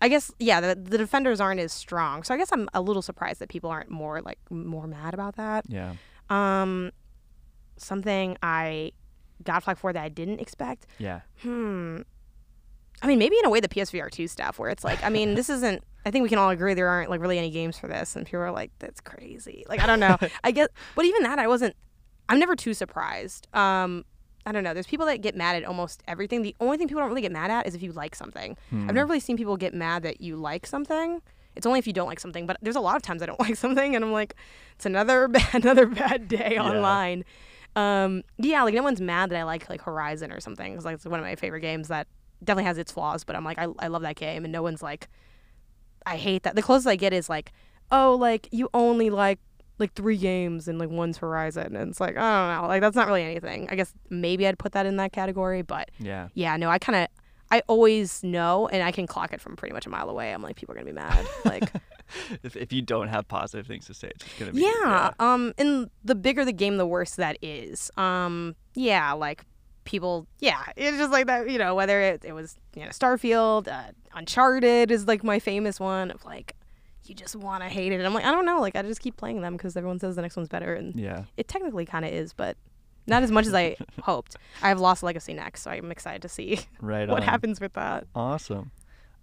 I 0.00 0.08
guess 0.08 0.30
yeah, 0.38 0.60
the 0.60 0.74
the 0.76 0.96
defenders 0.98 1.40
aren't 1.40 1.58
as 1.60 1.72
strong. 1.72 2.22
So 2.22 2.32
I 2.32 2.38
guess 2.38 2.50
I'm 2.52 2.68
a 2.72 2.80
little 2.80 3.02
surprised 3.02 3.40
that 3.40 3.48
people 3.48 3.68
aren't 3.70 3.90
more 3.90 4.20
like 4.22 4.38
more 4.50 4.86
mad 4.86 5.12
about 5.14 5.36
that. 5.36 5.64
Yeah. 5.68 5.94
Um, 6.30 6.92
something 7.76 8.36
I 8.42 8.92
got 9.42 9.64
flack 9.64 9.78
for 9.78 9.92
that 9.92 10.02
I 10.02 10.08
didn't 10.08 10.40
expect. 10.40 10.86
Yeah. 10.98 11.20
Hmm. 11.42 12.02
I 13.00 13.06
mean, 13.06 13.18
maybe 13.18 13.36
in 13.38 13.44
a 13.44 13.50
way 13.50 13.60
the 13.60 13.68
PSVR 13.68 14.10
two 14.10 14.26
stuff, 14.26 14.58
where 14.58 14.70
it's 14.70 14.82
like, 14.82 15.02
I 15.04 15.08
mean, 15.08 15.34
this 15.34 15.48
isn't. 15.50 15.82
I 16.04 16.10
think 16.10 16.22
we 16.22 16.28
can 16.28 16.38
all 16.38 16.50
agree 16.50 16.74
there 16.74 16.88
aren't 16.88 17.10
like 17.10 17.20
really 17.20 17.38
any 17.38 17.50
games 17.50 17.78
for 17.78 17.86
this, 17.88 18.16
and 18.16 18.24
people 18.24 18.40
are 18.40 18.50
like, 18.52 18.70
"That's 18.78 19.00
crazy." 19.00 19.64
Like, 19.68 19.80
I 19.80 19.86
don't 19.86 20.00
know. 20.00 20.16
I 20.44 20.50
guess, 20.52 20.68
but 20.94 21.04
even 21.04 21.22
that, 21.24 21.38
I 21.38 21.46
wasn't. 21.48 21.74
I'm 22.28 22.38
never 22.38 22.54
too 22.56 22.74
surprised. 22.74 23.46
Um, 23.54 24.04
I 24.46 24.52
don't 24.52 24.64
know. 24.64 24.72
There's 24.74 24.86
people 24.86 25.06
that 25.06 25.20
get 25.20 25.34
mad 25.36 25.56
at 25.56 25.64
almost 25.64 26.02
everything. 26.08 26.42
The 26.42 26.54
only 26.60 26.78
thing 26.78 26.88
people 26.88 27.00
don't 27.00 27.08
really 27.10 27.22
get 27.22 27.32
mad 27.32 27.50
at 27.50 27.66
is 27.66 27.74
if 27.74 27.82
you 27.82 27.92
like 27.92 28.14
something. 28.14 28.56
Hmm. 28.70 28.88
I've 28.88 28.94
never 28.94 29.06
really 29.06 29.20
seen 29.20 29.36
people 29.36 29.56
get 29.56 29.74
mad 29.74 30.02
that 30.04 30.20
you 30.20 30.36
like 30.36 30.66
something. 30.66 31.20
It's 31.56 31.66
only 31.66 31.78
if 31.80 31.86
you 31.86 31.92
don't 31.92 32.06
like 32.06 32.20
something. 32.20 32.46
But 32.46 32.56
there's 32.62 32.76
a 32.76 32.80
lot 32.80 32.96
of 32.96 33.02
times 33.02 33.22
I 33.22 33.26
don't 33.26 33.40
like 33.46 33.56
something, 33.56 33.94
and 33.94 34.04
I'm 34.04 34.12
like, 34.12 34.34
it's 34.76 34.86
another 34.86 35.28
bad, 35.36 35.54
another 35.54 35.86
bad 35.86 36.28
day 36.28 36.52
Yeah. 36.54 36.62
online. 36.64 37.24
Um, 37.76 38.22
yeah, 38.38 38.62
like 38.62 38.74
no 38.74 38.82
one's 38.82 39.00
mad 39.00 39.30
that 39.30 39.38
I 39.38 39.42
like 39.44 39.68
like 39.68 39.82
Horizon 39.82 40.32
or 40.32 40.40
something. 40.40 40.74
It's 40.74 40.84
like 40.84 40.94
it's 40.94 41.04
one 41.04 41.20
of 41.20 41.24
my 41.26 41.34
favorite 41.36 41.60
games 41.60 41.88
that 41.88 42.06
definitely 42.42 42.64
has 42.64 42.78
its 42.78 42.90
flaws, 42.92 43.24
but 43.24 43.36
I'm 43.36 43.44
like 43.44 43.58
I 43.58 43.66
I 43.78 43.88
love 43.88 44.02
that 44.02 44.16
game, 44.16 44.44
and 44.44 44.52
no 44.52 44.62
one's 44.62 44.82
like, 44.82 45.08
I 46.06 46.16
hate 46.16 46.42
that. 46.44 46.54
The 46.56 46.62
closest 46.62 46.86
I 46.88 46.96
get 46.96 47.12
is 47.12 47.28
like, 47.28 47.52
oh, 47.92 48.14
like 48.18 48.48
you 48.50 48.68
only 48.72 49.10
like 49.10 49.38
like 49.78 49.94
three 49.94 50.16
games 50.16 50.68
and 50.68 50.78
like 50.78 50.90
one's 50.90 51.18
Horizon, 51.18 51.76
and 51.76 51.90
it's 51.90 52.00
like 52.00 52.16
I 52.16 52.52
don't 52.54 52.62
know, 52.62 52.68
like 52.68 52.80
that's 52.80 52.96
not 52.96 53.06
really 53.06 53.22
anything. 53.22 53.68
I 53.70 53.76
guess 53.76 53.92
maybe 54.10 54.46
I'd 54.46 54.58
put 54.58 54.72
that 54.72 54.86
in 54.86 54.96
that 54.96 55.12
category, 55.12 55.62
but 55.62 55.90
Yeah. 55.98 56.28
yeah, 56.34 56.56
no, 56.56 56.68
I 56.70 56.78
kind 56.78 56.96
of. 56.96 57.08
I 57.50 57.62
always 57.66 58.22
know, 58.22 58.68
and 58.68 58.82
I 58.82 58.92
can 58.92 59.06
clock 59.06 59.32
it 59.32 59.40
from 59.40 59.56
pretty 59.56 59.72
much 59.72 59.86
a 59.86 59.88
mile 59.88 60.10
away. 60.10 60.34
I'm 60.34 60.42
like, 60.42 60.56
people 60.56 60.74
are 60.74 60.76
gonna 60.76 60.84
be 60.84 60.92
mad. 60.92 61.26
Like, 61.46 61.70
If, 62.42 62.56
if 62.56 62.72
you 62.74 62.80
don't 62.82 63.08
have 63.08 63.26
positive 63.28 63.66
things 63.66 63.86
to 63.86 63.94
say, 63.94 64.08
it's 64.14 64.24
gonna 64.38 64.52
be. 64.52 64.60
yeah, 64.62 65.12
um, 65.18 65.54
and 65.58 65.88
the 66.04 66.14
bigger 66.14 66.44
the 66.44 66.52
game, 66.52 66.76
the 66.76 66.86
worse 66.86 67.14
that 67.16 67.38
is. 67.42 67.90
Um, 67.96 68.54
yeah, 68.74 69.12
like 69.12 69.44
people, 69.84 70.26
yeah, 70.40 70.62
it's 70.76 70.98
just 70.98 71.10
like 71.12 71.26
that. 71.26 71.48
You 71.50 71.58
know, 71.58 71.74
whether 71.74 72.00
it, 72.02 72.22
it 72.24 72.32
was 72.34 72.56
you 72.74 72.82
know 72.82 72.88
Starfield, 72.90 73.66
uh, 73.68 73.92
Uncharted 74.14 74.90
is 74.90 75.06
like 75.06 75.24
my 75.24 75.38
famous 75.38 75.80
one 75.80 76.10
of 76.10 76.22
like, 76.26 76.54
you 77.08 77.14
just 77.14 77.36
want 77.36 77.62
to 77.62 77.68
hate 77.68 77.92
it. 77.92 77.96
And 77.96 78.06
I'm 78.06 78.14
like, 78.14 78.24
I 78.24 78.30
don't 78.30 78.44
know, 78.46 78.60
like 78.60 78.76
I 78.76 78.82
just 78.82 79.00
keep 79.00 79.16
playing 79.16 79.40
them 79.42 79.56
because 79.56 79.76
everyone 79.76 79.98
says 79.98 80.16
the 80.16 80.22
next 80.22 80.36
one's 80.36 80.48
better, 80.48 80.74
and 80.74 80.98
Yeah. 80.98 81.24
it 81.36 81.48
technically 81.48 81.84
kind 81.86 82.04
of 82.04 82.12
is, 82.12 82.32
but 82.32 82.56
not 83.06 83.22
as 83.22 83.30
much 83.30 83.46
as 83.46 83.54
I 83.54 83.76
hoped. 84.02 84.36
I 84.62 84.68
have 84.68 84.80
Lost 84.80 85.02
Legacy 85.02 85.32
next, 85.32 85.62
so 85.62 85.70
I'm 85.70 85.90
excited 85.90 86.22
to 86.22 86.28
see 86.28 86.60
Right 86.80 87.08
what 87.08 87.18
on. 87.20 87.28
happens 87.28 87.60
with 87.60 87.72
that. 87.74 88.06
Awesome. 88.14 88.70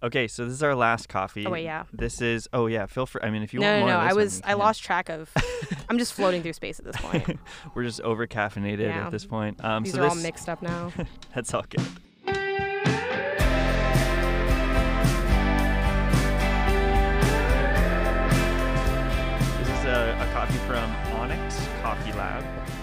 Okay, 0.02 0.28
so 0.28 0.44
this 0.44 0.52
is 0.52 0.62
our 0.62 0.74
last 0.74 1.08
coffee. 1.08 1.46
Oh, 1.46 1.50
wait, 1.50 1.64
yeah. 1.64 1.84
This 1.90 2.20
is. 2.20 2.48
Oh 2.52 2.66
yeah, 2.66 2.84
feel 2.84 3.06
free. 3.06 3.22
I 3.24 3.30
mean, 3.30 3.42
if 3.42 3.54
you 3.54 3.60
no, 3.60 3.66
want 3.66 3.78
no, 3.80 3.86
more 3.86 3.94
no. 3.94 4.00
of 4.00 4.10
I 4.10 4.12
was 4.12 4.42
I 4.44 4.52
lost 4.52 4.82
track 4.82 5.08
of. 5.08 5.30
I'm 5.88 5.96
just 5.98 6.12
floating 6.12 6.42
through 6.42 6.52
space 6.52 6.78
at 6.78 6.84
this 6.84 6.96
point. 6.98 7.38
We're 7.74 7.84
just 7.84 8.02
over 8.02 8.26
caffeinated 8.26 8.80
Yeah. 8.80 9.06
at 9.06 9.10
this 9.10 9.24
point. 9.24 9.64
Um, 9.64 9.84
These 9.84 9.94
so 9.94 10.00
are 10.00 10.02
this, 10.04 10.16
all 10.16 10.22
mixed 10.22 10.48
up 10.50 10.60
now. 10.60 10.92
That's 11.34 11.54
all 11.54 11.64
good. 11.68 11.80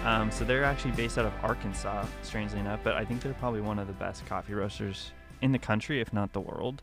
Um, 0.06 0.32
so 0.32 0.44
they're 0.44 0.64
actually 0.66 0.92
based 0.92 1.18
out 1.18 1.26
of 1.26 1.34
Arkansas, 1.44 2.06
strangely 2.24 2.60
enough, 2.60 2.82
but 2.84 2.96
I 2.96 3.06
think 3.06 3.22
they're 3.22 3.34
probably 3.36 3.62
one 3.62 3.80
of 3.80 3.88
the 3.88 3.94
best 3.94 4.26
coffee 4.26 4.54
roasters 4.54 5.12
in 5.42 5.52
the 5.54 5.60
country, 5.60 6.02
if 6.02 6.12
not 6.12 6.34
the 6.34 6.42
world. 6.42 6.82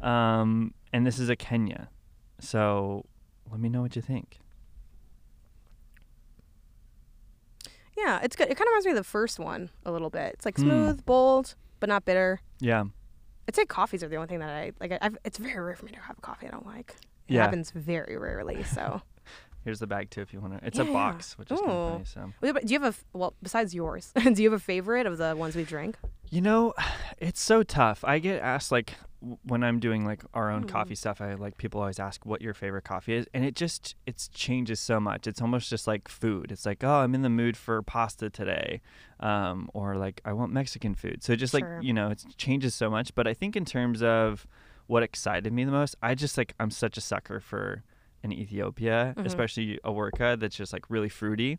Um, 0.00 0.72
and 0.92 1.04
this 1.06 1.18
is 1.18 1.28
a 1.28 1.34
Kenya. 1.36 1.88
So 2.38 3.04
let 3.50 3.60
me 3.60 3.68
know 3.68 3.82
what 3.82 3.96
you 3.96 4.02
think. 4.02 4.38
yeah, 7.96 8.18
it's 8.22 8.34
good. 8.34 8.44
It 8.50 8.56
kind 8.56 8.62
of 8.66 8.68
reminds 8.72 8.86
me 8.86 8.90
of 8.92 8.96
the 8.96 9.04
first 9.04 9.38
one 9.38 9.70
a 9.84 9.92
little 9.92 10.10
bit. 10.10 10.32
It's 10.34 10.44
like 10.44 10.56
Hmm. 10.56 10.62
smooth, 10.62 11.04
bold, 11.04 11.54
but 11.78 11.88
not 11.88 12.04
bitter. 12.04 12.40
Yeah. 12.58 12.84
I'd 13.46 13.54
say 13.54 13.64
coffees 13.64 14.02
are 14.02 14.08
the 14.08 14.16
only 14.16 14.26
thing 14.28 14.38
that 14.40 14.48
I 14.48 14.72
like. 14.80 14.92
I've, 15.00 15.16
it's 15.24 15.38
very 15.38 15.60
rare 15.60 15.76
for 15.76 15.84
me 15.84 15.92
to 15.92 16.00
have 16.00 16.16
a 16.18 16.20
coffee 16.20 16.48
I 16.48 16.50
don't 16.50 16.66
like. 16.66 16.96
It 17.28 17.34
Yeah. 17.34 17.42
happens 17.42 17.70
very 17.70 18.16
rarely. 18.16 18.62
So, 18.64 19.02
Here's 19.64 19.78
the 19.78 19.86
bag 19.86 20.10
too 20.10 20.20
if 20.20 20.32
you 20.32 20.40
want 20.40 20.58
to. 20.60 20.66
It's 20.66 20.78
Yeah, 20.78 20.84
a 20.88 20.92
box, 20.92 21.38
which 21.38 21.50
is 21.50 21.58
kind 21.60 21.70
Ooh. 21.70 21.74
of 21.74 22.08
funny. 22.08 22.32
So. 22.42 22.50
Do 22.60 22.72
you 22.74 22.80
have 22.80 22.94
a 22.94 23.18
well 23.18 23.34
besides 23.42 23.74
yours? 23.74 24.12
do 24.34 24.42
you 24.42 24.50
have 24.50 24.60
a 24.60 24.62
favorite 24.62 25.06
of 25.06 25.18
the 25.18 25.34
ones 25.36 25.54
we 25.56 25.64
drink? 25.64 25.96
You 26.30 26.40
know, 26.40 26.74
it's 27.18 27.40
so 27.40 27.62
tough. 27.62 28.04
I 28.04 28.18
get 28.18 28.42
asked 28.42 28.72
like 28.72 28.94
w- 29.20 29.38
when 29.44 29.62
I'm 29.62 29.78
doing 29.78 30.04
like 30.04 30.22
our 30.34 30.50
own 30.50 30.64
Mm. 30.64 30.68
coffee 30.68 30.94
stuff. 30.96 31.20
I 31.20 31.34
like 31.34 31.58
people 31.58 31.80
always 31.80 32.00
ask 32.00 32.26
what 32.26 32.42
your 32.42 32.54
favorite 32.54 32.82
coffee 32.84 33.14
is, 33.14 33.26
and 33.32 33.44
it 33.44 33.54
just 33.54 33.94
it 34.06 34.28
changes 34.34 34.80
so 34.80 34.98
much. 34.98 35.26
It's 35.28 35.40
almost 35.40 35.70
just 35.70 35.86
like 35.86 36.08
food. 36.08 36.50
It's 36.50 36.66
like 36.66 36.82
oh, 36.82 37.00
I'm 37.00 37.14
in 37.14 37.22
the 37.22 37.30
mood 37.30 37.56
for 37.56 37.80
pasta 37.82 38.30
today, 38.30 38.80
um, 39.20 39.68
or 39.74 39.94
like 39.96 40.20
I 40.24 40.32
want 40.32 40.52
Mexican 40.52 40.94
food. 40.94 41.22
So 41.22 41.34
it 41.34 41.36
just 41.36 41.52
Sure. 41.56 41.76
like 41.76 41.84
you 41.84 41.92
know, 41.92 42.10
it 42.10 42.24
changes 42.36 42.74
so 42.74 42.90
much. 42.90 43.14
But 43.14 43.26
I 43.28 43.34
think 43.34 43.54
in 43.56 43.64
terms 43.64 44.02
of 44.02 44.46
what 44.88 45.02
excited 45.04 45.52
me 45.52 45.64
the 45.64 45.70
most, 45.72 45.94
I 46.02 46.14
just 46.16 46.36
like 46.36 46.54
I'm 46.58 46.70
such 46.70 46.96
a 46.96 47.00
sucker 47.00 47.38
for 47.38 47.84
an 48.22 48.32
Ethiopia, 48.32 49.14
Mhm. 49.16 49.26
especially 49.26 49.78
a 49.84 49.90
Worka 49.90 50.38
that's 50.38 50.56
just 50.56 50.72
like 50.72 50.88
really 50.90 51.08
fruity. 51.08 51.58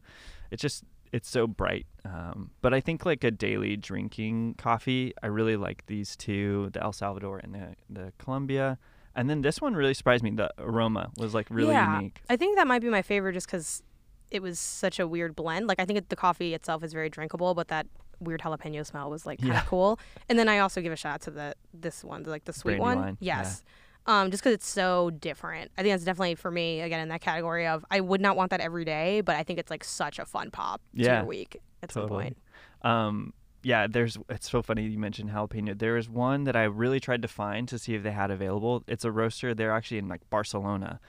It's 0.51 0.61
just 0.61 0.84
it's 1.11 1.30
so 1.30 1.45
bright. 1.45 1.86
Um, 2.05 2.49
but 2.61 2.74
I 2.74 2.80
think 2.82 3.05
like 3.05 3.24
a 3.24 3.30
daily 3.30 3.78
drinking 3.78 4.55
coffee, 4.55 5.14
I 5.22 5.28
really 5.28 5.55
like 5.55 5.86
these 5.86 6.16
two, 6.16 6.70
the 6.74 6.82
El 6.82 6.93
Salvador 6.93 7.39
and 7.43 7.53
the 7.53 7.76
the 7.89 8.14
Colombia. 8.18 8.78
And 9.16 9.30
then 9.30 9.41
this 9.41 9.61
one 9.61 9.76
really 9.76 9.93
surprised 9.93 10.24
me. 10.24 10.32
The 10.32 10.49
aroma 10.57 11.11
was 11.18 11.36
like 11.36 11.47
really 11.51 11.72
Yeah. 11.74 11.97
unique. 11.97 12.20
I 12.30 12.36
think 12.36 12.57
that 12.57 12.66
might 12.66 12.82
be 12.82 12.89
my 12.89 13.03
favorite 13.03 13.34
just 13.34 13.45
because 13.45 13.84
it 14.32 14.41
was 14.41 14.57
such 14.59 14.99
a 14.99 15.07
weird 15.07 15.36
blend. 15.36 15.68
Like 15.68 15.80
I 15.80 15.86
think 15.86 15.97
it, 15.99 16.09
the 16.09 16.16
coffee 16.16 16.55
itself 16.55 16.84
is 16.84 16.93
very 16.93 17.09
drinkable, 17.09 17.53
but 17.53 17.68
that 17.68 17.86
weird 18.20 18.41
jalapeno 18.41 18.84
smell 18.84 19.11
was 19.11 19.26
like 19.28 19.38
kind 19.39 19.51
of 19.51 19.57
Yeah. 19.57 19.66
cool. 19.66 19.99
And 20.30 20.39
then 20.39 20.49
I 20.49 20.59
also 20.59 20.82
give 20.82 20.91
a 20.91 20.95
shout 20.95 21.14
out 21.16 21.22
to 21.22 21.32
the 21.32 21.53
this 21.74 22.03
one, 22.03 22.24
like 22.24 22.45
the 22.45 22.53
sweet 22.53 22.80
one. 22.80 23.18
Yes. 23.20 23.61
yeah. 23.64 23.70
Um, 24.05 24.31
just 24.31 24.43
because 24.43 24.53
it's 24.53 24.67
so 24.67 25.11
different. 25.11 25.71
I 25.77 25.81
think 25.81 25.93
that's 25.93 26.03
definitely 26.03 26.35
for 26.35 26.51
me 26.51 26.81
again 26.81 26.99
in 26.99 27.09
that 27.09 27.21
category 27.21 27.67
of 27.67 27.85
I 27.89 28.01
would 28.01 28.19
not 28.21 28.35
want 28.35 28.49
that 28.51 28.59
every 28.59 28.83
day, 28.85 29.21
but 29.21 29.35
I 29.35 29.43
think 29.43 29.59
it's 29.59 29.71
like 29.71 29.83
such 29.83 30.19
a 30.19 30.25
fun 30.25 30.51
pop 30.51 30.81
to 30.97 31.03
Yeah, 31.03 31.17
your 31.19 31.25
week 31.25 31.57
at 31.81 31.91
some 31.91 32.03
totally. 32.03 32.23
point. 32.23 32.37
Um, 32.81 33.33
yeah, 33.63 33.87
there's. 33.87 34.17
It's 34.29 34.49
so 34.49 34.61
funny 34.61 34.83
you 34.83 34.99
mentioned 34.99 35.29
jalapeno. 35.29 35.77
There 35.79 35.95
is 35.95 36.09
one 36.09 36.43
that 36.43 36.55
I 36.57 36.63
really 36.63 36.99
tried 36.99 37.21
to 37.21 37.29
find 37.29 37.65
to 37.69 37.79
see 37.79 37.95
if 37.95 38.03
they 38.03 38.11
had 38.11 38.29
available. 38.29 38.83
It's 38.87 39.05
a 39.05 39.11
roaster. 39.11 39.53
They're 39.53 39.71
actually 39.71 39.99
in 39.99 40.09
like 40.09 40.29
Barcelona. 40.29 40.99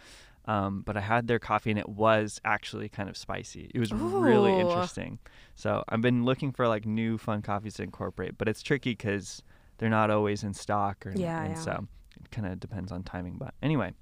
Um, 0.47 0.82
but 0.82 0.97
I 0.97 1.01
had 1.01 1.26
their 1.26 1.38
coffee 1.38 1.70
and 1.70 1.78
it 1.78 1.88
was 1.88 2.38
actually 2.45 2.90
kind 2.90 3.09
of 3.09 3.16
spicy. 3.16 3.70
It 3.74 3.80
was 3.80 3.92
really 3.95 4.59
interesting. 4.61 5.18
So 5.55 5.82
I've 5.88 6.03
been 6.03 6.24
looking 6.26 6.53
for 6.53 6.68
like 6.68 6.84
new 6.84 7.16
fun 7.16 7.40
coffees 7.40 7.74
to 7.74 7.82
incorporate, 7.82 8.36
but 8.36 8.47
it's 8.47 8.62
tricky 8.62 8.90
because 8.90 9.42
they're 9.78 9.88
not 9.88 10.11
always 10.11 10.45
in 10.45 10.53
stock, 10.53 11.07
or, 11.07 11.12
Yeah, 11.16 11.42
and 11.42 11.55
yeah. 11.55 11.55
so 11.57 11.88
it 12.17 12.31
kind 12.31 12.47
of 12.47 12.61
depends 12.61 12.91
on 12.93 13.03
timing. 13.03 13.37
But 13.39 13.55
anyway, 13.62 13.93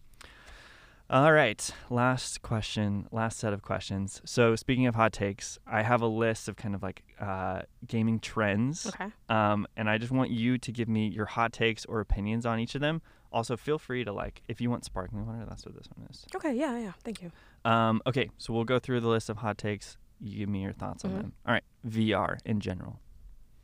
all 1.11 1.33
right. 1.33 1.71
Last 1.91 2.41
question, 2.43 3.07
last 3.13 3.39
set 3.39 3.53
of 3.53 3.61
questions. 3.63 4.23
So 4.25 4.57
speaking 4.57 4.87
of 4.87 4.95
hot 4.95 5.13
takes, 5.13 5.59
I 5.67 5.83
have 5.83 6.01
a 6.01 6.07
list 6.07 6.49
of 6.49 6.57
kind 6.57 6.75
of 6.75 6.83
like 6.83 7.03
uh, 7.21 7.63
gaming 7.87 8.19
trends, 8.19 8.87
Okay. 8.87 9.11
um, 9.29 9.67
and 9.77 9.91
I 9.91 9.99
just 9.99 10.11
want 10.13 10.31
you 10.31 10.57
to 10.59 10.73
give 10.73 10.89
me 10.89 11.09
your 11.09 11.27
hot 11.27 11.53
takes 11.53 11.85
or 11.85 12.01
opinions 12.01 12.47
on 12.47 12.59
each 12.59 12.75
of 12.75 12.81
them. 12.81 13.03
Also, 13.31 13.57
feel 13.57 13.79
free 13.79 14.05
to 14.05 14.13
like 14.13 14.43
if 14.49 14.61
you 14.61 14.71
want 14.71 14.85
sparkling 14.85 15.27
water. 15.27 15.45
That's 15.49 15.65
what 15.67 15.75
this 15.75 15.87
one 15.95 16.07
is. 16.11 16.25
Okay. 16.35 16.55
Yeah. 16.55 16.79
Yeah. 16.79 16.93
Thank 17.05 17.23
you. 17.23 17.31
Um, 17.65 18.03
okay, 18.07 18.31
so 18.39 18.53
we'll 18.53 18.65
go 18.65 18.79
through 18.79 19.01
the 19.01 19.09
list 19.09 19.29
of 19.31 19.39
hot 19.39 19.57
takes. 19.59 19.97
You 20.21 20.39
give 20.41 20.49
me 20.49 20.63
your 20.63 20.73
thoughts 20.73 21.05
on 21.05 21.13
Mhm. 21.13 21.17
them. 21.17 21.33
All 21.47 21.53
right, 21.53 21.65
VR 21.87 22.39
in 22.45 22.61
general. 22.61 23.01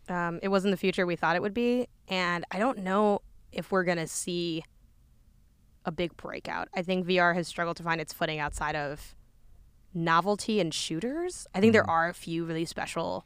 Um, 0.08 0.38
it 0.42 0.48
wasn't 0.48 0.72
the 0.72 0.76
future 0.78 1.04
we 1.06 1.16
thought 1.16 1.36
it 1.36 1.42
would 1.42 1.52
be, 1.54 1.86
and 2.08 2.44
I 2.50 2.58
don't 2.58 2.78
know 2.78 3.20
if 3.52 3.70
we're 3.72 3.84
gonna 3.84 4.06
see 4.06 4.64
a 5.84 5.92
big 5.92 6.16
breakout. 6.16 6.68
I 6.74 6.82
think 6.82 7.06
VR 7.06 7.34
has 7.34 7.48
struggled 7.48 7.76
to 7.78 7.82
find 7.82 8.00
its 8.00 8.12
footing 8.12 8.38
outside 8.38 8.76
of 8.76 9.14
novelty 9.94 10.60
and 10.60 10.72
shooters. 10.72 11.46
I 11.54 11.60
think 11.60 11.72
there 11.72 11.84
Mhm. 11.84 11.88
are 11.88 12.08
a 12.08 12.14
few 12.14 12.44
really 12.44 12.64
special 12.66 13.24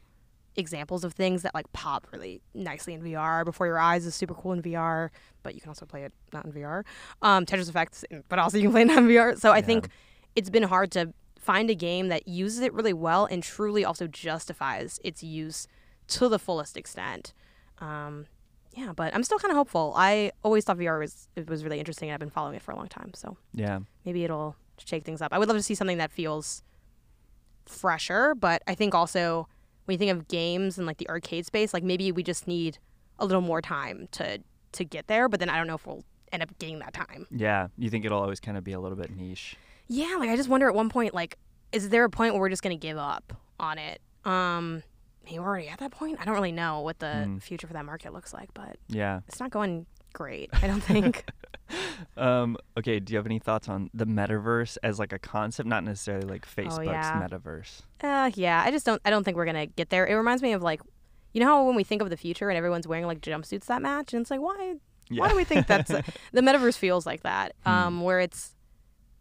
examples 0.55 1.03
of 1.03 1.13
things 1.13 1.41
that 1.41 1.53
like 1.53 1.71
pop 1.73 2.07
really 2.13 2.41
nicely 2.53 2.93
in 2.93 3.01
VR. 3.01 3.43
Before 3.43 3.65
Your 3.65 3.79
Eyes 3.79 4.05
is 4.05 4.13
super 4.15 4.33
cool 4.35 4.53
in 4.53 4.61
VR, 4.61 5.11
but 5.41 5.55
you 5.55 5.61
can 5.61 5.69
also 5.69 5.85
play 5.85 6.03
it 6.03 6.13
not 6.31 6.45
in 6.45 6.51
VR. 6.53 6.85
Um, 7.21 7.45
Tetris 7.45 7.69
Effects, 7.69 8.05
but 8.29 8.39
also 8.39 8.57
you 8.57 8.63
can 8.63 8.71
play 8.71 8.81
it 8.83 8.85
not 8.85 8.99
in 8.99 9.07
VR. 9.07 9.35
So 9.35 9.51
I 9.51 9.57
Yeah. 9.57 9.61
think 9.65 9.89
it's 10.35 10.49
been 10.51 10.63
hard 10.63 10.91
to 10.93 11.13
find 11.37 11.69
a 11.69 11.75
game 11.75 12.07
that 12.07 12.27
uses 12.27 12.61
it 12.61 12.71
really 12.71 12.93
well 12.93 13.25
and 13.25 13.43
truly 13.43 13.83
also 13.83 14.07
justifies 14.07 14.99
its 15.03 15.21
use 15.23 15.67
to 16.07 16.29
the 16.29 16.39
fullest 16.39 16.77
extent. 16.77 17.33
Um, 17.79 18.27
yeah, 18.75 18.91
but 18.95 19.13
I'm 19.15 19.23
still 19.23 19.39
kind 19.39 19.51
of 19.51 19.57
hopeful. 19.57 19.93
I 19.95 20.31
always 20.43 20.63
thought 20.65 20.77
VR 20.77 20.99
was 20.99 21.27
it 21.35 21.47
was 21.49 21.63
really 21.63 21.79
interesting, 21.79 22.09
and 22.09 22.13
I've 22.13 22.19
been 22.19 22.29
following 22.29 22.55
it 22.55 22.61
for 22.61 22.71
a 22.71 22.75
long 22.75 22.87
time. 22.87 23.11
So 23.13 23.37
Yeah. 23.53 23.79
maybe 24.05 24.23
it'll 24.23 24.55
shake 24.77 25.05
things 25.05 25.21
up. 25.21 25.31
I 25.33 25.39
would 25.39 25.47
love 25.47 25.57
to 25.57 25.63
see 25.63 25.75
something 25.75 25.97
that 25.99 26.11
feels 26.11 26.63
fresher, 27.65 28.35
but 28.35 28.61
I 28.67 28.75
think 28.75 28.93
also 28.93 29.47
when 29.85 29.93
you 29.93 29.97
think 29.99 30.11
of 30.11 30.27
games 30.27 30.77
and 30.77 30.87
like 30.87 30.97
the 30.97 31.09
arcade 31.09 31.45
space, 31.45 31.73
like 31.73 31.83
maybe 31.83 32.11
we 32.11 32.23
just 32.23 32.47
need 32.47 32.77
a 33.19 33.25
little 33.25 33.41
more 33.41 33.61
time 33.61 34.07
to 34.11 34.39
to 34.73 34.83
get 34.83 35.07
there. 35.07 35.29
But 35.29 35.39
then 35.39 35.49
I 35.49 35.57
don't 35.57 35.67
know 35.67 35.75
if 35.75 35.85
we'll 35.85 36.03
end 36.31 36.41
up 36.41 36.57
getting 36.57 36.79
that 36.79 36.93
time. 36.93 37.27
Yeah. 37.29 37.67
You 37.77 37.89
think 37.89 38.05
it'll 38.05 38.21
always 38.21 38.39
kind 38.39 38.57
of 38.57 38.63
be 38.63 38.71
a 38.73 38.79
little 38.79 38.97
bit 38.97 39.15
niche? 39.15 39.55
Yeah, 39.87 40.15
like 40.17 40.29
I 40.29 40.35
just 40.35 40.49
wonder 40.49 40.67
at 40.67 40.73
one 40.73 40.89
point, 40.89 41.13
like, 41.13 41.37
is 41.71 41.89
there 41.89 42.03
a 42.05 42.09
point 42.09 42.33
where 42.33 42.41
we're 42.41 42.49
just 42.49 42.63
gonna 42.63 42.75
give 42.75 42.97
up 42.97 43.33
on 43.59 43.77
it? 43.77 44.01
Um, 44.25 44.81
maybe 45.25 45.39
we're 45.39 45.45
already 45.47 45.69
at 45.69 45.79
that 45.79 45.91
point. 45.91 46.17
I 46.19 46.25
don't 46.25 46.33
really 46.35 46.51
know 46.51 46.81
what 46.81 46.99
the 46.99 47.05
Mm. 47.27 47.41
future 47.41 47.67
for 47.67 47.73
that 47.73 47.85
market 47.85 48.13
looks 48.13 48.33
like, 48.33 48.53
but 48.53 48.77
Yeah. 48.87 49.21
it's 49.27 49.39
not 49.39 49.51
going 49.51 49.85
great. 50.13 50.49
I 50.53 50.67
don't 50.67 50.81
think. 50.81 51.25
Um, 52.17 52.57
okay, 52.77 52.99
do 52.99 53.13
you 53.13 53.17
have 53.17 53.25
any 53.25 53.39
thoughts 53.39 53.67
on 53.67 53.89
the 53.95 54.05
metaverse 54.05 54.77
as 54.83 54.99
like 54.99 55.11
a 55.11 55.17
concept, 55.17 55.67
not 55.67 55.83
necessarily 55.83 56.27
like 56.27 56.45
Facebook's 56.45 56.77
Oh, 56.77 56.81
yeah. 56.81 57.19
metaverse? 57.27 57.81
uh, 58.03 58.29
yeah, 58.35 58.61
I 58.63 58.69
just 58.69 58.85
don't. 58.85 59.01
I 59.05 59.09
don't 59.09 59.23
think 59.23 59.37
we're 59.37 59.45
gonna 59.45 59.65
get 59.65 59.89
there. 59.89 60.05
It 60.05 60.13
reminds 60.13 60.43
me 60.43 60.51
of 60.53 60.61
like, 60.61 60.81
you 61.33 61.39
know 61.39 61.47
how 61.47 61.63
when 61.65 61.75
we 61.75 61.83
think 61.83 62.01
of 62.03 62.11
the 62.11 62.17
future 62.17 62.49
and 62.49 62.57
everyone's 62.57 62.87
wearing 62.87 63.07
like 63.07 63.21
jumpsuits 63.21 63.65
that 63.67 63.81
match, 63.81 64.13
and 64.13 64.21
it's 64.21 64.29
like, 64.29 64.41
why? 64.41 64.75
Why 65.09 65.29
do 65.29 65.35
we 65.35 65.45
think 65.45 65.65
that's 65.65 65.89
a, 65.89 66.03
the 66.31 66.41
metaverse 66.41 66.77
feels 66.77 67.05
like 67.07 67.23
that? 67.23 67.53
Hmm. 67.65 67.69
Um, 67.71 68.01
where 68.01 68.19
it's, 68.19 68.55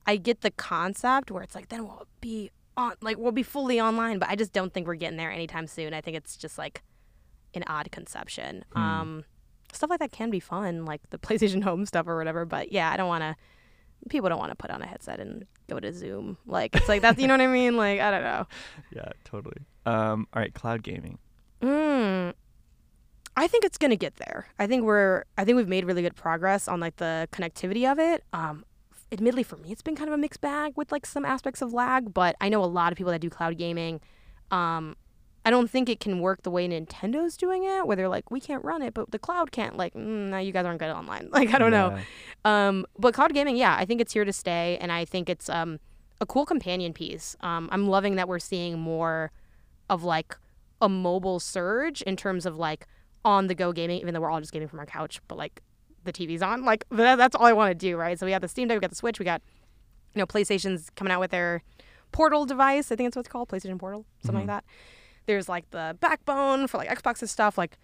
I 0.07 0.16
get 0.16 0.42
the 0.42 0.50
concept 0.50 1.30
where 1.30 1.42
it's 1.42 1.55
like 1.55 1.68
then 1.70 1.84
we'll 1.84 2.07
be 2.20 2.50
on, 2.76 2.94
like 3.00 3.18
we'll 3.18 3.32
be 3.32 3.42
fully 3.42 3.80
online, 3.80 4.18
but 4.18 4.28
I 4.28 4.36
just 4.36 4.52
don't 4.52 4.72
think 4.72 4.86
we're 4.86 4.94
getting 4.94 5.16
there 5.16 5.30
anytime 5.30 5.66
soon. 5.66 5.94
I 5.94 6.00
think 6.00 6.16
it's 6.16 6.36
just 6.36 6.58
like 6.58 6.82
an 7.54 7.64
odd 7.66 7.90
conception. 7.90 8.64
Hmm. 8.72 8.78
Um, 8.78 9.24
stuff 9.72 9.90
like 9.90 10.00
that 10.00 10.12
can 10.12 10.30
be 10.30 10.40
fun, 10.40 10.84
like 10.84 11.00
the 11.10 11.18
PlayStation 11.26 11.62
Home 11.62 11.86
stuff 11.86 12.06
or 12.06 12.16
whatever. 12.16 12.44
But 12.44 12.72
yeah, 12.72 12.90
I 12.90 12.96
don't 12.96 13.08
want 13.08 13.22
to. 13.22 13.36
People 14.08 14.28
don't 14.28 14.38
want 14.38 14.50
to 14.50 14.56
put 14.56 14.72
on 14.72 14.82
a 14.82 14.86
headset 14.86 15.20
and 15.20 15.46
go 15.68 15.78
to 15.78 15.92
Zoom. 15.92 16.36
Like 16.44 16.74
it's 16.74 16.88
like 16.88 17.02
that's 17.02 17.20
you 17.20 17.28
know 17.28 17.34
what 17.34 17.40
I 17.40 17.46
mean. 17.46 17.76
Like 17.76 18.00
I 18.00 18.10
don't 18.10 18.22
know. 18.22 18.46
Yeah, 18.96 19.10
totally. 19.24 19.58
Um, 19.86 20.26
all 20.32 20.42
right, 20.42 20.52
cloud 20.52 20.82
gaming. 20.82 21.18
Mm, 21.60 22.34
I 23.36 23.46
think 23.46 23.64
it's 23.64 23.78
gonna 23.78 23.96
get 23.96 24.16
there. 24.16 24.46
I 24.58 24.66
think 24.66 24.82
we're. 24.82 25.24
I 25.38 25.44
think 25.44 25.56
we've 25.56 25.68
made 25.68 25.84
really 25.84 26.02
good 26.02 26.16
progress 26.16 26.66
on 26.66 26.80
like 26.80 26.96
the 26.96 27.28
connectivity 27.32 27.90
of 27.90 28.00
it. 28.00 28.24
Um, 28.32 28.64
admittedly, 29.12 29.42
for 29.42 29.56
me, 29.56 29.70
it's 29.70 29.82
been 29.82 29.96
kind 29.96 30.08
of 30.08 30.14
a 30.14 30.18
mixed 30.18 30.40
bag 30.40 30.72
with 30.76 30.90
like 30.90 31.06
some 31.06 31.24
aspects 31.24 31.62
of 31.62 31.72
lag. 31.72 32.14
But 32.14 32.36
I 32.40 32.48
know 32.48 32.64
a 32.64 32.66
lot 32.66 32.92
of 32.92 32.98
people 32.98 33.12
that 33.12 33.20
do 33.20 33.30
cloud 33.30 33.58
gaming. 33.58 34.00
Um, 34.50 34.96
I 35.44 35.50
don't 35.50 35.68
think 35.68 35.88
it 35.88 35.98
can 35.98 36.20
work 36.20 36.42
the 36.42 36.50
way 36.50 36.68
Nintendo's 36.68 37.36
doing 37.36 37.64
it, 37.64 37.86
where 37.86 37.96
they're 37.96 38.08
like, 38.08 38.30
we 38.30 38.40
can't 38.40 38.64
run 38.64 38.80
it, 38.80 38.94
but 38.94 39.10
the 39.10 39.18
cloud 39.18 39.50
can't. 39.50 39.76
Like, 39.76 39.92
mm, 39.94 40.30
no, 40.30 40.38
you 40.38 40.52
guys 40.52 40.64
aren't 40.64 40.78
good 40.78 40.90
online. 40.90 41.28
Like, 41.32 41.52
I 41.52 41.58
don't 41.58 41.72
know. 41.72 41.98
Um, 42.44 42.86
but 42.98 43.14
cloud 43.14 43.34
gaming, 43.34 43.56
yeah, 43.56 43.76
I 43.76 43.84
think 43.84 44.00
it's 44.00 44.12
here 44.12 44.24
to 44.24 44.32
stay, 44.32 44.78
and 44.80 44.92
I 44.92 45.04
think 45.04 45.28
it's 45.28 45.48
um, 45.48 45.80
a 46.20 46.26
cool 46.26 46.46
companion 46.46 46.92
piece. 46.92 47.34
Um, 47.40 47.68
I'm 47.72 47.88
loving 47.88 48.14
that 48.16 48.28
we're 48.28 48.38
seeing 48.38 48.78
more 48.78 49.32
of 49.90 50.04
like 50.04 50.36
a 50.80 50.88
mobile 50.88 51.40
surge 51.40 52.02
in 52.02 52.16
terms 52.16 52.46
of 52.46 52.56
like 52.56 52.86
on 53.24 53.48
the 53.48 53.54
go 53.54 53.72
gaming, 53.72 54.00
even 54.00 54.14
though 54.14 54.20
we're 54.20 54.30
all 54.30 54.40
just 54.40 54.52
gaming 54.52 54.68
from 54.68 54.78
our 54.78 54.86
couch, 54.86 55.20
but 55.26 55.36
like 55.36 55.60
the 56.05 56.12
TV's 56.12 56.42
on. 56.42 56.64
Like 56.64 56.84
that, 56.90 57.16
that's 57.16 57.34
all 57.36 57.46
I 57.46 57.53
want 57.53 57.70
to 57.70 57.74
do, 57.74 57.96
right? 57.96 58.18
So 58.18 58.26
we 58.26 58.32
have 58.32 58.42
the 58.42 58.48
Steam 58.48 58.68
Deck, 58.68 58.76
we 58.76 58.80
got 58.80 58.90
the 58.90 58.96
Switch, 58.96 59.18
we 59.18 59.24
got 59.24 59.42
you 60.14 60.18
know 60.20 60.26
PlayStation's 60.26 60.90
coming 60.96 61.12
out 61.12 61.20
with 61.20 61.30
their 61.30 61.62
Portal 62.12 62.44
device. 62.44 62.92
I 62.92 62.96
think 62.96 63.07
that's 63.09 63.16
what 63.16 63.20
it's 63.26 63.32
called, 63.32 63.48
PlayStation 63.48 63.78
Portal, 63.78 64.05
something 64.22 64.44
Mhm. 64.44 64.48
like 64.48 64.62
that. 64.62 64.64
There's 65.26 65.48
like 65.48 65.70
the 65.70 65.96
backbone 66.00 66.66
for 66.66 66.76
like 66.78 66.88
Xbox's 66.88 67.30
stuff. 67.30 67.57
Like 67.57 67.78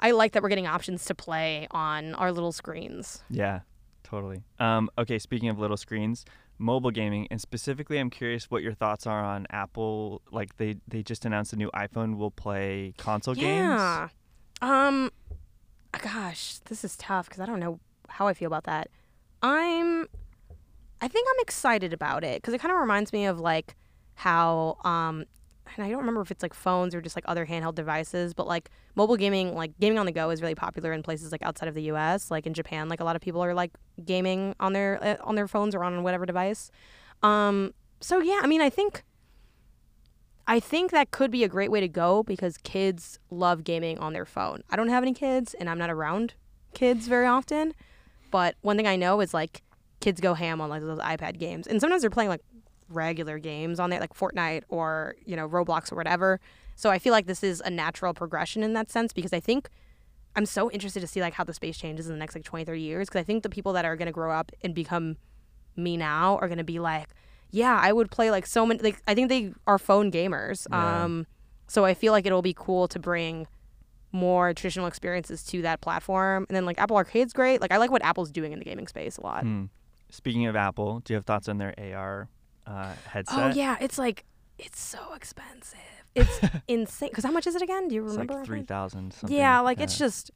I 0.00 0.10
like 0.12 0.32
that 0.32 0.42
we're 0.42 0.48
getting 0.48 0.66
options 0.66 1.04
to 1.06 1.14
play 1.14 1.68
on 1.70 2.14
our 2.14 2.32
little 2.32 2.52
screens. 2.52 3.22
Yeah, 3.28 3.60
totally. 4.02 4.42
Um, 4.58 4.90
okay, 4.98 5.18
speaking 5.18 5.48
of 5.50 5.58
little 5.58 5.76
screens, 5.76 6.24
mobile 6.58 6.90
gaming, 6.90 7.28
and 7.30 7.40
specifically, 7.40 7.98
I'm 7.98 8.10
curious 8.10 8.50
what 8.50 8.62
your 8.62 8.72
thoughts 8.74 9.06
are 9.06 9.22
on 9.22 9.46
Apple. 9.50 10.22
Like 10.32 10.56
they 10.56 10.76
they 10.88 11.02
just 11.02 11.24
announced 11.26 11.52
a 11.52 11.56
new 11.56 11.70
iPhone 11.72 12.16
will 12.16 12.30
play 12.30 12.94
console 12.96 13.36
Yeah. 13.36 14.08
games. 14.08 14.12
Um, 14.62 15.10
gosh, 15.98 16.58
this 16.66 16.84
is 16.84 16.96
tough 16.96 17.28
because 17.28 17.40
I 17.40 17.46
don't 17.46 17.60
know 17.60 17.80
how 18.08 18.26
I 18.26 18.34
feel 18.34 18.46
about 18.46 18.64
that. 18.64 18.88
I'm, 19.42 20.06
I 21.00 21.08
think 21.08 21.28
I'm 21.30 21.40
excited 21.40 21.92
about 21.92 22.24
it 22.24 22.40
because 22.40 22.54
it 22.54 22.60
kind 22.60 22.72
of 22.72 22.80
reminds 22.80 23.12
me 23.12 23.26
of 23.26 23.40
like 23.40 23.76
how, 24.14 24.76
um, 24.84 25.24
and 25.76 25.84
I 25.84 25.90
don't 25.90 25.98
remember 25.98 26.20
if 26.20 26.30
it's 26.30 26.42
like 26.42 26.54
phones 26.54 26.94
or 26.94 27.00
just 27.00 27.16
like 27.16 27.24
other 27.28 27.46
handheld 27.46 27.74
devices, 27.74 28.34
but 28.34 28.46
like 28.46 28.70
mobile 28.96 29.16
gaming, 29.16 29.54
like 29.54 29.72
gaming 29.78 29.98
on 29.98 30.06
the 30.06 30.12
go 30.12 30.30
is 30.30 30.42
really 30.42 30.54
popular 30.54 30.92
in 30.92 31.02
places 31.02 31.32
like 31.32 31.42
outside 31.42 31.68
of 31.68 31.74
the 31.74 31.82
U.S. 31.84 32.30
Like 32.30 32.46
in 32.46 32.54
Japan, 32.54 32.88
like 32.88 33.00
a 33.00 33.04
lot 33.04 33.16
of 33.16 33.22
people 33.22 33.42
are 33.42 33.54
like 33.54 33.72
gaming 34.04 34.54
on 34.58 34.72
their 34.72 35.02
uh, 35.02 35.16
on 35.22 35.36
their 35.36 35.46
phones 35.46 35.74
or 35.74 35.84
on 35.84 36.02
whatever 36.02 36.26
device. 36.26 36.70
Um, 37.22 37.72
so 38.00 38.20
yeah, 38.20 38.40
I 38.42 38.46
mean, 38.46 38.60
I 38.60 38.70
think 38.70 39.04
I 40.50 40.58
think 40.58 40.90
that 40.90 41.12
could 41.12 41.30
be 41.30 41.44
a 41.44 41.48
great 41.48 41.70
way 41.70 41.78
to 41.78 41.86
go 41.86 42.24
because 42.24 42.56
kids 42.58 43.20
love 43.30 43.62
gaming 43.62 44.00
on 44.00 44.14
their 44.14 44.24
phone. 44.24 44.64
I 44.68 44.74
don't 44.74 44.88
have 44.88 45.04
any 45.04 45.14
kids 45.14 45.54
and 45.54 45.70
I'm 45.70 45.78
not 45.78 45.90
around 45.90 46.34
kids 46.74 47.06
very 47.06 47.28
often, 47.28 47.72
but 48.32 48.56
one 48.62 48.76
thing 48.76 48.88
I 48.88 48.96
know 48.96 49.20
is 49.20 49.32
like 49.32 49.62
kids 50.00 50.20
go 50.20 50.34
ham 50.34 50.60
on 50.60 50.68
like 50.68 50.82
those 50.82 50.98
iPad 50.98 51.38
games. 51.38 51.68
And 51.68 51.80
sometimes 51.80 52.02
they're 52.02 52.10
playing 52.10 52.30
like 52.30 52.40
regular 52.88 53.38
games 53.38 53.78
on 53.78 53.90
there 53.90 54.00
like 54.00 54.12
Fortnite 54.12 54.64
or, 54.68 55.14
you 55.24 55.36
know, 55.36 55.48
Roblox 55.48 55.92
or 55.92 55.94
whatever. 55.94 56.40
So 56.74 56.90
I 56.90 56.98
feel 56.98 57.12
like 57.12 57.26
this 57.26 57.44
is 57.44 57.62
a 57.64 57.70
natural 57.70 58.12
progression 58.12 58.64
in 58.64 58.72
that 58.72 58.90
sense 58.90 59.12
because 59.12 59.32
I 59.32 59.38
think 59.38 59.70
I'm 60.34 60.46
so 60.46 60.68
interested 60.72 60.98
to 60.98 61.06
see 61.06 61.20
like 61.20 61.34
how 61.34 61.44
the 61.44 61.54
space 61.54 61.78
changes 61.78 62.08
in 62.08 62.12
the 62.12 62.18
next 62.18 62.34
like 62.34 62.42
20 62.42 62.64
30 62.64 62.80
years 62.80 63.08
because 63.08 63.20
I 63.20 63.24
think 63.24 63.44
the 63.44 63.50
people 63.50 63.72
that 63.74 63.84
are 63.84 63.94
going 63.94 64.06
to 64.06 64.12
grow 64.12 64.32
up 64.32 64.50
and 64.64 64.74
become 64.74 65.16
me 65.76 65.96
now 65.96 66.38
are 66.38 66.48
going 66.48 66.58
to 66.58 66.64
be 66.64 66.80
like 66.80 67.06
yeah, 67.50 67.78
I 67.80 67.92
would 67.92 68.10
play 68.10 68.30
like 68.30 68.46
so 68.46 68.64
many. 68.66 68.80
Like 68.80 69.02
I 69.06 69.14
think 69.14 69.28
they 69.28 69.52
are 69.66 69.78
phone 69.78 70.10
gamers. 70.10 70.66
Yeah. 70.70 71.04
Um, 71.04 71.26
so 71.66 71.84
I 71.84 71.94
feel 71.94 72.12
like 72.12 72.26
it'll 72.26 72.42
be 72.42 72.54
cool 72.56 72.88
to 72.88 72.98
bring 72.98 73.46
more 74.12 74.52
traditional 74.54 74.86
experiences 74.86 75.44
to 75.44 75.62
that 75.62 75.80
platform. 75.80 76.44
And 76.48 76.56
then 76.56 76.66
like 76.66 76.78
Apple 76.80 76.96
Arcade's 76.96 77.32
great. 77.32 77.60
Like 77.60 77.72
I 77.72 77.76
like 77.76 77.90
what 77.90 78.02
Apple's 78.04 78.30
doing 78.30 78.52
in 78.52 78.58
the 78.58 78.64
gaming 78.64 78.88
space 78.88 79.16
a 79.18 79.22
lot. 79.22 79.42
Hmm. 79.42 79.64
Speaking 80.10 80.46
of 80.46 80.56
Apple, 80.56 81.00
do 81.04 81.12
you 81.12 81.16
have 81.16 81.24
thoughts 81.24 81.48
on 81.48 81.58
their 81.58 81.72
AR 81.78 82.28
uh, 82.66 82.92
headset? 83.06 83.38
Oh 83.38 83.54
yeah, 83.54 83.76
it's 83.80 83.98
like 83.98 84.24
it's 84.58 84.80
so 84.80 85.14
expensive. 85.14 85.78
It's 86.16 86.40
insane. 86.68 87.10
Because 87.10 87.24
how 87.24 87.30
much 87.30 87.46
is 87.46 87.54
it 87.54 87.62
again? 87.62 87.86
Do 87.88 87.94
you 87.94 88.04
It's 88.04 88.12
remember? 88.12 88.34
like 88.34 88.44
three 88.46 88.62
thousand. 88.62 89.14
Yeah, 89.28 89.60
like 89.60 89.80
it's 89.80 89.96
just. 89.98 90.30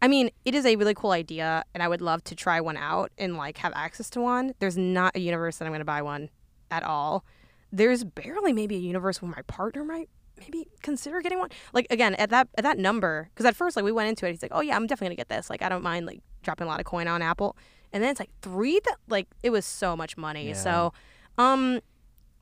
I 0.00 0.06
mean, 0.06 0.30
it 0.44 0.54
is 0.54 0.64
a 0.64 0.76
really 0.76 0.94
cool 0.94 1.10
idea, 1.10 1.64
and 1.74 1.82
I 1.82 1.88
would 1.88 2.00
love 2.00 2.22
to 2.24 2.36
try 2.36 2.60
one 2.60 2.76
out 2.76 3.10
and 3.18 3.36
like 3.36 3.58
have 3.58 3.72
access 3.74 4.08
to 4.10 4.20
one. 4.20 4.54
There's 4.60 4.78
not 4.78 5.16
a 5.16 5.18
universe 5.18 5.56
that 5.56 5.64
I'm 5.64 5.72
going 5.72 5.80
to 5.80 5.84
buy 5.84 6.02
one 6.02 6.30
at 6.70 6.82
all. 6.82 7.24
There's 7.72 8.04
barely 8.04 8.52
maybe 8.52 8.76
a 8.76 8.80
universe 8.80 9.20
where 9.20 9.30
my 9.30 9.42
partner 9.42 9.84
might 9.84 10.08
maybe 10.38 10.68
consider 10.82 11.20
getting 11.20 11.38
one. 11.38 11.50
Like 11.72 11.86
again, 11.90 12.14
at 12.14 12.30
that 12.30 12.48
at 12.56 12.64
that 12.64 12.78
number, 12.78 13.28
because 13.34 13.44
at 13.46 13.56
first 13.56 13.76
like 13.76 13.84
we 13.84 13.92
went 13.92 14.08
into 14.08 14.26
it, 14.26 14.30
he's 14.30 14.42
like, 14.42 14.52
"Oh 14.54 14.60
yeah, 14.60 14.76
I'm 14.76 14.86
definitely 14.86 15.08
gonna 15.16 15.16
get 15.16 15.28
this. 15.28 15.50
Like 15.50 15.62
I 15.62 15.68
don't 15.68 15.82
mind 15.82 16.06
like 16.06 16.20
dropping 16.42 16.66
a 16.66 16.70
lot 16.70 16.80
of 16.80 16.86
coin 16.86 17.08
on 17.08 17.20
Apple." 17.22 17.56
And 17.92 18.02
then 18.02 18.10
it's 18.10 18.20
like 18.20 18.30
three 18.42 18.80
that 18.84 18.96
like 19.08 19.26
it 19.42 19.50
was 19.50 19.64
so 19.64 19.96
much 19.96 20.16
money. 20.16 20.48
Yeah. 20.48 20.54
So, 20.54 20.92
um, 21.38 21.80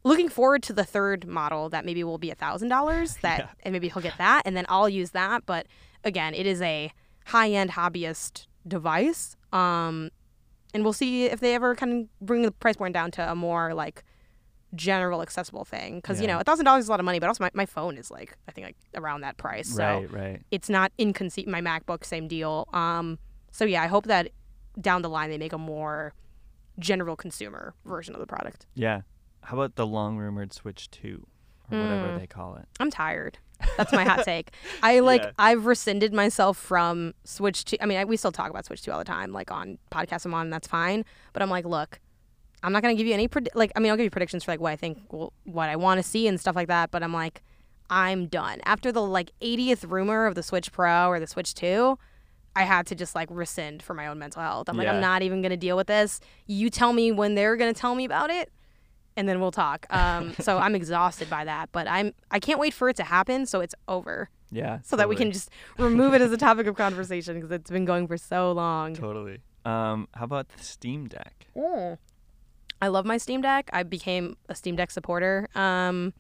looking 0.04 0.28
forward 0.28 0.62
to 0.64 0.72
the 0.72 0.84
third 0.84 1.26
model 1.26 1.68
that 1.70 1.84
maybe 1.84 2.04
will 2.04 2.18
be 2.18 2.30
a 2.30 2.34
thousand 2.34 2.68
dollars. 2.68 3.16
That 3.22 3.38
Yeah. 3.40 3.48
and 3.64 3.72
maybe 3.72 3.88
he'll 3.88 4.02
get 4.02 4.18
that, 4.18 4.42
and 4.44 4.56
then 4.56 4.66
I'll 4.68 4.88
use 4.88 5.10
that. 5.10 5.44
But 5.46 5.66
again, 6.04 6.34
it 6.34 6.46
is 6.46 6.60
a 6.62 6.92
high 7.26 7.50
end 7.50 7.70
hobbyist 7.72 8.46
device. 8.68 9.36
Um, 9.52 10.10
and 10.74 10.84
we'll 10.84 10.92
see 10.92 11.24
if 11.24 11.40
they 11.40 11.54
ever 11.54 11.74
kind 11.74 11.92
of 12.20 12.26
bring 12.26 12.42
the 12.42 12.52
price 12.52 12.76
point 12.76 12.92
down 12.94 13.10
to 13.12 13.30
a 13.32 13.34
more 13.34 13.72
like 13.72 14.04
general 14.74 15.22
accessible 15.22 15.64
thing 15.64 15.96
because 15.96 16.20
you 16.20 16.26
know 16.26 16.38
a 16.40 16.44
thousand 16.44 16.64
dollars 16.64 16.84
is 16.84 16.88
a 16.88 16.90
lot 16.90 16.98
of 17.00 17.06
money 17.06 17.18
but 17.18 17.28
also 17.28 17.42
my, 17.44 17.50
my 17.54 17.64
phone 17.66 17.96
is 17.96 18.10
like 18.10 18.36
i 18.48 18.52
think 18.52 18.66
like 18.66 18.76
around 18.96 19.20
that 19.20 19.36
price 19.36 19.68
so 19.68 19.82
right, 19.82 20.10
right. 20.12 20.42
it's 20.50 20.68
not 20.68 20.90
inconceivable 20.98 21.52
my 21.52 21.60
macbook 21.60 22.04
same 22.04 22.26
deal 22.26 22.68
um 22.72 23.18
so 23.52 23.64
yeah 23.64 23.82
i 23.82 23.86
hope 23.86 24.06
that 24.06 24.28
down 24.80 25.02
the 25.02 25.08
line 25.08 25.30
they 25.30 25.38
make 25.38 25.52
a 25.52 25.58
more 25.58 26.12
general 26.78 27.16
consumer 27.16 27.74
version 27.84 28.14
of 28.14 28.20
the 28.20 28.26
product 28.26 28.66
Yeah. 28.74 29.02
How 29.42 29.56
about 29.56 29.76
the 29.76 29.86
long 29.86 30.16
rumored 30.18 30.52
Switch 30.52 30.90
Two? 30.90 31.26
or 31.70 31.78
whatever 31.78 32.08
Mm. 32.08 32.18
they 32.18 32.26
call 32.26 32.56
it. 32.56 32.66
I'm 32.80 32.90
tired. 32.90 33.38
That's 33.76 33.92
my 33.92 34.04
hot 34.04 34.24
take. 34.24 34.50
I 34.82 34.98
like 35.00 35.22
Yeah. 35.22 35.30
I've 35.38 35.66
rescinded 35.66 36.12
myself 36.12 36.56
from 36.58 37.14
Switch 37.24 37.64
2. 37.64 37.76
I 37.80 37.86
mean, 37.86 37.98
I, 37.98 38.04
we 38.04 38.16
still 38.16 38.30
talk 38.32 38.50
about 38.50 38.64
Switch 38.66 38.82
2 38.82 38.90
all 38.92 38.98
the 38.98 39.04
time, 39.04 39.32
like 39.32 39.50
on 39.50 39.78
podcasts 39.90 40.24
I'm 40.26 40.34
on, 40.34 40.46
and 40.46 40.52
that's 40.52 40.68
fine. 40.68 41.04
But 41.32 41.42
I'm 41.42 41.50
like, 41.50 41.64
look, 41.64 42.00
I'm 42.62 42.72
not 42.72 42.82
gonna 42.82 42.94
give 42.94 43.06
you 43.06 43.14
any 43.14 43.28
predi- 43.28 43.48
like. 43.54 43.72
I 43.76 43.80
mean, 43.80 43.90
I'll 43.90 43.96
give 43.96 44.04
you 44.04 44.10
predictions 44.10 44.44
for 44.44 44.50
like 44.52 44.60
what 44.60 44.72
I 44.72 44.76
think, 44.76 45.12
will, 45.12 45.32
what 45.44 45.68
I 45.68 45.76
want 45.76 45.98
to 45.98 46.02
see 46.02 46.26
and 46.26 46.38
stuff 46.40 46.56
like 46.56 46.68
that. 46.68 46.90
But 46.90 47.02
I'm 47.02 47.12
like, 47.12 47.42
I'm 47.90 48.26
done 48.26 48.60
after 48.64 48.90
the 48.90 49.02
like 49.02 49.30
80th 49.40 49.88
rumor 49.90 50.26
of 50.26 50.34
the 50.34 50.42
Switch 50.42 50.72
Pro 50.72 51.08
or 51.08 51.20
the 51.20 51.26
Switch 51.26 51.54
2. 51.54 51.98
I 52.56 52.62
had 52.62 52.86
to 52.86 52.94
just 52.94 53.14
like 53.14 53.28
rescind 53.30 53.82
for 53.82 53.92
my 53.92 54.06
own 54.06 54.18
mental 54.18 54.40
health. 54.42 54.68
I'm 54.70 54.76
like, 54.78 54.88
I'm 54.88 55.00
not 55.00 55.20
even 55.22 55.42
gonna 55.42 55.58
deal 55.58 55.76
with 55.76 55.86
this. 55.88 56.20
You 56.46 56.70
tell 56.70 56.92
me 56.94 57.12
when 57.12 57.34
they're 57.34 57.56
gonna 57.56 57.74
tell 57.74 57.94
me 57.94 58.06
about 58.06 58.30
it, 58.30 58.50
and 59.14 59.28
then 59.28 59.40
we'll 59.40 59.50
talk. 59.52 59.86
Um, 59.90 60.34
so 60.40 60.56
I'm 60.58 60.74
exhausted 60.74 61.28
by 61.28 61.44
that, 61.44 61.68
but 61.72 61.86
I'm 61.86 62.12
I 62.30 62.40
can't 62.40 62.58
wait 62.58 62.72
for 62.72 62.88
it 62.88 62.96
to 62.96 63.04
happen 63.04 63.44
so 63.44 63.60
it's 63.60 63.74
over, 63.86 64.30
Yeah. 64.50 64.78
so 64.84 64.96
that 64.96 65.06
we 65.10 65.16
can 65.16 65.30
just 65.32 65.50
remove 65.78 66.14
it 66.14 66.22
as 66.22 66.32
a 66.32 66.38
topic 66.38 66.66
of 66.66 66.76
conversation 66.76 67.34
because 67.36 67.50
it's 67.50 67.70
been 67.70 67.84
going 67.84 68.08
for 68.08 68.16
so 68.16 68.50
long. 68.52 68.94
Totally. 68.94 69.40
Um, 69.66 70.08
how 70.14 70.24
about 70.24 70.48
the 70.48 70.62
Steam 70.64 71.08
Deck? 71.08 71.48
I 72.80 72.88
love 72.88 73.04
my 73.04 73.16
Steam 73.16 73.40
Deck. 73.40 73.70
I 73.72 73.82
became 73.82 74.36
a 74.48 74.54
Steam 74.54 74.76
Deck 74.76 74.90
supporter. 74.90 75.48
Um, 75.54 76.12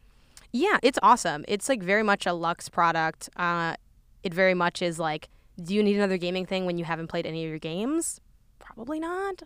yeah, 0.52 0.78
it's 0.82 0.98
awesome. 1.02 1.44
It's 1.48 1.68
like 1.68 1.82
very 1.82 2.02
much 2.02 2.26
a 2.26 2.32
Lux 2.32 2.68
product. 2.68 3.28
Uh, 3.36 3.74
it 4.22 4.32
very 4.32 4.54
much 4.54 4.82
is 4.82 4.98
like, 4.98 5.28
do 5.62 5.74
you 5.74 5.82
need 5.82 5.96
another 5.96 6.16
gaming 6.16 6.46
thing 6.46 6.66
when 6.66 6.78
you 6.78 6.84
haven't 6.84 7.08
played 7.08 7.26
any 7.26 7.44
of 7.44 7.50
your 7.50 7.58
games? 7.58 8.20
Probably 8.58 8.98
not. 9.00 9.42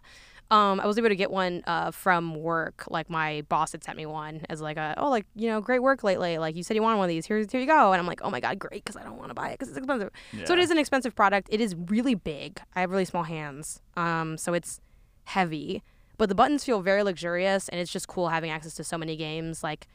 Um, 0.50 0.80
I 0.80 0.86
was 0.86 0.98
able 0.98 1.10
to 1.10 1.16
get 1.16 1.30
one 1.30 1.62
uh, 1.66 1.92
from 1.92 2.34
work. 2.34 2.84
Like 2.90 3.08
my 3.08 3.42
boss 3.48 3.70
had 3.72 3.84
sent 3.84 3.96
me 3.96 4.06
one 4.06 4.42
as 4.48 4.60
like 4.60 4.76
a 4.76 4.94
oh 4.96 5.08
like 5.08 5.24
you 5.36 5.48
know 5.48 5.60
great 5.60 5.78
work 5.80 6.02
lately. 6.02 6.38
Like 6.38 6.56
you 6.56 6.64
said 6.64 6.74
you 6.74 6.82
wanted 6.82 6.96
one 6.96 7.04
of 7.04 7.08
these. 7.08 7.26
Here's 7.26 7.50
here 7.52 7.60
you 7.60 7.68
go. 7.68 7.92
And 7.92 8.00
I'm 8.00 8.06
like 8.06 8.20
oh 8.24 8.30
my 8.30 8.40
god 8.40 8.58
great 8.58 8.84
because 8.84 8.96
I 8.96 9.04
don't 9.04 9.16
want 9.16 9.30
to 9.30 9.34
buy 9.34 9.50
it 9.50 9.52
because 9.52 9.68
it's 9.68 9.78
expensive. 9.78 10.10
So 10.46 10.54
it 10.54 10.58
is 10.58 10.70
an 10.70 10.78
expensive 10.78 11.14
product. 11.14 11.48
It 11.52 11.60
is 11.60 11.76
really 11.86 12.16
big. 12.16 12.60
I 12.74 12.80
have 12.80 12.90
really 12.90 13.04
small 13.04 13.22
hands. 13.22 13.80
Um, 13.96 14.36
so 14.36 14.52
it's 14.52 14.80
heavy, 15.24 15.84
but 16.20 16.28
the 16.28 16.34
buttons 16.34 16.64
feel 16.64 16.82
very 16.82 17.02
luxurious, 17.02 17.70
and 17.70 17.80
it's 17.80 17.90
just 17.90 18.06
cool 18.06 18.28
having 18.28 18.51
access 18.51 18.74
to 18.74 18.84
so 18.84 18.98
many 18.98 19.16
games 19.16 19.62
like 19.62 19.86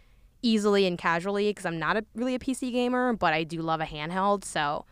easily 0.42 0.88
and 0.88 0.98
casually. 0.98 1.52
Because 1.52 1.68
I'm 1.68 1.78
not 1.78 1.98
a, 1.98 2.06
really 2.16 2.34
a 2.34 2.40
PC 2.40 2.72
gamer, 2.72 3.14
but 3.14 3.32
I 3.32 3.44
do 3.44 3.62
love 3.62 3.80
a 3.80 3.86
handheld. 3.86 4.44
So 4.44 4.86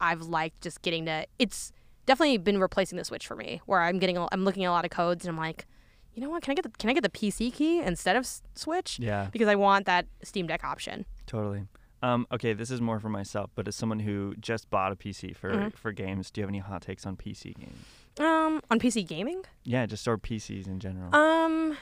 I've 0.00 0.22
liked 0.22 0.62
just 0.62 0.80
getting 0.80 1.04
to. 1.04 1.26
It's 1.38 1.72
definitely 2.06 2.38
been 2.38 2.58
replacing 2.58 2.96
the 2.96 3.04
Switch 3.04 3.26
for 3.26 3.36
me, 3.36 3.60
where 3.66 3.82
I'm 3.82 3.98
getting. 3.98 4.16
I'm 4.32 4.46
looking 4.46 4.64
at 4.64 4.70
a 4.70 4.72
lot 4.72 4.86
of 4.86 4.90
codes, 4.90 5.26
and 5.26 5.30
I'm 5.30 5.36
like, 5.38 5.66
you 6.14 6.22
know 6.22 6.30
what? 6.30 6.42
Can 6.42 6.52
I 6.52 6.54
get 6.54 6.62
the 6.62 6.70
Can 6.78 6.88
I 6.88 6.94
get 6.94 7.02
the 7.02 7.10
PC 7.10 7.52
key 7.52 7.80
instead 7.80 8.16
of 8.16 8.26
Switch? 8.54 8.98
Yeah. 8.98 9.28
Because 9.30 9.48
I 9.48 9.56
want 9.56 9.84
that 9.84 10.06
Steam 10.22 10.46
Deck 10.46 10.64
option. 10.64 11.04
Totally. 11.26 11.64
Um, 12.02 12.26
okay, 12.32 12.52
this 12.52 12.70
is 12.70 12.80
more 12.80 13.00
for 13.00 13.08
myself, 13.08 13.50
but 13.54 13.66
as 13.66 13.74
someone 13.74 14.00
who 14.00 14.34
just 14.38 14.70
bought 14.70 14.92
a 14.92 14.96
PC 14.96 15.32
for 15.34 15.50
Mhm. 15.50 15.74
for 15.76 15.92
games, 15.92 16.30
do 16.30 16.40
you 16.40 16.42
have 16.44 16.48
any 16.50 16.60
hot 16.60 16.82
takes 16.82 17.04
on 17.04 17.16
PC 17.16 17.54
games? 17.58 17.84
Um, 18.20 18.60
on 18.70 18.78
PC 18.78 19.02
gaming. 19.06 19.42
Yeah, 19.64 19.84
just 19.86 20.06
or 20.06 20.16
PCs 20.18 20.66
in 20.66 20.78
general. 20.80 21.14
Um, 21.14 21.76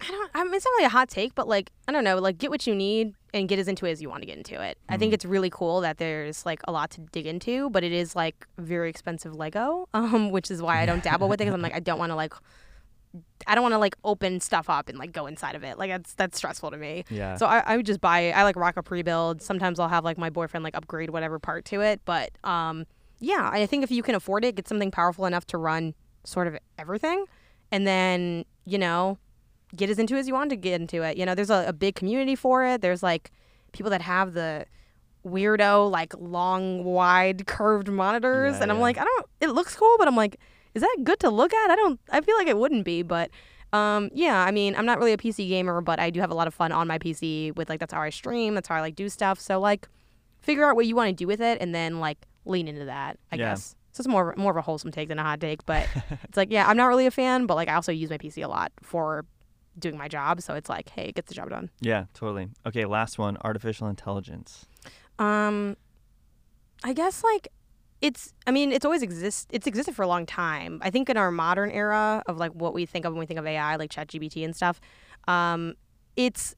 I 0.00 0.10
don't. 0.10 0.30
I 0.34 0.42
mean, 0.44 0.54
it's 0.54 0.64
not 0.64 0.70
really 0.72 0.86
a 0.86 0.88
hot 0.88 1.08
take, 1.08 1.34
but 1.34 1.46
like 1.46 1.70
I 1.86 1.92
don't 1.92 2.02
know. 2.04 2.18
Like, 2.18 2.38
get 2.38 2.50
what 2.50 2.66
you 2.66 2.74
need 2.74 3.14
and 3.34 3.48
get 3.48 3.58
as 3.58 3.68
into 3.68 3.86
it 3.86 3.92
as 3.92 4.02
you 4.02 4.08
want 4.08 4.22
to 4.22 4.26
get 4.26 4.36
into 4.36 4.60
it. 4.60 4.76
I 4.88 4.96
think 4.96 5.10
Mhm. 5.10 5.14
it's 5.14 5.24
really 5.24 5.50
cool 5.50 5.80
that 5.82 5.98
there's 5.98 6.44
like 6.44 6.60
a 6.66 6.72
lot 6.72 6.90
to 6.92 7.00
dig 7.12 7.26
into, 7.26 7.70
but 7.70 7.84
it 7.84 7.92
is 7.92 8.16
like 8.16 8.46
very 8.58 8.90
expensive 8.90 9.34
Lego, 9.34 9.88
um, 9.94 10.30
which 10.30 10.50
is 10.50 10.60
why 10.62 10.80
I 10.80 10.86
don't 10.86 11.02
dabble 11.04 11.28
with 11.28 11.40
it 11.40 11.44
because 11.44 11.54
I'm 11.54 11.62
like 11.62 11.74
I 11.74 11.80
don't 11.80 11.98
want 11.98 12.10
to 12.10 12.16
like. 12.16 12.32
I 13.46 13.54
don't 13.54 13.62
want 13.62 13.72
to 13.72 13.78
like 13.78 13.96
open 14.04 14.40
stuff 14.40 14.70
up 14.70 14.88
and 14.88 14.98
like 14.98 15.12
go 15.12 15.26
inside 15.26 15.54
of 15.54 15.64
it. 15.64 15.78
Like 15.78 15.90
that's 15.90 16.14
that's 16.14 16.38
stressful 16.38 16.70
to 16.70 16.76
me. 16.76 17.04
yeah. 17.10 17.36
So 17.36 17.46
I, 17.46 17.62
I 17.66 17.76
would 17.76 17.86
just 17.86 18.00
buy 18.00 18.30
I 18.30 18.42
like 18.44 18.56
rock 18.56 18.76
a 18.76 18.82
pre-build. 18.82 19.42
Sometimes 19.42 19.78
I'll 19.78 19.88
have 19.88 20.04
like 20.04 20.18
my 20.18 20.30
boyfriend 20.30 20.64
like 20.64 20.76
upgrade 20.76 21.10
whatever 21.10 21.38
part 21.38 21.64
to 21.66 21.80
it. 21.80 22.00
But 22.04 22.30
um 22.44 22.86
yeah, 23.20 23.50
I 23.52 23.66
think 23.66 23.84
if 23.84 23.90
you 23.90 24.02
can 24.02 24.14
afford 24.14 24.44
it, 24.44 24.56
get 24.56 24.66
something 24.66 24.90
powerful 24.90 25.26
enough 25.26 25.46
to 25.48 25.58
run 25.58 25.94
sort 26.24 26.48
of 26.48 26.56
everything. 26.76 27.24
And 27.70 27.86
then, 27.86 28.44
you 28.64 28.78
know, 28.78 29.18
get 29.76 29.90
as 29.90 29.98
into 29.98 30.16
it 30.16 30.20
as 30.20 30.28
you 30.28 30.34
want 30.34 30.50
to 30.50 30.56
get 30.56 30.80
into 30.80 31.02
it. 31.02 31.16
You 31.16 31.24
know, 31.24 31.34
there's 31.34 31.50
a, 31.50 31.66
a 31.68 31.72
big 31.72 31.94
community 31.94 32.34
for 32.34 32.64
it. 32.64 32.80
There's 32.80 33.02
like 33.02 33.30
people 33.72 33.90
that 33.90 34.02
have 34.02 34.34
the 34.34 34.66
weirdo, 35.24 35.90
like 35.90 36.14
long, 36.18 36.84
wide, 36.84 37.46
curved 37.46 37.88
monitors. 37.88 38.56
Yeah, 38.56 38.62
and 38.62 38.70
I'm 38.72 38.78
yeah. 38.78 38.82
like, 38.82 38.98
I 38.98 39.04
don't 39.04 39.26
it 39.40 39.50
looks 39.50 39.76
cool, 39.76 39.94
but 39.98 40.08
I'm 40.08 40.16
like, 40.16 40.38
is 40.74 40.82
that 40.82 40.96
good 41.04 41.20
to 41.20 41.30
look 41.30 41.52
at? 41.52 41.70
I 41.70 41.76
don't 41.76 42.00
I 42.10 42.20
feel 42.20 42.36
like 42.36 42.46
it 42.48 42.56
wouldn't 42.58 42.84
be, 42.84 43.02
but 43.02 43.30
um, 43.72 44.10
yeah, 44.12 44.44
I 44.44 44.50
mean, 44.50 44.76
I'm 44.76 44.84
not 44.84 44.98
really 44.98 45.12
a 45.12 45.16
PC 45.16 45.48
gamer, 45.48 45.80
but 45.80 45.98
I 45.98 46.10
do 46.10 46.20
have 46.20 46.30
a 46.30 46.34
lot 46.34 46.46
of 46.46 46.52
fun 46.54 46.72
on 46.72 46.86
my 46.86 46.98
PC 46.98 47.56
with 47.56 47.68
like 47.70 47.80
that's 47.80 47.92
how 47.94 48.02
I 48.02 48.10
stream, 48.10 48.54
that's 48.54 48.68
how 48.68 48.74
I 48.76 48.80
like 48.80 48.94
do 48.94 49.08
stuff. 49.08 49.40
So 49.40 49.58
like 49.60 49.88
figure 50.40 50.68
out 50.68 50.76
what 50.76 50.86
you 50.86 50.94
want 50.96 51.08
to 51.08 51.14
do 51.14 51.26
with 51.26 51.40
it 51.40 51.58
and 51.60 51.74
then 51.74 51.98
like 52.00 52.18
lean 52.44 52.68
into 52.68 52.84
that, 52.86 53.18
I 53.30 53.36
Yeah. 53.36 53.50
guess. 53.50 53.74
So 53.92 54.00
it's 54.00 54.08
more 54.08 54.34
more 54.36 54.50
of 54.50 54.56
a 54.56 54.62
wholesome 54.62 54.90
take 54.90 55.08
than 55.08 55.18
a 55.18 55.22
hot 55.22 55.40
take, 55.40 55.64
but 55.66 55.86
it's 56.24 56.36
like 56.36 56.50
yeah, 56.50 56.66
I'm 56.68 56.76
not 56.76 56.86
really 56.86 57.06
a 57.06 57.10
fan, 57.10 57.46
but 57.46 57.54
like 57.54 57.68
I 57.68 57.74
also 57.74 57.92
use 57.92 58.10
my 58.10 58.18
PC 58.18 58.44
a 58.44 58.48
lot 58.48 58.72
for 58.82 59.24
doing 59.78 59.96
my 59.96 60.06
job, 60.08 60.42
so 60.42 60.52
it's 60.54 60.68
like, 60.68 60.90
hey, 60.90 61.12
get 61.12 61.26
the 61.26 61.34
job 61.34 61.48
done. 61.48 61.70
yeah, 61.80 62.04
totally. 62.12 62.48
Okay, 62.66 62.84
last 62.84 63.18
one, 63.18 63.38
artificial 63.42 63.88
intelligence. 63.88 64.66
Um, 65.18 65.76
I 66.84 66.92
guess 66.92 67.24
like 67.24 67.48
it's. 68.02 68.34
I 68.46 68.50
mean, 68.50 68.72
it's 68.72 68.84
always 68.84 69.02
exist. 69.02 69.48
It's 69.50 69.66
existed 69.66 69.94
for 69.94 70.02
a 70.02 70.08
long 70.08 70.26
time. 70.26 70.80
I 70.82 70.90
think 70.90 71.08
in 71.08 71.16
our 71.16 71.30
modern 71.30 71.70
era 71.70 72.22
of 72.26 72.36
like 72.36 72.52
what 72.52 72.74
we 72.74 72.84
think 72.84 73.04
of 73.04 73.12
when 73.12 73.20
we 73.20 73.26
think 73.26 73.40
of 73.40 73.46
AI, 73.46 73.76
like 73.76 73.90
ChatGPT 73.90 74.44
and 74.44 74.54
stuff, 74.54 74.80
um, 75.28 75.74
it's 76.16 76.54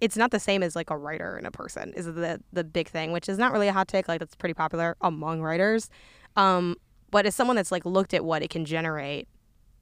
it's 0.00 0.16
not 0.16 0.30
the 0.30 0.40
same 0.40 0.62
as 0.62 0.76
like 0.76 0.90
a 0.90 0.96
writer 0.96 1.36
and 1.36 1.46
a 1.46 1.50
person 1.50 1.92
is 1.94 2.06
the 2.06 2.40
the 2.52 2.64
big 2.64 2.88
thing, 2.88 3.12
which 3.12 3.28
is 3.28 3.36
not 3.36 3.52
really 3.52 3.68
a 3.68 3.72
hot 3.72 3.88
take. 3.88 4.08
Like 4.08 4.20
that's 4.20 4.36
pretty 4.36 4.54
popular 4.54 4.96
among 5.00 5.42
writers. 5.42 5.90
Um, 6.36 6.76
but 7.10 7.26
as 7.26 7.34
someone 7.34 7.56
that's 7.56 7.72
like 7.72 7.84
looked 7.84 8.14
at 8.14 8.24
what 8.24 8.42
it 8.42 8.50
can 8.50 8.64
generate, 8.64 9.28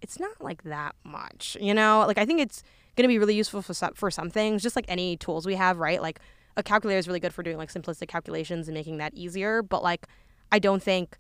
it's 0.01 0.19
not 0.19 0.41
like 0.41 0.63
that 0.65 0.95
much. 1.05 1.57
You 1.61 1.75
know, 1.75 2.05
like 2.07 2.19
I 2.19 2.25
think 2.25 2.41
it's 2.41 2.63
going 2.97 3.05
to 3.05 3.09
be 3.09 3.19
really 3.19 3.35
useful 3.35 3.63
for 3.63 3.75
some, 3.75 3.93
for 3.95 4.11
some 4.11 4.31
things, 4.31 4.63
just 4.63 4.77
like 4.77 4.85
any 4.89 5.17
tools 5.17 5.47
we 5.47 5.55
have, 5.57 5.79
right? 5.79 6.01
Like 6.01 6.21
a 6.57 6.63
calculator 6.63 6.99
is 6.99 7.09
really 7.09 7.21
good 7.21 7.35
for 7.35 7.43
doing 7.43 7.57
like 7.57 7.73
simplistic 7.73 8.09
calculations 8.09 8.69
and 8.69 8.75
making 8.75 8.99
that 8.99 9.15
easier. 9.15 9.63
But 9.63 9.83
like, 9.83 10.07
I 10.55 10.61
don't 10.61 10.81
think, 10.81 11.19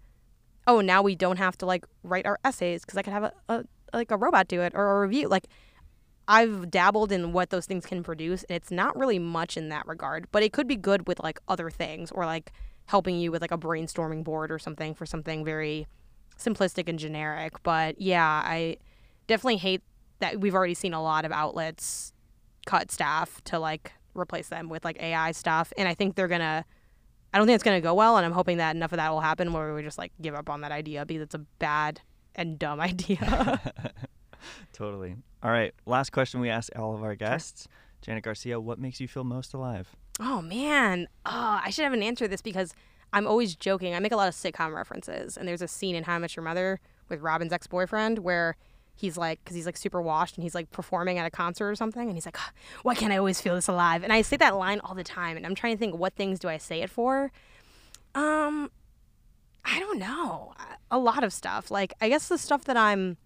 oh, 0.68 0.80
now 0.80 1.02
we 1.02 1.16
don't 1.16 1.38
have 1.38 1.58
to 1.58 1.66
like 1.66 1.84
write 2.04 2.24
our 2.24 2.38
essays 2.44 2.82
because 2.82 2.96
I 2.96 3.02
could 3.02 3.12
have 3.12 3.24
a, 3.24 3.32
a 3.48 3.64
like 3.92 4.12
a 4.12 4.16
robot 4.16 4.46
do 4.46 4.60
it 4.60 4.72
or 4.76 4.96
a 4.96 5.00
review. 5.00 5.26
Like, 5.26 5.48
I've 6.28 6.70
dabbled 6.70 7.10
in 7.10 7.32
what 7.32 7.50
those 7.50 7.66
things 7.66 7.84
can 7.84 8.04
produce, 8.04 8.44
and 8.44 8.54
it's 8.54 8.70
not 8.70 8.96
really 8.96 9.18
much 9.18 9.56
in 9.56 9.70
that 9.70 9.88
regard. 9.88 10.28
But 10.30 10.44
it 10.44 10.52
could 10.52 10.68
be 10.68 10.76
good 10.76 11.08
with 11.08 11.18
like 11.18 11.40
other 11.48 11.68
things 11.68 12.12
or 12.12 12.26
like 12.26 12.52
helping 12.86 13.18
you 13.18 13.32
with 13.32 13.42
like 13.42 13.50
a 13.50 13.58
brainstorming 13.58 14.22
board 14.22 14.52
or 14.52 14.60
something 14.60 14.94
for 14.94 15.04
something 15.04 15.44
very 15.44 15.88
simplistic 16.38 16.88
and 16.88 16.96
generic. 16.96 17.60
But 17.64 18.00
yeah, 18.00 18.40
I 18.44 18.76
definitely 19.26 19.56
hate 19.56 19.82
that 20.20 20.38
we've 20.38 20.54
already 20.54 20.74
seen 20.74 20.94
a 20.94 21.02
lot 21.02 21.24
of 21.24 21.32
outlets 21.32 22.12
cut 22.66 22.92
staff 22.92 23.42
to 23.46 23.58
like 23.58 23.94
replace 24.14 24.46
them 24.46 24.68
with 24.68 24.84
like 24.84 25.02
AI 25.02 25.32
stuff. 25.32 25.72
And 25.76 25.88
I 25.88 25.94
think 25.94 26.14
they're 26.14 26.28
gonna 26.28 26.64
I 27.34 27.38
don't 27.38 27.46
think 27.48 27.56
it's 27.56 27.64
gonna 27.64 27.80
go 27.80 27.94
well 27.94 28.16
and 28.16 28.24
I'm 28.24 28.32
hoping 28.32 28.58
that 28.58 28.76
enough 28.76 28.92
of 28.92 28.98
that 28.98 29.10
will 29.10 29.20
happen 29.20 29.52
where 29.52 29.74
we 29.74 29.82
just 29.82 29.98
like 29.98 30.12
give 30.22 30.36
up 30.36 30.48
on 30.48 30.60
that 30.60 30.70
idea 30.70 31.04
because 31.04 31.22
it's 31.22 31.34
a 31.34 31.40
bad 31.58 32.00
and 32.36 32.58
dumb 32.58 32.80
idea. 32.90 33.60
totally. 34.72 35.16
All 35.42 35.50
right, 35.50 35.74
last 35.84 36.12
question 36.12 36.40
we 36.40 36.48
ask 36.48 36.70
all 36.78 36.94
of 36.94 37.02
our 37.02 37.16
guests. 37.16 37.66
Janet 38.02 38.22
Garcia, 38.22 38.60
what 38.60 38.78
makes 38.78 39.00
you 39.00 39.08
feel 39.08 39.24
most 39.24 39.52
alive? 39.52 39.94
oh 40.20 40.40
man. 40.40 41.08
Oh, 41.26 41.60
I 41.64 41.70
should 41.70 41.82
have 41.82 41.92
an 41.92 42.02
answer 42.04 42.26
to 42.26 42.28
this 42.28 42.40
because 42.40 42.72
I'm 43.12 43.26
always 43.26 43.56
joking. 43.56 43.94
I 43.94 43.98
make 43.98 44.12
a 44.12 44.16
lot 44.16 44.28
of 44.28 44.34
sitcom 44.34 44.72
references 44.72 45.36
and 45.36 45.48
there's 45.48 45.62
a 45.62 45.68
scene 45.68 45.96
in 45.96 46.04
How 46.04 46.14
I 46.14 46.18
Met 46.18 46.36
Your 46.36 46.44
Mother 46.44 46.78
with 47.08 47.20
Robin's 47.20 47.52
ex-boyfriend 47.52 48.20
where 48.20 48.56
he's 48.94 49.16
like 49.16 49.42
because 49.42 49.56
he's 49.56 49.66
like 49.66 49.76
super 49.76 50.00
washed 50.00 50.36
and 50.36 50.42
he's 50.42 50.54
like 50.54 50.70
performing 50.70 51.18
at 51.18 51.26
a 51.26 51.30
concert 51.30 51.68
or 51.68 51.74
something 51.74 52.08
and 52.08 52.14
he's 52.14 52.26
like 52.26 52.38
why 52.82 52.94
can't 52.94 53.12
i 53.12 53.16
always 53.16 53.40
feel 53.40 53.54
this 53.54 53.68
alive? 53.68 54.02
And 54.02 54.12
i 54.12 54.22
say 54.22 54.36
that 54.36 54.56
line 54.56 54.80
all 54.80 54.94
the 54.94 55.04
time 55.04 55.36
and 55.36 55.44
i'm 55.44 55.54
trying 55.54 55.74
to 55.74 55.78
think 55.78 55.96
what 55.96 56.14
things 56.14 56.38
do 56.38 56.48
i 56.48 56.58
say 56.58 56.82
it 56.82 56.90
for? 56.90 57.32
Um 58.14 58.70
i 59.64 59.80
don't 59.80 59.98
know. 59.98 60.54
A 60.90 60.98
lot 60.98 61.24
of 61.24 61.32
stuff. 61.32 61.70
Like 61.70 61.92
i 62.00 62.08
guess 62.08 62.28
the 62.28 62.38
stuff 62.38 62.64
that 62.64 62.76
i'm 62.76 63.16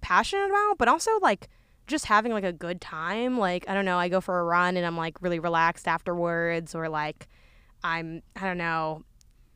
passionate 0.00 0.46
about 0.46 0.78
but 0.78 0.86
also 0.88 1.10
like 1.20 1.48
just 1.86 2.06
having 2.06 2.32
like 2.32 2.44
a 2.44 2.52
good 2.52 2.80
time. 2.80 3.38
Like 3.38 3.68
i 3.68 3.74
don't 3.74 3.84
know 3.84 3.98
i 3.98 4.08
go 4.08 4.20
for 4.20 4.38
a 4.38 4.44
run 4.44 4.76
and 4.76 4.86
i'm 4.86 4.96
like 4.96 5.20
really 5.20 5.38
relaxed 5.38 5.88
afterwards 5.88 6.74
or 6.74 6.88
like 6.88 7.28
i'm 7.82 8.22
i 8.36 8.46
don't 8.46 8.58
know 8.58 9.04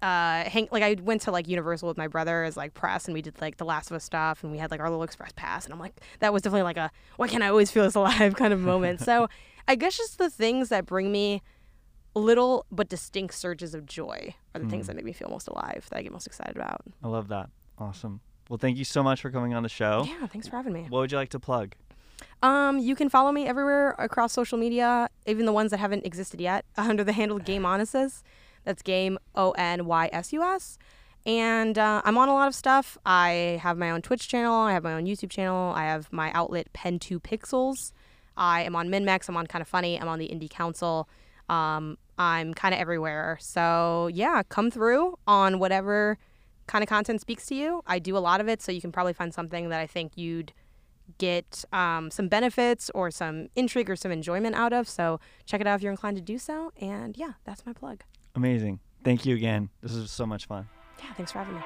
uh 0.01 0.45
hang 0.45 0.69
like 0.70 0.83
I 0.83 0.97
went 1.03 1.23
to 1.23 1.31
like 1.33 1.49
Universal 1.49 1.89
with 1.89 1.97
my 1.97 2.07
brother 2.07 2.45
as 2.45 2.57
like 2.57 2.73
press 2.75 3.07
and 3.07 3.15
we 3.15 3.23
did 3.23 3.41
like 3.41 3.57
the 3.57 3.65
Last 3.65 3.91
of 3.91 3.97
Us 3.97 4.05
stuff 4.05 4.43
and 4.45 4.53
we 4.53 4.59
had 4.59 4.70
like 4.70 4.81
our 4.81 4.89
little 4.89 5.03
express 5.03 5.33
pass 5.35 5.65
and 5.65 5.73
I'm 5.75 5.81
like 5.81 6.01
that 6.20 6.33
was 6.33 6.43
definitely 6.43 6.62
like 6.62 6.77
a 6.77 6.91
why 7.16 7.27
can't 7.27 7.43
I 7.43 7.49
always 7.49 7.70
feel 7.70 7.83
this 7.85 7.97
alive 7.97 8.35
kind 8.37 8.53
of 8.53 8.61
moment. 8.61 9.01
so 9.01 9.29
I 9.66 9.75
guess 9.75 9.97
just 9.97 10.19
the 10.19 10.31
things 10.31 10.69
that 10.69 10.87
bring 10.87 11.11
me 11.11 11.43
little 12.15 12.65
but 12.70 12.89
distinct 12.89 13.35
surges 13.35 13.75
of 13.75 13.87
joy 13.87 14.35
are 14.55 14.61
the 14.61 14.69
things 14.69 14.87
that 14.87 14.97
make 14.97 15.05
me 15.05 15.12
feel 15.12 15.29
most 15.29 15.47
alive 15.49 15.87
that 15.91 15.99
I 15.99 16.03
get 16.03 16.11
most 16.12 16.27
excited 16.27 16.57
about. 16.57 16.81
I 17.03 17.09
love 17.09 17.29
that. 17.29 17.51
Awesome. 17.79 18.20
Well, 18.49 18.59
thank 18.59 18.77
you 18.79 18.85
so 18.85 19.03
much 19.03 19.20
for 19.20 19.31
coming 19.31 19.55
on 19.55 19.62
the 19.62 19.69
show. 19.69 20.05
Yeah, 20.07 20.27
thanks 20.27 20.49
for 20.49 20.57
having 20.57 20.73
me. 20.73 20.87
What 20.89 21.01
would 21.01 21.12
you 21.12 21.19
like 21.19 21.29
to 21.31 21.39
plug? 21.39 21.75
Um, 22.43 22.79
you 22.79 22.97
can 22.97 23.09
follow 23.09 23.31
me 23.31 23.47
everywhere 23.47 23.95
across 23.99 24.33
social 24.33 24.59
media, 24.59 25.09
even 25.27 25.45
the 25.45 25.53
ones 25.53 25.70
that 25.70 25.79
haven't 25.79 26.07
existed 26.07 26.41
yet, 26.41 26.65
under 26.77 27.05
the 27.05 27.12
handle 27.12 27.39
Game 27.39 27.62
Onysus. 27.66 28.23
That's 28.69 28.82
Game 28.82 29.19
O 29.35 29.53
N 29.53 29.86
Y 29.86 30.11
S 30.12 30.31
U 30.35 30.43
S. 30.43 30.77
And 31.24 31.78
uh, 31.78 32.03
I'm 32.05 32.19
on 32.19 32.28
a 32.28 32.35
lot 32.35 32.49
of 32.49 32.55
stuff. 32.55 32.99
I 33.07 33.59
have 33.62 33.78
my 33.78 33.90
own 33.90 34.03
Twitch 34.03 34.28
channel. 34.28 34.55
I 34.55 34.73
have 34.74 34.85
my 34.85 34.93
own 34.93 35.07
YouTube 35.07 35.31
channel. 35.31 35.73
I 35.74 35.85
have 35.85 36.12
my 36.12 36.31
outlet 36.32 36.70
Pen 36.74 36.99
to 36.99 37.19
Pixels. 37.19 37.93
I 38.36 38.62
am 38.65 38.77
on 38.77 38.90
MinnMax. 38.90 39.27
I'm 39.31 39.39
on 39.39 39.47
Kinda 39.47 39.65
Funny. 39.65 39.99
I'm 39.99 40.07
on 40.07 40.19
the 40.19 40.28
Indie 40.28 40.51
Council. 40.51 41.09
Um, 41.49 41.97
I'm 42.19 42.53
kind 42.53 42.74
of 42.74 42.81
everywhere. 42.81 43.39
So 43.40 44.11
yeah, 44.12 44.43
come 44.51 44.70
through 44.70 45.19
on 45.27 45.59
whatever 45.59 46.19
kind 46.66 46.82
of 46.82 46.90
content 46.90 47.23
speaks 47.23 47.47
to 47.47 47.55
you. 47.55 47.82
I 47.86 47.99
do 47.99 48.19
a 48.19 48.20
lot 48.20 48.39
of 48.39 48.51
it, 48.51 48.61
so 48.61 48.70
you 48.70 48.82
can 48.82 48.93
probably 48.93 49.15
find 49.15 49.32
something 49.32 49.70
that 49.70 49.81
I 49.81 49.86
think 49.86 50.12
you'd 50.16 50.53
get 51.16 51.65
um, 51.73 52.11
some 52.11 52.28
benefits 52.28 52.90
or 52.95 53.11
some 53.11 53.49
intrigue 53.57 53.89
or 53.89 53.97
some 53.97 54.12
enjoyment 54.12 54.55
out 54.57 54.74
of. 54.74 54.90
So 54.90 55.20
check 55.47 55.62
it 55.62 55.66
out 55.66 55.77
if 55.77 55.82
you're 55.82 55.90
inclined 55.90 56.19
to 56.19 56.23
do 56.23 56.36
so. 56.36 56.70
And 56.78 57.16
yeah, 57.16 57.32
that's 57.45 57.65
my 57.65 57.73
plug. 57.73 58.03
Amazing. 58.39 58.78
Thank 59.02 59.27
you 59.27 59.35
again. 59.35 59.69
This 59.82 59.93
was 59.94 60.12
so 60.12 60.24
much 60.24 60.47
fun. 60.47 60.69
Yeah, 61.01 61.12
thanks 61.15 61.32
for 61.32 61.39
having 61.39 61.56
me. 61.56 61.60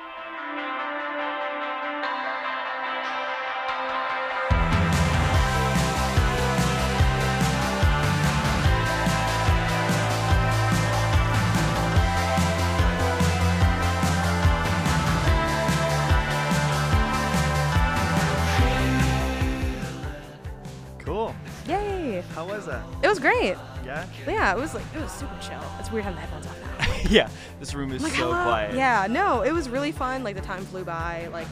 How 22.42 22.48
was 22.48 22.66
that? 22.66 22.82
It 23.04 23.06
was 23.06 23.20
great. 23.20 23.54
Yeah. 23.84 24.04
Yeah, 24.26 24.52
it 24.52 24.58
was 24.58 24.74
like 24.74 24.82
it 24.96 25.00
was 25.00 25.12
super 25.12 25.30
chill. 25.40 25.60
It's 25.78 25.92
weird 25.92 26.04
having 26.04 26.16
the 26.20 26.26
headphones 26.26 26.46
on 26.48 26.54
now. 26.60 26.94
yeah. 27.08 27.28
This 27.60 27.72
room 27.72 27.92
is 27.92 28.02
Like, 28.02 28.14
so 28.14 28.32
hello? 28.32 28.42
quiet. 28.42 28.74
Yeah, 28.74 29.06
no, 29.08 29.42
it 29.42 29.52
was 29.52 29.68
really 29.68 29.92
fun. 29.92 30.24
Like 30.24 30.34
the 30.34 30.42
time 30.42 30.64
flew 30.64 30.82
by. 30.82 31.28
Like 31.32 31.46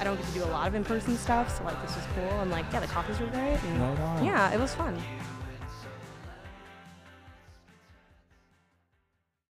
I 0.00 0.04
don't 0.04 0.16
get 0.16 0.26
to 0.26 0.32
do 0.32 0.42
a 0.42 0.46
lot 0.46 0.66
of 0.66 0.74
in-person 0.74 1.16
stuff, 1.16 1.56
so 1.56 1.62
like 1.62 1.80
this 1.86 1.94
was 1.94 2.04
cool. 2.16 2.40
And 2.40 2.50
like 2.50 2.64
yeah, 2.72 2.80
the 2.80 2.88
coffees 2.88 3.20
were 3.20 3.26
great. 3.28 3.62
And, 3.62 3.80
Right. 4.00 4.22
Yeah, 4.24 4.52
it 4.52 4.58
was 4.58 4.74
fun. 4.74 5.00